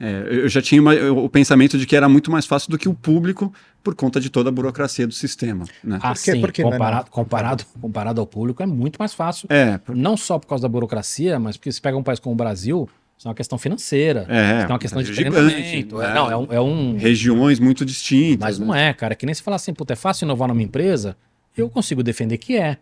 É, 0.00 0.24
eu 0.30 0.48
já 0.48 0.62
tinha 0.62 0.80
uma- 0.80 0.94
o 0.94 1.28
pensamento 1.28 1.76
de 1.76 1.84
que 1.84 1.96
era 1.96 2.08
muito 2.08 2.30
mais 2.30 2.46
fácil 2.46 2.70
do 2.70 2.78
que 2.78 2.88
o 2.88 2.94
público 2.94 3.52
por 3.82 3.96
conta 3.96 4.20
de 4.20 4.30
toda 4.30 4.48
a 4.48 4.52
burocracia 4.52 5.04
do 5.08 5.12
sistema. 5.14 5.64
Né? 5.82 5.98
Ah, 6.00 6.14
Por 6.14 6.22
quê? 6.22 6.32
sim, 6.32 6.40
Por 6.40 6.52
que 6.52 6.62
não 6.62 6.68
é 6.68 6.72
comparado, 6.74 7.04
não? 7.06 7.10
comparado, 7.12 7.64
comparado 7.80 8.20
ao 8.20 8.26
público, 8.26 8.62
é 8.62 8.66
muito 8.66 8.96
mais 8.98 9.12
fácil. 9.12 9.48
É, 9.50 9.80
Não 9.88 10.16
só 10.16 10.38
por 10.38 10.46
causa 10.46 10.62
da 10.62 10.68
burocracia, 10.68 11.40
mas 11.40 11.56
porque 11.56 11.72
se 11.72 11.80
pega 11.80 11.96
um 11.96 12.02
país 12.04 12.20
como 12.20 12.32
o 12.32 12.36
Brasil, 12.36 12.88
isso 13.18 13.26
é 13.26 13.28
uma 13.28 13.34
questão 13.34 13.58
financeira. 13.58 14.24
é, 14.28 14.62
é 14.62 14.66
uma 14.66 14.78
questão 14.78 15.02
de 15.02 15.12
gigante, 15.12 15.34
treinamento. 15.36 15.98
né? 15.98 16.10
É, 16.10 16.14
não, 16.14 16.30
é 16.30 16.36
um, 16.36 16.46
é 16.52 16.60
um- 16.60 16.96
regiões 16.96 17.58
muito 17.58 17.84
distintas. 17.84 18.38
Mas 18.40 18.58
né? 18.60 18.66
não 18.66 18.74
é, 18.74 18.94
cara. 18.94 19.12
É 19.12 19.16
que 19.16 19.26
nem 19.26 19.34
se 19.34 19.42
falar 19.42 19.56
assim, 19.56 19.74
puta, 19.74 19.92
é 19.92 19.96
fácil 19.96 20.24
inovar 20.24 20.46
numa 20.48 20.62
empresa, 20.62 21.16
eu 21.56 21.68
consigo 21.68 22.02
defender 22.02 22.38
que 22.38 22.56
é. 22.56 22.78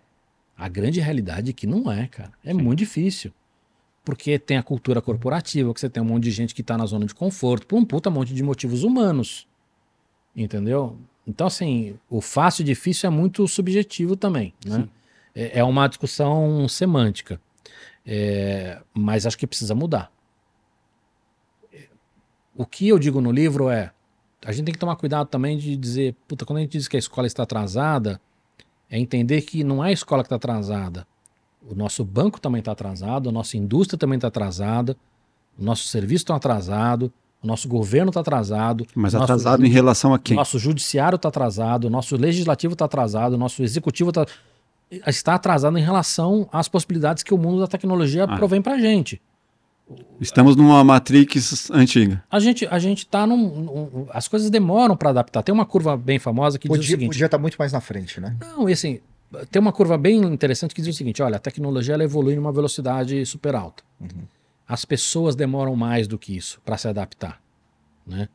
A 0.59 0.68
grande 0.68 1.01
realidade 1.01 1.51
é 1.51 1.53
que 1.55 1.66
não 1.66 1.91
é, 1.91 2.07
cara. 2.07 2.32
É 2.45 2.53
muito 2.53 2.78
difícil. 2.78 3.32
Porque 4.05 4.39
tem 4.39 4.57
a 4.57 4.62
cultura 4.62 5.01
corporativa, 5.03 5.72
que 5.74 5.80
você 5.80 5.89
tem 5.89 6.03
um 6.03 6.07
monte 6.07 6.24
de 6.24 6.30
gente 6.30 6.55
que 6.55 6.62
tá 6.62 6.76
na 6.78 6.87
zona 6.87 7.07
de 7.07 7.14
conforto, 7.14 7.66
por 7.66 7.76
um 7.78 7.84
puta 7.84 8.09
monte 8.11 8.32
de 8.32 8.43
motivos 8.43 8.84
humanos. 8.84 9.47
Entendeu? 10.34 10.97
Então, 11.26 11.47
assim, 11.47 11.95
o 12.09 12.20
fácil 12.20 12.62
e 12.62 12.64
difícil 12.64 13.07
é 13.09 13.11
muito 13.11 13.49
subjetivo 13.49 14.16
também, 14.16 14.53
né? 14.64 14.87
É, 15.34 15.59
é 15.61 15.64
uma 15.64 15.89
discussão 15.89 16.68
semântica. 16.68 17.41
É, 18.07 18.78
mas 18.95 19.26
acho 19.26 19.37
que 19.37 19.47
precisa 19.47 19.74
mudar. 19.74 20.12
O 22.57 22.64
que 22.64 22.88
eu 22.88 22.98
digo 22.98 23.20
no 23.20 23.30
livro 23.30 23.68
é: 23.68 23.92
a 24.44 24.52
gente 24.52 24.66
tem 24.66 24.72
que 24.74 24.78
tomar 24.78 24.96
cuidado 24.96 25.28
também 25.28 25.59
de 25.59 25.76
dizer, 25.76 26.14
puta, 26.26 26.44
quando 26.44 26.59
a 26.59 26.61
gente 26.62 26.72
diz 26.72 26.88
que 26.88 26.96
a 26.96 26.98
escola 26.98 27.26
está 27.26 27.42
atrasada, 27.42 28.20
é 28.90 28.98
entender 28.98 29.42
que 29.42 29.62
não 29.64 29.84
é 29.84 29.88
a 29.88 29.92
escola 29.92 30.22
que 30.22 30.26
está 30.26 30.36
atrasada. 30.36 31.07
O 31.68 31.74
nosso 31.74 32.04
banco 32.04 32.40
também 32.40 32.61
está 32.61 32.72
atrasado, 32.72 33.28
a 33.28 33.32
nossa 33.32 33.57
indústria 33.57 33.98
também 33.98 34.16
está 34.16 34.28
atrasada, 34.28 34.96
o 35.59 35.64
nosso 35.64 35.88
serviço 35.88 36.22
está 36.22 36.36
atrasado, 36.36 37.12
o 37.42 37.46
nosso 37.46 37.68
governo 37.68 38.11
está 38.11 38.20
atrasado. 38.20 38.86
Mas 38.94 39.14
atrasado 39.14 39.66
em 39.66 39.68
relação 39.68 40.14
a 40.14 40.18
quem? 40.18 40.36
Nosso 40.36 40.59
judiciário 40.59 41.16
está 41.16 41.28
atrasado, 41.28 41.90
nosso 41.90 42.16
legislativo 42.16 42.74
está 42.74 42.84
atrasado, 42.84 43.36
nosso 43.36 43.64
executivo 43.64 44.12
tá, 44.12 44.24
está 45.07 45.34
atrasado 45.34 45.76
em 45.76 45.82
relação 45.82 46.48
às 46.52 46.68
possibilidades 46.68 47.24
que 47.24 47.34
o 47.34 47.38
mundo 47.38 47.59
da 47.59 47.66
tecnologia 47.66 48.24
Ah. 48.24 48.36
provém 48.36 48.62
para 48.62 48.74
a 48.74 48.78
gente. 48.78 49.20
Estamos 50.20 50.57
numa 50.57 50.82
Matrix 50.82 51.70
antiga. 51.70 52.24
A 52.30 52.41
gente 52.41 52.66
a 52.66 52.78
gente 52.78 52.99
está 53.01 53.26
num, 53.26 53.37
num- 53.37 54.07
As 54.11 54.26
coisas 54.26 54.51
demoram 54.51 54.97
para 54.97 55.11
adaptar. 55.11 55.43
Tem 55.43 55.55
uma 55.55 55.66
curva 55.66 55.97
bem 55.97 56.18
famosa 56.18 56.59
que 56.59 56.68
diz 56.68 56.78
o 56.78 56.82
seguinte: 56.82 57.09
podia 57.09 57.26
estar 57.26 57.39
muito 57.39 57.57
mais 57.57 57.72
na 57.72 57.80
frente, 57.80 58.20
né? 58.20 58.37
Não, 58.41 58.68
e 58.68 58.72
assim, 58.72 59.01
tem 59.51 59.61
uma 59.61 59.72
curva 59.72 59.97
bem 59.97 60.20
interessante 60.24 60.74
que 60.74 60.82
diz 60.82 60.95
o 60.95 60.99
seguinte: 60.99 61.22
olha, 61.22 61.37
a 61.37 61.39
tecnologia 61.39 61.95
ela 61.95 62.03
evolui 62.05 62.34
numa 62.34 62.51
velocidade 62.53 63.24
super 63.26 63.55
alta. 63.55 63.84
As 64.68 64.84
pessoas 64.84 65.37
demoram 65.37 65.76
mais 65.76 66.09
do 66.09 66.18
que 66.18 66.37
isso 66.37 66.61
para 66.64 66.76
se 66.76 66.89
adaptar. 66.89 67.41
Né? 68.05 68.28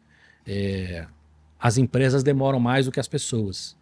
É, 0.47 1.05
as 1.59 1.77
empresas 1.77 2.23
demoram 2.23 2.59
mais 2.59 2.85
do 2.85 2.91
que 2.91 2.99
as 2.99 3.07
pessoas. 3.07 3.75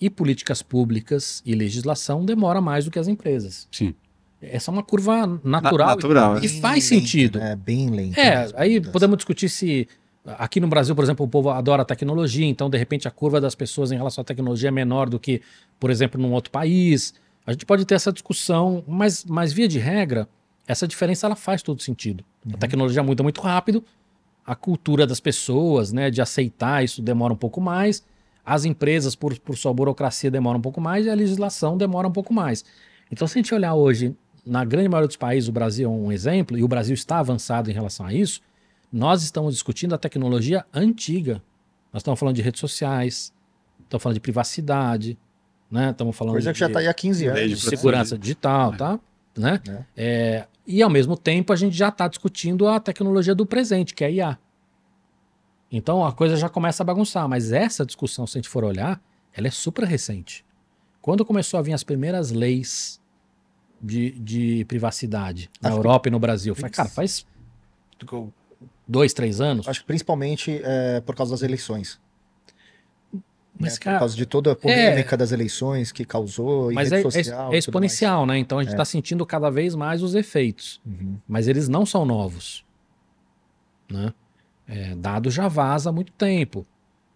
E 0.00 0.08
políticas 0.08 0.62
públicas 0.62 1.42
e 1.44 1.54
legislação 1.54 2.24
demoram 2.24 2.62
mais 2.62 2.86
do 2.86 2.90
que 2.90 2.98
as 2.98 3.06
empresas. 3.06 3.68
Sim. 3.70 3.94
Essa 4.42 4.70
é 4.70 4.72
uma 4.72 4.82
curva 4.82 5.26
Na- 5.26 5.60
natural. 5.60 5.88
natural. 5.88 6.38
E 6.42 6.46
é. 6.46 6.48
faz 6.48 6.90
lenta, 6.90 7.04
sentido. 7.04 7.38
É 7.40 7.54
bem 7.54 7.90
lento. 7.90 8.18
É, 8.18 8.40
mesmo. 8.40 8.58
aí 8.58 8.80
podemos 8.80 9.16
discutir 9.18 9.48
se 9.48 9.86
aqui 10.24 10.60
no 10.60 10.68
Brasil, 10.68 10.94
por 10.94 11.04
exemplo, 11.04 11.24
o 11.26 11.28
povo 11.28 11.50
adora 11.50 11.82
a 11.82 11.84
tecnologia, 11.84 12.46
então 12.46 12.68
de 12.70 12.78
repente 12.78 13.06
a 13.06 13.10
curva 13.10 13.40
das 13.40 13.54
pessoas 13.54 13.92
em 13.92 13.96
relação 13.96 14.22
à 14.22 14.24
tecnologia 14.24 14.68
é 14.68 14.72
menor 14.72 15.08
do 15.08 15.18
que, 15.18 15.42
por 15.78 15.90
exemplo, 15.90 16.20
num 16.20 16.32
outro 16.32 16.50
país. 16.50 17.14
A 17.46 17.52
gente 17.52 17.66
pode 17.66 17.84
ter 17.84 17.94
essa 17.94 18.12
discussão, 18.12 18.84
mas, 18.86 19.24
mas 19.24 19.52
via 19.52 19.66
de 19.68 19.78
regra, 19.78 20.28
essa 20.66 20.86
diferença 20.86 21.26
ela 21.26 21.36
faz 21.36 21.62
todo 21.62 21.82
sentido. 21.82 22.24
A 22.52 22.56
tecnologia 22.56 23.02
muda 23.02 23.22
muito 23.22 23.40
rápido, 23.40 23.84
a 24.46 24.54
cultura 24.54 25.06
das 25.06 25.20
pessoas, 25.20 25.92
né, 25.92 26.10
de 26.10 26.20
aceitar 26.22 26.84
isso 26.84 27.02
demora 27.02 27.32
um 27.32 27.36
pouco 27.36 27.60
mais, 27.60 28.04
as 28.44 28.64
empresas, 28.64 29.14
por, 29.14 29.38
por 29.38 29.56
sua 29.56 29.72
burocracia, 29.72 30.30
demoram 30.30 30.58
um 30.58 30.62
pouco 30.62 30.80
mais 30.80 31.06
e 31.06 31.10
a 31.10 31.14
legislação 31.14 31.76
demora 31.76 32.08
um 32.08 32.12
pouco 32.12 32.32
mais. 32.32 32.64
Então, 33.10 33.26
se 33.26 33.38
a 33.38 33.42
gente 33.42 33.54
olhar 33.54 33.74
hoje, 33.74 34.14
na 34.50 34.64
grande 34.64 34.88
maioria 34.88 35.06
dos 35.06 35.16
países, 35.16 35.48
o 35.48 35.52
Brasil 35.52 35.88
é 35.88 35.92
um 35.92 36.10
exemplo, 36.10 36.58
e 36.58 36.64
o 36.64 36.68
Brasil 36.68 36.94
está 36.94 37.18
avançado 37.18 37.70
em 37.70 37.72
relação 37.72 38.04
a 38.06 38.12
isso, 38.12 38.40
nós 38.92 39.22
estamos 39.22 39.54
discutindo 39.54 39.94
a 39.94 39.98
tecnologia 39.98 40.66
antiga. 40.74 41.40
Nós 41.92 42.00
estamos 42.00 42.18
falando 42.18 42.34
de 42.36 42.42
redes 42.42 42.60
sociais, 42.60 43.32
estamos 43.84 44.02
falando 44.02 44.14
de 44.14 44.20
privacidade, 44.20 45.16
né? 45.70 45.90
estamos 45.90 46.16
falando 46.16 46.32
Coisa 46.34 46.52
que 46.52 46.58
já 46.58 46.66
de, 46.66 46.70
está 46.72 46.80
aí 46.80 46.88
há 46.88 46.94
15 46.94 47.26
anos. 47.26 47.40
De 47.40 47.48
de 47.54 47.60
segurança 47.60 48.16
de- 48.16 48.22
digital, 48.22 48.74
É. 48.74 48.76
tá? 48.76 49.00
Né? 49.38 49.60
É. 49.68 49.84
É, 49.96 50.46
e 50.66 50.82
ao 50.82 50.90
mesmo 50.90 51.16
tempo 51.16 51.52
a 51.52 51.56
gente 51.56 51.76
já 51.76 51.88
está 51.88 52.08
discutindo 52.08 52.66
a 52.66 52.80
tecnologia 52.80 53.34
do 53.34 53.46
presente, 53.46 53.94
que 53.94 54.02
é 54.02 54.08
a 54.08 54.10
IA. 54.10 54.38
Então 55.70 56.04
a 56.04 56.12
coisa 56.12 56.36
já 56.36 56.48
começa 56.48 56.82
a 56.82 56.86
bagunçar, 56.86 57.28
mas 57.28 57.52
essa 57.52 57.86
discussão, 57.86 58.26
se 58.26 58.36
a 58.36 58.40
gente 58.40 58.48
for 58.48 58.64
olhar, 58.64 59.00
ela 59.32 59.46
é 59.46 59.50
super 59.50 59.84
recente. 59.84 60.44
Quando 61.00 61.24
começou 61.24 61.58
a 61.58 61.62
vir 61.62 61.72
as 61.72 61.84
primeiras 61.84 62.30
leis 62.32 62.99
de, 63.80 64.10
de 64.12 64.64
privacidade 64.66 65.50
na 65.60 65.68
Acho 65.68 65.76
que- 65.76 65.78
Europa 65.86 66.08
e 66.08 66.10
no 66.12 66.18
Brasil, 66.18 66.54
foi, 66.54 66.68
cara, 66.70 66.88
faz 66.88 67.26
dois, 68.86 69.12
três 69.12 69.40
anos. 69.40 69.68
Acho 69.68 69.80
que 69.80 69.86
principalmente 69.86 70.60
é, 70.64 71.00
por 71.00 71.14
causa 71.14 71.32
das 71.32 71.42
eleições. 71.42 72.00
Mas, 73.58 73.72
né? 73.74 73.78
Por 73.78 73.84
cara, 73.84 73.98
causa 73.98 74.16
de 74.16 74.24
toda 74.26 74.52
a 74.52 74.56
polêmica 74.56 75.16
das 75.16 75.32
eleições 75.32 75.92
que 75.92 76.04
causou, 76.04 76.72
mas 76.72 76.90
é, 76.92 77.00
é- 77.00 77.02
social. 77.02 77.52
é 77.52 77.58
exponencial, 77.58 78.24
né? 78.24 78.38
Então 78.38 78.58
a 78.58 78.62
gente 78.62 78.72
está 78.72 78.84
sentindo 78.84 79.24
cada 79.26 79.50
vez 79.50 79.74
mais 79.74 80.02
os 80.02 80.14
efeitos. 80.14 80.80
Uhum. 80.86 81.16
mas 81.28 81.46
eles 81.46 81.68
não 81.68 81.84
são 81.84 82.04
novos. 82.06 82.64
Né? 83.90 84.14
É, 84.66 84.94
dado 84.94 85.30
já 85.30 85.46
vaza 85.48 85.90
há 85.90 85.92
muito 85.92 86.12
tempo. 86.12 86.66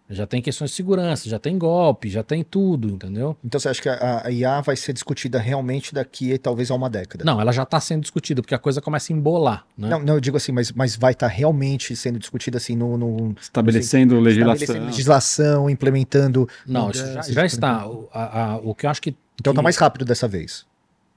Já 0.07 0.27
tem 0.27 0.39
questões 0.39 0.69
de 0.69 0.75
segurança, 0.75 1.27
já 1.27 1.39
tem 1.39 1.57
golpe, 1.57 2.09
já 2.09 2.21
tem 2.21 2.43
tudo, 2.43 2.89
entendeu? 2.89 3.35
Então 3.43 3.59
você 3.59 3.69
acha 3.69 3.81
que 3.81 3.89
a, 3.89 4.21
a 4.25 4.31
IA 4.31 4.61
vai 4.61 4.75
ser 4.75 4.93
discutida 4.93 5.39
realmente 5.39 5.93
daqui 5.95 6.37
talvez 6.37 6.69
a 6.69 6.75
uma 6.75 6.87
década? 6.87 7.25
Não, 7.25 7.41
ela 7.41 7.51
já 7.51 7.63
está 7.63 7.79
sendo 7.79 8.01
discutida, 8.01 8.39
porque 8.41 8.53
a 8.53 8.59
coisa 8.59 8.79
começa 8.79 9.11
a 9.11 9.15
embolar. 9.15 9.65
Né? 9.75 9.89
Não, 9.89 9.99
não, 10.03 10.13
eu 10.13 10.19
digo 10.19 10.37
assim, 10.37 10.51
mas, 10.51 10.71
mas 10.71 10.95
vai 10.95 11.13
estar 11.13 11.27
realmente 11.27 11.95
sendo 11.95 12.19
discutida 12.19 12.57
assim 12.57 12.75
no, 12.75 12.95
no 12.97 13.35
Estabelecendo 13.41 14.19
legislação. 14.19 14.53
estabelecendo 14.53 14.85
legislação, 14.91 15.69
implementando. 15.71 16.47
Não, 16.67 16.91
isso 16.91 17.03
já, 17.13 17.21
já 17.23 17.45
está. 17.45 17.87
O, 17.87 18.07
a- 18.13 18.41
a- 18.53 18.57
o 18.57 18.75
que 18.75 18.85
eu 18.85 18.89
acho 18.91 19.01
que 19.01 19.15
Então 19.39 19.53
tá 19.55 19.59
que- 19.59 19.63
mais 19.63 19.77
rápido 19.77 20.05
dessa 20.05 20.27
vez. 20.27 20.67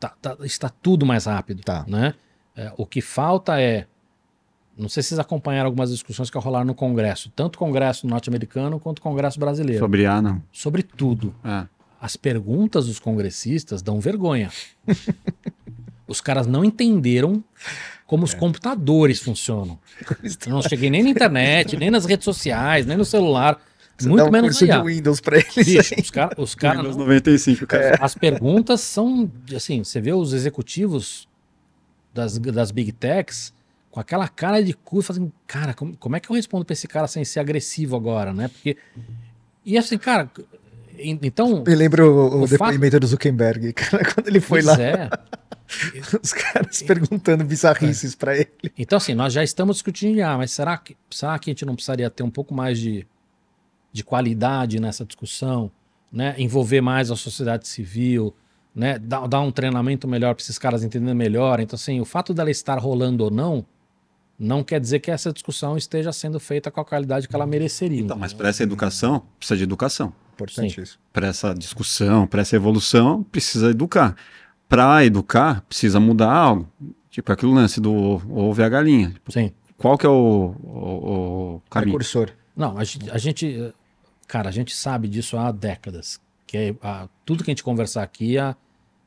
tá- 0.01 0.15
tá- 0.23 0.37
está 0.45 0.71
tudo 0.71 1.05
mais 1.05 1.27
rápido. 1.27 1.63
Tá. 1.63 1.85
Né? 1.87 2.15
É, 2.57 2.73
o 2.79 2.87
que 2.87 3.03
falta 3.03 3.61
é. 3.61 3.87
Não 4.79 4.89
sei 4.89 5.03
se 5.03 5.09
vocês 5.11 5.19
acompanharam 5.19 5.67
algumas 5.67 5.91
discussões 5.91 6.31
que 6.31 6.39
rolaram 6.39 6.65
no 6.67 6.75
Congresso, 6.75 7.31
tanto 7.35 7.57
o 7.57 7.59
Congresso 7.59 8.07
norte-americano 8.07 8.79
quanto 8.79 9.01
o 9.01 9.03
Congresso 9.03 9.39
brasileiro, 9.41 9.81
Sobre 9.81 10.07
A, 10.07 10.23
não. 10.23 10.41
sobre 10.53 10.83
tudo. 10.83 11.35
É. 11.45 11.67
as 12.01 12.15
perguntas 12.17 12.87
dos 12.87 13.01
congressistas 13.01 13.83
dão 13.83 13.99
vergonha. 14.01 14.51
Os 16.07 16.21
caras 16.23 16.47
não 16.47 16.65
entenderam 16.65 17.45
como 18.07 18.23
É. 18.23 18.25
os 18.25 18.33
computadores 18.33 19.21
funcionam. 19.21 19.79
Eu 20.47 20.53
não 20.53 20.63
cheguei 20.63 20.89
nem 20.89 21.03
na 21.03 21.11
internet, 21.11 21.77
nem 21.77 21.91
nas 21.91 22.07
redes 22.07 22.25
sociais, 22.25 22.87
nem 22.87 22.97
no 22.97 23.05
celular. 23.05 23.61
Você 23.99 24.09
dá 24.09 24.15
muito 24.15 24.29
um 24.29 24.31
menos 24.31 24.49
curso 24.51 24.65
IA. 24.65 24.79
de 24.79 24.85
Windows 24.87 25.21
pra 25.21 25.37
eles. 25.39 25.55
Bicho, 25.67 25.95
os 26.01 26.11
caras 26.11 26.39
os 26.39 26.55
cara 26.55 26.77
Windows 26.79 26.97
não- 26.97 27.05
95, 27.05 27.67
cara. 27.67 27.99
as 28.01 28.15
perguntas 28.15 28.81
são, 28.81 29.31
assim, 29.55 29.85
você 29.85 30.01
vê 30.01 30.15
os 30.15 30.33
executivos 30.33 31.29
das, 32.15 32.39
das 32.39 32.71
big 32.71 32.93
techs 32.93 33.53
com 33.99 34.01
aquela 34.01 34.29
cara 34.29 34.63
de 34.63 34.73
cu, 34.75 35.03
fazendo, 35.03 35.33
cara, 35.47 35.75
como, 35.75 35.97
como 35.97 36.15
é 36.15 36.21
que 36.21 36.31
eu 36.31 36.37
respondo 36.37 36.65
pra 36.65 36.73
esse 36.73 36.87
cara 36.87 37.09
sem 37.09 37.25
ser 37.25 37.41
agressivo 37.41 37.97
agora, 37.97 38.33
né? 38.33 38.47
Porque, 38.47 38.77
e 39.65 39.77
assim, 39.77 39.99
cara, 39.99 40.31
en- 40.97 41.19
então... 41.23 41.65
Me 41.67 41.75
lembro 41.75 42.07
o, 42.09 42.39
o 42.39 42.43
O 42.45 42.47
fato- 42.49 42.71
depoimento 42.71 43.01
do 43.01 43.07
Zuckerberg, 43.09 43.73
cara, 43.75 44.05
quando 44.05 44.29
ele 44.29 44.41
foi 44.41 44.63
lá, 44.63 44.77
pois 44.77 44.87
é. 44.89 45.11
os 46.23 46.33
caras 46.33 46.81
perguntando 46.83 47.45
bizarrices 47.45 48.15
pra 48.15 48.37
ele. 48.37 48.49
Então, 48.79 48.97
assim, 48.99 49.15
nós 49.15 49.33
já 49.33 49.43
estamos 49.43 49.77
discutindo 49.77 50.17
IA, 50.17 50.37
mas 50.39 50.53
será 50.53 50.79
que, 50.79 50.97
será 51.11 51.37
que 51.39 51.51
a 51.51 51.53
gente 51.53 51.65
não 51.67 51.75
precisaria 51.75 52.09
ter 52.09 52.23
um 52.23 52.31
pouco 52.31 52.55
mais 52.55 52.79
de, 52.79 53.05
de 53.93 54.05
qualidade 54.05 54.79
nessa 54.81 55.05
discussão, 55.05 55.71
né? 56.13 56.37
Envolver 56.39 56.81
mais 56.81 57.11
a 57.11 57.17
sociedade 57.17 57.67
civil, 57.67 58.33
né? 58.75 58.97
Dar, 58.99 59.27
dar 59.27 59.41
um 59.41 59.51
treinamento 59.51 60.07
melhor 60.07 60.35
para 60.37 60.43
esses 60.43 60.57
caras 60.59 60.85
entenderem 60.85 61.15
melhor. 61.17 61.59
Então, 61.59 61.75
assim, 61.75 62.01
o 62.01 62.05
fato 62.05 62.33
dela 62.33 62.51
estar 62.51 62.79
rolando 62.79 63.25
ou 63.25 63.31
não, 63.31 63.67
não 64.39 64.63
quer 64.63 64.81
dizer 64.81 65.01
que 65.01 65.11
essa 65.11 65.33
discussão 65.33 65.77
esteja 65.77 66.13
sendo 66.13 66.39
feita 66.39 66.71
com 66.71 66.81
a 66.81 66.85
qualidade 66.85 67.27
que 67.27 67.35
ela 67.35 67.47
mereceria. 67.47 68.01
Então, 68.01 68.17
mas 68.17 68.33
para 68.33 68.49
essa 68.49 68.63
educação, 68.63 69.23
precisa 69.39 69.57
de 69.57 69.65
educação. 69.65 70.13
Importante 70.35 70.75
Sim. 70.77 70.83
isso. 70.83 70.99
Para 71.13 71.27
essa 71.27 71.53
discussão, 71.55 72.27
para 72.27 72.43
essa 72.43 72.55
evolução, 72.55 73.25
precisa 73.25 73.71
educar. 73.71 74.15
Para 74.69 75.05
educar, 75.05 75.63
precisa 75.63 75.99
mudar 75.99 76.33
algo. 76.33 76.69
Tipo 77.11 77.33
aquele 77.33 77.53
lance 77.53 77.81
do 77.81 77.93
ovo 77.93 78.61
e 78.61 78.65
a 78.65 78.69
galinha. 78.69 79.15
Sim. 79.29 79.51
Qual 79.77 79.97
que 79.99 80.07
é 80.07 80.09
o, 80.09 80.55
o, 80.63 81.57
o 81.57 81.63
caminho? 81.71 81.93
Precursor. 81.97 82.31
Não, 82.57 82.79
a 82.79 82.85
gente, 82.85 83.11
a 83.11 83.19
gente, 83.19 83.73
cara, 84.27 84.49
a 84.49 84.53
gente 84.53 84.75
sabe 84.75 85.09
disso 85.09 85.37
há 85.37 85.51
décadas. 85.51 86.21
Que 86.47 86.57
é, 86.57 86.75
a- 86.83 87.09
tudo 87.25 87.43
que 87.43 87.51
a 87.51 87.53
gente 87.53 87.63
conversar 87.65 88.03
aqui, 88.03 88.39
a, 88.39 88.55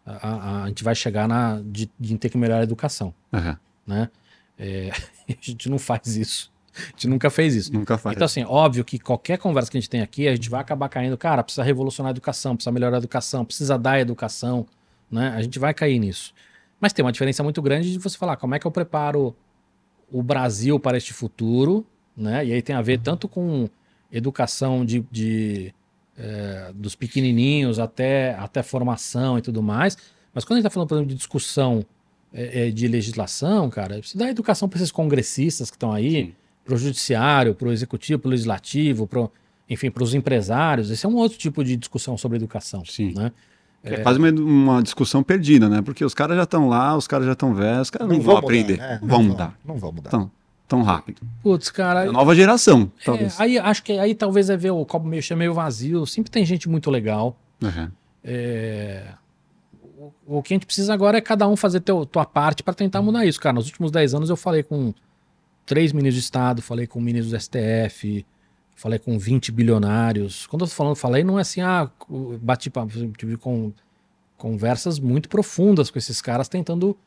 a, 0.05 0.11
a- 0.27 0.63
a 0.63 0.67
gente 0.67 0.83
vai 0.83 0.95
chegar 0.95 1.27
na 1.27 1.61
de, 1.63 1.89
de 1.99 2.17
ter 2.17 2.29
que 2.29 2.37
melhorar 2.37 2.59
a 2.59 2.63
educação, 2.63 3.13
Aham, 3.33 3.57
né? 3.87 4.09
É, 4.61 4.91
a 5.27 5.33
gente 5.41 5.67
não 5.69 5.79
faz 5.79 6.15
isso. 6.15 6.51
A 6.73 6.91
gente 6.91 7.07
nunca 7.07 7.29
fez 7.29 7.55
isso. 7.55 7.73
Nunca 7.73 7.97
faz. 7.97 8.15
Então, 8.15 8.25
assim, 8.25 8.45
óbvio 8.45 8.85
que 8.85 8.99
qualquer 8.99 9.37
conversa 9.37 9.69
que 9.69 9.77
a 9.77 9.81
gente 9.81 9.89
tem 9.89 10.01
aqui, 10.01 10.27
a 10.27 10.35
gente 10.35 10.49
vai 10.49 10.61
acabar 10.61 10.87
caindo, 10.87 11.17
cara, 11.17 11.43
precisa 11.43 11.63
revolucionar 11.63 12.09
a 12.09 12.11
educação, 12.11 12.55
precisa 12.55 12.71
melhorar 12.71 12.97
a 12.97 12.99
educação, 12.99 13.43
precisa 13.43 13.77
dar 13.77 13.93
a 13.93 13.99
educação, 13.99 14.65
né? 15.09 15.33
A 15.35 15.41
gente 15.41 15.59
vai 15.59 15.73
cair 15.73 15.99
nisso. 15.99 16.33
Mas 16.79 16.93
tem 16.93 17.03
uma 17.03 17.11
diferença 17.11 17.43
muito 17.43 17.61
grande 17.61 17.91
de 17.91 17.99
você 17.99 18.17
falar 18.17 18.37
como 18.37 18.55
é 18.55 18.59
que 18.59 18.65
eu 18.65 18.71
preparo 18.71 19.35
o 20.11 20.23
Brasil 20.23 20.79
para 20.79 20.97
este 20.97 21.13
futuro, 21.13 21.85
né? 22.15 22.45
E 22.45 22.53
aí 22.53 22.61
tem 22.61 22.75
a 22.75 22.81
ver 22.81 22.99
tanto 22.99 23.27
com 23.27 23.67
educação 24.11 24.85
de, 24.85 25.05
de, 25.11 25.73
eh, 26.17 26.71
dos 26.73 26.95
pequenininhos 26.95 27.79
até, 27.79 28.33
até 28.35 28.63
formação 28.63 29.37
e 29.37 29.41
tudo 29.41 29.61
mais. 29.61 29.97
Mas 30.33 30.45
quando 30.45 30.53
a 30.53 30.59
gente 30.59 30.67
está 30.67 30.69
falando, 30.69 30.89
por 30.89 30.95
exemplo, 30.95 31.09
de 31.09 31.15
discussão 31.15 31.85
eh, 32.33 32.67
eh, 32.67 32.71
de 32.71 32.87
legislação, 32.87 33.69
cara, 33.69 33.99
precisa 33.99 34.19
dar 34.19 34.29
educação 34.29 34.67
para 34.69 34.77
esses 34.77 34.91
congressistas 34.91 35.69
que 35.69 35.75
estão 35.75 35.91
aí, 35.91 36.33
para 36.63 36.75
o 36.75 36.77
judiciário, 36.77 37.53
para 37.55 37.67
o 37.67 37.71
executivo, 37.71 38.19
para 38.21 38.27
o 38.29 38.31
legislativo, 38.31 39.07
pro, 39.07 39.31
enfim, 39.69 39.89
para 39.91 40.03
os 40.03 40.13
empresários. 40.13 40.89
Esse 40.91 41.05
é 41.05 41.09
um 41.09 41.15
outro 41.15 41.37
tipo 41.37 41.63
de 41.63 41.75
discussão 41.75 42.17
sobre 42.17 42.37
educação. 42.37 42.83
Sim. 42.85 43.13
Né? 43.15 43.31
É 43.83 43.97
quase 43.97 44.19
uma, 44.19 44.29
uma 44.29 44.83
discussão 44.83 45.23
perdida, 45.23 45.67
né? 45.67 45.81
Porque 45.81 46.05
os 46.05 46.13
caras 46.13 46.37
já 46.37 46.43
estão 46.43 46.69
lá, 46.69 46.95
os 46.95 47.07
caras 47.07 47.25
já 47.25 47.33
estão 47.33 47.53
velhos, 47.53 47.81
os 47.83 47.89
caras 47.89 48.07
não, 48.07 48.15
vão 48.17 48.23
vão 48.25 48.35
mudar, 48.35 48.45
aprender. 48.45 48.77
né? 48.77 48.99
Não 49.01 49.07
vão 49.07 49.23
mudar 49.23 49.57
Não 49.65 49.77
vão 49.77 49.91
mudar. 49.91 50.09
tão, 50.11 50.31
tão 50.67 50.81
rápido. 50.83 51.21
Putz, 51.41 51.71
cara. 51.71 52.05
É 52.05 52.07
a 52.07 52.11
nova 52.11 52.35
geração, 52.35 52.91
é, 53.01 53.05
talvez. 53.05 53.39
aí 53.41 53.57
acho 53.57 53.81
que 53.83 53.93
aí 53.93 54.13
talvez 54.13 54.49
é 54.51 54.55
ver 54.55 54.69
o 54.71 54.85
copo 54.85 55.07
meio 55.07 55.23
cheio, 55.23 55.37
meio 55.37 55.53
vazio. 55.53 56.05
Sempre 56.05 56.29
tem 56.29 56.45
gente 56.45 56.69
muito 56.69 56.91
legal. 56.91 57.35
Aham. 57.63 57.91
É, 58.23 59.03
o, 60.25 60.41
que 60.41 60.53
a 60.53 60.55
gente 60.55 60.65
precisa 60.65 60.93
agora 60.93 61.17
é 61.17 61.21
cada 61.21 61.47
um 61.47 61.55
fazer 61.55 61.81
teu, 61.81 62.05
tua 62.05 62.25
parte 62.25 62.63
para 62.63 62.73
tentar 62.73 63.01
mudar 63.01 63.25
isso, 63.25 63.39
cara. 63.39 63.53
Nos 63.53 63.67
últimos 63.67 63.91
10 63.91 64.15
anos 64.15 64.29
eu 64.29 64.35
falei 64.35 64.63
com 64.63 64.93
três 65.65 65.91
ministros 65.93 66.15
de 66.15 66.25
Estado, 66.25 66.61
falei 66.61 66.87
com 66.87 66.99
ministros 66.99 67.31
do 67.31 67.39
STF, 67.39 68.25
falei 68.75 68.97
com 68.97 69.17
20 69.17 69.51
bilionários. 69.51 70.47
Quando 70.47 70.63
eu 70.63 70.67
tô 70.67 70.73
falando, 70.73 70.95
falei, 70.95 71.23
não 71.23 71.37
é 71.37 71.41
assim, 71.41 71.61
ah, 71.61 71.89
bati 72.41 72.71
tive 73.17 73.37
com, 73.37 73.71
conversas 74.37 74.99
muito 74.99 75.29
profundas 75.29 75.91
com 75.91 75.99
esses 75.99 76.21
caras, 76.21 76.49
tentando 76.49 76.97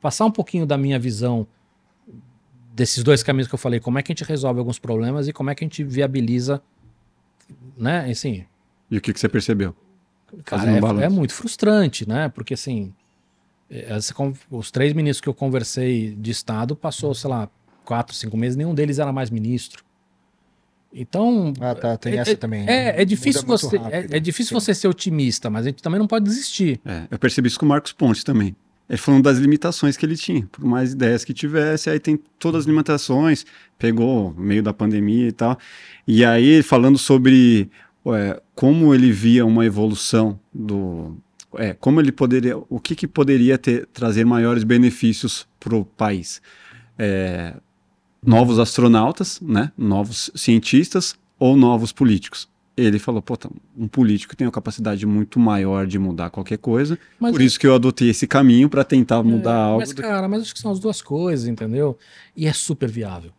passar 0.00 0.24
um 0.26 0.30
pouquinho 0.30 0.64
da 0.64 0.78
minha 0.78 0.98
visão 0.98 1.46
desses 2.72 3.02
dois 3.02 3.22
caminhos 3.22 3.48
que 3.48 3.54
eu 3.54 3.58
falei, 3.58 3.80
como 3.80 3.98
é 3.98 4.02
que 4.02 4.12
a 4.12 4.14
gente 4.14 4.26
resolve 4.26 4.58
alguns 4.58 4.78
problemas 4.78 5.28
e 5.28 5.32
como 5.32 5.50
é 5.50 5.54
que 5.54 5.64
a 5.64 5.66
gente 5.66 5.82
viabiliza, 5.82 6.62
né, 7.76 8.10
assim... 8.10 8.44
E 8.90 8.98
o 8.98 9.00
que, 9.00 9.12
que 9.12 9.18
você 9.18 9.28
percebeu? 9.28 9.74
Cara, 10.44 10.70
é, 10.70 11.04
é, 11.04 11.08
muito 11.08 11.32
frustrante, 11.32 12.08
né, 12.08 12.28
porque 12.28 12.54
assim, 12.54 12.92
é, 13.70 13.88
os 14.50 14.70
três 14.70 14.92
ministros 14.92 15.20
que 15.20 15.28
eu 15.28 15.34
conversei 15.34 16.14
de 16.14 16.30
Estado 16.30 16.74
passou, 16.76 17.14
sei 17.14 17.30
lá, 17.30 17.48
quatro, 17.84 18.14
cinco 18.14 18.36
meses, 18.36 18.56
nenhum 18.56 18.74
deles 18.74 18.98
era 18.98 19.12
mais 19.12 19.30
ministro. 19.30 19.84
Então. 20.94 21.52
Ah, 21.60 21.74
tá, 21.74 21.96
tem 21.96 22.14
é, 22.14 22.16
essa 22.18 22.36
também. 22.36 22.68
É, 22.68 23.02
é 23.02 23.04
difícil 23.04 23.42
você. 23.44 23.76
é, 23.76 24.16
é, 24.16 24.20
difícil 24.20 24.50
Sim. 24.50 24.64
você 24.64 24.74
ser 24.74 24.86
otimista, 24.86 25.50
mas 25.50 25.66
a 25.66 25.68
gente 25.68 25.82
também 25.82 25.98
não 25.98 26.06
pode 26.06 26.24
desistir. 26.24 26.80
É, 26.84 27.02
eu 27.10 27.18
percebi 27.18 27.48
isso 27.48 27.58
com 27.58 27.66
o 27.66 27.68
Marcos 27.68 27.92
Pontes 27.92 28.22
também. 28.22 28.54
Ele 28.88 28.98
falando 28.98 29.22
das 29.24 29.38
limitações 29.38 29.96
que 29.96 30.04
ele 30.04 30.16
tinha. 30.16 30.46
Por 30.52 30.64
mais 30.64 30.92
ideias 30.92 31.24
que 31.24 31.32
tivesse, 31.32 31.88
aí 31.88 31.98
tem 31.98 32.20
todas 32.38 32.60
as 32.60 32.66
limitações, 32.66 33.44
pegou 33.78 34.34
meio 34.34 34.62
da 34.62 34.74
pandemia 34.74 35.28
e 35.28 35.32
tal. 35.32 35.58
E 36.06 36.24
aí, 36.24 36.62
falando 36.62 36.98
sobre 36.98 37.70
ué, 38.04 38.40
como 38.54 38.94
ele 38.94 39.10
via 39.12 39.44
uma 39.44 39.64
evolução 39.64 40.38
do. 40.52 41.16
É, 41.56 41.72
como 41.74 42.00
ele 42.00 42.12
poderia. 42.12 42.56
O 42.68 42.80
que, 42.80 42.94
que 42.94 43.06
poderia 43.06 43.56
ter, 43.58 43.86
trazer 43.92 44.24
maiores 44.24 44.64
benefícios 44.64 45.46
para 45.60 45.76
o 45.76 45.84
país? 45.84 46.42
É, 46.98 47.54
novos 48.24 48.58
astronautas, 48.58 49.40
né? 49.40 49.72
novos 49.76 50.30
cientistas 50.34 51.16
ou 51.38 51.56
novos 51.56 51.92
políticos 51.92 52.48
ele 52.76 52.98
falou, 52.98 53.22
pô, 53.22 53.36
tá, 53.36 53.48
um 53.76 53.86
político 53.86 54.34
tem 54.36 54.46
uma 54.46 54.52
capacidade 54.52 55.06
muito 55.06 55.38
maior 55.38 55.86
de 55.86 55.98
mudar 55.98 56.30
qualquer 56.30 56.58
coisa, 56.58 56.98
mas 57.20 57.32
por 57.32 57.40
isso 57.40 57.58
que 57.58 57.66
eu 57.66 57.74
adotei 57.74 58.10
esse 58.10 58.26
caminho 58.26 58.68
para 58.68 58.82
tentar 58.82 59.22
mudar 59.22 59.52
é, 59.52 59.62
algo. 59.62 59.78
Mas, 59.78 59.92
cara, 59.92 60.28
mas 60.28 60.42
acho 60.42 60.54
que 60.54 60.60
são 60.60 60.72
as 60.72 60.80
duas 60.80 61.00
coisas, 61.00 61.46
entendeu? 61.46 61.96
E 62.36 62.46
é 62.46 62.52
super 62.52 62.90
viável. 62.90 63.30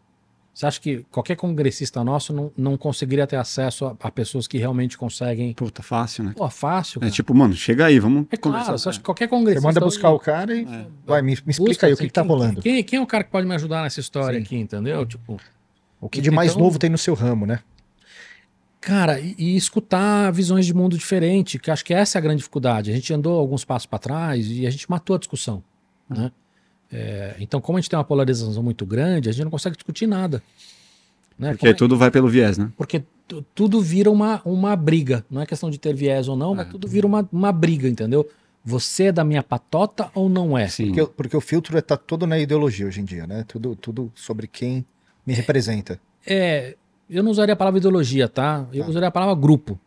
Você 0.55 0.65
acha 0.65 0.79
que 0.79 1.05
qualquer 1.11 1.35
congressista 1.35 2.01
nosso 2.01 2.31
não, 2.31 2.49
não 2.55 2.77
conseguiria 2.77 3.27
ter 3.27 3.35
acesso 3.35 3.87
a, 3.87 3.95
a 3.99 4.09
pessoas 4.09 4.47
que 4.47 4.57
realmente 4.57 4.97
conseguem. 4.97 5.53
Puta, 5.53 5.83
fácil, 5.83 6.23
né? 6.23 6.33
Pô, 6.33 6.49
fácil. 6.49 7.01
Cara. 7.01 7.11
É 7.11 7.13
tipo, 7.13 7.35
mano, 7.35 7.53
chega 7.53 7.87
aí, 7.87 7.99
vamos. 7.99 8.25
É 8.31 8.37
claro, 8.37 8.71
você 8.71 8.87
acha 8.87 8.97
que 8.97 9.03
qualquer 9.03 9.27
congressista. 9.27 9.59
Você 9.59 9.67
manda 9.67 9.81
buscar 9.81 10.11
o 10.11 10.19
cara 10.19 10.55
e. 10.55 10.63
É. 10.63 10.87
Vai, 11.05 11.21
me, 11.21 11.31
me 11.31 11.33
explica 11.33 11.71
Busca, 11.71 11.87
aí 11.87 11.91
assim, 11.91 11.99
o 11.99 12.03
que, 12.03 12.07
que 12.07 12.13
tá 12.13 12.21
rolando. 12.21 12.61
Quem, 12.61 12.81
quem 12.85 12.99
é 12.99 13.01
o 13.01 13.05
cara 13.05 13.25
que 13.25 13.31
pode 13.31 13.45
me 13.45 13.53
ajudar 13.53 13.83
nessa 13.83 13.99
história 13.99 14.39
Sim. 14.39 14.45
aqui, 14.45 14.55
entendeu? 14.55 15.05
Tipo. 15.05 15.37
O 15.99 16.07
que 16.07 16.21
de 16.21 16.31
mais 16.31 16.51
então, 16.51 16.63
novo 16.63 16.79
tem 16.79 16.89
no 16.89 16.97
seu 16.97 17.15
ramo, 17.15 17.45
né? 17.45 17.59
Cara, 18.79 19.19
e, 19.19 19.35
e, 19.37 19.57
escutar 19.57 20.31
visões 20.31 20.65
de 20.65 20.73
mundo 20.73 20.97
diferente, 20.97 21.59
que 21.59 21.69
acho 21.69 21.83
que 21.83 21.93
essa 21.93 22.17
é 22.17 22.19
a 22.19 22.21
grande 22.21 22.37
dificuldade. 22.37 22.91
A 22.91 22.95
gente 22.95 23.13
andou 23.13 23.37
alguns 23.37 23.65
passos 23.65 23.87
para 23.87 23.99
trás 23.99 24.47
e 24.47 24.65
a 24.65 24.69
gente 24.69 24.89
matou 24.89 25.17
a 25.17 25.19
discussão. 25.19 25.61
Né? 26.09 26.31
É, 26.91 27.35
então, 27.39 27.59
como 27.59 27.77
a 27.77 27.81
gente 27.81 27.89
tem 27.89 27.97
uma 27.97 28.05
polarização 28.05 28.61
muito 28.61 28.85
grande, 28.85 29.29
a 29.29 29.31
gente 29.31 29.43
não 29.43 29.51
consegue 29.51 29.75
discutir 29.75 30.07
nada. 30.07 30.41
Né? 31.37 31.51
Porque 31.51 31.67
como 31.67 31.77
tudo 31.77 31.95
é... 31.95 31.97
vai 31.97 32.11
pelo 32.11 32.27
viés, 32.27 32.57
né? 32.57 32.71
Porque 32.77 33.03
tudo 33.53 33.81
vira 33.81 34.09
uma, 34.09 34.41
uma 34.45 34.75
briga. 34.75 35.25
Não 35.29 35.41
é 35.41 35.45
questão 35.45 35.69
de 35.69 35.77
ter 35.77 35.93
viés 35.93 36.27
ou 36.27 36.37
não, 36.37 36.53
é. 36.53 36.57
mas 36.57 36.69
tudo 36.69 36.87
vira 36.87 37.05
uma, 37.05 37.27
uma 37.31 37.51
briga, 37.51 37.87
entendeu? 37.87 38.29
Você 38.63 39.05
é 39.05 39.11
da 39.11 39.23
minha 39.23 39.43
patota 39.43 40.09
ou 40.13 40.29
não 40.29 40.57
é? 40.57 40.67
Sim. 40.67 40.87
Porque, 40.87 41.13
porque 41.13 41.37
o 41.37 41.41
filtro 41.41 41.77
está 41.77 41.97
todo 41.97 42.25
na 42.25 42.39
ideologia 42.39 42.87
hoje 42.87 43.01
em 43.01 43.05
dia, 43.05 43.27
né? 43.27 43.43
Tudo, 43.47 43.75
tudo 43.75 44.11
sobre 44.15 44.47
quem 44.47 44.85
me 45.25 45.33
representa. 45.33 45.99
É, 46.25 46.75
eu 47.09 47.21
não 47.21 47.31
usaria 47.31 47.53
a 47.53 47.55
palavra 47.55 47.77
ideologia, 47.77 48.27
tá? 48.27 48.65
Eu 48.73 48.83
tá. 48.83 48.89
usaria 48.89 49.07
a 49.07 49.11
palavra 49.11 49.35
grupo. 49.35 49.79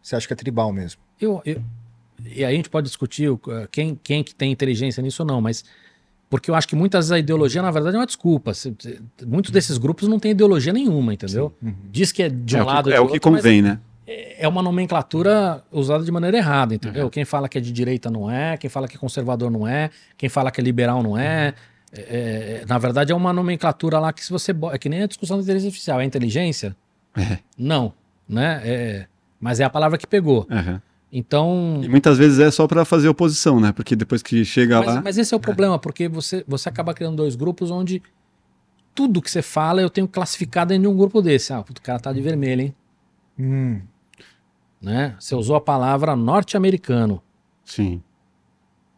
Você 0.00 0.16
acha 0.16 0.26
que 0.26 0.32
é 0.32 0.36
tribal 0.36 0.72
mesmo? 0.72 1.00
Eu, 1.20 1.42
eu, 1.44 1.62
e 2.24 2.44
aí 2.44 2.54
a 2.54 2.56
gente 2.56 2.70
pode 2.70 2.86
discutir 2.86 3.28
quem, 3.70 3.98
quem 4.02 4.22
que 4.22 4.34
tem 4.34 4.52
inteligência 4.52 5.02
nisso 5.02 5.22
ou 5.22 5.26
não, 5.26 5.40
mas 5.40 5.64
porque 6.28 6.50
eu 6.50 6.54
acho 6.54 6.66
que 6.66 6.74
muitas 6.74 7.06
vezes 7.06 7.12
a 7.12 7.18
ideologia, 7.18 7.62
na 7.62 7.70
verdade, 7.70 7.96
é 7.96 7.98
uma 7.98 8.06
desculpa. 8.06 8.52
Muitos 9.26 9.50
desses 9.50 9.78
grupos 9.78 10.08
não 10.08 10.18
têm 10.18 10.32
ideologia 10.32 10.72
nenhuma, 10.72 11.14
entendeu? 11.14 11.54
Uhum. 11.62 11.74
Diz 11.90 12.10
que 12.10 12.22
é 12.22 12.28
de 12.28 12.56
um 12.56 12.60
é 12.60 12.64
lado. 12.64 12.90
Que, 12.90 12.96
é 12.96 13.00
o 13.00 13.08
que 13.08 13.20
convém, 13.20 13.62
né? 13.62 13.78
É, 14.06 14.44
é 14.44 14.48
uma 14.48 14.62
nomenclatura 14.62 15.62
usada 15.70 16.04
de 16.04 16.10
maneira 16.10 16.36
errada, 16.36 16.74
entendeu? 16.74 17.04
Uhum. 17.04 17.10
Quem 17.10 17.24
fala 17.24 17.48
que 17.48 17.58
é 17.58 17.60
de 17.60 17.72
direita 17.72 18.10
não 18.10 18.30
é, 18.30 18.56
quem 18.56 18.68
fala 18.68 18.88
que 18.88 18.96
é 18.96 18.98
conservador 18.98 19.50
não 19.50 19.66
é, 19.66 19.90
quem 20.16 20.28
fala 20.28 20.50
que 20.50 20.60
é 20.60 20.64
liberal 20.64 21.02
não 21.02 21.16
é. 21.16 21.48
Uhum. 21.48 21.76
É, 21.98 22.60
é, 22.62 22.64
na 22.68 22.78
verdade, 22.78 23.12
é 23.12 23.14
uma 23.14 23.32
nomenclatura 23.32 23.98
lá 23.98 24.12
que 24.12 24.24
se 24.24 24.30
você. 24.30 24.52
É 24.72 24.78
que 24.78 24.88
nem 24.88 25.02
a 25.02 25.06
discussão 25.06 25.36
da 25.36 25.42
inteligência 25.42 25.68
artificial. 25.68 26.00
É 26.00 26.04
inteligência? 26.04 26.76
É. 27.16 27.38
Não. 27.56 27.92
Né? 28.28 28.60
É, 28.64 29.06
mas 29.40 29.60
é 29.60 29.64
a 29.64 29.70
palavra 29.70 29.96
que 29.96 30.06
pegou. 30.06 30.46
Uhum. 30.50 30.80
Então. 31.18 31.80
E 31.82 31.88
muitas 31.88 32.18
vezes 32.18 32.38
é 32.38 32.50
só 32.50 32.66
para 32.66 32.84
fazer 32.84 33.08
oposição, 33.08 33.58
né? 33.58 33.72
Porque 33.72 33.96
depois 33.96 34.22
que 34.22 34.44
chega 34.44 34.80
mas, 34.80 34.86
lá. 34.86 35.00
Mas 35.02 35.16
esse 35.16 35.32
é 35.32 35.36
o 35.36 35.40
problema, 35.40 35.78
porque 35.78 36.10
você, 36.10 36.44
você 36.46 36.68
acaba 36.68 36.92
criando 36.92 37.16
dois 37.16 37.34
grupos 37.34 37.70
onde 37.70 38.02
tudo 38.94 39.22
que 39.22 39.30
você 39.30 39.40
fala 39.40 39.80
eu 39.80 39.88
tenho 39.88 40.06
classificado 40.06 40.74
em 40.74 40.86
um 40.86 40.94
grupo 40.94 41.22
desse. 41.22 41.54
Ah, 41.54 41.60
o 41.60 41.80
cara 41.80 41.98
tá 41.98 42.12
de 42.12 42.20
vermelho, 42.20 42.60
hein? 42.60 42.74
Hum. 43.38 43.80
Né? 44.78 45.16
Você 45.18 45.34
usou 45.34 45.56
a 45.56 45.60
palavra 45.60 46.14
norte-americano. 46.14 47.22
Sim. 47.64 48.02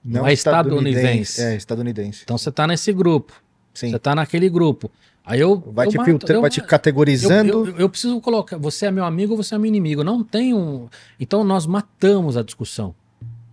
Não, 0.05 0.27
é 0.27 0.33
estadunidense. 0.33 1.41
É, 1.41 1.55
estadunidense. 1.55 2.23
Então 2.25 2.37
você 2.37 2.49
está 2.49 2.66
nesse 2.66 2.93
grupo. 2.93 3.33
Sim. 3.73 3.91
Você 3.91 3.97
está 3.97 4.12
naquele 4.12 4.49
grupo. 4.49 4.91
Aí 5.29 5.41
eu. 5.41 5.61
Vai 5.61 5.87
eu 5.87 5.91
te 5.91 6.05
filtrando, 6.05 6.41
vai 6.41 6.51
te 6.51 6.62
categorizando. 6.62 7.51
Eu, 7.51 7.66
eu, 7.66 7.76
eu, 7.76 7.89
preciso 7.89 8.18
colocar. 8.18 8.57
Você 8.57 8.87
é 8.87 8.91
meu 8.91 9.05
amigo 9.05 9.35
ou 9.35 9.43
você 9.43 9.55
é 9.55 9.59
meu 9.59 9.66
inimigo? 9.66 10.03
Não 10.03 10.24
tem 10.24 10.55
um. 10.55 10.89
Então 11.20 11.45
nós 11.45 11.66
matamos 11.66 12.37
a 12.37 12.43
discussão. 12.43 12.95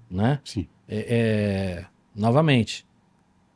Né? 0.09 0.39
Sim. 0.45 0.67
É, 0.87 1.05
é... 1.09 1.85
Novamente. 2.15 2.85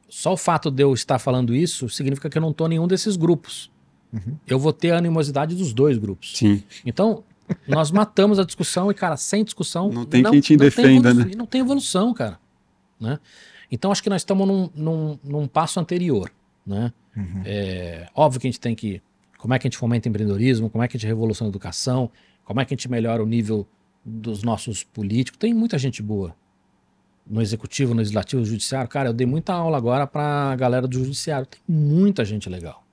Só 0.10 0.34
o 0.34 0.38
fato 0.38 0.70
de 0.70 0.84
eu 0.84 0.94
estar 0.94 1.18
falando 1.18 1.56
isso 1.56 1.88
significa 1.88 2.30
que 2.30 2.38
eu 2.38 2.42
não 2.42 2.52
estou 2.52 2.68
em 2.68 2.72
nenhum 2.72 2.88
desses 2.88 3.16
grupos. 3.16 3.72
Uhum. 4.12 4.36
Eu 4.46 4.60
vou 4.60 4.74
ter 4.74 4.92
a 4.92 4.98
animosidade 4.98 5.56
dos 5.56 5.72
dois 5.72 5.98
grupos. 5.98 6.34
Sim. 6.36 6.64
Então, 6.86 7.24
nós 7.68 7.90
matamos 7.90 8.38
a 8.38 8.44
discussão 8.44 8.92
e, 8.92 8.94
cara, 8.94 9.16
sem 9.16 9.46
discussão. 9.46 9.90
Não 9.90 10.06
tem 10.06 10.22
não, 10.22 10.32
quem 10.32 10.42
te 10.42 10.58
defenda, 10.58 11.14
né? 11.14 11.32
Não 11.38 11.46
tem 11.46 11.62
evolução, 11.62 12.14
cara. 12.14 12.40
Né? 13.00 13.20
Então 13.72 13.92
acho 13.92 14.04
que 14.04 14.10
nós 14.10 14.22
estamos 14.22 14.48
num, 14.48 14.70
num, 14.76 15.20
num 15.24 15.48
passo 15.48 15.80
anterior. 15.80 16.30
Né? 16.66 16.92
Uhum. 17.20 17.42
É, 17.46 18.08
óbvio 18.16 18.40
que 18.40 18.48
a 18.48 18.52
gente 18.52 18.60
tem 18.60 18.76
que. 18.76 19.02
Como 19.38 19.54
é 19.54 19.60
que 19.60 19.68
a 19.68 19.70
gente 19.70 19.78
fomenta 19.78 20.10
empreendedorismo, 20.10 20.70
como 20.70 20.84
é 20.84 20.88
que 20.88 20.98
a 20.98 21.00
gente 21.00 21.08
revoluciona 21.08 21.50
a 21.50 21.52
educação, 21.52 22.12
como 22.44 22.60
é 22.60 22.66
que 22.66 22.74
a 22.74 22.76
gente 22.76 22.90
melhora 22.90 23.24
o 23.24 23.26
nível 23.26 23.68
dos 24.06 24.44
nossos 24.44 24.84
políticos. 24.84 25.38
Tem 25.38 25.54
muita 25.54 25.78
gente 25.78 26.02
boa 26.02 26.36
no 27.30 27.42
executivo, 27.42 27.94
no 27.94 28.00
legislativo, 28.00 28.42
no 28.42 28.46
judiciário. 28.46 28.90
Cara, 28.90 29.10
eu 29.10 29.14
dei 29.14 29.28
muita 29.28 29.54
aula 29.54 29.78
agora 29.78 30.08
para 30.08 30.52
a 30.52 30.56
galera 30.56 30.88
do 30.88 30.98
judiciário. 30.98 31.46
Tem 31.46 31.62
muita 31.68 32.26
gente 32.26 32.50
legal. 32.50 32.84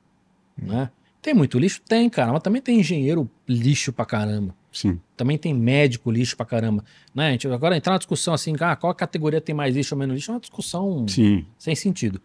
Uhum. 0.61 0.69
Né? 0.69 0.91
Tem 1.23 1.35
muito 1.35 1.59
lixo? 1.59 1.81
Tem, 1.89 2.09
cara, 2.09 2.33
mas 2.33 2.43
também 2.43 2.61
tem 2.61 2.79
engenheiro 2.79 3.29
lixo 3.49 3.93
pra 3.93 4.05
caramba. 4.05 4.55
Sim. 4.71 5.01
Também 5.17 5.39
tem 5.39 5.55
médico 5.55 6.11
lixo 6.11 6.37
pra 6.37 6.45
caramba. 6.45 6.85
Né? 7.15 7.29
A 7.29 7.31
gente, 7.33 7.49
agora 7.49 7.77
entrar 7.77 7.95
na 7.95 7.99
discussão 7.99 8.35
assim, 8.35 8.55
ah, 8.61 8.77
qual 8.77 8.95
categoria 8.95 9.41
tem 9.41 9.55
mais 9.55 9.75
lixo 9.75 9.95
ou 9.95 9.99
menos 9.99 10.15
lixo, 10.15 10.31
é 10.31 10.35
uma 10.35 10.41
discussão 10.41 11.09
Sim. 11.09 11.47
sem 11.59 11.75
sentido. 11.75 12.21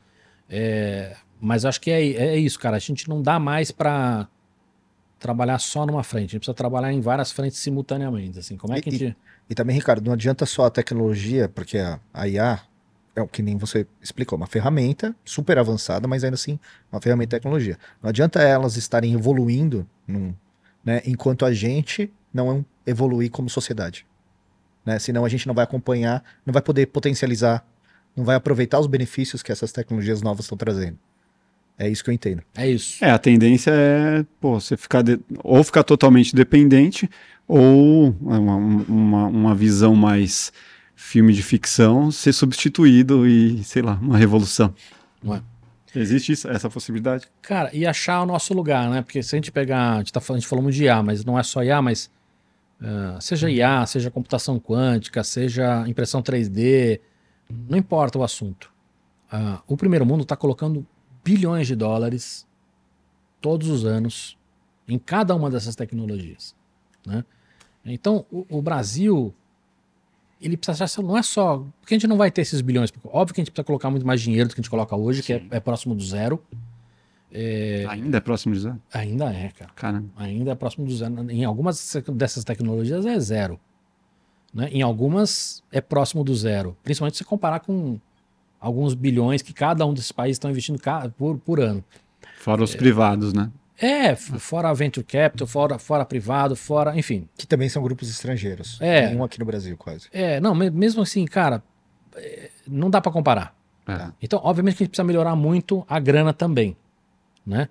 É, 0.50 1.16
mas 1.42 1.66
acho 1.66 1.82
que 1.82 1.90
é, 1.90 2.02
é 2.02 2.38
isso, 2.38 2.60
cara. 2.60 2.78
A 2.78 2.80
gente 2.80 3.10
não 3.10 3.22
dá 3.22 3.40
mais 3.40 3.72
para 3.72 4.28
trabalhar 5.20 5.58
só 5.58 5.86
numa 5.86 6.04
frente. 6.04 6.30
A 6.30 6.32
gente 6.32 6.40
precisa 6.40 6.54
trabalhar 6.54 6.94
em 6.94 7.02
várias 7.02 7.32
frentes 7.32 7.58
simultaneamente. 7.58 8.40
Assim, 8.40 8.56
como 8.56 8.74
é 8.74 8.82
que 8.82 8.90
e, 8.90 8.96
a 8.96 8.98
gente... 8.98 9.18
e, 9.50 9.52
e 9.52 9.56
também, 9.56 9.76
Ricardo, 9.76 10.06
não 10.06 10.14
adianta 10.14 10.46
só 10.46 10.66
a 10.66 10.70
tecnologia, 10.70 11.50
porque 11.50 11.80
a, 11.80 12.00
a 12.14 12.28
IA 12.28 12.62
é 13.16 13.22
o 13.22 13.28
que 13.28 13.42
nem 13.42 13.58
você 13.58 13.86
explicou, 14.02 14.38
uma 14.38 14.48
ferramenta 14.48 15.16
super 15.26 15.58
avançada, 15.58 16.08
mas 16.08 16.24
ainda 16.24 16.36
assim 16.36 16.60
uma 16.92 17.02
ferramenta 17.02 17.36
de 17.36 17.42
tecnologia. 17.42 17.78
Não 18.02 18.10
adianta 18.10 18.42
elas 18.42 18.78
estarem 18.78 19.14
evoluindo 19.14 19.88
num, 20.08 20.34
né, 20.84 21.02
enquanto 21.06 21.46
a 21.46 21.54
gente 21.54 22.12
não 22.34 22.66
evoluir 22.86 23.30
como 23.30 23.50
sociedade. 23.50 24.06
Né? 24.86 24.98
Senão 25.00 25.26
a 25.26 25.30
gente 25.30 25.48
não 25.48 25.54
vai 25.54 25.64
acompanhar, 25.64 26.24
não 26.46 26.54
vai 26.54 26.62
poder 26.62 26.88
potencializar, 26.88 27.66
não 28.16 28.24
vai 28.24 28.36
aproveitar 28.36 28.80
os 28.80 28.88
benefícios 28.88 29.44
que 29.44 29.52
essas 29.52 29.72
tecnologias 29.72 30.22
novas 30.22 30.46
estão 30.46 30.58
trazendo. 30.58 30.98
É 31.82 31.90
isso 31.90 32.04
que 32.04 32.12
eu 32.12 32.14
entendo. 32.14 32.44
É 32.56 32.70
isso. 32.70 33.04
É, 33.04 33.10
a 33.10 33.18
tendência 33.18 33.72
é 33.74 34.24
pô, 34.40 34.60
você 34.60 34.78
ficar 34.78 35.02
de... 35.02 35.20
ou 35.44 35.64
ficar 35.64 35.82
totalmente 35.82 36.36
dependente, 36.36 37.10
ou 37.48 38.16
uma, 38.22 38.56
uma, 38.56 39.26
uma 39.26 39.56
visão 39.56 39.96
mais 39.96 40.54
filme 40.96 41.34
de 41.34 41.42
ficção 41.42 42.12
ser 42.12 42.34
substituído 42.34 43.28
e, 43.28 43.64
sei 43.64 43.82
lá, 43.82 43.98
uma 44.00 44.16
revolução. 44.16 44.76
Ué. 45.26 45.42
Existe 45.96 46.34
isso, 46.34 46.48
essa 46.48 46.70
possibilidade? 46.70 47.28
Cara, 47.42 47.72
e 47.74 47.84
achar 47.86 48.22
o 48.22 48.28
nosso 48.28 48.54
lugar, 48.54 48.88
né? 48.88 49.02
Porque 49.02 49.24
se 49.24 49.36
a 49.36 49.38
gente 49.38 49.52
pegar, 49.52 49.96
a 49.96 49.98
gente, 49.98 50.14
tá 50.14 50.22
falando, 50.22 50.38
a 50.38 50.40
gente 50.42 50.50
falou 50.50 50.62
muito 50.62 50.76
de 50.76 50.84
IA, 50.84 51.02
mas 51.02 51.26
não 51.26 51.38
é 51.38 51.42
só 51.42 51.64
IA, 51.64 51.82
mas 51.82 52.12
uh, 52.80 53.20
seja 53.20 53.50
IA, 53.50 53.88
seja 53.88 54.12
computação 54.12 54.60
quântica, 54.60 55.24
seja 55.24 55.84
impressão 55.88 56.22
3D, 56.22 57.02
não 57.68 57.78
importa 57.78 58.20
o 58.20 58.24
assunto. 58.24 58.72
Uh, 59.34 59.60
o 59.68 59.76
primeiro 59.76 60.06
mundo 60.06 60.22
está 60.22 60.36
colocando 60.36 60.86
bilhões 61.24 61.68
de 61.68 61.76
dólares 61.76 62.48
todos 63.40 63.68
os 63.70 63.86
anos 63.86 64.38
em 64.88 64.98
cada 65.00 65.36
uma 65.36 65.50
dessas 65.50 65.76
tecnologias. 65.76 66.56
Né? 67.06 67.24
Então, 67.86 68.26
o, 68.32 68.46
o 68.50 68.62
Brasil, 68.62 69.34
ele 70.42 70.58
precisa 70.58 70.84
achar, 70.84 71.02
não 71.02 71.18
é 71.18 71.24
só. 71.24 71.66
Porque 71.80 71.96
a 71.96 71.98
gente 71.98 72.08
não 72.08 72.18
vai 72.18 72.30
ter 72.30 72.42
esses 72.42 72.62
bilhões. 72.62 72.92
Óbvio 73.06 73.34
que 73.34 73.42
a 73.42 73.44
gente 73.44 73.52
precisa 73.52 73.66
colocar 73.66 73.90
muito 73.90 74.06
mais 74.06 74.22
dinheiro 74.22 74.50
do 74.50 74.56
que 74.56 74.62
a 74.62 74.64
gente 74.64 74.70
coloca 74.70 74.96
hoje, 74.96 75.24
que 75.24 75.34
é, 75.34 75.44
é 75.52 75.60
próximo 75.60 75.96
do 75.96 76.04
zero. 76.04 76.44
É, 77.34 77.86
Ainda 77.88 78.18
é 78.18 78.22
próximo 78.22 78.54
de 78.54 78.60
zero? 78.60 78.82
ainda 78.94 79.32
é, 79.32 79.50
cara. 79.50 79.72
Caramba. 79.74 80.10
Ainda 80.18 80.52
é 80.52 80.56
próximo 80.56 80.86
do 80.86 80.96
zero. 80.96 81.32
Em 81.32 81.46
algumas 81.46 81.96
dessas 82.14 82.44
tecnologias 82.44 83.06
é 83.06 83.18
zero. 83.20 83.60
Né? 84.54 84.68
Em 84.72 84.82
algumas 84.82 85.64
é 85.72 85.80
próximo 85.80 86.24
do 86.24 86.36
zero. 86.36 86.76
Principalmente 86.84 87.18
se 87.18 87.24
comparar 87.24 87.62
com 87.62 88.00
alguns 88.62 88.94
bilhões 88.94 89.42
que 89.42 89.52
cada 89.52 89.86
um 89.86 89.94
desses 89.94 90.12
países 90.12 90.36
estão 90.36 90.52
investindo 90.52 90.80
por, 91.18 91.38
por 91.40 91.60
ano. 91.60 91.84
Fora 92.40 92.64
os 92.64 92.76
privados, 92.76 93.34
né? 93.34 93.50
É, 93.78 94.16
fora 94.16 94.70
a 94.70 94.74
venture 94.74 95.04
capital, 95.04 95.48
fora, 95.48 95.80
fora 95.80 96.06
privado, 96.06 96.56
fora, 96.56 96.96
enfim. 96.98 97.28
Que 97.36 97.48
também 97.48 97.68
são 97.68 97.82
grupos 97.82 98.08
estrangeiros. 98.12 98.78
É. 98.80 99.08
Nenhum 99.08 99.24
aqui 99.24 99.40
no 99.40 99.46
Brasil, 99.46 99.76
quase. 99.76 100.08
É, 100.14 100.40
não, 100.40 100.54
me- 100.54 100.70
mesmo 100.70 101.02
assim, 101.02 101.26
cara, 101.26 101.64
é, 102.16 102.52
não 102.68 102.92
dá 102.92 103.02
pra 103.02 103.12
comparar. 103.12 103.56
É. 103.88 104.10
Então, 104.22 104.40
obviamente 104.44 104.76
que 104.78 104.84
a 104.84 104.86
gente 104.86 104.92
precisa 104.92 105.04
melhorar 105.04 105.36
muito 105.36 105.84
a 105.90 106.00
grana 106.00 106.32
também, 106.32 106.78
né? 107.46 107.68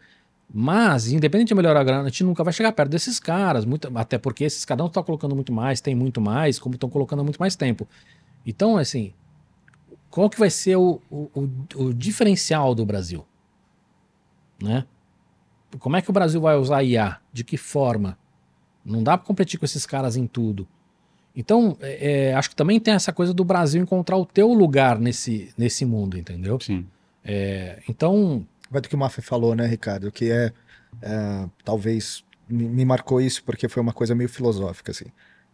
Mas, 0.53 1.13
independente 1.13 1.49
de 1.49 1.55
melhorar 1.55 1.81
a 1.81 1.85
grana, 1.85 2.03
a 2.03 2.09
gente 2.09 2.25
nunca 2.25 2.43
vai 2.43 2.53
chegar 2.53 2.73
perto 2.73 2.91
desses 2.91 3.21
caras, 3.21 3.65
muito, 3.65 3.89
até 3.97 4.19
porque 4.19 4.43
esses 4.43 4.65
caras 4.65 4.81
não 4.81 4.87
estão 4.89 5.05
colocando 5.05 5.33
muito 5.37 5.53
mais, 5.53 5.81
tem 5.81 5.95
muito 5.95 6.21
mais, 6.21 6.59
como 6.59 6.75
estão 6.75 6.91
colocando 6.91 7.21
há 7.21 7.23
muito 7.23 7.39
mais 7.39 7.55
tempo. 7.55 7.87
Então, 8.45 8.77
assim, 8.77 9.13
qual 10.11 10.29
que 10.29 10.39
vai 10.39 10.51
ser 10.51 10.77
o, 10.77 11.01
o, 11.11 11.31
o- 11.35 11.85
o 11.85 11.95
diferencial 11.95 12.75
do 12.75 12.85
Brasil? 12.85 13.25
Né? 14.63 14.85
Como 15.79 15.97
é 15.97 16.03
que 16.03 16.11
o 16.11 16.13
Brasil 16.13 16.41
vai 16.41 16.57
usar 16.57 16.83
IA? 16.83 17.19
De 17.33 17.45
que 17.45 17.57
forma? 17.57 18.19
Não 18.85 19.03
dá 19.03 19.17
para 19.17 19.27
competir 19.27 19.59
com 19.59 19.65
esses 19.65 19.87
caras 19.87 20.17
em 20.17 20.27
tudo. 20.27 20.67
Então, 21.35 21.77
é, 21.81 22.31
é, 22.31 22.35
acho 22.35 22.51
que 22.51 22.57
também 22.57 22.81
tem 22.81 22.93
essa 22.93 23.13
coisa 23.13 23.33
do 23.33 23.45
Brasil 23.45 23.81
encontrar 23.81 24.17
o 24.17 24.27
teu 24.27 24.53
lugar 24.53 24.99
nesse, 24.99 25.53
nesse 25.57 25.85
mundo, 25.85 26.19
entendeu? 26.19 26.59
Sim. 26.61 26.87
É, 27.25 27.81
então, 27.89 28.45
Vai 28.71 28.81
do 28.81 28.89
que 28.89 28.95
o 28.95 28.99
Mafia 28.99 29.23
falou, 29.23 29.55
né, 29.55 29.67
Ricardo? 29.67 30.11
Que 30.11 30.31
é, 30.31 30.53
é, 31.03 31.49
talvez 31.65 32.25
me, 32.49 32.65
me 32.65 32.85
marcou 32.85 33.21
isso 33.21 33.45
porque 33.45 33.69
foi 33.69 33.81
uma 33.83 33.93
coisa 33.93 34.15
meio 34.15 34.29
filosófica, 34.29 34.91
assim. 34.91 35.07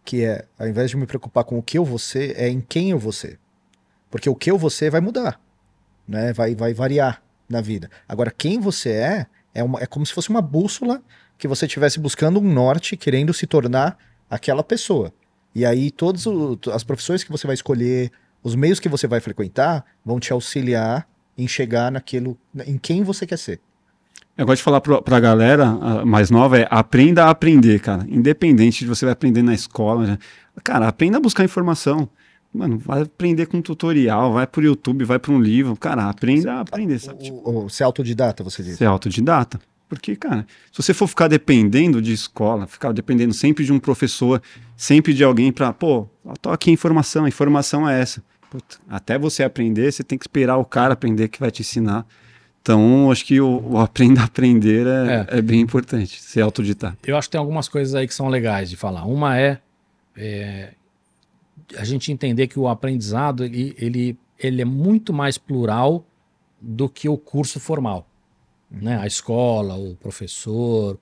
Que 0.04 0.24
é, 0.24 0.46
ao 0.58 0.66
invés 0.66 0.90
de 0.90 0.96
me 0.96 1.06
preocupar 1.06 1.44
com 1.44 1.58
o 1.58 1.62
que 1.62 1.76
eu 1.76 1.84
vou 1.84 1.98
ser, 1.98 2.38
é 2.38 2.48
em 2.48 2.60
quem 2.60 2.90
eu 2.90 2.98
vou 2.98 3.12
ser. 3.12 3.38
Porque 4.10 4.28
o 4.28 4.34
que 4.34 4.50
eu 4.50 4.70
ser 4.70 4.90
vai 4.90 5.00
mudar, 5.00 5.40
né? 6.06 6.32
Vai, 6.32 6.54
vai 6.54 6.72
variar 6.72 7.22
na 7.48 7.60
vida. 7.60 7.90
Agora, 8.08 8.30
quem 8.30 8.60
você 8.60 8.90
é, 8.90 9.26
é, 9.54 9.62
uma, 9.62 9.80
é 9.80 9.86
como 9.86 10.04
se 10.04 10.12
fosse 10.12 10.30
uma 10.30 10.42
bússola 10.42 11.02
que 11.38 11.46
você 11.48 11.66
estivesse 11.66 12.00
buscando 12.00 12.40
um 12.40 12.52
norte, 12.52 12.96
querendo 12.96 13.32
se 13.34 13.46
tornar 13.46 13.98
aquela 14.28 14.62
pessoa. 14.62 15.12
E 15.54 15.64
aí, 15.64 15.90
todas 15.90 16.24
as 16.72 16.84
profissões 16.84 17.24
que 17.24 17.30
você 17.30 17.46
vai 17.46 17.54
escolher, 17.54 18.10
os 18.42 18.54
meios 18.54 18.80
que 18.80 18.88
você 18.88 19.06
vai 19.06 19.20
frequentar, 19.20 19.84
vão 20.04 20.20
te 20.20 20.32
auxiliar 20.32 21.06
em 21.36 21.46
chegar 21.46 21.90
naquilo, 21.90 22.36
em 22.66 22.78
quem 22.78 23.02
você 23.02 23.26
quer 23.26 23.38
ser. 23.38 23.60
Eu 24.36 24.44
gosto 24.44 24.58
de 24.58 24.62
falar 24.64 24.80
pro, 24.82 25.02
pra 25.02 25.18
galera 25.18 26.04
mais 26.04 26.30
nova 26.30 26.58
é 26.58 26.66
aprenda 26.70 27.24
a 27.24 27.30
aprender, 27.30 27.80
cara. 27.80 28.04
Independente 28.08 28.80
de 28.80 28.86
você 28.86 29.06
vai 29.06 29.12
aprender 29.12 29.42
na 29.42 29.54
escola. 29.54 30.06
já- 30.06 30.18
Cara, 30.62 30.88
aprenda 30.88 31.16
a 31.16 31.20
buscar 31.20 31.42
informação. 31.44 32.08
Mano, 32.56 32.78
vai 32.78 33.02
aprender 33.02 33.46
com 33.46 33.58
um 33.58 33.62
tutorial, 33.62 34.32
vai 34.32 34.46
pro 34.46 34.64
YouTube, 34.64 35.04
vai 35.04 35.18
para 35.18 35.32
um 35.32 35.40
livro. 35.40 35.76
Cara, 35.76 36.08
aprenda 36.08 36.54
a 36.54 36.60
aprender, 36.60 36.98
sabe? 36.98 37.24
Tipo, 37.24 37.36
O, 37.44 37.64
o, 37.64 37.70
ser 37.70 37.84
autodidata, 37.84 38.42
você 38.42 38.62
diz. 38.62 38.76
ser 38.76 38.86
autodidata. 38.86 39.60
Porque, 39.88 40.16
cara, 40.16 40.46
se 40.72 40.82
você 40.82 40.92
for 40.92 41.06
ficar 41.06 41.28
dependendo 41.28 42.02
de 42.02 42.12
escola, 42.12 42.66
ficar 42.66 42.92
dependendo 42.92 43.32
sempre 43.32 43.64
de 43.64 43.72
um 43.72 43.78
professor, 43.78 44.42
sempre 44.76 45.14
de 45.14 45.22
alguém 45.22 45.52
pra, 45.52 45.72
pô, 45.72 46.08
tô 46.42 46.50
aqui 46.50 46.70
a 46.70 46.72
informação, 46.72 47.24
a 47.24 47.28
informação 47.28 47.88
é 47.88 48.00
essa. 48.00 48.22
Puta, 48.50 48.78
até 48.88 49.18
você 49.18 49.44
aprender, 49.44 49.92
você 49.92 50.02
tem 50.02 50.18
que 50.18 50.24
esperar 50.24 50.56
o 50.56 50.64
cara 50.64 50.94
aprender 50.94 51.28
que 51.28 51.38
vai 51.38 51.50
te 51.50 51.62
ensinar. 51.62 52.04
Então, 52.62 53.12
acho 53.12 53.24
que 53.24 53.40
o, 53.40 53.62
o 53.64 53.78
aprenda 53.78 54.22
a 54.22 54.24
aprender 54.24 54.86
é, 54.88 55.38
é. 55.38 55.42
bem 55.42 55.60
importante, 55.60 56.20
ser 56.20 56.40
autodidata. 56.40 56.98
eu 57.06 57.16
acho 57.16 57.28
que 57.28 57.32
tem 57.32 57.38
algumas 57.38 57.68
coisas 57.68 57.94
aí 57.94 58.08
que 58.08 58.14
são 58.14 58.26
legais 58.28 58.68
de 58.68 58.76
falar. 58.76 59.04
Uma 59.04 59.38
é, 59.38 59.60
é, 60.16 60.70
a 61.76 61.84
gente 61.84 62.12
entender 62.12 62.46
que 62.46 62.58
o 62.58 62.68
aprendizado 62.68 63.44
ele, 63.44 63.74
ele, 63.78 64.18
ele 64.38 64.62
é 64.62 64.64
muito 64.64 65.12
mais 65.12 65.36
plural 65.38 66.04
do 66.60 66.88
que 66.88 67.08
o 67.08 67.16
curso 67.16 67.58
formal. 67.58 68.06
Né? 68.70 68.98
A 68.98 69.06
escola, 69.06 69.76
o 69.76 69.94
professor, 69.96 70.98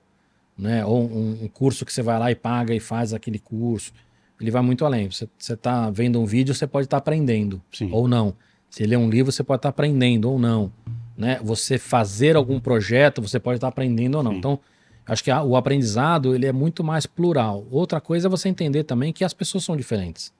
né? 0.57 0.85
ou 0.85 1.03
um, 1.03 1.43
um 1.43 1.47
curso 1.47 1.85
que 1.85 1.91
você 1.93 2.01
vai 2.01 2.17
lá 2.19 2.31
e 2.31 2.35
paga 2.35 2.73
e 2.73 2.79
faz 2.79 3.13
aquele 3.13 3.39
curso. 3.39 3.91
Ele 4.39 4.51
vai 4.51 4.61
muito 4.61 4.85
além. 4.85 5.09
Você 5.09 5.27
está 5.39 5.89
vendo 5.89 6.19
um 6.19 6.25
vídeo, 6.25 6.53
você 6.53 6.67
pode 6.67 6.85
estar 6.87 6.97
aprendendo 6.97 7.61
Sim. 7.71 7.89
ou 7.91 8.07
não. 8.07 8.35
Se 8.69 8.85
lê 8.85 8.97
um 8.97 9.09
livro, 9.09 9.31
você 9.31 9.43
pode 9.43 9.59
estar 9.59 9.69
aprendendo 9.69 10.29
ou 10.29 10.37
não. 10.37 10.71
Né? 11.17 11.39
Você 11.41 11.77
fazer 11.77 12.35
algum 12.35 12.59
projeto, 12.59 13.21
você 13.21 13.39
pode 13.39 13.57
estar 13.57 13.69
aprendendo 13.69 14.15
ou 14.17 14.23
não. 14.23 14.31
Sim. 14.33 14.37
Então, 14.39 14.59
acho 15.05 15.23
que 15.23 15.31
a- 15.31 15.41
o 15.41 15.55
aprendizado 15.55 16.35
ele 16.35 16.45
é 16.45 16.51
muito 16.51 16.83
mais 16.83 17.05
plural. 17.05 17.65
Outra 17.71 18.01
coisa 18.01 18.27
é 18.27 18.29
você 18.29 18.49
entender 18.49 18.83
também 18.83 19.13
que 19.13 19.23
as 19.23 19.33
pessoas 19.33 19.63
são 19.63 19.77
diferentes. 19.77 20.33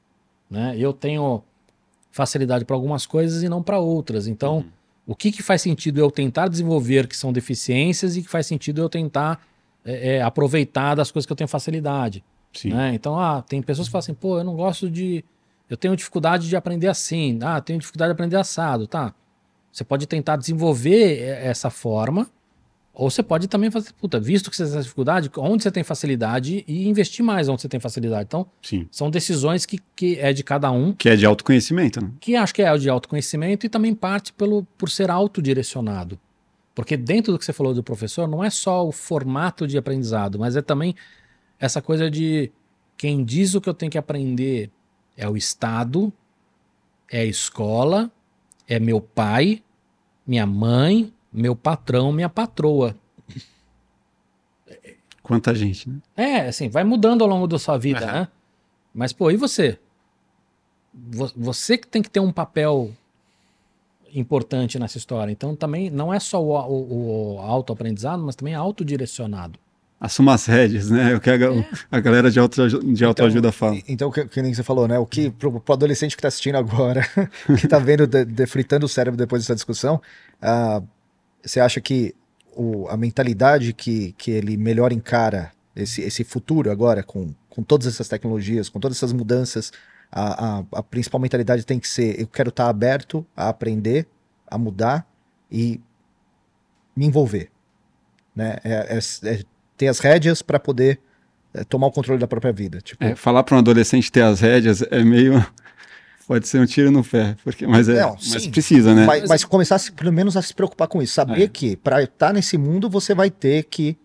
Né? 0.55 0.75
Eu 0.77 0.93
tenho 0.93 1.43
facilidade 2.11 2.63
para 2.63 2.77
algumas 2.77 3.05
coisas 3.05 3.43
e 3.43 3.49
não 3.49 3.61
para 3.61 3.77
outras. 3.77 4.25
Então, 4.25 4.63
o 5.05 5.13
que, 5.13 5.33
que 5.33 5.43
faz 5.43 5.61
sentido 5.61 5.99
eu 5.99 6.09
tentar 6.09 6.47
desenvolver 6.47 7.07
que 7.07 7.17
são 7.17 7.33
deficiências 7.33 8.15
e 8.15 8.23
que 8.23 8.29
faz 8.29 8.47
sentido 8.47 8.81
eu 8.81 8.87
tentar 8.87 9.45
é, 9.83 10.15
é, 10.15 10.21
aproveitar 10.21 10.95
das 10.95 11.11
coisas 11.11 11.25
que 11.25 11.33
eu 11.33 11.35
tenho 11.35 11.49
facilidade. 11.49 12.23
Sim. 12.53 12.69
né? 12.69 12.93
Então, 12.93 13.19
ah, 13.19 13.41
tem 13.41 13.61
pessoas 13.61 13.89
que 13.89 13.91
falam 13.91 13.99
assim, 13.99 14.13
pô, 14.13 14.37
eu 14.37 14.45
não 14.45 14.55
gosto 14.55 14.89
de. 14.89 15.25
Eu 15.69 15.75
tenho 15.75 15.93
dificuldade 15.93 16.47
de 16.47 16.55
aprender 16.55 16.87
assim. 16.87 17.37
Ah, 17.41 17.59
tenho 17.59 17.79
dificuldade 17.79 18.09
de 18.09 18.13
aprender 18.13 18.37
assado. 18.37 18.87
Tá. 18.87 19.13
Você 19.71 19.83
pode 19.83 20.07
tentar 20.07 20.37
desenvolver 20.37 21.19
eh, 21.19 21.47
essa 21.47 21.69
forma, 21.69 22.29
ou 22.95 23.09
você 23.09 23.21
pode 23.21 23.47
também 23.47 23.69
fazer, 23.69 23.91
puta, 23.93 24.19
visto 24.19 24.49
que 24.49 24.55
você 24.55 24.63
tem 24.63 24.71
essa 24.71 24.81
dificuldade, 24.81 25.29
onde 25.37 25.63
você 25.63 25.69
tem 25.69 25.83
facilidade 25.83 26.63
e 26.65 26.87
investir 26.87 27.23
mais 27.23 27.49
onde 27.49 27.61
você 27.61 27.67
tem 27.67 27.79
facilidade. 27.79 28.23
Então, 28.23 28.47
Sim. 28.61 28.87
são 28.89 29.09
decisões 29.09 29.65
que, 29.65 29.79
que 29.95 30.17
é 30.19 30.31
de 30.31 30.43
cada 30.43 30.71
um, 30.71 30.93
Que 30.93 31.09
é 31.09 31.15
de 31.15 31.25
autoconhecimento, 31.25 32.01
né? 32.01 32.11
que 32.21 32.35
acho 32.35 32.55
que 32.55 32.61
é 32.61 32.77
de 32.77 32.89
autoconhecimento 32.89 33.65
e 33.65 33.69
também 33.69 33.93
parte 33.93 34.31
pelo, 34.31 34.63
por 34.77 34.89
ser 34.89 35.11
autodirecionado. 35.11 36.17
Porque 36.73 36.95
dentro 36.95 37.33
do 37.33 37.39
que 37.39 37.45
você 37.45 37.53
falou 37.53 37.73
do 37.73 37.83
professor, 37.83 38.27
não 38.27 38.43
é 38.43 38.49
só 38.49 38.85
o 38.85 38.91
formato 38.91 39.67
de 39.67 39.77
aprendizado, 39.77 40.39
mas 40.39 40.55
é 40.55 40.61
também 40.61 40.95
essa 41.59 41.81
coisa 41.81 42.09
de 42.09 42.51
quem 42.97 43.23
diz 43.23 43.55
o 43.55 43.61
que 43.61 43.69
eu 43.69 43.73
tenho 43.73 43.91
que 43.91 43.97
aprender 43.97 44.69
é 45.17 45.27
o 45.27 45.37
Estado, 45.37 46.11
é 47.09 47.21
a 47.21 47.25
escola, 47.25 48.11
é 48.67 48.79
meu 48.79 48.99
pai, 48.99 49.61
minha 50.25 50.45
mãe, 50.45 51.13
meu 51.35 51.55
patrão, 51.55 52.11
minha 52.11 52.29
patroa. 52.29 52.95
Quanta 55.21 55.53
gente, 55.55 55.89
né? 55.89 55.95
É, 56.15 56.39
assim, 56.47 56.69
vai 56.69 56.83
mudando 56.83 57.23
ao 57.23 57.27
longo 57.27 57.47
da 57.47 57.57
sua 57.57 57.77
vida, 57.77 58.05
Aham. 58.05 58.13
né? 58.21 58.27
Mas, 58.93 59.11
pô, 59.11 59.31
e 59.31 59.35
você? 59.37 59.77
Vo- 60.93 61.31
Você 61.35 61.77
que 61.77 61.87
tem 61.87 62.01
que 62.01 62.09
ter 62.09 62.19
um 62.19 62.31
papel 62.31 62.91
importante 64.13 64.79
nessa 64.79 64.97
história. 64.97 65.31
Então, 65.31 65.55
também 65.55 65.89
não 65.89 66.13
é 66.13 66.19
só 66.19 66.41
o, 66.41 66.51
o, 66.53 67.35
o 67.35 67.39
autoaprendizado, 67.39 68.23
mas 68.23 68.35
também 68.35 68.53
é 68.53 68.57
autodirecionado. 68.57 69.59
Assuma 69.99 70.33
as 70.35 70.45
rédeas, 70.45 70.89
né? 70.91 71.13
É 71.13 71.15
o 71.15 71.19
que 71.21 71.29
a, 71.29 71.37
ga- 71.37 71.49
a 71.91 71.99
galera 71.99 72.29
de, 72.29 72.39
auto, 72.39 72.67
de 72.93 73.03
autoajuda 73.03 73.51
fala. 73.51 73.77
Então, 73.87 74.11
que, 74.11 74.25
que 74.25 74.41
nem 74.41 74.53
você 74.53 74.61
falou, 74.63 74.87
né? 74.87 74.99
O 74.99 75.05
que 75.05 75.31
pro, 75.31 75.59
pro 75.59 75.73
adolescente 75.73 76.15
que 76.15 76.21
tá 76.21 76.27
assistindo 76.27 76.55
agora, 76.55 77.01
que 77.59 77.67
tá 77.67 77.79
vendo, 77.79 78.05
de, 78.05 78.23
defritando 78.25 78.85
o 78.85 78.89
cérebro 78.89 79.17
depois 79.17 79.41
dessa 79.41 79.55
discussão, 79.55 80.01
ah, 80.41 80.81
você 81.45 81.59
acha 81.59 81.79
que 81.79 82.13
o, 82.55 82.87
a 82.89 82.97
mentalidade 82.97 83.73
que, 83.73 84.13
que 84.17 84.31
ele 84.31 84.57
melhor 84.57 84.91
encara 84.91 85.51
esse, 85.75 86.01
esse 86.01 86.23
futuro 86.23 86.71
agora, 86.71 87.03
com, 87.03 87.33
com 87.49 87.61
todas 87.61 87.85
essas 87.87 88.07
tecnologias, 88.07 88.69
com 88.69 88.79
todas 88.79 88.97
essas 88.97 89.11
mudanças, 89.13 89.71
a, 90.11 90.59
a, 90.59 90.63
a 90.71 90.83
principal 90.83 91.19
mentalidade 91.19 91.65
tem 91.65 91.79
que 91.79 91.87
ser: 91.87 92.19
eu 92.19 92.27
quero 92.27 92.49
estar 92.49 92.69
aberto 92.69 93.25
a 93.35 93.49
aprender, 93.49 94.07
a 94.47 94.57
mudar 94.57 95.05
e 95.51 95.81
me 96.95 97.05
envolver. 97.05 97.49
Né? 98.35 98.57
É, 98.63 98.97
é- 98.97 99.29
é 99.29 99.43
ter 99.77 99.87
as 99.87 99.99
rédeas 99.99 100.41
para 100.41 100.57
poder 100.59 100.99
é, 101.53 101.63
tomar 101.65 101.87
o 101.87 101.91
controle 101.91 102.19
da 102.19 102.27
própria 102.27 102.53
vida. 102.53 102.79
Tipo, 102.79 103.03
É, 103.03 103.15
falar 103.15 103.43
para 103.43 103.55
um 103.55 103.59
adolescente 103.59 104.09
ter 104.11 104.21
as 104.21 104.39
rédeas 104.39 104.81
é 104.89 105.03
meio. 105.03 105.45
Pode 106.27 106.47
ser 106.47 106.59
um 106.59 106.65
tiro 106.65 106.89
no 106.89 107.03
pé, 107.03 107.35
porque, 107.43 107.67
mas, 107.67 107.87
é, 107.87 108.01
Não, 108.01 108.11
mas 108.13 108.41
sim. 108.43 108.49
precisa, 108.49 108.95
né? 108.95 109.05
Mas, 109.05 109.29
mas 109.29 109.43
começar 109.43 109.75
a 109.75 109.79
se- 109.79 109.91
pelo 109.91 110.11
menos 110.11 110.35
a 110.35 110.41
se 110.41 110.53
preocupar 110.53 110.87
com 110.87 111.01
isso. 111.01 111.13
Saber 111.13 111.43
É. 111.43 111.47
que 111.47 111.75
para 111.75 112.01
estar 112.01 112.33
nesse 112.33 112.57
mundo 112.57 112.89
você 112.89 113.13
vai 113.13 113.29
ter 113.29 113.63
que 113.65 113.95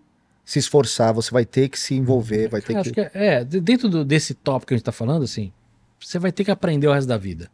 se 0.45 0.59
esforçar, 0.59 1.15
você 1.15 1.31
vai 1.31 1.47
ter 1.47 1.69
que 1.71 1.79
se 1.79 1.95
envolver, 1.95 2.49
vai 2.49 2.61
ter 2.61 2.75
que. 2.75 2.79
acho 2.79 2.93
que 2.93 3.01
é, 3.15 3.43
de- 3.45 3.61
dentro 3.61 3.89
do- 3.89 4.05
desse 4.05 4.35
tópico 4.35 4.69
que 4.69 4.75
a 4.75 4.77
gente 4.77 4.83
está 4.83 4.93
falando, 4.93 5.23
assim, 5.23 5.51
você 5.99 6.19
vai 6.19 6.31
ter 6.31 6.45
que 6.45 6.51
aprender 6.51 6.87
o 6.89 6.93
resto 6.93 7.09
da 7.09 7.17
vida. 7.17 7.49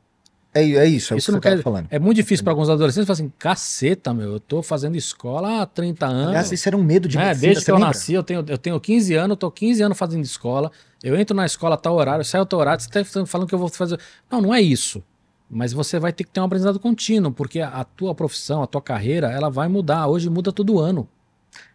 É, 0.55 0.62
é 0.62 0.86
isso, 0.86 1.12
é 1.12 1.18
Isso 1.18 1.30
o 1.30 1.34
não 1.34 1.40
que 1.40 1.47
você 1.48 1.51
tava 1.51 1.56
quer- 1.59 1.62
falando. 1.62 1.86
É 1.90 1.98
muito 1.98 2.16
difícil 2.16 2.43
para 2.43 2.52
alguns 2.55 2.70
adolescentes 2.70 3.06
falar 3.06 3.14
assim, 3.14 3.30
caceta, 3.38 4.14
meu, 4.14 4.32
eu 4.32 4.40
tô 4.40 4.62
fazendo 4.62 4.97
escola 4.97 5.60
há 5.60 5.66
30 5.66 6.06
anos. 6.06 6.28
Aliás, 6.28 6.51
isso 6.51 6.66
era 6.66 6.74
um 6.76 6.82
medo 6.82 7.06
de 7.06 7.18
É, 7.18 7.26
medicina, 7.26 7.40
desde 7.43 7.60
você 7.60 7.64
que 7.66 7.70
eu 7.70 7.74
lembra? 7.74 7.88
nasci, 7.88 8.12
eu 8.14 8.22
tenho, 8.22 8.44
eu 8.48 8.56
tenho 8.59 8.80
15 8.80 9.14
anos, 9.14 9.36
tô 9.36 9.51
15 9.51 9.82
anos 9.82 9.98
fazendo 9.98 10.24
escola. 10.24 10.72
Eu 11.06 11.16
entro 11.16 11.36
na 11.36 11.46
escola 11.46 11.74
a 11.74 11.78
tal 11.78 11.94
horário, 11.94 12.24
saio 12.24 12.42
a 12.42 12.46
tal 12.46 12.58
horário, 12.58 12.82
você 12.82 12.90
tá 12.90 13.04
falando 13.26 13.46
que 13.48 13.54
eu 13.54 13.58
vou 13.58 13.68
fazer. 13.68 13.98
Não, 14.30 14.40
não 14.40 14.54
é 14.54 14.60
isso. 14.60 15.02
Mas 15.48 15.72
você 15.72 15.98
vai 16.00 16.12
ter 16.12 16.24
que 16.24 16.30
ter 16.30 16.40
um 16.40 16.44
aprendizado 16.44 16.80
contínuo, 16.80 17.30
porque 17.30 17.60
a, 17.60 17.68
a 17.68 17.84
tua 17.84 18.14
profissão, 18.14 18.62
a 18.62 18.66
tua 18.66 18.82
carreira, 18.82 19.30
ela 19.30 19.48
vai 19.48 19.68
mudar. 19.68 20.08
Hoje 20.08 20.28
muda 20.28 20.50
todo 20.50 20.80
ano. 20.80 21.08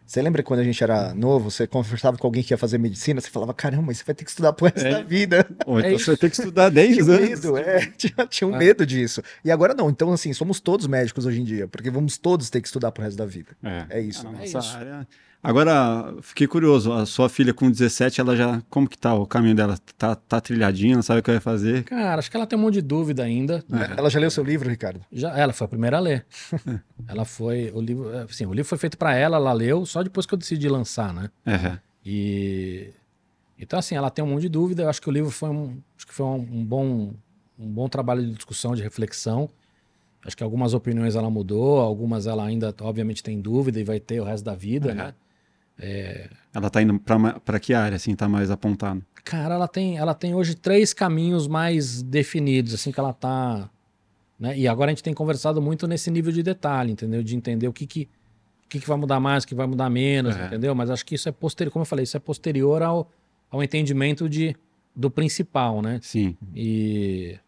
Você 0.04 0.20
lembra 0.20 0.42
quando 0.42 0.60
a 0.60 0.64
gente 0.64 0.82
era 0.84 1.14
novo, 1.14 1.50
você 1.50 1.66
conversava 1.66 2.18
com 2.18 2.26
alguém 2.26 2.42
que 2.42 2.52
ia 2.52 2.58
fazer 2.58 2.76
medicina, 2.76 3.18
você 3.18 3.30
falava, 3.30 3.54
caramba, 3.54 3.94
você 3.94 4.04
vai 4.04 4.14
ter 4.14 4.24
que 4.24 4.30
estudar 4.30 4.52
pro 4.52 4.66
resto 4.66 4.84
É. 4.86 4.90
da 4.90 5.02
vida. 5.02 5.46
Ou 5.64 5.78
então 5.78 5.90
É 5.92 5.94
você 5.98 6.06
vai 6.08 6.16
ter 6.18 6.28
que 6.30 6.36
estudar 6.36 6.68
10 6.70 6.96
Tinha 6.96 7.06
anos. 7.16 7.28
medo, 7.30 7.56
é, 7.56 7.86
tinha, 7.96 8.26
tinha 8.28 8.48
um 8.48 8.54
É. 8.54 8.58
medo 8.58 8.84
disso. 8.84 9.22
E 9.42 9.50
agora 9.50 9.72
não, 9.72 9.88
então 9.88 10.12
assim, 10.12 10.34
somos 10.34 10.60
todos 10.60 10.86
médicos 10.86 11.24
hoje 11.24 11.40
em 11.40 11.44
dia, 11.44 11.66
porque 11.66 11.90
vamos 11.90 12.18
todos 12.18 12.50
ter 12.50 12.60
que 12.60 12.68
estudar 12.68 12.92
pro 12.92 13.02
resto 13.02 13.16
da 13.16 13.24
vida. 13.24 13.52
É 13.88 13.98
isso, 14.02 14.26
A 14.26 14.32
né? 14.32 14.38
nossa 14.40 14.58
É 14.58 14.60
isso. 14.60 14.76
área- 14.76 15.08
Agora, 15.42 16.14
fiquei 16.22 16.46
curioso, 16.46 16.92
a 16.92 17.04
sua 17.04 17.28
filha 17.28 17.52
com 17.52 17.68
17, 17.68 18.20
ela 18.20 18.36
já, 18.36 18.62
como 18.70 18.88
que 18.88 18.96
tá 18.96 19.12
o 19.12 19.26
caminho 19.26 19.56
dela? 19.56 19.76
Tá, 19.98 20.14
tá 20.14 20.40
trilhadinha, 20.40 20.94
não 20.94 21.02
sabe 21.02 21.18
o 21.18 21.22
que 21.22 21.32
vai 21.32 21.40
fazer? 21.40 21.82
Cara, 21.82 22.20
acho 22.20 22.30
que 22.30 22.36
ela 22.36 22.46
tem 22.46 22.56
um 22.56 22.62
monte 22.62 22.74
de 22.74 22.82
dúvida 22.82 23.24
ainda. 23.24 23.64
É. 23.72 23.98
Ela 23.98 24.08
já 24.08 24.20
leu 24.20 24.30
seu 24.30 24.44
livro, 24.44 24.70
Ricardo? 24.70 25.00
Já, 25.10 25.36
ela 25.36 25.52
foi 25.52 25.64
a 25.64 25.68
primeira 25.68 25.96
a 25.96 26.00
ler. 26.00 26.24
ela 27.08 27.24
foi. 27.24 27.72
O 27.74 27.80
livro, 27.80 28.08
assim, 28.18 28.46
o 28.46 28.52
livro 28.52 28.68
foi 28.68 28.78
feito 28.78 28.96
para 28.96 29.16
ela, 29.16 29.36
ela 29.36 29.52
leu 29.52 29.84
só 29.84 30.00
depois 30.04 30.26
que 30.26 30.34
eu 30.34 30.38
decidi 30.38 30.68
lançar, 30.68 31.12
né? 31.12 31.28
É. 31.44 31.78
E 32.06 32.90
então 33.58 33.78
assim, 33.78 33.96
ela 33.96 34.10
tem 34.10 34.24
um 34.24 34.28
monte 34.28 34.42
de 34.42 34.48
dúvida. 34.48 34.82
Eu 34.84 34.88
acho 34.90 35.02
que 35.02 35.08
o 35.08 35.12
livro 35.12 35.30
foi 35.32 35.48
um, 35.50 35.76
acho 35.96 36.06
que 36.06 36.14
foi 36.14 36.26
um, 36.26 36.34
um 36.52 36.64
bom, 36.64 37.14
um 37.58 37.68
bom 37.68 37.88
trabalho 37.88 38.24
de 38.24 38.32
discussão, 38.32 38.76
de 38.76 38.82
reflexão. 38.82 39.48
Acho 40.24 40.36
que 40.36 40.42
algumas 40.44 40.72
opiniões 40.72 41.16
ela 41.16 41.28
mudou, 41.28 41.80
algumas 41.80 42.28
ela 42.28 42.44
ainda, 42.44 42.72
obviamente, 42.80 43.24
tem 43.24 43.40
dúvida 43.40 43.80
e 43.80 43.82
vai 43.84 43.98
ter 43.98 44.20
o 44.20 44.24
resto 44.24 44.44
da 44.44 44.54
vida, 44.54 44.90
Uhum. 44.90 44.94
né? 44.94 45.14
Ela 46.54 46.68
tá 46.70 46.80
indo 46.82 46.98
pra 47.44 47.58
que 47.60 47.74
área, 47.74 47.96
assim, 47.96 48.14
tá 48.14 48.28
mais 48.28 48.50
apontado? 48.50 49.02
Cara, 49.24 49.54
ela 49.54 49.68
tem, 49.68 49.96
ela 49.98 50.14
tem 50.14 50.34
hoje 50.34 50.54
três 50.54 50.92
caminhos 50.92 51.46
mais 51.46 52.02
definidos, 52.02 52.74
assim 52.74 52.90
que 52.92 52.98
ela 53.00 53.12
tá, 53.12 53.70
né? 54.38 54.56
E 54.58 54.66
agora 54.66 54.90
a 54.90 54.94
gente 54.94 55.02
tem 55.02 55.14
conversado 55.14 55.62
muito 55.62 55.86
nesse 55.86 56.10
nível 56.10 56.32
de 56.32 56.42
detalhe, 56.42 56.92
entendeu? 56.92 57.22
De 57.22 57.36
entender 57.36 57.68
o 57.68 57.72
que 57.72 57.86
que, 57.86 58.08
o 58.64 58.68
que, 58.68 58.80
que 58.80 58.86
vai 58.88 58.96
mudar 58.98 59.20
mais, 59.20 59.44
o 59.44 59.46
que 59.46 59.54
vai 59.54 59.66
mudar 59.66 59.88
menos, 59.88 60.34
Uhum. 60.36 60.46
entendeu? 60.46 60.74
Mas 60.74 60.90
acho 60.90 61.06
que 61.06 61.14
isso 61.14 61.28
é 61.28 61.32
posterior, 61.32 61.72
como 61.72 61.82
eu 61.82 61.86
falei, 61.86 62.02
isso 62.02 62.16
é 62.16 62.20
posterior 62.20 62.82
ao, 62.82 63.10
ao 63.50 63.62
entendimento 63.62 64.28
de, 64.28 64.56
do 64.94 65.08
principal, 65.10 65.80
né? 65.80 66.00
Sim. 66.02 66.36
E 66.54 67.38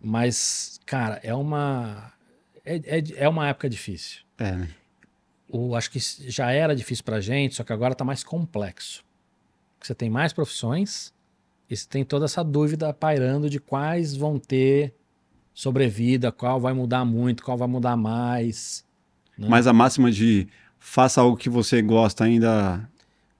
mas, 0.00 0.80
cara, 0.86 1.20
é 1.22 1.34
uma 1.34 2.12
é, 2.64 2.76
é, 2.98 3.04
é 3.16 3.28
uma 3.28 3.48
época 3.48 3.68
difícil. 3.68 4.20
É, 4.38 4.52
né? 4.52 4.68
O, 5.52 5.76
acho 5.76 5.90
que 5.90 5.98
já 6.00 6.50
era 6.50 6.74
difícil 6.74 7.04
pra 7.04 7.20
gente, 7.20 7.54
só 7.54 7.62
que 7.62 7.72
agora 7.72 7.94
tá 7.94 8.04
mais 8.04 8.24
complexo. 8.24 9.04
Porque 9.78 9.86
Você 9.86 9.94
tem 9.94 10.08
mais 10.08 10.32
profissões 10.32 11.12
e 11.68 11.76
você 11.76 11.86
tem 11.86 12.04
toda 12.04 12.24
essa 12.24 12.42
dúvida 12.42 12.92
pairando 12.94 13.50
de 13.50 13.60
quais 13.60 14.16
vão 14.16 14.38
ter 14.38 14.94
sobrevida, 15.54 16.32
qual 16.32 16.58
vai 16.60 16.72
mudar 16.72 17.04
muito, 17.04 17.42
qual 17.42 17.56
vai 17.58 17.68
mudar 17.68 17.96
mais. 17.96 18.84
né? 19.36 19.46
Mas 19.48 19.66
a 19.66 19.72
máxima 19.72 20.10
de 20.10 20.48
faça 20.78 21.20
algo 21.20 21.36
que 21.36 21.50
você 21.50 21.82
gosta 21.82 22.24
ainda. 22.24 22.88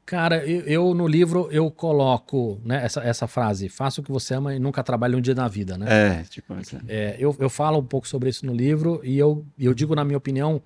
Cara, 0.05 0.44
eu, 0.47 0.60
eu, 0.62 0.94
no 0.94 1.06
livro 1.06 1.48
eu 1.51 1.70
coloco 1.70 2.60
né, 2.64 2.84
essa, 2.84 3.01
essa 3.02 3.26
frase: 3.26 3.68
faça 3.68 4.01
o 4.01 4.05
que 4.05 4.12
você 4.12 4.34
ama 4.34 4.55
e 4.55 4.59
nunca 4.59 4.82
trabalhe 4.82 5.16
um 5.16 5.20
dia 5.20 5.34
na 5.34 5.48
vida, 5.48 5.78
né? 5.78 5.86
É, 6.20 6.22
tipo, 6.24 6.52
essa- 6.55 6.82
É, 6.86 7.16
eu, 7.18 7.34
eu 7.39 7.48
falo 7.48 7.78
um 7.78 7.84
pouco 7.84 8.06
sobre 8.06 8.28
isso 8.28 8.44
no 8.44 8.52
livro 8.52 9.01
e 9.02 9.16
eu, 9.16 9.47
eu 9.59 9.72
digo, 9.72 9.94
na 9.94 10.05
minha 10.05 10.18
opinião, 10.18 10.60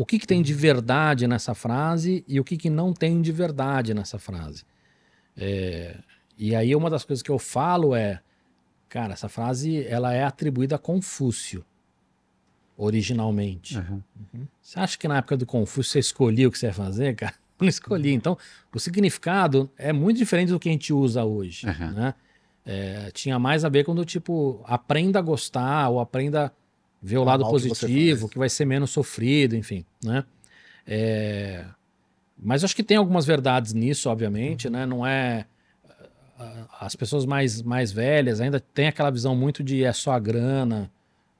o 0.00 0.06
que, 0.06 0.18
que 0.18 0.26
tem 0.26 0.40
de 0.40 0.54
verdade 0.54 1.26
nessa 1.26 1.54
frase 1.54 2.24
e 2.26 2.40
o 2.40 2.44
que, 2.44 2.56
que 2.56 2.70
não 2.70 2.94
tem 2.94 3.20
de 3.20 3.30
verdade 3.30 3.92
nessa 3.92 4.18
frase. 4.18 4.64
É, 5.36 5.98
e 6.38 6.56
aí 6.56 6.74
uma 6.74 6.88
das 6.88 7.04
coisas 7.04 7.22
que 7.22 7.30
eu 7.30 7.38
falo 7.38 7.94
é, 7.94 8.22
cara, 8.88 9.12
essa 9.12 9.28
frase 9.28 9.86
ela 9.86 10.14
é 10.14 10.24
atribuída 10.24 10.76
a 10.76 10.78
Confúcio, 10.78 11.62
originalmente. 12.78 13.76
Aham. 13.76 14.02
Você 14.62 14.80
acha 14.80 14.96
que 14.96 15.06
na 15.06 15.18
época 15.18 15.36
do 15.36 15.44
Confúcio 15.44 15.92
você 15.92 15.98
escolhia 15.98 16.48
o 16.48 16.50
que 16.50 16.58
você 16.58 16.68
ia 16.68 16.72
fazer, 16.72 17.14
cara? 17.14 17.34
Não 17.60 17.68
escolhi. 17.68 18.14
Então, 18.14 18.38
o 18.74 18.80
significado 18.80 19.70
é 19.76 19.92
muito 19.92 20.16
diferente 20.16 20.48
do 20.48 20.58
que 20.58 20.70
a 20.70 20.72
gente 20.72 20.94
usa 20.94 21.24
hoje, 21.24 21.68
Aham. 21.68 21.92
né? 21.92 22.14
É, 22.64 23.10
tinha 23.12 23.38
mais 23.38 23.66
a 23.66 23.68
ver 23.68 23.84
com 23.84 23.94
do 23.94 24.06
tipo, 24.06 24.62
aprenda 24.64 25.18
a 25.18 25.22
gostar 25.22 25.90
ou 25.90 26.00
aprenda 26.00 26.46
a 26.46 26.52
ver 27.02 27.18
o 27.18 27.22
Amar 27.22 27.38
lado 27.38 27.44
que 27.44 27.50
positivo, 27.50 28.20
faz. 28.20 28.32
que 28.32 28.38
vai 28.38 28.48
ser 28.48 28.64
menos 28.64 28.90
sofrido, 28.90 29.56
enfim, 29.56 29.84
né? 30.04 30.24
É, 30.86 31.64
mas 32.38 32.64
acho 32.64 32.74
que 32.74 32.82
tem 32.82 32.96
algumas 32.96 33.26
verdades 33.26 33.72
nisso, 33.72 34.08
obviamente, 34.10 34.66
Uhum. 34.66 34.72
né? 34.72 34.86
Não 34.86 35.06
é 35.06 35.46
as 36.80 36.96
pessoas 36.96 37.26
mais, 37.26 37.60
mais 37.62 37.92
velhas 37.92 38.40
ainda 38.40 38.58
têm 38.58 38.88
aquela 38.88 39.10
visão 39.10 39.36
muito 39.36 39.62
de 39.62 39.84
é 39.84 39.92
só 39.92 40.12
a 40.12 40.18
grana, 40.18 40.90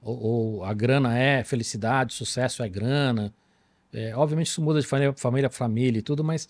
ou, 0.03 0.23
ou 0.59 0.65
a 0.65 0.75
grana 0.75 1.19
é 1.19 1.43
felicidade, 1.43 2.13
sucesso 2.13 2.63
é 2.63 2.69
grana. 2.69 3.33
É, 3.93 4.15
obviamente 4.15 4.49
isso 4.49 4.63
muda 4.63 4.81
de 4.81 4.87
família 4.87 5.13
família 5.17 5.49
para 5.49 5.59
família 5.59 5.99
e 5.99 6.03
tudo, 6.03 6.23
mas 6.23 6.49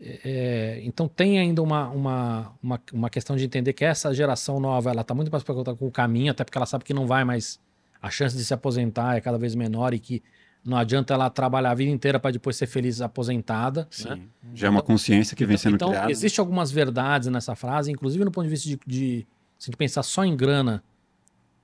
é, 0.00 0.20
é, 0.24 0.80
então 0.84 1.08
tem 1.08 1.38
ainda 1.38 1.60
uma, 1.62 1.88
uma, 1.88 2.52
uma, 2.62 2.80
uma 2.92 3.10
questão 3.10 3.34
de 3.36 3.44
entender 3.44 3.72
que 3.72 3.84
essa 3.84 4.14
geração 4.14 4.60
nova 4.60 4.90
ela 4.90 5.00
está 5.02 5.12
muito 5.14 5.30
mais 5.30 5.42
preocupada 5.42 5.76
com 5.76 5.86
o 5.86 5.90
caminho, 5.90 6.30
até 6.30 6.44
porque 6.44 6.56
ela 6.56 6.66
sabe 6.66 6.84
que 6.84 6.94
não 6.94 7.06
vai 7.06 7.24
mais, 7.24 7.58
a 8.00 8.10
chance 8.10 8.36
de 8.36 8.44
se 8.44 8.52
aposentar 8.54 9.16
é 9.16 9.20
cada 9.20 9.38
vez 9.38 9.54
menor 9.54 9.92
e 9.94 9.98
que 9.98 10.22
não 10.64 10.76
adianta 10.76 11.14
ela 11.14 11.30
trabalhar 11.30 11.70
a 11.70 11.74
vida 11.74 11.90
inteira 11.90 12.18
para 12.20 12.30
depois 12.32 12.56
ser 12.56 12.66
feliz 12.66 13.00
aposentada. 13.00 13.86
Sim. 13.90 14.08
né? 14.08 14.20
Já 14.54 14.66
é 14.66 14.70
uma 14.70 14.82
consciência 14.82 15.36
que 15.36 15.44
vem 15.46 15.54
Então- 15.54 15.62
sendo 15.62 15.74
então, 15.76 15.88
criada. 15.90 16.10
Existem 16.10 16.42
algumas 16.42 16.70
verdades 16.70 17.28
nessa 17.28 17.54
frase, 17.54 17.90
inclusive 17.90 18.24
no 18.24 18.30
ponto 18.30 18.44
de 18.44 18.50
vista 18.50 18.68
de, 18.68 18.78
de, 18.86 19.26
se 19.58 19.64
a 19.64 19.70
gente 19.70 19.76
pensar 19.76 20.02
só 20.02 20.24
em 20.24 20.36
grana, 20.36 20.82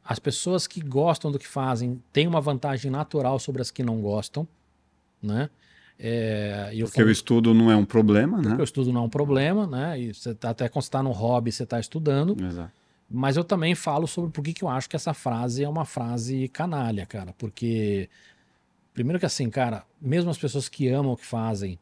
as 0.04 0.18
pessoas 0.18 0.66
que 0.66 0.80
gostam 0.80 1.30
do 1.32 1.38
que 1.38 1.46
fazem 1.46 2.00
têm 2.12 2.26
uma 2.26 2.40
vantagem 2.40 2.90
natural 2.90 3.38
sobre 3.38 3.60
as 3.62 3.70
que 3.70 3.82
não 3.82 4.00
gostam, 4.00 4.46
né? 5.22 5.48
É, 5.98 6.70
e 6.72 6.80
Porque 6.82 7.00
o 7.00 7.04
falo- 7.04 7.10
estudo 7.10 7.54
não 7.54 7.70
é 7.70 7.76
um 7.76 7.84
problema, 7.84 8.36
porque 8.38 8.48
né? 8.48 8.60
o 8.60 8.64
estudo 8.64 8.92
não 8.92 9.02
é 9.02 9.04
um 9.04 9.08
problema, 9.08 9.66
né? 9.66 10.00
E 10.00 10.12
você 10.12 10.34
tá, 10.34 10.50
até 10.50 10.68
quando 10.68 10.82
você 10.82 10.88
está 10.88 11.02
no 11.02 11.12
hobby, 11.12 11.52
você 11.52 11.62
está 11.62 11.78
estudando. 11.78 12.36
Exato. 12.44 12.72
Mas 13.14 13.36
eu 13.36 13.44
também 13.44 13.74
falo 13.74 14.06
sobre 14.06 14.30
por 14.30 14.42
que, 14.42 14.52
que 14.52 14.64
eu 14.64 14.68
acho 14.68 14.88
que 14.88 14.96
essa 14.96 15.14
frase 15.14 15.62
é 15.62 15.68
uma 15.68 15.84
frase 15.84 16.48
canalha, 16.48 17.06
cara. 17.06 17.32
Porque, 17.38 18.08
primeiro 18.92 19.20
que 19.20 19.26
assim, 19.26 19.48
cara, 19.48 19.84
mesmo 20.00 20.30
as 20.30 20.38
pessoas 20.38 20.68
que 20.68 20.88
amam 20.88 21.12
o 21.12 21.16
que 21.16 21.24
fazem, 21.24 21.78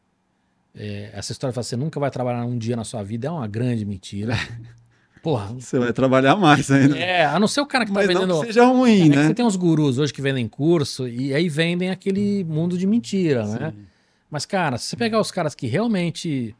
é, 0.75 1.09
essa 1.13 1.31
história 1.31 1.51
de 1.51 1.55
falar, 1.55 1.63
você 1.63 1.75
nunca 1.75 1.99
vai 1.99 2.11
trabalhar 2.11 2.45
um 2.45 2.57
dia 2.57 2.75
na 2.75 2.83
sua 2.83 3.01
vida 3.03 3.27
é 3.27 3.31
uma 3.31 3.47
grande 3.47 3.83
mentira. 3.85 4.35
Porra. 5.23 5.53
Você 5.53 5.79
vai 5.79 5.93
trabalhar 5.93 6.35
mais 6.35 6.69
ainda. 6.69 6.97
É, 6.97 7.25
a 7.25 7.39
não 7.39 7.47
ser 7.47 7.61
o 7.61 7.65
cara 7.65 7.85
que 7.85 7.91
tá 7.91 7.99
Mas 8.01 8.07
não 8.09 8.21
vendendo. 8.21 8.39
que 8.41 8.47
seja 8.47 8.65
ruim, 8.65 8.99
É 9.07 9.09
que 9.09 9.15
né? 9.15 9.27
você 9.27 9.33
tem 9.33 9.45
uns 9.45 9.55
gurus 9.55 9.97
hoje 9.97 10.13
que 10.13 10.21
vendem 10.21 10.47
curso 10.49 11.07
e 11.07 11.33
aí 11.33 11.47
vendem 11.47 11.89
aquele 11.89 12.43
mundo 12.43 12.77
de 12.77 12.85
mentira, 12.85 13.45
né? 13.47 13.71
Sim. 13.71 13.85
Mas, 14.29 14.45
cara, 14.45 14.77
se 14.77 14.87
você 14.87 14.97
pegar 14.97 15.21
os 15.21 15.31
caras 15.31 15.55
que 15.55 15.65
realmente, 15.65 16.53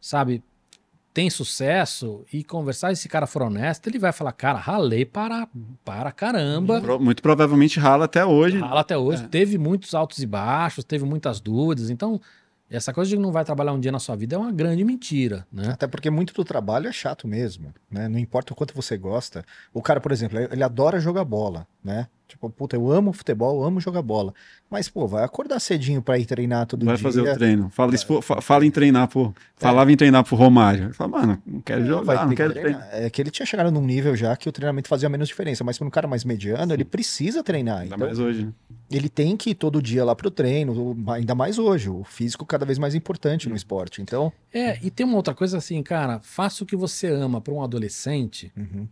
sabe, 0.00 0.42
tem 1.12 1.28
sucesso 1.28 2.24
e 2.32 2.44
conversar, 2.44 2.92
esse 2.92 3.08
cara 3.08 3.26
for 3.26 3.42
honesto, 3.42 3.88
ele 3.88 3.98
vai 3.98 4.12
falar, 4.12 4.32
cara, 4.32 4.58
ralei 4.58 5.04
para, 5.04 5.48
para 5.84 6.12
caramba. 6.12 6.80
Muito 6.98 7.20
provavelmente 7.22 7.80
rala 7.80 8.04
até 8.04 8.24
hoje. 8.24 8.58
Rala 8.58 8.80
até 8.80 8.96
hoje, 8.96 9.24
É. 9.24 9.26
teve 9.28 9.58
muitos 9.58 9.94
altos 9.94 10.18
e 10.20 10.26
baixos, 10.26 10.84
teve 10.84 11.04
muitas 11.04 11.40
dúvidas. 11.40 11.90
Então, 11.90 12.20
essa 12.70 12.92
coisa 12.92 13.08
de 13.08 13.16
que 13.16 13.22
não 13.22 13.32
vai 13.32 13.44
trabalhar 13.44 13.72
um 13.72 13.80
dia 13.80 13.90
na 13.90 13.98
sua 13.98 14.14
vida 14.14 14.36
é 14.36 14.38
uma 14.38 14.52
grande 14.52 14.84
mentira, 14.84 15.44
né? 15.52 15.70
Até 15.72 15.88
porque 15.88 16.08
muito 16.08 16.32
do 16.32 16.44
trabalho 16.44 16.86
é 16.88 16.92
chato 16.92 17.26
mesmo, 17.26 17.74
né? 17.90 18.06
Não 18.08 18.18
importa 18.18 18.52
o 18.52 18.56
quanto 18.56 18.72
você 18.74 18.96
gosta. 18.96 19.44
O 19.74 19.82
cara, 19.82 20.00
por 20.00 20.12
exemplo, 20.12 20.38
ele 20.38 20.62
adora 20.62 21.00
jogar 21.00 21.24
bola, 21.24 21.66
né? 21.82 22.06
Tipo, 22.30 22.48
puta, 22.48 22.76
eu 22.76 22.90
amo 22.90 23.12
futebol, 23.12 23.60
eu 23.60 23.64
amo 23.66 23.80
jogar 23.80 24.02
bola. 24.02 24.32
Mas, 24.70 24.88
pô, 24.88 25.06
vai 25.06 25.24
acordar 25.24 25.58
cedinho 25.60 26.00
pra 26.00 26.16
ir 26.18 26.24
treinar 26.26 26.64
todo 26.66 26.84
Vai 26.86 26.94
dia. 26.96 27.02
fazer 27.02 27.20
o 27.22 27.34
treino. 27.34 27.68
Fala, 27.70 27.94
isso, 27.94 28.22
fala 28.22 28.64
em 28.64 28.70
treinar, 28.70 29.08
pô. 29.08 29.34
Falava 29.56 29.90
em 29.92 29.96
treinar 29.96 30.24
pro 30.24 30.36
Romário. 30.36 30.84
Ele 30.84 30.92
Fala, 30.92 31.10
mano, 31.10 31.42
não 31.44 31.60
quero 31.60 31.80
Vai 31.80 31.88
jogar, 31.88 32.22
não 32.22 32.30
que 32.30 32.36
quero 32.36 32.52
treinar. 32.52 32.80
treinar. 32.88 33.04
É 33.06 33.10
que 33.10 33.20
ele 33.20 33.30
tinha 33.30 33.44
chegado 33.44 33.70
num 33.70 33.84
nível 33.84 34.14
já 34.16 34.36
que 34.36 34.48
o 34.48 34.52
treinamento 34.52 34.88
fazia 34.88 35.08
menos 35.08 35.28
diferença. 35.28 35.64
Mas 35.64 35.76
para 35.76 35.86
um 35.86 35.90
cara 35.90 36.06
mais 36.08 36.24
mediano, 36.24 36.72
ele 36.72 36.84
precisa 36.84 37.42
treinar. 37.42 37.80
Ainda 37.80 37.96
Então, 37.96 38.06
mais 38.06 38.18
hoje, 38.18 38.46
né? 38.46 38.52
ele 38.90 39.08
tem 39.08 39.36
que 39.36 39.50
ir 39.50 39.54
todo 39.54 39.82
dia 39.82 40.04
lá 40.04 40.14
pro 40.14 40.30
treino, 40.30 40.96
ainda 41.12 41.34
mais 41.34 41.58
hoje. 41.58 41.90
O 41.90 42.04
físico 42.04 42.46
cada 42.46 42.64
vez 42.64 42.78
mais 42.78 42.94
importante 42.94 43.48
no 43.48 43.56
esporte. 43.56 44.00
Então, 44.00 44.32
É, 44.54 44.78
e 44.82 44.90
tem 44.90 45.04
uma 45.04 45.16
outra 45.16 45.34
coisa 45.34 45.58
assim, 45.58 45.82
cara, 45.82 46.20
faça 46.22 46.62
o 46.62 46.66
que 46.66 46.76
você 46.76 47.08
ama 47.08 47.40
para 47.40 47.52
um 47.52 47.62
adolescente. 47.62 48.52
uhum. 48.56 48.86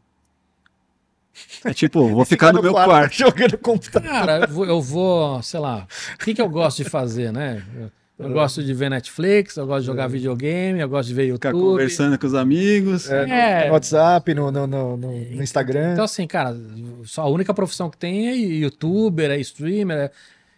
É 1.65 1.73
tipo, 1.75 2.09
vou 2.09 2.25
ficar 2.25 2.53
no 2.53 2.63
meu 2.63 2.73
quarto. 2.75 3.15
jogando 3.15 3.59
computador. 3.59 4.09
Cara, 4.11 4.39
eu 4.41 4.49
vou, 4.49 4.65
eu 4.67 4.81
vou, 4.81 5.43
sei 5.43 5.61
lá, 5.61 5.87
o 6.15 6.19
que, 6.25 6.35
que 6.35 6.41
eu 6.43 6.49
gosto 6.49 6.83
de 6.83 6.89
fazer, 6.91 7.33
né? 7.33 7.63
Eu- 7.77 7.91
Eu 8.21 8.33
gosto 8.33 8.65
de 8.65 8.75
ver 8.75 8.91
Netflix, 8.91 9.57
eu 9.57 9.65
gosto 9.65 9.83
de 9.83 9.87
jogar 9.87 10.09
videogame, 10.09 10.81
eu 10.81 10.89
gosto 10.89 11.07
de 11.09 11.15
ver 11.15 11.33
Ficar 11.33 11.51
YouTube. 11.51 11.71
conversando 11.71 12.19
com 12.19 12.27
os 12.27 12.35
amigos. 12.35 13.09
É, 13.09 13.25
no- 13.27 13.33
É. 13.33 13.67
no 13.69 13.73
WhatsApp, 13.75 14.35
no, 14.35 14.51
no, 14.51 14.67
no, 14.67 14.97
no- 14.97 15.17
no 15.17 15.41
Instagram. 15.43 15.93
Então, 15.93 16.05
assim, 16.05 16.27
cara, 16.27 16.57
só 17.05 17.23
a 17.23 17.29
única 17.29 17.55
profissão 17.55 17.89
que 17.89 17.97
tem 17.97 18.29
é 18.29 18.35
youtuber, 18.35 19.31
é 19.31 19.39
streamer. 19.39 19.97
é- 19.97 20.11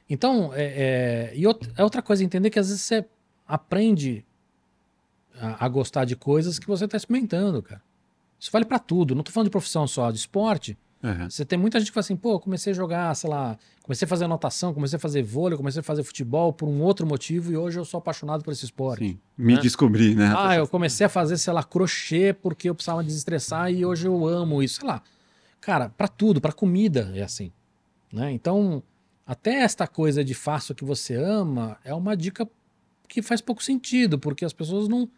Então, 0.08 0.52
é, 0.54 0.62
é- 0.64 1.32
e 1.36 1.46
outra, 1.46 1.70
é 1.76 1.84
outra 1.84 2.00
coisa, 2.00 2.24
entender 2.24 2.48
que 2.48 2.58
às 2.58 2.68
vezes 2.68 2.80
você 2.82 3.04
aprende 3.46 4.24
a, 5.38 5.66
a 5.66 5.68
gostar 5.68 6.06
de 6.06 6.16
coisas 6.16 6.58
que 6.58 6.66
você 6.66 6.86
está 6.86 6.96
experimentando, 6.96 7.62
cara. 7.62 7.82
Isso 8.40 8.50
vale 8.50 8.64
pra 8.64 8.78
tudo. 8.78 9.14
Não 9.14 9.22
tô 9.22 9.30
falando 9.30 9.48
de 9.48 9.50
profissão 9.50 9.86
só, 9.86 10.10
de 10.10 10.16
esporte. 10.18 10.76
Aham. 11.04 11.30
Você 11.30 11.44
tem 11.44 11.58
muita 11.58 11.78
gente 11.78 11.88
que 11.88 11.94
fala 11.94 12.02
assim, 12.02 12.16
pô, 12.16 12.38
comecei 12.40 12.72
a 12.72 12.76
jogar, 12.76 13.14
sei 13.14 13.28
lá, 13.30 13.56
comecei 13.82 14.04
a 14.04 14.08
fazer 14.08 14.26
natação, 14.26 14.74
comecei 14.74 14.96
a 14.96 15.00
fazer 15.00 15.22
vôlei, 15.22 15.56
comecei 15.56 15.80
a 15.80 15.82
fazer 15.82 16.02
futebol 16.02 16.52
por 16.52 16.68
um 16.68 16.80
outro 16.82 17.06
motivo 17.06 17.52
e 17.52 17.56
hoje 17.56 17.78
eu 17.78 17.84
sou 17.84 17.98
apaixonado 17.98 18.42
por 18.44 18.52
esse 18.52 18.64
esporte. 18.64 19.04
Sim. 19.08 19.18
Me 19.36 19.54
Né? 19.54 19.60
descobri, 19.60 20.14
né? 20.14 20.34
Ah, 20.36 20.56
eu 20.56 20.66
comecei 20.68 21.06
a 21.06 21.08
fazer, 21.08 21.36
sei 21.38 21.52
lá, 21.52 21.62
crochê 21.62 22.32
porque 22.34 22.68
eu 22.68 22.74
precisava 22.74 23.02
desestressar 23.02 23.70
e 23.72 23.84
hoje 23.84 24.06
eu 24.06 24.26
amo 24.26 24.62
isso, 24.62 24.80
sei 24.80 24.88
lá. 24.88 25.02
Cara, 25.60 25.88
pra 25.90 26.08
tudo, 26.08 26.40
pra 26.40 26.52
comida 26.52 27.10
é 27.14 27.22
assim, 27.22 27.50
né? 28.12 28.30
Então, 28.32 28.82
até 29.26 29.60
esta 29.62 29.86
coisa 29.86 30.22
de 30.24 30.34
faça 30.34 30.72
o 30.72 30.76
que 30.76 30.84
você 30.84 31.14
ama 31.14 31.78
é 31.84 31.94
uma 31.94 32.14
dica 32.16 32.46
que 33.08 33.22
faz 33.22 33.40
pouco 33.40 33.62
sentido, 33.62 34.18
porque 34.18 34.44
as 34.44 34.52
pessoas 34.52 34.86
não, 34.86 35.08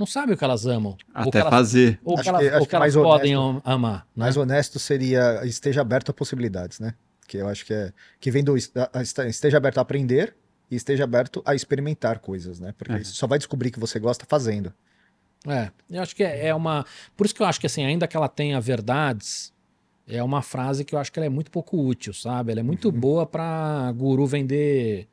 não 0.00 0.06
sabem 0.06 0.34
o 0.34 0.38
que 0.38 0.42
elas 0.42 0.66
amam. 0.66 0.96
Até 1.14 1.38
elas, 1.40 1.50
fazer. 1.50 2.00
ou 2.02 2.16
que 2.16 2.28
elas, 2.28 2.40
que- 2.40 2.48
acho 2.48 2.58
ou 2.60 2.66
que 2.66 2.74
elas 2.74 2.94
podem 2.96 3.36
honesto- 3.36 3.68
amar. 3.68 3.98
Né? 3.98 4.04
Mais 4.24 4.36
honesto 4.36 4.78
seria 4.80 5.42
esteja 5.44 5.82
aberto 5.82 6.10
a 6.10 6.14
possibilidades, 6.14 6.80
né? 6.80 6.94
Que 7.28 7.36
eu 7.36 7.46
acho 7.48 7.64
que 7.64 7.72
é 7.74 7.92
que 8.18 8.30
vem 8.30 8.42
do 8.42 8.56
esteja 8.56 9.56
aberto 9.58 9.78
a 9.78 9.82
aprender 9.82 10.34
e 10.70 10.74
esteja 10.74 11.04
aberto 11.04 11.42
a 11.44 11.54
experimentar 11.54 12.18
coisas, 12.18 12.58
né? 12.58 12.74
Porque 12.76 12.92
É. 12.94 12.98
você 13.04 13.12
só 13.12 13.26
vai 13.26 13.38
descobrir 13.38 13.70
que 13.70 13.78
você 13.78 13.98
gosta 14.00 14.24
fazendo. 14.26 14.72
É, 15.46 15.70
eu 15.90 16.02
acho 16.02 16.14
que 16.16 16.22
é, 16.24 16.48
é 16.48 16.54
uma. 16.54 16.84
Por 17.16 17.24
isso 17.26 17.34
que 17.34 17.42
eu 17.42 17.46
acho 17.46 17.60
que 17.60 17.66
assim, 17.66 17.84
ainda 17.84 18.08
que 18.08 18.16
ela 18.16 18.28
tenha 18.28 18.60
verdades, 18.60 19.52
é 20.08 20.22
uma 20.22 20.42
frase 20.42 20.84
que 20.84 20.94
eu 20.94 20.98
acho 20.98 21.12
que 21.12 21.18
ela 21.18 21.26
é 21.26 21.30
muito 21.30 21.50
pouco 21.50 21.78
útil, 21.82 22.12
sabe? 22.12 22.50
Ela 22.52 22.60
é 22.60 22.62
muito 22.64 22.90
boa 22.90 23.24
pra 23.26 23.92
guru 23.96 24.26
vender. 24.26 25.06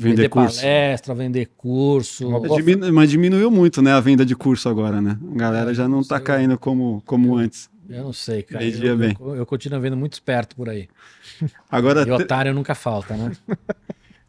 Vender 0.00 0.28
curso. 0.28 0.60
palestra, 0.60 1.14
vender 1.14 1.50
curso. 1.56 2.30
Mas 2.30 2.54
diminu- 2.64 2.92
Mas 2.92 3.10
diminuiu 3.10 3.50
muito, 3.50 3.82
né, 3.82 3.92
a 3.92 4.00
venda 4.00 4.24
de 4.24 4.36
curso 4.36 4.68
agora, 4.68 5.00
né? 5.02 5.18
A 5.34 5.36
galera 5.38 5.74
já 5.74 5.88
não 5.88 6.02
tá 6.04 6.16
Sei. 6.16 6.24
caindo 6.24 6.56
como, 6.56 7.02
como 7.04 7.36
antes. 7.36 7.68
Eu 7.88 8.04
não 8.04 8.12
sei, 8.12 8.42
cara. 8.42 8.64
Vendia 8.64 8.90
Eu, 8.90 8.96
bem. 8.96 9.16
eu, 9.18 9.34
eu 9.36 9.46
continuo 9.46 9.80
vendo 9.80 9.96
muito 9.96 10.12
esperto 10.12 10.54
por 10.54 10.68
aí. 10.68 10.88
Agora, 11.70 12.06
E 12.06 12.10
otário 12.12 12.54
nunca 12.54 12.74
falta, 12.74 13.16
né? 13.16 13.32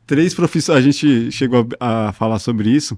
três 0.08 0.34
profissões, 0.34 0.78
a 0.78 0.82
gente 0.82 1.32
chegou 1.32 1.68
a, 1.80 2.10
a 2.10 2.14
falar 2.14 2.40
sobre 2.40 2.70
isso, 2.70 2.98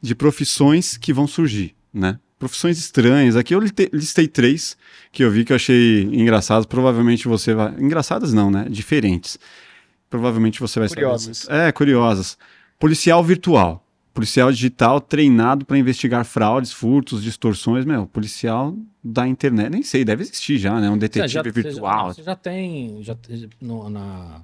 de 0.00 0.14
profissões 0.14 0.96
que 0.96 1.12
vão 1.12 1.26
surgir, 1.26 1.74
né? 1.92 2.18
Profissões 2.38 2.78
estranhas. 2.78 3.36
Aqui 3.36 3.54
eu 3.54 3.60
liste- 3.60 3.88
listei 3.92 4.26
três 4.28 4.76
que 5.12 5.22
eu 5.24 5.30
vi 5.30 5.44
que 5.44 5.52
eu 5.52 5.56
achei 5.56 6.02
engraçados. 6.12 6.66
Provavelmente 6.66 7.26
você 7.28 7.54
vai. 7.54 7.72
Engraçadas 7.78 8.32
não, 8.32 8.50
né? 8.50 8.66
Diferentes. 8.68 9.38
Provavelmente 10.12 10.60
você 10.60 10.78
vai 10.78 10.90
saber 10.90 11.00
Curiosas. 11.00 11.48
muito. 11.48 11.52
É, 11.58 11.72
curiosas. 11.72 12.36
Policial 12.78 13.24
virtual. 13.24 13.82
Policial 14.12 14.52
digital 14.52 15.00
treinado 15.00 15.64
para 15.64 15.78
investigar 15.78 16.22
fraudes, 16.26 16.70
furtos, 16.70 17.22
distorções. 17.22 17.86
Meu, 17.86 18.06
policial 18.06 18.76
da 19.02 19.26
internet. 19.26 19.70
Nem 19.70 19.82
sei, 19.82 20.04
deve 20.04 20.22
existir 20.22 20.58
já, 20.58 20.78
né? 20.78 20.90
Um 20.90 20.98
detetive 20.98 21.28
Você 21.28 21.32
já- 21.32 21.42
virtual. 21.42 22.12
Você 22.12 22.22
já, 22.22 22.24
você 22.24 22.30
já 22.30 22.36
tem 22.36 23.02
já, 23.02 23.16
no- 23.58 23.88
na, 23.88 24.42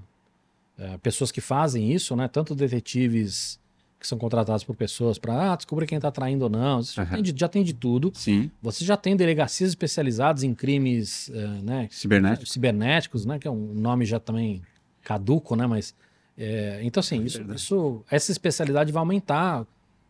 é, 0.79 0.97
pessoas 1.03 1.31
que 1.31 1.43
fazem 1.43 1.93
isso, 1.93 2.17
né? 2.17 2.27
Tanto 2.29 2.55
detetives 2.55 3.61
que 4.01 4.07
são 4.07 4.17
contratados 4.17 4.65
por 4.65 4.75
pessoas 4.75 5.19
para 5.19 5.53
ah, 5.53 5.57
descobrir 5.57 5.87
quem 5.87 5.97
está 5.97 6.11
traindo 6.11 6.45
ou 6.45 6.51
não. 6.51 6.83
Você 6.83 6.95
já, 6.95 7.03
Aham. 7.03 7.15
tem 7.17 7.23
de, 7.23 7.35
já 7.39 7.49
tem 7.49 7.63
de 7.63 7.75
tudo. 7.75 8.11
Sim, 8.15 8.51
Você 8.63 8.87
já 8.87 8.97
tem 8.97 9.15
delegacias 9.17 9.69
especializadas 9.69 10.43
em 10.45 10.55
crimes 10.55 11.31
é, 11.35 11.47
né, 11.63 11.89
cibernético. 11.91 12.47
cibernéticos, 12.49 13.27
né? 13.27 13.39
Que 13.39 13.47
é 13.47 13.51
um 13.51 13.75
nome 13.75 14.07
já 14.07 14.19
também 14.19 14.63
caduco, 15.09 15.57
né? 15.57 15.67
Mas 15.67 15.95
é, 16.37 16.81
então 16.83 17.01
assim, 17.01 17.23
isso, 17.25 17.39
verdade. 17.39 17.59
isso- 17.59 18.05
essa 18.11 18.31
especialidade 18.31 18.93
vai 18.93 19.01
aumentar. 19.01 19.67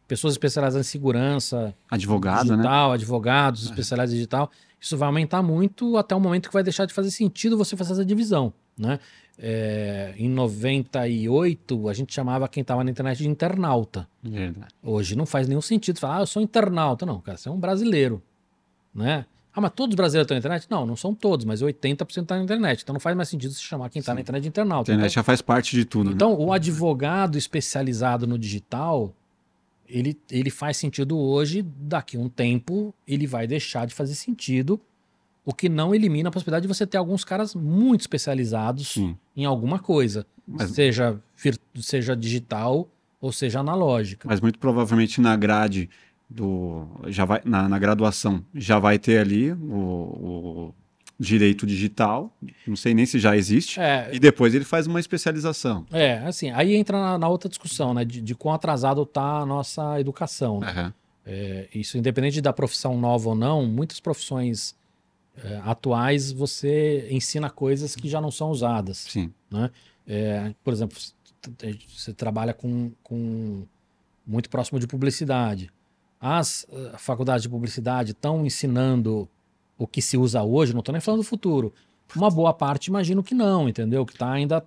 Pessoas 0.09 0.33
especializadas 0.35 0.87
em 0.87 0.91
segurança, 0.91 1.75
Advogado, 1.91 2.49
né? 2.49 2.57
digital, 2.57 2.93
advogados 2.93 3.65
especializados 3.65 4.13
em 4.15 4.17
digital, 4.17 4.51
isso 4.81 4.97
vai 4.97 5.07
aumentar 5.07 5.43
muito 5.43 5.99
até 5.99 6.15
o 6.17 6.21
momento 6.21 6.49
que 6.49 6.55
vai 6.55 6.63
deixar 6.63 6.87
de 6.87 6.95
fazer 6.95 7.11
sentido 7.11 7.59
você 7.59 7.77
fazer 7.77 7.93
essa 7.93 8.05
divisão, 8.07 8.51
né? 8.77 8.99
É, 9.39 10.15
em 10.17 10.29
98, 10.31 11.89
a 11.89 11.93
gente 11.93 12.15
chamava 12.15 12.49
quem 12.49 12.63
estava 12.63 12.83
na 12.83 12.91
internet 12.91 13.19
de 13.19 13.29
internauta. 13.29 14.09
Verdade. 14.23 14.75
Hoje 14.83 15.15
não 15.15 15.27
faz 15.27 15.47
nenhum 15.47 15.61
sentido 15.61 15.99
falar, 16.01 16.17
ah, 16.17 16.21
eu 16.21 16.27
sou 16.27 16.41
internauta. 16.43 17.05
Não, 17.07 17.21
cara, 17.21 17.37
você 17.37 17.49
é 17.49 17.53
um 17.53 17.61
brasileiro, 17.61 18.23
né? 18.95 19.27
Ah, 19.59 19.61
mas 19.61 19.73
todos 19.75 19.93
os 19.95 19.97
brasileiros 19.97 20.25
estão 20.27 20.35
na 20.37 20.39
internet? 20.39 20.67
Não, 20.71 20.87
não 20.87 20.95
são 20.95 21.13
todos, 21.13 21.45
mas 21.45 21.61
80% 21.61 22.23
está 22.23 22.37
na 22.37 22.45
internet. 22.45 22.83
Então 22.83 22.93
não 22.93 23.01
faz 23.01 23.17
mais 23.17 23.29
sentido 23.29 23.53
se 23.53 23.61
chamar 23.61 23.89
quem 23.91 23.99
está 23.99 24.15
na 24.15 24.21
internet 24.21 24.43
de 24.43 24.49
A 24.49 24.51
internauta. 24.51 24.93
internet 24.93 25.11
Então, 25.11 25.15
já 25.21 25.25
faz 25.25 25.43
parte 25.43 25.75
de 25.75 25.85
tudo, 25.85 26.11
né? 26.11 26.15
então, 26.15 26.33
o 26.39 26.53
advogado 26.53 27.37
especializado 27.37 28.25
no 28.25 28.39
digital, 28.39 29.13
ele, 29.89 30.17
ele 30.31 30.49
faz 30.51 30.77
sentido 30.77 31.19
hoje, 31.19 31.63
daqui 31.63 32.17
a 32.17 32.21
um 32.21 32.29
tempo, 32.29 32.95
ele 33.07 33.27
vai 33.27 33.47
deixar 33.49 33.85
de 33.87 33.95
fazer 33.95 34.15
sentido, 34.15 34.81
o 35.45 35.53
que 35.53 35.69
não 35.69 35.93
elimina 35.95 36.29
a 36.29 36.33
possibilidade 36.33 36.63
de 36.63 36.69
você 36.73 36.87
ter 36.87 36.99
alguns 36.99 37.25
caras 37.25 37.55
muito 37.55 38.03
especializados 38.03 38.89
Sim. 38.93 39.17
em 39.37 39.45
alguma 39.45 39.79
coisa, 39.81 40.25
Mas- 40.47 40.71
seja, 40.71 41.19
seja 41.75 42.15
digital 42.15 42.89
ou 43.21 43.33
seja 43.33 43.59
analógica. 43.59 44.29
Mas 44.29 44.41
muito 44.41 44.59
provavelmente 44.61 45.21
na 45.21 45.35
grade 45.35 45.91
do. 46.29 46.87
Já 47.07 47.25
vai, 47.25 47.41
na, 47.45 47.69
na 47.69 47.79
graduação 47.79 48.45
já 48.55 48.79
vai 48.79 48.99
ter 48.99 49.19
ali 49.19 49.53
o, 49.53 49.57
o 49.57 50.75
direito 51.19 51.67
digital. 51.67 52.33
Não 52.67 52.77
sei 52.77 52.95
nem 52.95 53.07
se 53.07 53.19
já 53.19 53.37
existe. 53.37 53.81
É, 53.81 54.11
E 54.13 54.19
depois 54.19 54.55
ele 54.55 54.65
faz 54.65 54.87
uma 54.87 55.01
especialização. 55.01 55.87
é, 55.91 56.19
assim, 56.19 56.51
aí 56.51 56.75
entra 56.77 56.99
na, 57.01 57.19
na 57.19 57.29
outra 57.29 57.49
discussão, 57.49 57.95
né, 57.95 58.05
de, 58.05 58.21
de 58.21 58.35
quão 58.35 58.55
atrasado 58.55 59.03
está 59.03 59.39
a 59.41 59.47
nossa 59.47 60.01
educação, 60.01 60.61
né? 60.61 60.69
Aham. 60.71 60.95
É, 61.31 61.69
isso, 61.75 61.99
independente 61.99 62.41
da 62.41 62.55
profissão 62.55 62.99
nova 62.99 63.29
ou 63.29 63.35
não, 63.35 63.67
muitas 63.67 64.01
profissões 64.01 64.75
é, 65.45 65.61
atuais 65.63 66.33
você 66.33 67.07
ensina 67.11 67.51
coisas 67.51 67.95
que 67.95 68.09
já 68.09 68.19
não 68.19 68.31
são 68.31 68.51
usadas. 68.51 68.97
Sim. 69.09 69.31
É, 70.07 70.55
por 70.65 70.73
exemplo, 70.73 70.97
você 71.95 72.15
trabalha 72.15 72.55
com, 72.55 72.93
com 73.03 73.67
muito 74.27 74.49
próximo 74.49 74.81
de 74.81 74.87
publicidade. 74.87 75.71
As 76.21 76.67
eh, 76.71 76.93
faculdades 76.99 77.43
de 77.43 77.49
publicidade 77.49 78.13
estão 78.13 78.45
ensinando 78.45 79.29
o 79.77 79.87
que 79.87 80.03
se 80.03 80.17
usa 80.17 80.43
hoje, 80.43 80.73
não 80.73 80.81
estou 80.81 80.93
nem 80.93 81.01
falando 81.01 81.21
do 81.21 81.27
futuro. 81.27 81.73
Uma 82.17 82.31
boa 82.31 82.55
parte 82.55 82.87
imagino 82.87 83.23
que 83.23 83.35
não, 83.35 83.69
entendeu? 83.69 84.05
Que 84.07 84.15
está 84.15 84.33
ainda 84.33 84.65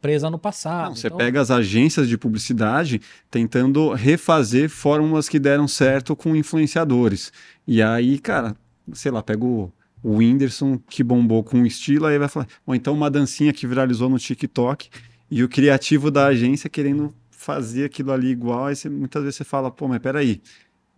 presa 0.00 0.30
no 0.30 0.38
passado. 0.38 0.88
Não, 0.88 0.96
você 0.96 1.06
Então, 1.08 1.18
pega 1.18 1.38
as 1.40 1.50
agências 1.50 2.08
de 2.08 2.16
publicidade 2.16 3.00
tentando 3.30 3.92
refazer 3.92 4.70
fórmulas 4.70 5.28
que 5.28 5.38
deram 5.38 5.68
certo 5.68 6.16
com 6.16 6.34
influenciadores. 6.34 7.30
E 7.66 7.82
aí, 7.82 8.18
cara, 8.18 8.56
sei 8.94 9.12
lá, 9.12 9.22
pega 9.22 9.44
o, 9.44 9.70
o 10.02 10.16
Whindersson 10.16 10.78
que 10.88 11.04
bombou 11.04 11.44
com 11.44 11.58
um 11.58 11.66
estilo, 11.66 12.06
aí 12.06 12.18
vai 12.18 12.28
falar. 12.28 12.46
Ou 12.66 12.74
então 12.74 12.94
uma 12.94 13.10
dancinha 13.10 13.52
que 13.52 13.66
viralizou 13.66 14.08
no 14.08 14.18
TikTok 14.18 14.88
e 15.30 15.42
o 15.44 15.48
criativo 15.48 16.10
da 16.10 16.26
agência 16.26 16.70
querendo 16.70 17.14
fazer 17.30 17.84
aquilo 17.84 18.12
ali 18.12 18.28
igual. 18.28 18.64
Aí 18.66 18.74
você- 18.76 18.88
muitas 18.88 19.22
vezes 19.22 19.36
você 19.36 19.44
fala, 19.44 19.70
pô, 19.70 19.86
mas 19.86 19.98
peraí. 20.00 20.40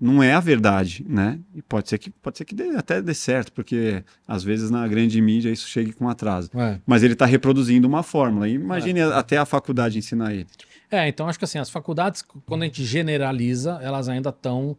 Não 0.01 0.22
é 0.22 0.32
a 0.32 0.40
verdade, 0.40 1.05
né? 1.06 1.39
E 1.55 1.60
pode 1.60 1.89
ser 1.90 1.98
que, 1.98 2.09
pode 2.10 2.39
ser 2.39 2.44
que 2.47 2.55
dê- 2.55 2.74
até 2.77 3.02
dê 3.02 3.12
certo, 3.12 3.52
porque 3.52 4.02
às 4.27 4.43
vezes 4.43 4.70
na 4.70 4.89
grande 4.89 5.20
mídia 5.20 5.51
isso 5.51 5.68
chegue 5.68 5.93
com 5.93 6.09
atraso. 6.09 6.48
é. 6.55 6.81
Mas 6.86 7.02
ele 7.02 7.12
está 7.12 7.27
reproduzindo 7.27 7.86
uma 7.86 8.02
fórmula. 8.02 8.48
E 8.48 8.55
Imagine 8.55 9.02
até 9.02 9.36
a 9.36 9.44
faculdade 9.44 9.98
ensinar 9.98 10.32
ele. 10.32 10.47
É, 10.90 11.06
então 11.06 11.28
acho 11.28 11.39
que 11.39 11.44
assim, 11.44 11.59
as 11.59 11.68
faculdades, 11.68 12.22
quando 12.47 12.62
a 12.62 12.64
gente 12.64 12.82
generaliza, 12.85 13.78
elas 13.82 14.09
ainda 14.09 14.31
estão 14.31 14.77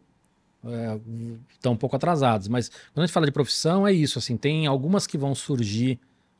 estão 1.54 1.72
um 1.72 1.76
pouco 1.76 1.96
atrasadas. 1.96 2.48
Mas 2.48 2.68
quando 2.68 3.04
a 3.04 3.06
gente 3.06 3.12
fala 3.12 3.26
de 3.26 3.32
profissão, 3.32 3.86
é 3.86 3.92
isso. 3.92 4.18
Assim, 4.18 4.36
tem 4.36 4.66
algumas 4.66 5.06
que 5.06 5.18
vão 5.18 5.34
surgir 5.34 5.98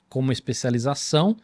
como 0.08 0.30
especialização, 0.32 1.36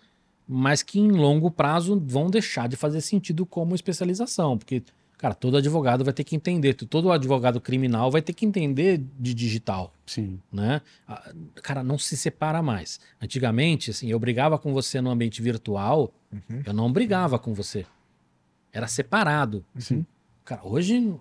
mas 0.47 0.83
que 0.83 0.99
em 1.01 1.11
longo 1.11 1.51
prazo 1.51 2.01
vão 2.07 2.29
deixar 2.31 2.69
de 2.69 2.77
fazer 2.77 3.01
sentido 3.01 3.45
como 3.47 3.75
especialização. 3.75 4.57
Porque, 4.57 4.83
cara, 5.19 5.35
todo 5.35 5.57
advogado 5.59 6.03
vai 6.05 6.15
ter 6.15 6.25
que 6.25 6.35
entender, 6.37 6.73
todo 6.75 7.13
advogado 7.13 7.61
criminal 7.61 8.11
vai 8.11 8.23
ter 8.23 8.33
que 8.33 8.47
entender 8.47 9.05
de 9.19 9.35
digital 9.35 9.93
Sim. 10.07 10.41
né? 10.51 10.81
Ah, 11.07 11.31
Cara, 11.57 11.83
não 11.83 11.99
se 11.99 12.17
separa 12.17 12.63
mais. 12.63 12.99
Antigamente, 13.21 13.91
assim, 13.91 14.09
eu 14.11 14.19
brigava 14.19 14.59
com 14.59 14.73
você 14.73 15.01
no 15.01 15.11
ambiente 15.11 15.43
virtual, 15.43 16.13
Uhum. 16.33 16.63
eu 16.65 16.73
não 16.73 16.93
brigava 16.93 17.39
com 17.39 17.53
você. 17.53 17.85
Era 18.73 18.87
separado. 18.87 19.65
Sim. 19.79 20.05
Cara, 20.45 20.61
hoje 20.65 21.15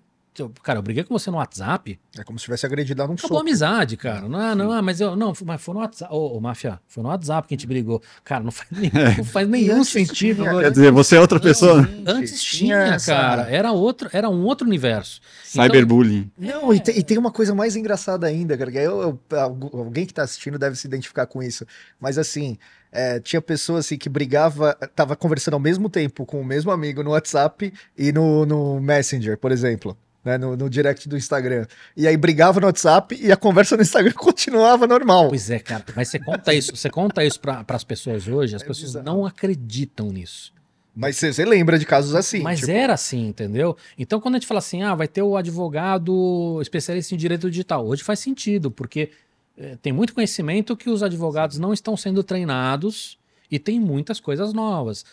Cara, 0.63 0.79
eu 0.79 0.83
briguei 0.83 1.03
com 1.03 1.17
você 1.17 1.29
no 1.31 1.37
WhatsApp. 1.37 1.99
É 2.17 2.23
como 2.23 2.37
se 2.37 2.45
tivesse 2.45 2.65
agredido 2.65 3.01
lá 3.01 3.07
num 3.07 3.13
Acabou 3.15 3.37
a 3.37 3.39
soco. 3.39 3.41
amizade, 3.41 3.97
cara. 3.97 4.27
Não, 4.27 4.55
não, 4.55 4.71
ah, 4.71 4.81
mas 4.81 4.99
eu. 5.01 5.15
Não, 5.15 5.33
mas 5.45 5.61
foi 5.61 5.73
no 5.73 5.79
WhatsApp. 5.81 6.13
Ô, 6.13 6.37
ô, 6.37 6.39
máfia, 6.39 6.79
foi 6.87 7.01
no 7.03 7.09
WhatsApp 7.09 7.47
que 7.47 7.53
a 7.53 7.57
gente 7.57 7.67
brigou. 7.67 8.01
Cara, 8.23 8.43
não 8.43 8.51
faz, 8.51 8.69
nem, 8.71 8.91
não 9.17 9.23
faz 9.25 9.47
nenhum 9.47 9.83
sentido. 9.83 10.43
tinha- 10.43 10.59
Quer 10.59 10.71
dizer, 10.71 10.91
você 10.91 11.15
é 11.15 11.19
outra 11.19 11.39
pessoa? 11.39 11.81
né? 11.81 12.03
Antes 12.05 12.41
Tinha 12.43 12.83
tinha, 12.83 12.95
essa- 12.95 13.13
cara. 13.15 13.49
Era, 13.49 13.71
outro, 13.71 14.09
era 14.13 14.29
um 14.29 14.43
outro 14.43 14.67
universo. 14.67 15.19
Então, 15.49 15.63
Cyberbullying. 15.63 16.31
Não, 16.37 16.73
e, 16.73 16.79
tem, 16.79 16.97
e 16.99 17.03
tem 17.03 17.17
uma 17.17 17.31
coisa 17.31 17.55
mais 17.55 17.75
engraçada 17.75 18.27
ainda, 18.27 18.57
cara. 18.57 18.71
que 18.71 18.77
eu- 18.77 19.01
eu- 19.31 19.37
algu- 19.39 19.77
alguém 19.77 20.05
que 20.05 20.13
tá 20.13 20.23
assistindo 20.23 20.59
deve 20.59 20.75
se 20.75 20.85
identificar 20.87 21.25
com 21.25 21.41
isso. 21.41 21.65
Mas 21.99 22.17
assim, 22.17 22.57
é, 22.91 23.19
tinha 23.19 23.41
pessoas 23.41 23.85
assim, 23.85 23.97
que 23.97 24.09
brigava, 24.09 24.73
tava 24.95 25.15
conversando 25.15 25.53
ao 25.55 25.59
mesmo 25.59 25.89
tempo 25.89 26.25
com 26.25 26.39
o 26.41 26.45
mesmo 26.45 26.69
amigo 26.71 27.01
no 27.03 27.11
WhatsApp 27.11 27.73
e 27.97 28.11
no, 28.11 28.45
no 28.45 28.79
Messenger, 28.79 29.37
por 29.37 29.51
exemplo. 29.51 29.97
Né, 30.27 30.37
no, 30.37 30.57
no 30.57 30.69
direct 30.69 31.07
do 31.07 31.15
Instagram. 31.15 31.65
E 31.95 32.05
aí 32.05 32.17
brigava 32.17 32.59
no 32.59 32.67
WhatsApp 32.67 33.17
e 33.17 33.31
a 33.31 33.37
conversa 33.37 33.77
no 33.77 33.81
Instagram 33.81 34.11
continuava 34.17 34.85
normal. 34.85 35.29
Pois 35.29 35.49
é, 35.49 35.57
cara. 35.57 35.85
Mas 35.95 36.09
você 36.09 36.19
conta 36.19 36.53
isso, 36.53 36.75
você 36.75 36.89
conta 36.89 37.23
isso 37.23 37.39
para 37.39 37.63
as 37.69 37.83
pessoas 37.85 38.27
hoje, 38.27 38.53
as 38.53 38.61
É 38.61 38.65
pessoas 38.65 38.89
bizarro. 38.89 39.05
não 39.05 39.25
acreditam 39.25 40.11
nisso. 40.11 40.51
Mas 40.93 41.15
você 41.15 41.45
lembra 41.45 41.79
de 41.79 41.85
casos 41.85 42.13
assim. 42.13 42.41
Mas 42.41 42.59
tipo, 42.59 42.71
era 42.71 42.93
assim, 42.93 43.27
entendeu? 43.27 43.77
Então, 43.97 44.19
quando 44.19 44.35
a 44.35 44.37
gente 44.37 44.47
fala 44.47 44.57
assim, 44.57 44.83
ah, 44.83 44.95
vai 44.95 45.07
ter 45.07 45.21
o 45.21 45.37
advogado 45.37 46.59
especialista 46.61 47.13
em 47.15 47.17
direito 47.17 47.49
digital, 47.49 47.87
hoje 47.87 48.03
faz 48.03 48.19
sentido, 48.19 48.69
porque 48.69 49.11
eh, 49.57 49.77
tem 49.81 49.93
muito 49.93 50.13
conhecimento 50.13 50.75
que 50.75 50.89
os 50.89 51.01
advogados 51.03 51.57
não 51.57 51.71
estão 51.71 51.95
sendo 51.95 52.21
treinados 52.21 53.17
e 53.49 53.57
tem 53.59 53.79
muitas 53.79 54.19
coisas 54.19 54.51
novas. 54.51 55.05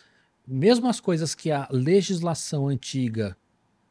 Mesmo 0.45 0.89
as 0.89 0.99
coisas 0.99 1.35
que 1.37 1.53
a 1.53 1.69
legislação 1.71 2.67
antiga, 2.67 3.37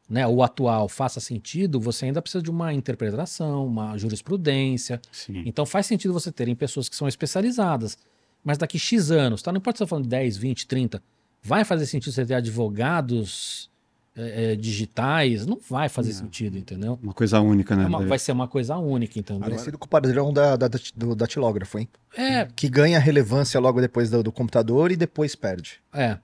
né, 0.08 0.26
ou 0.26 0.42
atual, 0.42 0.88
faça 0.88 1.18
sentido, 1.20 1.80
você 1.80 2.04
ainda 2.06 2.20
precisa 2.20 2.42
de 2.42 2.50
uma 2.50 2.72
interpretação, 2.74 3.66
uma 3.66 3.96
jurisprudência. 3.96 5.00
Sim. 5.10 5.42
Então 5.46 5.64
faz 5.64 5.86
sentido 5.86 6.12
você 6.12 6.30
terem 6.30 6.54
pessoas 6.54 6.88
que 6.88 6.96
são 6.96 7.08
especializadas. 7.08 7.96
Mas 8.44 8.58
daqui 8.58 8.78
X 8.78 9.10
anos, 9.10 9.40
tá? 9.40 9.50
Não 9.50 9.56
importa 9.58 9.78
se 9.78 9.78
você 9.78 9.84
tá 9.84 9.88
falando 9.88 10.04
de 10.04 10.10
10, 10.10 10.36
20, 10.36 10.66
30, 10.66 11.02
vai 11.42 11.64
fazer 11.64 11.86
sentido 11.86 12.12
você 12.12 12.26
ter 12.26 12.34
advogados 12.34 13.70
eh, 14.16 14.54
digitais? 14.56 15.44
Não 15.46 15.58
vai 15.68 15.88
fazer 15.88 16.12
Não. 16.12 16.18
sentido, 16.20 16.56
entendeu? 16.58 16.98
Uma 17.02 17.12
coisa 17.14 17.40
única, 17.40 17.74
né? 17.74 17.84
É 17.84 17.86
uma- 17.86 18.04
vai 18.06 18.18
ser 18.18 18.32
uma 18.32 18.46
coisa 18.46 18.76
única, 18.76 19.18
entendeu? 19.18 19.40
Parecido 19.42 19.76
com 19.78 19.86
o 19.86 19.88
padrão 19.88 20.32
da, 20.32 20.54
da, 20.56 20.68
do 20.94 21.14
datilógrafo, 21.16 21.78
hein? 21.78 21.88
É, 22.16 22.46
Que 22.54 22.68
ganha 22.68 22.98
relevância 23.00 23.58
logo 23.58 23.80
depois 23.80 24.10
do, 24.10 24.22
do 24.22 24.30
computador 24.30 24.92
e 24.92 24.96
depois 24.96 25.34
perde. 25.34 25.80
é. 25.92 26.18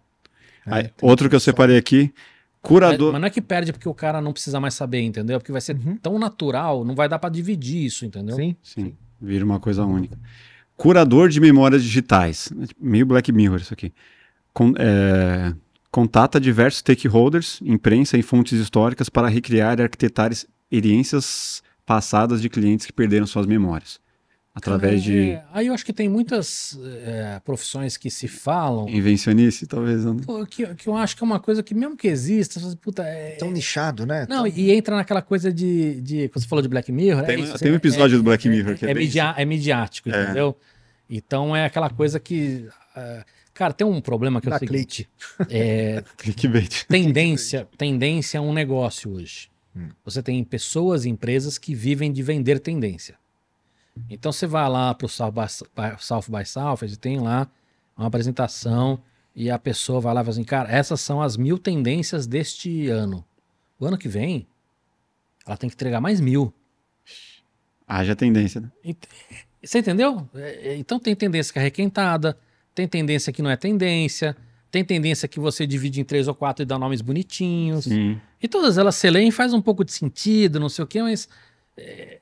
Aí, 0.66 0.84
É, 0.84 0.90
outro 1.00 1.28
que 1.30 1.34
eu 1.34 1.40
separei 1.40 1.78
aqui, 1.78 2.12
curador. 2.62 3.12
mas 3.12 3.20
não 3.20 3.26
é 3.26 3.30
que 3.30 3.40
perde 3.40 3.72
porque 3.72 3.88
o 3.88 3.94
cara 3.94 4.20
não 4.20 4.32
precisa 4.32 4.60
mais 4.60 4.74
saber, 4.74 5.00
entendeu? 5.02 5.38
Porque 5.38 5.52
vai 5.52 5.60
ser 5.60 5.76
Uhum. 5.76 5.96
tão 5.96 6.18
natural, 6.18 6.84
não 6.84 6.94
vai 6.94 7.08
dar 7.08 7.18
pra 7.18 7.30
dividir 7.30 7.84
isso, 7.84 8.04
entendeu? 8.04 8.36
Sim. 8.36 8.56
Sim, 8.62 8.94
vira 9.20 9.44
uma 9.44 9.58
coisa 9.60 9.84
única. 9.84 10.18
Curador 10.76 11.28
de 11.28 11.40
memórias 11.40 11.82
digitais. 11.82 12.52
Meio 12.80 13.04
Black 13.06 13.30
Mirror 13.32 13.60
isso 13.60 13.72
aqui. 13.74 13.92
Con- 14.52 14.74
é, 14.78 15.54
contata 15.90 16.40
diversos 16.40 16.78
stakeholders, 16.80 17.60
imprensa 17.62 18.16
e 18.16 18.22
fontes 18.22 18.58
históricas 18.58 19.08
para 19.08 19.28
recriar 19.28 19.78
e 19.78 19.82
arquitetar 19.82 20.30
experiências 20.32 21.62
passadas 21.84 22.40
de 22.40 22.48
clientes 22.48 22.86
que 22.86 22.92
perderam 22.92 23.26
suas 23.26 23.46
memórias. 23.46 24.00
Através 24.60 25.02
de 25.02 25.30
É, 25.32 25.44
aí 25.52 25.66
eu 25.66 25.74
acho 25.74 25.84
que 25.84 25.92
tem 25.92 26.08
muitas 26.08 26.78
é, 27.04 27.40
profissões 27.44 27.96
que 27.96 28.10
se 28.10 28.28
falam, 28.28 28.88
invencionice, 28.88 29.66
talvez. 29.66 30.04
não- 30.04 30.16
pô, 30.16 30.44
que, 30.46 30.66
que 30.74 30.86
eu 30.88 30.96
acho 30.96 31.16
que 31.16 31.22
é 31.22 31.26
uma 31.26 31.40
coisa 31.40 31.62
que 31.62 31.74
mesmo 31.74 31.96
que 31.96 32.08
exista, 32.08 32.54
você 32.60 32.66
fala, 32.66 32.76
puta, 32.76 33.02
é, 33.02 33.36
Tão 33.36 33.50
nichado, 33.50 34.06
né? 34.06 34.26
Não, 34.28 34.44
Tão- 34.44 34.46
e 34.46 34.70
entra 34.70 34.96
naquela 34.96 35.22
coisa 35.22 35.52
de, 35.52 36.00
de. 36.00 36.28
Quando 36.28 36.42
você 36.42 36.48
falou 36.48 36.62
de 36.62 36.68
Black 36.68 36.90
Mirror. 36.92 37.24
Tem, 37.24 37.36
é 37.36 37.40
isso, 37.40 37.58
tem 37.58 37.70
um 37.70 37.74
é- 37.74 37.76
episódio 37.76 38.14
é- 38.14 38.18
do 38.18 38.22
Black 38.24 38.48
Mirror 38.48 38.76
que 38.76 38.86
é, 38.86 38.90
é, 38.90 38.94
bem 38.94 39.04
midia- 39.04 39.34
é 39.36 39.44
midiático, 39.44 40.08
É. 40.10 40.22
entendeu? 40.24 40.56
Então 41.08 41.54
é 41.56 41.64
aquela 41.64 41.90
coisa 41.90 42.20
que. 42.20 42.68
ah, 42.94 43.24
cara, 43.52 43.72
tem 43.72 43.86
um 43.86 44.00
problema 44.00 44.40
que 44.40 44.46
é 44.46 44.50
o 44.50 44.52
Dá 44.52 44.58
seguinte: 44.58 45.08
é, 45.48 46.02
clickbait. 46.16 46.84
tendência, 46.86 47.66
tendência 47.76 48.38
é 48.38 48.40
um 48.40 48.52
negócio 48.52 49.12
hoje. 49.12 49.48
Hum. 49.74 49.88
Você 50.04 50.22
tem 50.22 50.42
pessoas 50.44 51.04
e 51.04 51.08
empresas 51.08 51.56
que 51.58 51.74
vivem 51.74 52.10
de 52.12 52.22
vender 52.22 52.58
tendência. 52.58 53.14
Então 54.08 54.32
você 54.32 54.46
vai 54.46 54.68
lá 54.68 54.94
para 54.94 55.06
o 55.06 55.08
South 55.08 55.32
by, 55.32 55.46
South 55.98 56.24
by 56.28 56.44
Southwest 56.46 56.94
e 56.94 56.98
tem 56.98 57.18
lá 57.20 57.48
uma 57.96 58.06
apresentação 58.06 59.00
e 59.34 59.50
a 59.50 59.58
pessoa 59.58 60.00
vai 60.00 60.14
lá 60.14 60.20
e 60.20 60.24
fala 60.24 60.32
assim, 60.32 60.44
cara, 60.44 60.70
essas 60.70 61.00
são 61.00 61.20
as 61.20 61.36
mil 61.36 61.58
tendências 61.58 62.26
deste 62.26 62.88
ano. 62.88 63.24
O 63.78 63.86
ano 63.86 63.96
que 63.98 64.08
vem, 64.08 64.46
ela 65.46 65.56
tem 65.56 65.68
que 65.68 65.74
entregar 65.74 66.00
mais 66.00 66.20
mil. 66.20 66.52
Haja 67.86 68.14
tendência, 68.14 68.60
né? 68.60 68.70
Ent- 68.84 69.06
Você 69.62 69.78
entendeu? 69.78 70.28
É, 70.34 70.68
é, 70.70 70.76
Então 70.76 70.98
tem 70.98 71.14
tendência 71.14 71.52
que 71.52 71.58
é 71.58 71.62
requentada, 71.62 72.36
tem 72.74 72.86
tendência 72.86 73.32
que 73.32 73.42
não 73.42 73.50
é 73.50 73.56
tendência, 73.56 74.36
tem 74.70 74.84
tendência 74.84 75.26
que 75.26 75.40
você 75.40 75.66
divide 75.66 76.00
em 76.00 76.04
três 76.04 76.28
ou 76.28 76.34
quatro 76.34 76.62
e 76.62 76.66
dá 76.66 76.78
nomes 76.78 77.00
bonitinhos. 77.00 77.84
Sim. 77.84 78.20
E 78.42 78.46
todas 78.48 78.78
elas 78.78 78.94
se 78.94 79.10
leem, 79.10 79.30
faz 79.30 79.52
um 79.52 79.60
pouco 79.60 79.84
de 79.84 79.92
sentido, 79.92 80.60
não 80.60 80.68
sei 80.68 80.84
o 80.84 80.86
quê, 80.86 81.02
mas 81.02 81.28
é, 81.76 82.20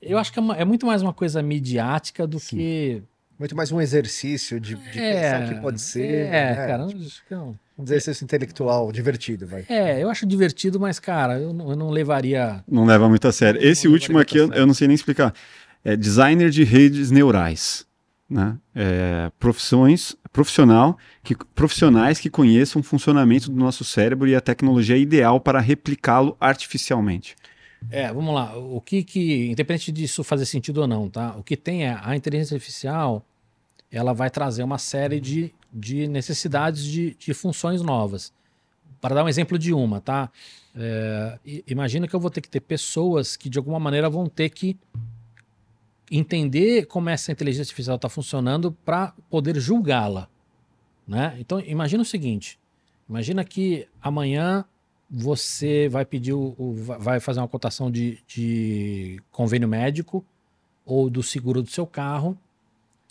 eu 0.00 0.18
acho 0.18 0.32
que 0.32 0.38
é, 0.38 0.42
uma- 0.42 0.56
é 0.56 0.64
muito 0.64 0.86
mais 0.86 1.02
uma 1.02 1.12
coisa 1.12 1.42
midiática 1.42 2.26
do 2.26 2.38
Sim. 2.38 2.56
que. 2.56 3.02
Muito 3.38 3.54
mais 3.54 3.70
um 3.70 3.80
exercício 3.80 4.58
de, 4.58 4.74
de 4.74 4.80
pensar 4.98 5.44
o 5.44 5.48
que 5.54 5.60
pode 5.60 5.80
ser. 5.80 6.26
É, 6.26 6.30
né? 6.30 6.54
cara. 6.66 6.86
Tipo, 6.88 7.00
acho 7.04 7.22
que 7.26 7.34
não- 7.34 7.58
Um 7.78 7.84
exercício 7.84 8.24
intelectual 8.24 8.90
divertido, 8.90 9.46
vai. 9.46 9.64
É, 9.68 10.02
eu 10.02 10.10
acho 10.10 10.26
divertido, 10.26 10.80
mas, 10.80 10.98
cara, 10.98 11.38
eu 11.38 11.52
não, 11.52 11.70
eu 11.70 11.76
não 11.76 11.90
levaria. 11.90 12.64
Não 12.66 12.84
leva 12.84 13.08
muito 13.08 13.28
a 13.28 13.32
sério. 13.32 13.62
Esse 13.62 13.86
Não 13.86 13.92
último 13.94 14.18
aqui 14.18 14.36
eu, 14.38 14.52
eu 14.52 14.66
não 14.66 14.74
sei 14.74 14.88
nem 14.88 14.94
explicar. 14.96 15.32
É 15.84 15.96
designer 15.96 16.50
de 16.50 16.64
redes 16.64 17.12
neurais. 17.12 17.86
Né? 18.28 18.56
É, 18.74 19.30
profissões, 19.38 20.14
profissional, 20.32 20.98
que, 21.22 21.34
profissionais 21.54 22.18
que 22.18 22.28
conheçam 22.28 22.80
o 22.80 22.82
funcionamento 22.82 23.48
do 23.50 23.56
nosso 23.56 23.84
cérebro 23.84 24.28
e 24.28 24.34
a 24.34 24.40
tecnologia 24.40 24.96
ideal 24.98 25.40
para 25.40 25.60
replicá-lo 25.60 26.36
artificialmente. 26.40 27.36
É, 27.90 28.12
vamos 28.12 28.34
lá. 28.34 28.56
O 28.56 28.80
que 28.80 29.02
que, 29.02 29.50
independente 29.50 29.92
disso 29.92 30.24
fazer 30.24 30.46
sentido 30.46 30.78
ou 30.82 30.86
não, 30.86 31.08
tá? 31.08 31.34
O 31.36 31.42
que 31.42 31.56
tem 31.56 31.86
é 31.86 31.98
a 32.02 32.16
inteligência 32.16 32.54
artificial, 32.54 33.24
ela 33.90 34.12
vai 34.12 34.30
trazer 34.30 34.62
uma 34.62 34.78
série 34.78 35.20
de, 35.20 35.54
de 35.72 36.06
necessidades 36.06 36.84
de, 36.84 37.14
de 37.14 37.32
funções 37.32 37.80
novas. 37.80 38.32
Para 39.00 39.14
dar 39.14 39.24
um 39.24 39.28
exemplo 39.28 39.58
de 39.58 39.72
uma, 39.72 40.00
tá? 40.00 40.30
É, 40.76 41.38
imagina 41.66 42.06
que 42.06 42.14
eu 42.14 42.20
vou 42.20 42.30
ter 42.30 42.40
que 42.40 42.48
ter 42.48 42.60
pessoas 42.60 43.36
que 43.36 43.48
de 43.48 43.58
alguma 43.58 43.78
maneira 43.80 44.08
vão 44.10 44.28
ter 44.28 44.50
que 44.50 44.76
entender 46.10 46.86
como 46.86 47.08
essa 47.10 47.32
inteligência 47.32 47.70
artificial 47.70 47.96
está 47.96 48.08
funcionando 48.08 48.72
para 48.84 49.12
poder 49.28 49.58
julgá-la, 49.60 50.28
né? 51.06 51.36
Então 51.38 51.60
imagina 51.60 52.02
o 52.02 52.06
seguinte: 52.06 52.58
imagina 53.08 53.44
que 53.44 53.88
amanhã 54.00 54.64
você 55.10 55.88
vai 55.88 56.04
pedir 56.04 56.32
o, 56.34 56.54
o- 56.58 56.74
vai 56.74 57.18
fazer 57.20 57.40
uma 57.40 57.48
cotação 57.48 57.90
de, 57.90 58.18
de 58.26 59.20
convênio 59.30 59.66
médico 59.68 60.24
ou 60.84 61.08
do 61.08 61.22
seguro 61.22 61.62
do 61.62 61.70
seu 61.70 61.86
carro 61.86 62.36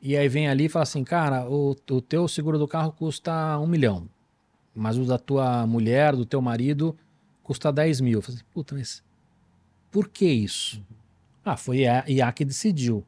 e 0.01 0.15
aí 0.15 0.29
vem 0.29 0.47
ali 0.47 0.65
e 0.65 0.69
fala 0.69 0.83
assim, 0.83 1.03
cara, 1.03 1.49
o, 1.49 1.75
o 1.89 2.01
teu 2.01 2.27
seguro 2.27 2.59
do 2.59 2.67
carro 2.67 2.91
custa 2.91 3.57
um 3.59 3.65
milhão, 3.65 4.07
mas 4.75 4.95
o 4.97 5.05
da 5.05 5.17
tua 5.17 5.65
mulher, 5.65 6.15
do 6.15 6.25
teu 6.25 6.39
marido 6.41 6.95
custa 7.43 7.71
10 7.71 7.99
mil. 7.99 8.19
Eu 8.19 8.21
falei 8.21 8.35
assim, 8.37 8.45
puta, 8.53 8.75
mas 8.75 9.03
por 9.91 10.07
que 10.07 10.25
isso? 10.27 10.83
Ah, 11.43 11.57
foi 11.57 11.87
a 11.87 12.03
IA 12.07 12.31
que 12.31 12.45
decidiu. 12.45 13.03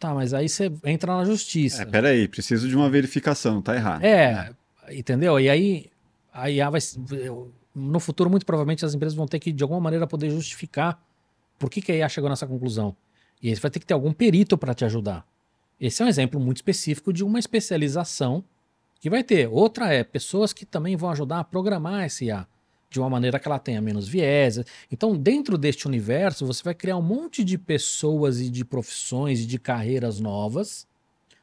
Tá, 0.00 0.14
mas 0.14 0.32
aí 0.32 0.48
você 0.48 0.72
entra 0.84 1.16
na 1.16 1.24
justiça. 1.24 1.82
É, 1.82 1.84
peraí, 1.84 2.26
preciso 2.28 2.68
de 2.68 2.76
uma 2.76 2.88
verificação, 2.88 3.60
tá 3.60 3.74
errado. 3.74 4.04
É, 4.04 4.52
entendeu? 4.90 5.38
E 5.40 5.48
aí 5.50 5.90
a 6.42 6.50
IA 6.50 6.70
vai. 6.70 6.80
No 7.74 8.00
futuro, 8.00 8.30
muito 8.30 8.46
provavelmente, 8.46 8.84
as 8.84 8.94
empresas 8.94 9.14
vão 9.14 9.26
ter 9.26 9.38
que, 9.38 9.52
de 9.52 9.62
alguma 9.62 9.80
maneira, 9.80 10.06
poder 10.06 10.30
justificar 10.30 11.00
por 11.58 11.70
que, 11.70 11.80
que 11.80 11.92
a 11.92 11.96
IA 11.96 12.08
chegou 12.08 12.28
nessa 12.30 12.46
conclusão. 12.46 12.96
E 13.42 13.48
aí 13.48 13.54
vai 13.54 13.70
ter 13.70 13.78
que 13.78 13.86
ter 13.86 13.94
algum 13.94 14.12
perito 14.12 14.56
para 14.58 14.74
te 14.74 14.84
ajudar. 14.84 15.26
Esse 15.80 16.02
é 16.02 16.04
um 16.04 16.08
exemplo 16.08 16.40
muito 16.40 16.56
específico 16.56 17.12
de 17.12 17.22
uma 17.22 17.38
especialização 17.38 18.42
que 19.00 19.08
vai 19.08 19.22
ter. 19.22 19.48
Outra 19.48 19.92
é 19.92 20.02
pessoas 20.02 20.52
que 20.52 20.66
também 20.66 20.96
vão 20.96 21.10
ajudar 21.10 21.40
a 21.40 21.44
programar 21.44 22.04
esse 22.04 22.26
IA 22.26 22.46
de 22.90 22.98
uma 22.98 23.10
maneira 23.10 23.38
que 23.38 23.46
ela 23.46 23.58
tenha 23.58 23.80
menos 23.80 24.08
viés. 24.08 24.60
Então, 24.90 25.16
dentro 25.16 25.58
deste 25.58 25.86
universo, 25.86 26.46
você 26.46 26.62
vai 26.62 26.74
criar 26.74 26.96
um 26.96 27.02
monte 27.02 27.44
de 27.44 27.58
pessoas 27.58 28.40
e 28.40 28.48
de 28.48 28.64
profissões 28.64 29.40
e 29.40 29.46
de 29.46 29.58
carreiras 29.58 30.18
novas. 30.20 30.86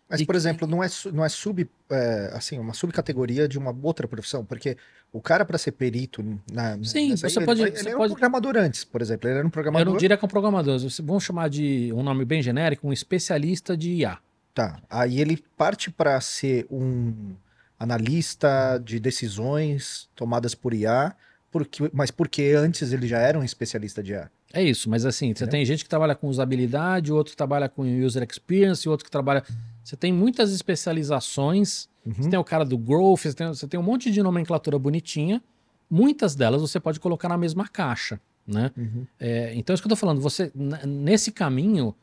Mas, 0.07 0.23
por 0.23 0.35
exemplo, 0.35 0.67
não 0.67 0.83
é, 0.83 0.87
não 1.11 1.25
é 1.25 1.29
sub, 1.29 1.67
é, 1.89 2.29
assim, 2.33 2.59
uma 2.59 2.73
subcategoria 2.73 3.47
de 3.47 3.57
uma 3.57 3.75
outra 3.81 4.07
profissão, 4.07 4.45
porque 4.45 4.77
o 5.11 5.19
cara 5.19 5.43
para 5.43 5.57
ser 5.57 5.71
perito 5.71 6.23
na, 6.51 6.77
Sim, 6.83 7.09
nessa 7.09 7.27
você 7.27 7.39
aí, 7.39 7.45
pode- 7.45 7.61
Ele, 7.63 7.71
você 7.71 7.79
ele 7.79 7.89
era 7.89 7.97
pode- 7.97 8.11
um 8.13 8.15
programador 8.15 8.55
antes, 8.57 8.83
por 8.83 9.01
exemplo. 9.01 9.27
Ele 9.27 9.37
era 9.39 9.43
um 9.45 9.47
Eu 9.47 9.51
programador. 9.51 9.91
não 9.93 9.97
diria 9.99 10.15
que 10.15 10.23
é 10.23 10.27
um 10.27 10.29
programador. 10.29 10.77
Vamos 11.03 11.23
chamar 11.23 11.49
de 11.49 11.91
um 11.93 12.03
nome 12.03 12.23
bem 12.23 12.41
genérico, 12.41 12.87
um 12.87 12.93
especialista 12.93 13.75
de 13.75 13.93
IA. 13.93 14.19
Tá. 14.53 14.79
Aí 14.89 15.19
ele 15.19 15.43
parte 15.57 15.89
para 15.89 16.21
ser 16.21 16.67
um 16.69 17.33
analista 17.79 18.77
de 18.83 18.99
decisões 18.99 20.09
tomadas 20.15 20.53
por 20.55 20.73
IA, 20.73 21.15
porque, 21.51 21.89
mas 21.93 22.11
porque 22.11 22.53
antes 22.55 22.91
ele 22.91 23.07
já 23.07 23.19
era 23.19 23.39
um 23.39 23.43
especialista 23.43 24.03
de 24.03 24.11
IA. 24.13 24.29
É 24.53 24.63
isso, 24.63 24.89
mas 24.89 25.05
assim, 25.05 25.33
você 25.35 25.45
tem 25.47 25.65
gente 25.65 25.83
que 25.83 25.89
trabalha 25.89 26.15
com 26.15 26.27
usabilidade, 26.27 27.11
outro 27.11 27.31
que 27.31 27.37
trabalha 27.37 27.67
com 27.67 27.81
user 28.05 28.25
experience, 28.29 28.87
outro 28.87 29.03
que 29.05 29.11
trabalha. 29.11 29.43
Você 29.85 29.95
tem 29.95 30.11
muitas 30.11 30.51
especializações. 30.51 31.87
Você 32.05 32.21
Uhum. 32.23 32.29
tem 32.31 32.39
o 32.39 32.43
cara 32.43 32.65
do 32.65 32.77
growth, 32.77 33.21
você 33.21 33.33
tem, 33.33 33.47
você 33.47 33.67
tem 33.67 33.79
um 33.79 33.83
monte 33.83 34.11
de 34.11 34.21
nomenclatura 34.21 34.77
bonitinha. 34.79 35.41
Muitas 35.89 36.35
delas 36.35 36.59
você 36.61 36.79
pode 36.79 36.99
colocar 36.99 37.29
na 37.29 37.37
mesma 37.37 37.67
caixa, 37.67 38.19
né? 38.47 38.71
Uhum. 38.75 39.05
É, 39.19 39.53
então, 39.55 39.73
isso 39.73 39.81
que 39.83 39.87
eu 39.87 39.89
tô 39.91 39.95
falando, 39.95 40.19
você, 40.21 40.51
nesse 40.85 41.31
caminho, 41.31 41.93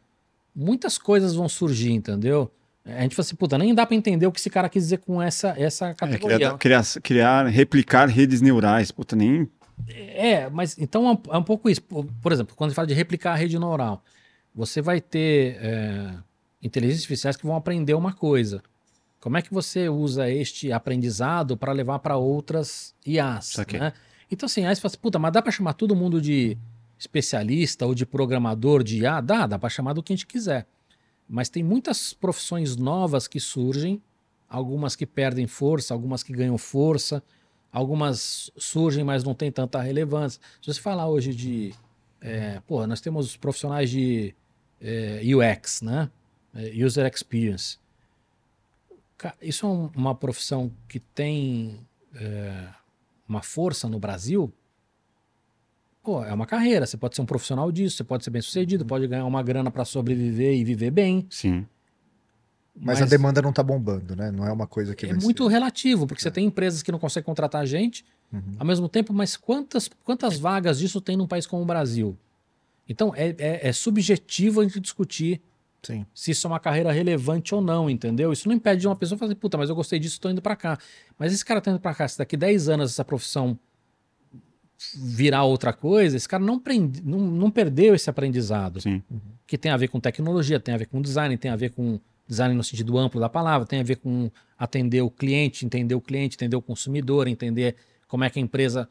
muitas 0.54 0.96
coisas 0.98 1.34
vão 1.34 1.48
surgir, 1.48 1.92
entendeu? 1.92 2.50
É, 2.84 2.98
A 2.98 3.02
gente 3.02 3.14
fala 3.16 3.24
assim, 3.26 3.36
puta, 3.36 3.58
nem 3.58 3.74
dá 3.74 3.84
pra 3.86 3.96
entender 3.96 4.26
o 4.26 4.32
que 4.32 4.38
esse 4.40 4.50
cara 4.50 4.68
quis 4.68 4.84
dizer 4.84 4.98
com 4.98 5.20
essa, 5.20 5.54
essa 5.58 5.88
É, 5.88 5.94
categoria. 5.94 6.36
criar, 6.36 6.58
criar, 6.58 6.84
criar, 7.02 7.46
replicar 7.46 8.08
redes 8.08 8.40
neurais. 8.40 8.90
Puta, 8.92 9.14
nem. 9.16 9.48
É, 9.88 10.48
mas 10.50 10.76
então 10.78 11.08
é 11.08 11.12
um, 11.12 11.36
é 11.40 11.42
pouco 11.44 11.68
isso. 11.70 11.82
Por, 11.82 12.04
por 12.20 12.32
exemplo, 12.32 12.54
quando 12.56 12.68
a 12.68 12.70
gente 12.70 12.76
fala 12.76 12.86
de 12.88 12.94
replicar 12.94 13.32
a 13.32 13.36
rede 13.36 13.58
neural, 13.58 14.02
você 14.54 14.80
vai 14.82 15.00
ter 15.00 15.56
é, 15.60 16.12
inteligências 16.62 17.02
artificiais 17.02 17.36
que 17.36 17.46
vão 17.46 17.56
aprender 17.56 17.94
uma 17.94 18.12
coisa. 18.12 18.62
Como 19.20 19.36
é 19.36 19.42
que 19.42 19.52
você 19.52 19.88
usa 19.88 20.30
este 20.30 20.72
aprendizado 20.72 21.56
para 21.56 21.72
levar 21.72 21.98
para 22.00 22.16
outras 22.16 22.94
IAs? 23.06 23.52
Né? 23.78 23.92
Então, 24.30 24.46
assim, 24.46 24.64
aí 24.64 24.74
você 24.74 24.80
fala 24.80 24.90
assim, 24.90 25.00
puta, 25.00 25.18
mas 25.18 25.32
dá 25.32 25.42
para 25.42 25.52
chamar 25.52 25.74
todo 25.74 25.94
mundo 25.94 26.20
de 26.20 26.56
especialista 26.98 27.86
ou 27.86 27.94
de 27.94 28.06
programador 28.06 28.82
de 28.82 29.02
IA? 29.02 29.20
Dá, 29.20 29.46
dá 29.46 29.58
para 29.58 29.68
chamar 29.68 29.92
do 29.92 30.02
que 30.02 30.12
a 30.12 30.16
gente 30.16 30.26
quiser. 30.26 30.66
Mas 31.28 31.48
tem 31.48 31.62
muitas 31.62 32.12
profissões 32.12 32.76
novas 32.76 33.28
que 33.28 33.38
surgem, 33.38 34.02
algumas 34.48 34.96
que 34.96 35.06
perdem 35.06 35.46
força, 35.46 35.94
algumas 35.94 36.22
que 36.22 36.32
ganham 36.32 36.58
força, 36.58 37.22
algumas 37.72 38.50
surgem, 38.56 39.04
mas 39.04 39.24
não 39.24 39.34
tem 39.34 39.50
tanta 39.50 39.80
relevância. 39.80 40.40
Se 40.60 40.72
você 40.72 40.80
falar 40.80 41.08
hoje 41.08 41.34
de. 41.34 41.74
É, 42.20 42.60
porra, 42.66 42.86
nós 42.86 43.00
temos 43.00 43.36
profissionais 43.36 43.90
de 43.90 44.34
é, 44.80 45.20
UX, 45.24 45.82
né? 45.82 46.10
É, 46.54 46.84
User 46.84 47.10
Experience. 47.12 47.78
Isso 49.40 49.64
é 49.64 49.68
um- 49.68 49.90
uma 49.94 50.14
profissão 50.14 50.70
que 50.88 50.98
tem 50.98 51.78
é, 52.14 52.68
uma 53.28 53.40
força 53.40 53.88
no 53.88 53.98
Brasil. 53.98 54.52
Pô, 56.02 56.22
é 56.24 56.32
uma 56.32 56.44
carreira. 56.46 56.84
Você 56.84 56.96
pode 56.96 57.14
ser 57.14 57.22
um 57.22 57.26
profissional 57.26 57.70
disso, 57.72 57.96
você 57.96 58.04
pode 58.04 58.24
ser 58.24 58.30
bem 58.30 58.42
sucedido, 58.42 58.84
pode 58.84 59.06
ganhar 59.06 59.24
uma 59.24 59.42
grana 59.42 59.70
para 59.70 59.84
sobreviver 59.84 60.54
e 60.54 60.62
viver 60.64 60.90
bem. 60.90 61.26
Sim. 61.30 61.66
Mas, 62.74 63.00
a 63.00 63.06
demanda 63.06 63.40
não 63.40 63.52
tá 63.52 63.62
bombando, 63.62 64.16
né? 64.16 64.30
Não 64.30 64.46
é 64.46 64.52
uma 64.52 64.66
coisa 64.66 64.94
que 64.94 65.06
é 65.06 65.10
vai 65.10 65.18
muito 65.22 65.44
ser. 65.44 65.50
relativo, 65.50 66.06
porque 66.06 66.22
você 66.22 66.30
tem 66.30 66.46
empresas 66.46 66.82
que 66.82 66.90
não 66.90 66.98
conseguem 66.98 67.24
contratar 67.26 67.62
a 67.62 67.66
gente 67.66 68.04
Uhum. 68.32 68.42
ao 68.58 68.66
mesmo 68.66 68.88
tempo, 68.88 69.12
mas 69.12 69.36
quantas, 69.36 69.88
quantas 70.04 70.38
vagas 70.38 70.78
disso 70.78 71.00
tem 71.00 71.16
num 71.16 71.26
país 71.26 71.46
como 71.46 71.62
o 71.62 71.66
Brasil? 71.66 72.16
Então, 72.88 73.12
é, 73.14 73.28
é, 73.38 73.68
é 73.68 73.72
subjetivo 73.72 74.60
a 74.60 74.64
gente 74.64 74.80
discutir 74.80 75.40
Sim. 75.82 76.06
se 76.14 76.30
isso 76.30 76.46
é 76.46 76.50
uma 76.50 76.60
carreira 76.60 76.92
relevante 76.92 77.54
ou 77.54 77.60
não, 77.60 77.90
entendeu? 77.90 78.32
Isso 78.32 78.48
não 78.48 78.54
impede 78.54 78.82
de 78.82 78.86
uma 78.86 78.96
pessoa 78.96 79.18
fazer, 79.18 79.34
puta, 79.34 79.58
mas 79.58 79.68
eu 79.68 79.74
gostei 79.74 79.98
disso, 79.98 80.20
tô 80.20 80.30
indo 80.30 80.40
pra 80.40 80.54
cá. 80.54 80.78
Mas 81.18 81.32
esse 81.32 81.44
cara 81.44 81.60
tá 81.60 81.70
indo 81.70 81.80
pra 81.80 81.94
cá, 81.94 82.06
se 82.06 82.18
daqui 82.18 82.36
10 82.36 82.68
anos 82.68 82.92
essa 82.92 83.04
profissão 83.04 83.58
virar 84.96 85.44
outra 85.44 85.72
coisa, 85.72 86.16
esse 86.16 86.28
cara 86.28 86.42
não, 86.42 86.58
prendi, 86.58 87.02
não, 87.04 87.18
não 87.18 87.50
perdeu 87.50 87.94
esse 87.94 88.08
aprendizado 88.10 88.80
Sim. 88.80 89.02
que 89.46 89.56
tem 89.56 89.70
a 89.70 89.76
ver 89.76 89.88
com 89.88 90.00
tecnologia, 90.00 90.58
tem 90.58 90.74
a 90.74 90.78
ver 90.78 90.86
com 90.86 91.00
design, 91.00 91.36
tem 91.36 91.50
a 91.50 91.56
ver 91.56 91.70
com 91.70 92.00
design 92.26 92.54
no 92.54 92.64
sentido 92.64 92.96
amplo 92.98 93.20
da 93.20 93.28
palavra, 93.28 93.66
tem 93.66 93.80
a 93.80 93.84
ver 93.84 93.96
com 93.96 94.30
atender 94.58 95.02
o 95.02 95.10
cliente, 95.10 95.64
entender 95.64 95.94
o 95.94 96.00
cliente, 96.00 96.36
entender 96.36 96.56
o 96.56 96.62
consumidor, 96.62 97.28
entender 97.28 97.76
como 98.08 98.24
é 98.24 98.30
que 98.30 98.38
a 98.38 98.42
empresa, 98.42 98.88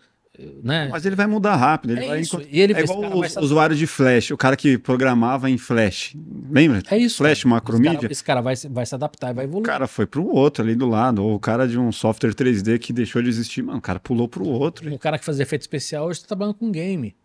né? 0.63 0.89
Mas 0.91 1.05
ele 1.05 1.15
vai 1.15 1.27
mudar 1.27 1.55
rápido. 1.55 1.91
Ele 1.91 2.03
É 2.03 2.07
vai 2.07 2.19
ele, 2.49 2.73
é 2.73 2.79
igual 2.81 3.19
os 3.19 3.31
saber- 3.31 3.45
usuários 3.45 3.79
de 3.79 3.87
Flash, 3.87 4.31
o 4.31 4.37
cara 4.37 4.55
que 4.55 4.77
programava 4.77 5.49
em 5.49 5.57
Flash. 5.57 6.15
Lembra? 6.49 6.81
É 6.89 6.97
isso. 6.97 7.17
Flash, 7.17 7.45
macromídia. 7.45 7.95
Esse 7.95 8.01
cara, 8.01 8.11
esse 8.11 8.23
cara 8.23 8.41
vai, 8.41 8.55
se- 8.55 8.67
vai 8.69 8.85
se 8.85 8.95
adaptar 8.95 9.31
e 9.31 9.33
vai 9.33 9.45
O 9.45 9.47
evoluir. 9.47 9.65
cara 9.65 9.87
foi 9.87 10.05
pro 10.05 10.25
outro 10.27 10.63
ali 10.63 10.75
do 10.75 10.87
lado. 10.87 11.23
Ou 11.23 11.35
o 11.35 11.39
cara 11.39 11.67
de 11.67 11.77
um 11.79 11.91
software 11.91 12.33
3D 12.33 12.77
que 12.79 12.91
deixou 12.93 13.21
de 13.21 13.29
existir. 13.29 13.61
Mano, 13.61 13.79
o 13.79 13.81
cara 13.81 13.99
pulou 13.99 14.27
pro 14.27 14.45
outro. 14.47 14.93
O 14.93 14.99
cara 14.99 15.17
que 15.17 15.25
fazia 15.25 15.43
efeito 15.43 15.61
especial 15.61 16.05
hoje 16.07 16.17
está 16.19 16.27
trabalhando 16.29 16.55
com 16.55 16.71
game. 16.71 17.15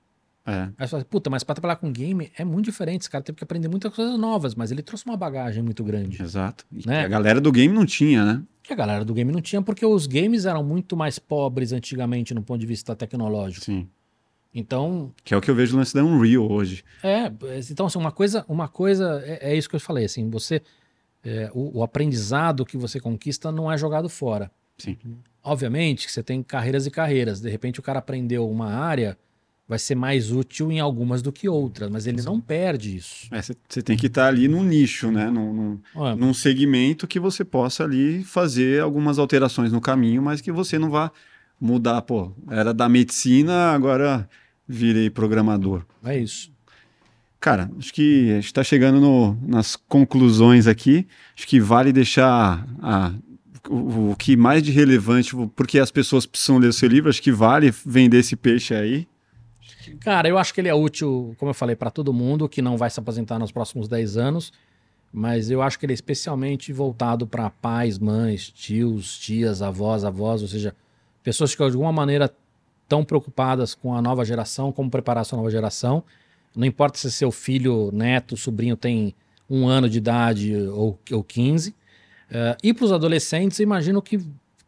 É. 0.48 0.68
Aí 0.78 0.86
você 0.86 0.88
fala, 0.93 1.05
puta, 1.05 1.28
mas 1.28 1.43
para 1.43 1.56
trabalhar 1.56 1.74
com 1.74 1.90
game 1.90 2.30
é 2.38 2.44
muito 2.44 2.66
diferente. 2.66 3.01
Esse 3.01 3.10
cara 3.10 3.24
teve 3.24 3.36
que 3.36 3.43
aprender 3.43 3.66
muitas 3.68 3.93
coisas 3.93 4.16
novas, 4.16 4.55
mas 4.55 4.70
ele 4.70 4.80
trouxe 4.80 5.05
uma 5.05 5.16
bagagem 5.16 5.60
muito 5.60 5.82
grande. 5.82 6.22
Exato. 6.22 6.64
E 6.72 6.86
Né? 6.86 7.05
a 7.05 7.09
galera 7.09 7.40
do 7.40 7.51
game 7.51 7.74
não 7.74 7.84
tinha, 7.84 8.24
né? 8.24 8.43
Que 8.66 8.72
a 8.72 8.76
galera 8.76 9.05
do 9.05 9.14
game 9.14 9.30
não 9.30 9.40
tinha, 9.40 9.62
porque 9.62 9.86
os 9.86 10.06
games 10.06 10.44
eram 10.44 10.64
muito 10.64 10.97
mais 10.97 11.18
pobres 11.18 11.72
antigamente 11.72 12.34
no 12.34 12.43
ponto 12.43 12.59
de 12.59 12.66
vista 12.66 12.97
tecnológico. 12.97 13.64
Sim. 13.64 13.88
Então, 14.52 15.12
Que 15.22 15.34
é 15.34 15.36
o 15.36 15.40
que 15.40 15.51
eu 15.51 15.55
vejo 15.55 15.72
no 15.74 15.78
lance 15.80 15.94
da 15.94 16.02
Unreal 16.02 16.51
hoje. 16.51 16.82
É, 17.02 17.30
então 17.70 17.86
assim, 17.86 17.98
uma 17.98 18.10
coisa, 18.10 18.44
uma 18.48 18.66
coisa 18.66 19.22
é, 19.24 19.52
é 19.52 19.56
isso 19.56 19.68
que 19.68 19.76
eu 19.76 19.80
falei, 19.80 20.06
assim, 20.06 20.28
você 20.30 20.62
é, 21.22 21.51
o, 21.52 21.78
o 21.78 21.82
aprendizado 21.82 22.64
que 22.64 22.76
você 22.76 22.98
conquista 22.98 23.52
não 23.52 23.70
é 23.70 23.76
jogado 23.76 24.09
fora. 24.09 24.51
Sim. 24.78 24.97
Obviamente 25.43 26.06
que 26.06 26.12
você 26.12 26.22
tem 26.22 26.43
carreiras 26.43 26.86
e 26.86 26.90
carreiras. 26.90 27.40
De 27.40 27.51
repente 27.51 27.80
o 27.80 27.82
cara 27.82 27.98
aprendeu 27.98 28.48
uma 28.48 28.72
área, 28.72 29.16
vai 29.68 29.78
ser 29.78 29.94
mais 29.97 30.30
útil 30.30 30.70
em 30.70 30.78
algumas 30.80 31.22
do 31.22 31.32
que 31.32 31.48
outras, 31.48 31.90
mas 31.90 32.06
ele 32.06 32.22
não 32.22 32.40
perde 32.40 32.97
isso. 32.97 33.26
Você 33.68 33.82
tem 33.82 33.97
que 33.97 34.06
estar 34.06 34.26
ali 34.28 34.47
num 34.48 34.62
nicho, 34.62 35.10
né? 35.10 35.28
Num, 35.30 35.52
num, 35.52 35.80
num 36.16 36.32
segmento 36.34 37.06
que 37.06 37.18
você 37.18 37.44
possa 37.44 37.82
ali 37.84 38.22
fazer 38.22 38.80
algumas 38.80 39.18
alterações 39.18 39.72
no 39.72 39.80
caminho, 39.80 40.22
mas 40.22 40.40
que 40.40 40.52
você 40.52 40.78
não 40.78 40.90
vá 40.90 41.10
mudar. 41.60 42.01
Pô, 42.02 42.32
era 42.48 42.72
da 42.72 42.88
medicina, 42.88 43.72
agora 43.72 44.28
virei 44.68 45.10
programador. 45.10 45.82
é 46.05 46.18
isso. 46.18 46.55
Cara, 47.38 47.70
acho 47.78 47.93
que 47.93 48.30
a 48.30 48.34
gente 48.36 48.47
está 48.47 48.64
chegando 48.64 48.98
no- 49.01 49.38
nas 49.47 49.76
conclusões 49.76 50.66
aqui. 50.66 51.06
Acho 51.36 51.47
que 51.47 51.60
vale 51.60 51.93
deixar 51.93 52.66
a- 52.80 53.12
o, 53.68 54.10
o 54.12 54.16
que 54.16 54.36
mais 54.36 54.62
de 54.62 54.72
relevante, 54.72 55.32
porque 55.55 55.78
as 55.78 55.90
pessoas 55.90 56.24
precisam 56.26 56.59
ler 56.59 56.68
o 56.68 56.72
seu 56.72 56.88
livro. 56.88 57.10
Acho 57.10 57.22
que 57.22 57.30
vale 57.30 57.72
vender 57.84 58.18
esse 58.18 58.34
peixe 58.36 58.74
aí. 58.74 59.06
Cara, 60.01 60.28
eu 60.28 60.39
acho 60.39 60.52
que 60.52 60.60
ele 60.60 60.68
é 60.68 60.74
útil, 60.74 61.35
como 61.39 61.51
eu 61.51 61.55
falei, 61.55 61.77
para 61.77 61.90
todo 61.90 62.12
mundo 62.12 62.48
que 62.48 62.62
não 62.62 62.77
vai 62.77 62.90
se 62.90 62.98
aposentar 63.01 63.39
nos 63.39 63.52
próximos 63.52 63.89
10 63.89 64.16
anos, 64.16 64.52
mas 65.12 65.51
eu 65.51 65.62
acho 65.62 65.78
que 65.78 65.86
ele 65.86 65.93
é 65.93 65.94
especialmente 65.94 66.73
voltado 66.73 67.27
para 67.27 67.48
pais, 67.51 67.98
mães, 67.98 68.51
tios, 68.51 69.18
tias, 69.18 69.62
avós, 69.62 70.05
avós, 70.05 70.43
ou 70.43 70.48
seja, 70.48 70.74
pessoas 71.23 71.55
que 71.55 71.64
de 71.64 71.73
alguma 71.73 71.93
maneira 71.93 72.32
estão 72.82 73.05
preocupadas 73.05 73.74
com 73.74 73.94
a 73.94 74.02
nova 74.02 74.24
geração, 74.24 74.70
como 74.70 74.90
preparar 74.90 75.23
a 75.23 75.24
sua 75.24 75.36
nova 75.36 75.51
geração. 75.51 76.05
Não 76.55 76.66
importa 76.66 76.98
se 76.98 77.10
seu 77.10 77.32
filho, 77.32 77.90
neto, 77.93 78.36
sobrinho 78.36 78.77
tem 78.77 79.14
um 79.48 79.66
ano 79.66 79.89
de 79.89 79.98
idade 79.98 80.56
ou, 80.68 80.98
ou 81.10 81.24
15. 81.24 81.74
Eh, 82.31 82.56
e 82.62 82.74
para 82.74 82.85
os 82.85 82.93
adolescentes, 82.93 83.59
imagino 83.59 84.01
que, 84.01 84.20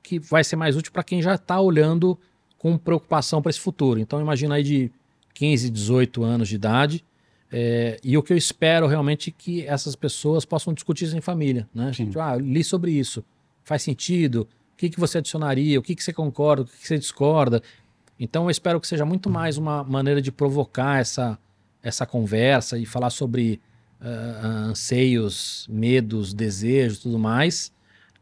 que 0.02 0.18
vai 0.18 0.42
ser 0.42 0.56
mais 0.56 0.76
útil 0.76 0.92
para 0.92 1.04
quem 1.04 1.22
já 1.22 1.34
está 1.34 1.60
olhando 1.60 2.18
com 2.58 2.76
preocupação 2.76 3.40
para 3.40 3.50
esse 3.50 3.60
futuro. 3.60 4.00
Então, 4.00 4.20
imagina 4.20 4.56
aí 4.56 4.62
de 4.62 4.90
15, 5.38 5.70
18 5.70 6.24
anos 6.24 6.48
de 6.48 6.56
idade. 6.56 7.04
é, 7.50 7.96
e 8.02 8.18
o 8.18 8.22
que 8.22 8.32
eu 8.32 8.36
espero 8.36 8.88
realmente 8.88 9.30
é 9.30 9.34
que 9.36 9.64
essas 9.64 9.94
pessoas 9.94 10.44
possam 10.44 10.74
discutir 10.74 11.04
isso 11.04 11.16
em 11.16 11.20
família. 11.20 11.68
Né? 11.72 11.92
Sim. 11.94 12.06
Tipo, 12.06 12.20
ah, 12.20 12.36
li 12.36 12.64
sobre 12.64 12.90
isso. 12.90 13.24
Faz 13.62 13.82
sentido? 13.82 14.48
O 14.74 14.76
que, 14.76 14.90
que 14.90 14.98
você 14.98 15.18
adicionaria? 15.18 15.78
O 15.78 15.82
que, 15.82 15.94
que 15.94 16.02
você 16.02 16.12
concorda? 16.12 16.62
O 16.62 16.64
que, 16.66 16.76
que 16.76 16.86
você 16.86 16.98
discorda? 16.98 17.62
Então, 18.18 18.44
eu 18.44 18.50
espero 18.50 18.80
que 18.80 18.86
seja 18.86 19.04
muito 19.04 19.30
mais 19.30 19.56
uma 19.56 19.84
maneira 19.84 20.20
de 20.20 20.32
provocar 20.32 21.00
essa, 21.00 21.38
essa 21.82 22.04
conversa 22.04 22.76
e 22.76 22.84
falar 22.84 23.10
sobre 23.10 23.60
ah, 24.00 24.66
anseios, 24.70 25.66
medos, 25.70 26.34
desejos 26.34 26.98
tudo 26.98 27.18
mais, 27.18 27.72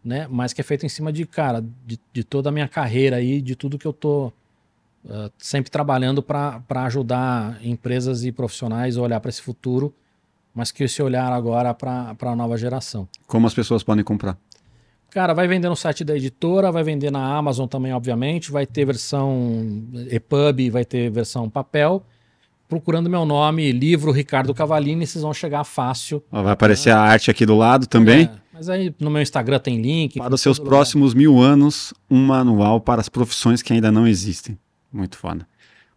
né? 0.04 0.28
Mas 0.30 0.52
que 0.52 0.60
é 0.60 0.64
feito 0.64 0.84
em 0.84 0.88
cima 0.88 1.10
de, 1.10 1.24
cara, 1.24 1.64
de, 1.86 1.98
de 2.12 2.22
toda 2.22 2.50
a 2.50 2.52
minha 2.52 2.68
carreira 2.68 3.16
aí, 3.16 3.40
de 3.40 3.56
tudo 3.56 3.78
que 3.78 3.86
eu 3.86 3.92
tô 3.92 4.32
ah, 5.08 5.30
sempre 5.38 5.70
trabalhando 5.70 6.22
para 6.22 6.62
ajudar 6.84 7.58
empresas 7.64 8.24
e 8.24 8.32
profissionais 8.32 8.96
a 8.96 9.02
olhar 9.02 9.20
para 9.20 9.28
esse 9.28 9.42
futuro, 9.42 9.94
mas 10.54 10.72
que 10.72 10.84
esse 10.84 11.02
olhar 11.02 11.32
agora 11.32 11.72
para 11.74 12.16
a 12.20 12.36
nova 12.36 12.56
geração. 12.56 13.08
Como 13.26 13.46
as 13.46 13.54
pessoas 13.54 13.82
podem 13.82 14.04
comprar? 14.04 14.36
Cara, 15.10 15.32
vai 15.32 15.46
vender 15.46 15.68
no 15.68 15.76
site 15.76 16.04
da 16.04 16.16
editora, 16.16 16.72
vai 16.72 16.82
vender 16.82 17.10
na 17.10 17.24
Amazon 17.36 17.66
também, 17.66 17.92
obviamente, 17.92 18.50
vai 18.50 18.66
ter 18.66 18.84
versão 18.84 19.86
EPUB, 20.10 20.70
vai 20.70 20.84
ter 20.84 21.10
versão 21.10 21.48
papel. 21.48 22.02
Procurando 22.68 23.08
meu 23.08 23.24
nome, 23.24 23.70
livro 23.70 24.10
Ricardo 24.10 24.52
Cavalini, 24.52 25.06
vocês 25.06 25.22
vão 25.22 25.32
chegar 25.32 25.62
fácil. 25.62 26.22
Ó, 26.32 26.42
Vai 26.42 26.52
aparecer 26.52 26.90
a 26.90 26.98
arte 26.98 27.30
aqui 27.30 27.46
do 27.46 27.56
lado 27.56 27.86
também. 27.86 28.24
É, 28.24 28.30
mas 28.52 28.68
aí 28.68 28.92
no 28.98 29.08
meu 29.08 29.22
Instagram 29.22 29.60
tem 29.60 29.80
link. 29.80 30.18
Para 30.18 30.34
os 30.34 30.40
seus 30.40 30.58
lugar. 30.58 30.70
próximos 30.70 31.14
mil 31.14 31.38
anos, 31.38 31.94
um 32.10 32.26
manual 32.26 32.80
para 32.80 33.00
as 33.00 33.08
profissões 33.08 33.62
que 33.62 33.72
ainda 33.72 33.92
não 33.92 34.06
existem. 34.06 34.58
Muito 34.96 35.18
foda. 35.18 35.46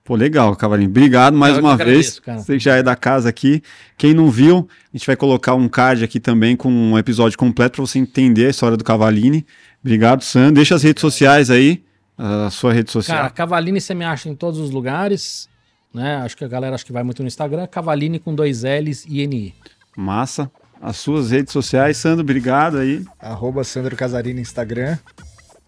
Pô, 0.04 0.16
legal, 0.16 0.56
Cavalinho. 0.56 0.90
Obrigado 0.90 1.38
mais 1.38 1.56
Eu 1.56 1.62
uma 1.62 1.78
vez. 1.78 2.20
Você 2.26 2.60
já 2.60 2.76
é 2.76 2.84
da 2.84 2.96
casa 2.96 3.30
aqui. 3.30 3.62
Quem 3.98 4.14
não 4.14 4.30
viu, 4.30 4.68
a 4.94 4.98
gente 4.98 5.06
vai 5.08 5.16
colocar 5.16 5.54
um 5.54 5.70
card 5.70 6.04
aqui 6.04 6.20
também 6.20 6.58
com 6.58 6.70
um 6.70 6.98
episódio 6.98 7.38
completo 7.38 7.78
para 7.78 7.86
você 7.86 8.00
entender 8.00 8.48
a 8.48 8.50
história 8.50 8.76
do 8.76 8.84
Cavalini. 8.84 9.46
Obrigado, 9.82 10.24
Sam. 10.24 10.52
Deixa 10.52 10.76
as 10.76 10.84
redes 10.84 11.00
sociais 11.00 11.50
aí 11.50 11.84
a 12.18 12.50
sua 12.50 12.74
rede 12.74 12.92
social. 12.92 13.18
Cara, 13.18 13.30
Cavaline 13.30 13.80
você 13.80 13.94
me 13.94 14.04
acha 14.04 14.28
em 14.28 14.36
todos 14.36 14.60
os 14.60 14.72
lugares, 14.72 15.48
né? 15.94 16.18
Acho 16.18 16.36
que 16.36 16.44
a 16.44 16.50
galera 16.50 16.76
acho 16.76 16.86
que 16.86 16.92
vai 16.92 17.04
muito 17.04 17.22
no 17.22 17.28
Instagram, 17.28 17.66
Cavaline 17.68 18.20
com 18.20 18.36
dois 18.36 18.64
L's 18.64 19.06
e 19.08 19.26
NI. 19.26 19.56
Massa. 19.96 20.52
As 20.82 20.98
suas 20.98 21.32
redes 21.32 21.54
sociais, 21.54 21.98
Sandro, 21.98 22.22
obrigado 22.22 22.78
aí. 22.78 23.06
Arroba 23.20 23.64
Sandro 23.64 23.96
Casarini 23.96 24.42
Instagram. 24.42 24.98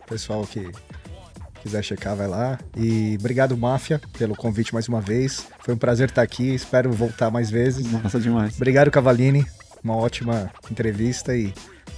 Pessoal 0.08 0.46
que 0.46 0.70
quiser 1.62 1.84
checar, 1.84 2.16
vai 2.16 2.28
lá. 2.28 2.60
E 2.76 3.16
obrigado, 3.20 3.56
Máfia, 3.56 4.02
pelo 4.18 4.36
convite 4.36 4.74
mais 4.74 4.88
uma 4.88 5.02
vez. 5.02 5.46
Foi 5.64 5.74
um 5.74 5.78
prazer 5.78 6.10
estar 6.10 6.22
aqui. 6.22 6.54
Espero 6.54 6.92
voltar 6.92 7.30
mais 7.30 7.50
vezes. 7.50 7.86
Massa 7.90 8.20
demais. 8.20 8.56
Obrigado, 8.56 8.92
Cavalini. 8.92 9.46
Uma 9.84 9.96
ótima 9.96 10.52
entrevista 10.70 11.36
e 11.36 11.54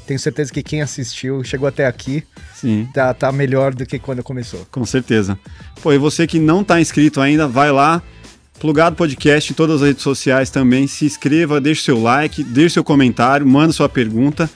tenho 0.06 0.20
certeza 0.20 0.52
que 0.52 0.62
quem 0.62 0.82
assistiu, 0.82 1.44
chegou 1.44 1.68
até 1.68 1.86
aqui, 1.86 2.24
Sim. 2.54 2.88
tá, 2.94 3.14
tá 3.14 3.32
melhor 3.32 3.74
do 3.74 3.86
que 3.86 3.98
quando 4.00 4.22
começou. 4.24 4.66
Com 4.72 4.86
certeza. 4.86 5.38
Pô, 5.82 5.94
e 5.94 5.98
você 5.98 6.28
que 6.28 6.40
não 6.40 6.64
tá 6.64 6.80
inscrito 6.80 7.22
ainda, 7.22 7.48
vai 7.48 7.72
lá. 7.72 8.02
Plugado 8.60 8.96
Podcast 8.96 9.52
em 9.52 9.56
todas 9.56 9.82
as 9.82 9.88
redes 9.88 10.04
sociais 10.04 10.50
também. 10.50 10.88
Se 10.88 11.06
inscreva, 11.06 11.60
deixe 11.60 11.84
seu 11.84 12.02
like, 12.02 12.44
deixe 12.44 12.76
seu 12.76 12.84
comentário, 12.84 13.46
manda 13.46 13.74
sua 13.74 13.90
pergunta. 13.90 14.50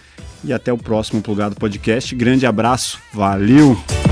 E 0.43 0.53
até 0.53 0.71
o 0.71 0.77
próximo 0.77 1.21
Plugado 1.21 1.55
Podcast. 1.55 2.13
Grande 2.15 2.45
abraço. 2.45 2.99
Valeu! 3.13 4.06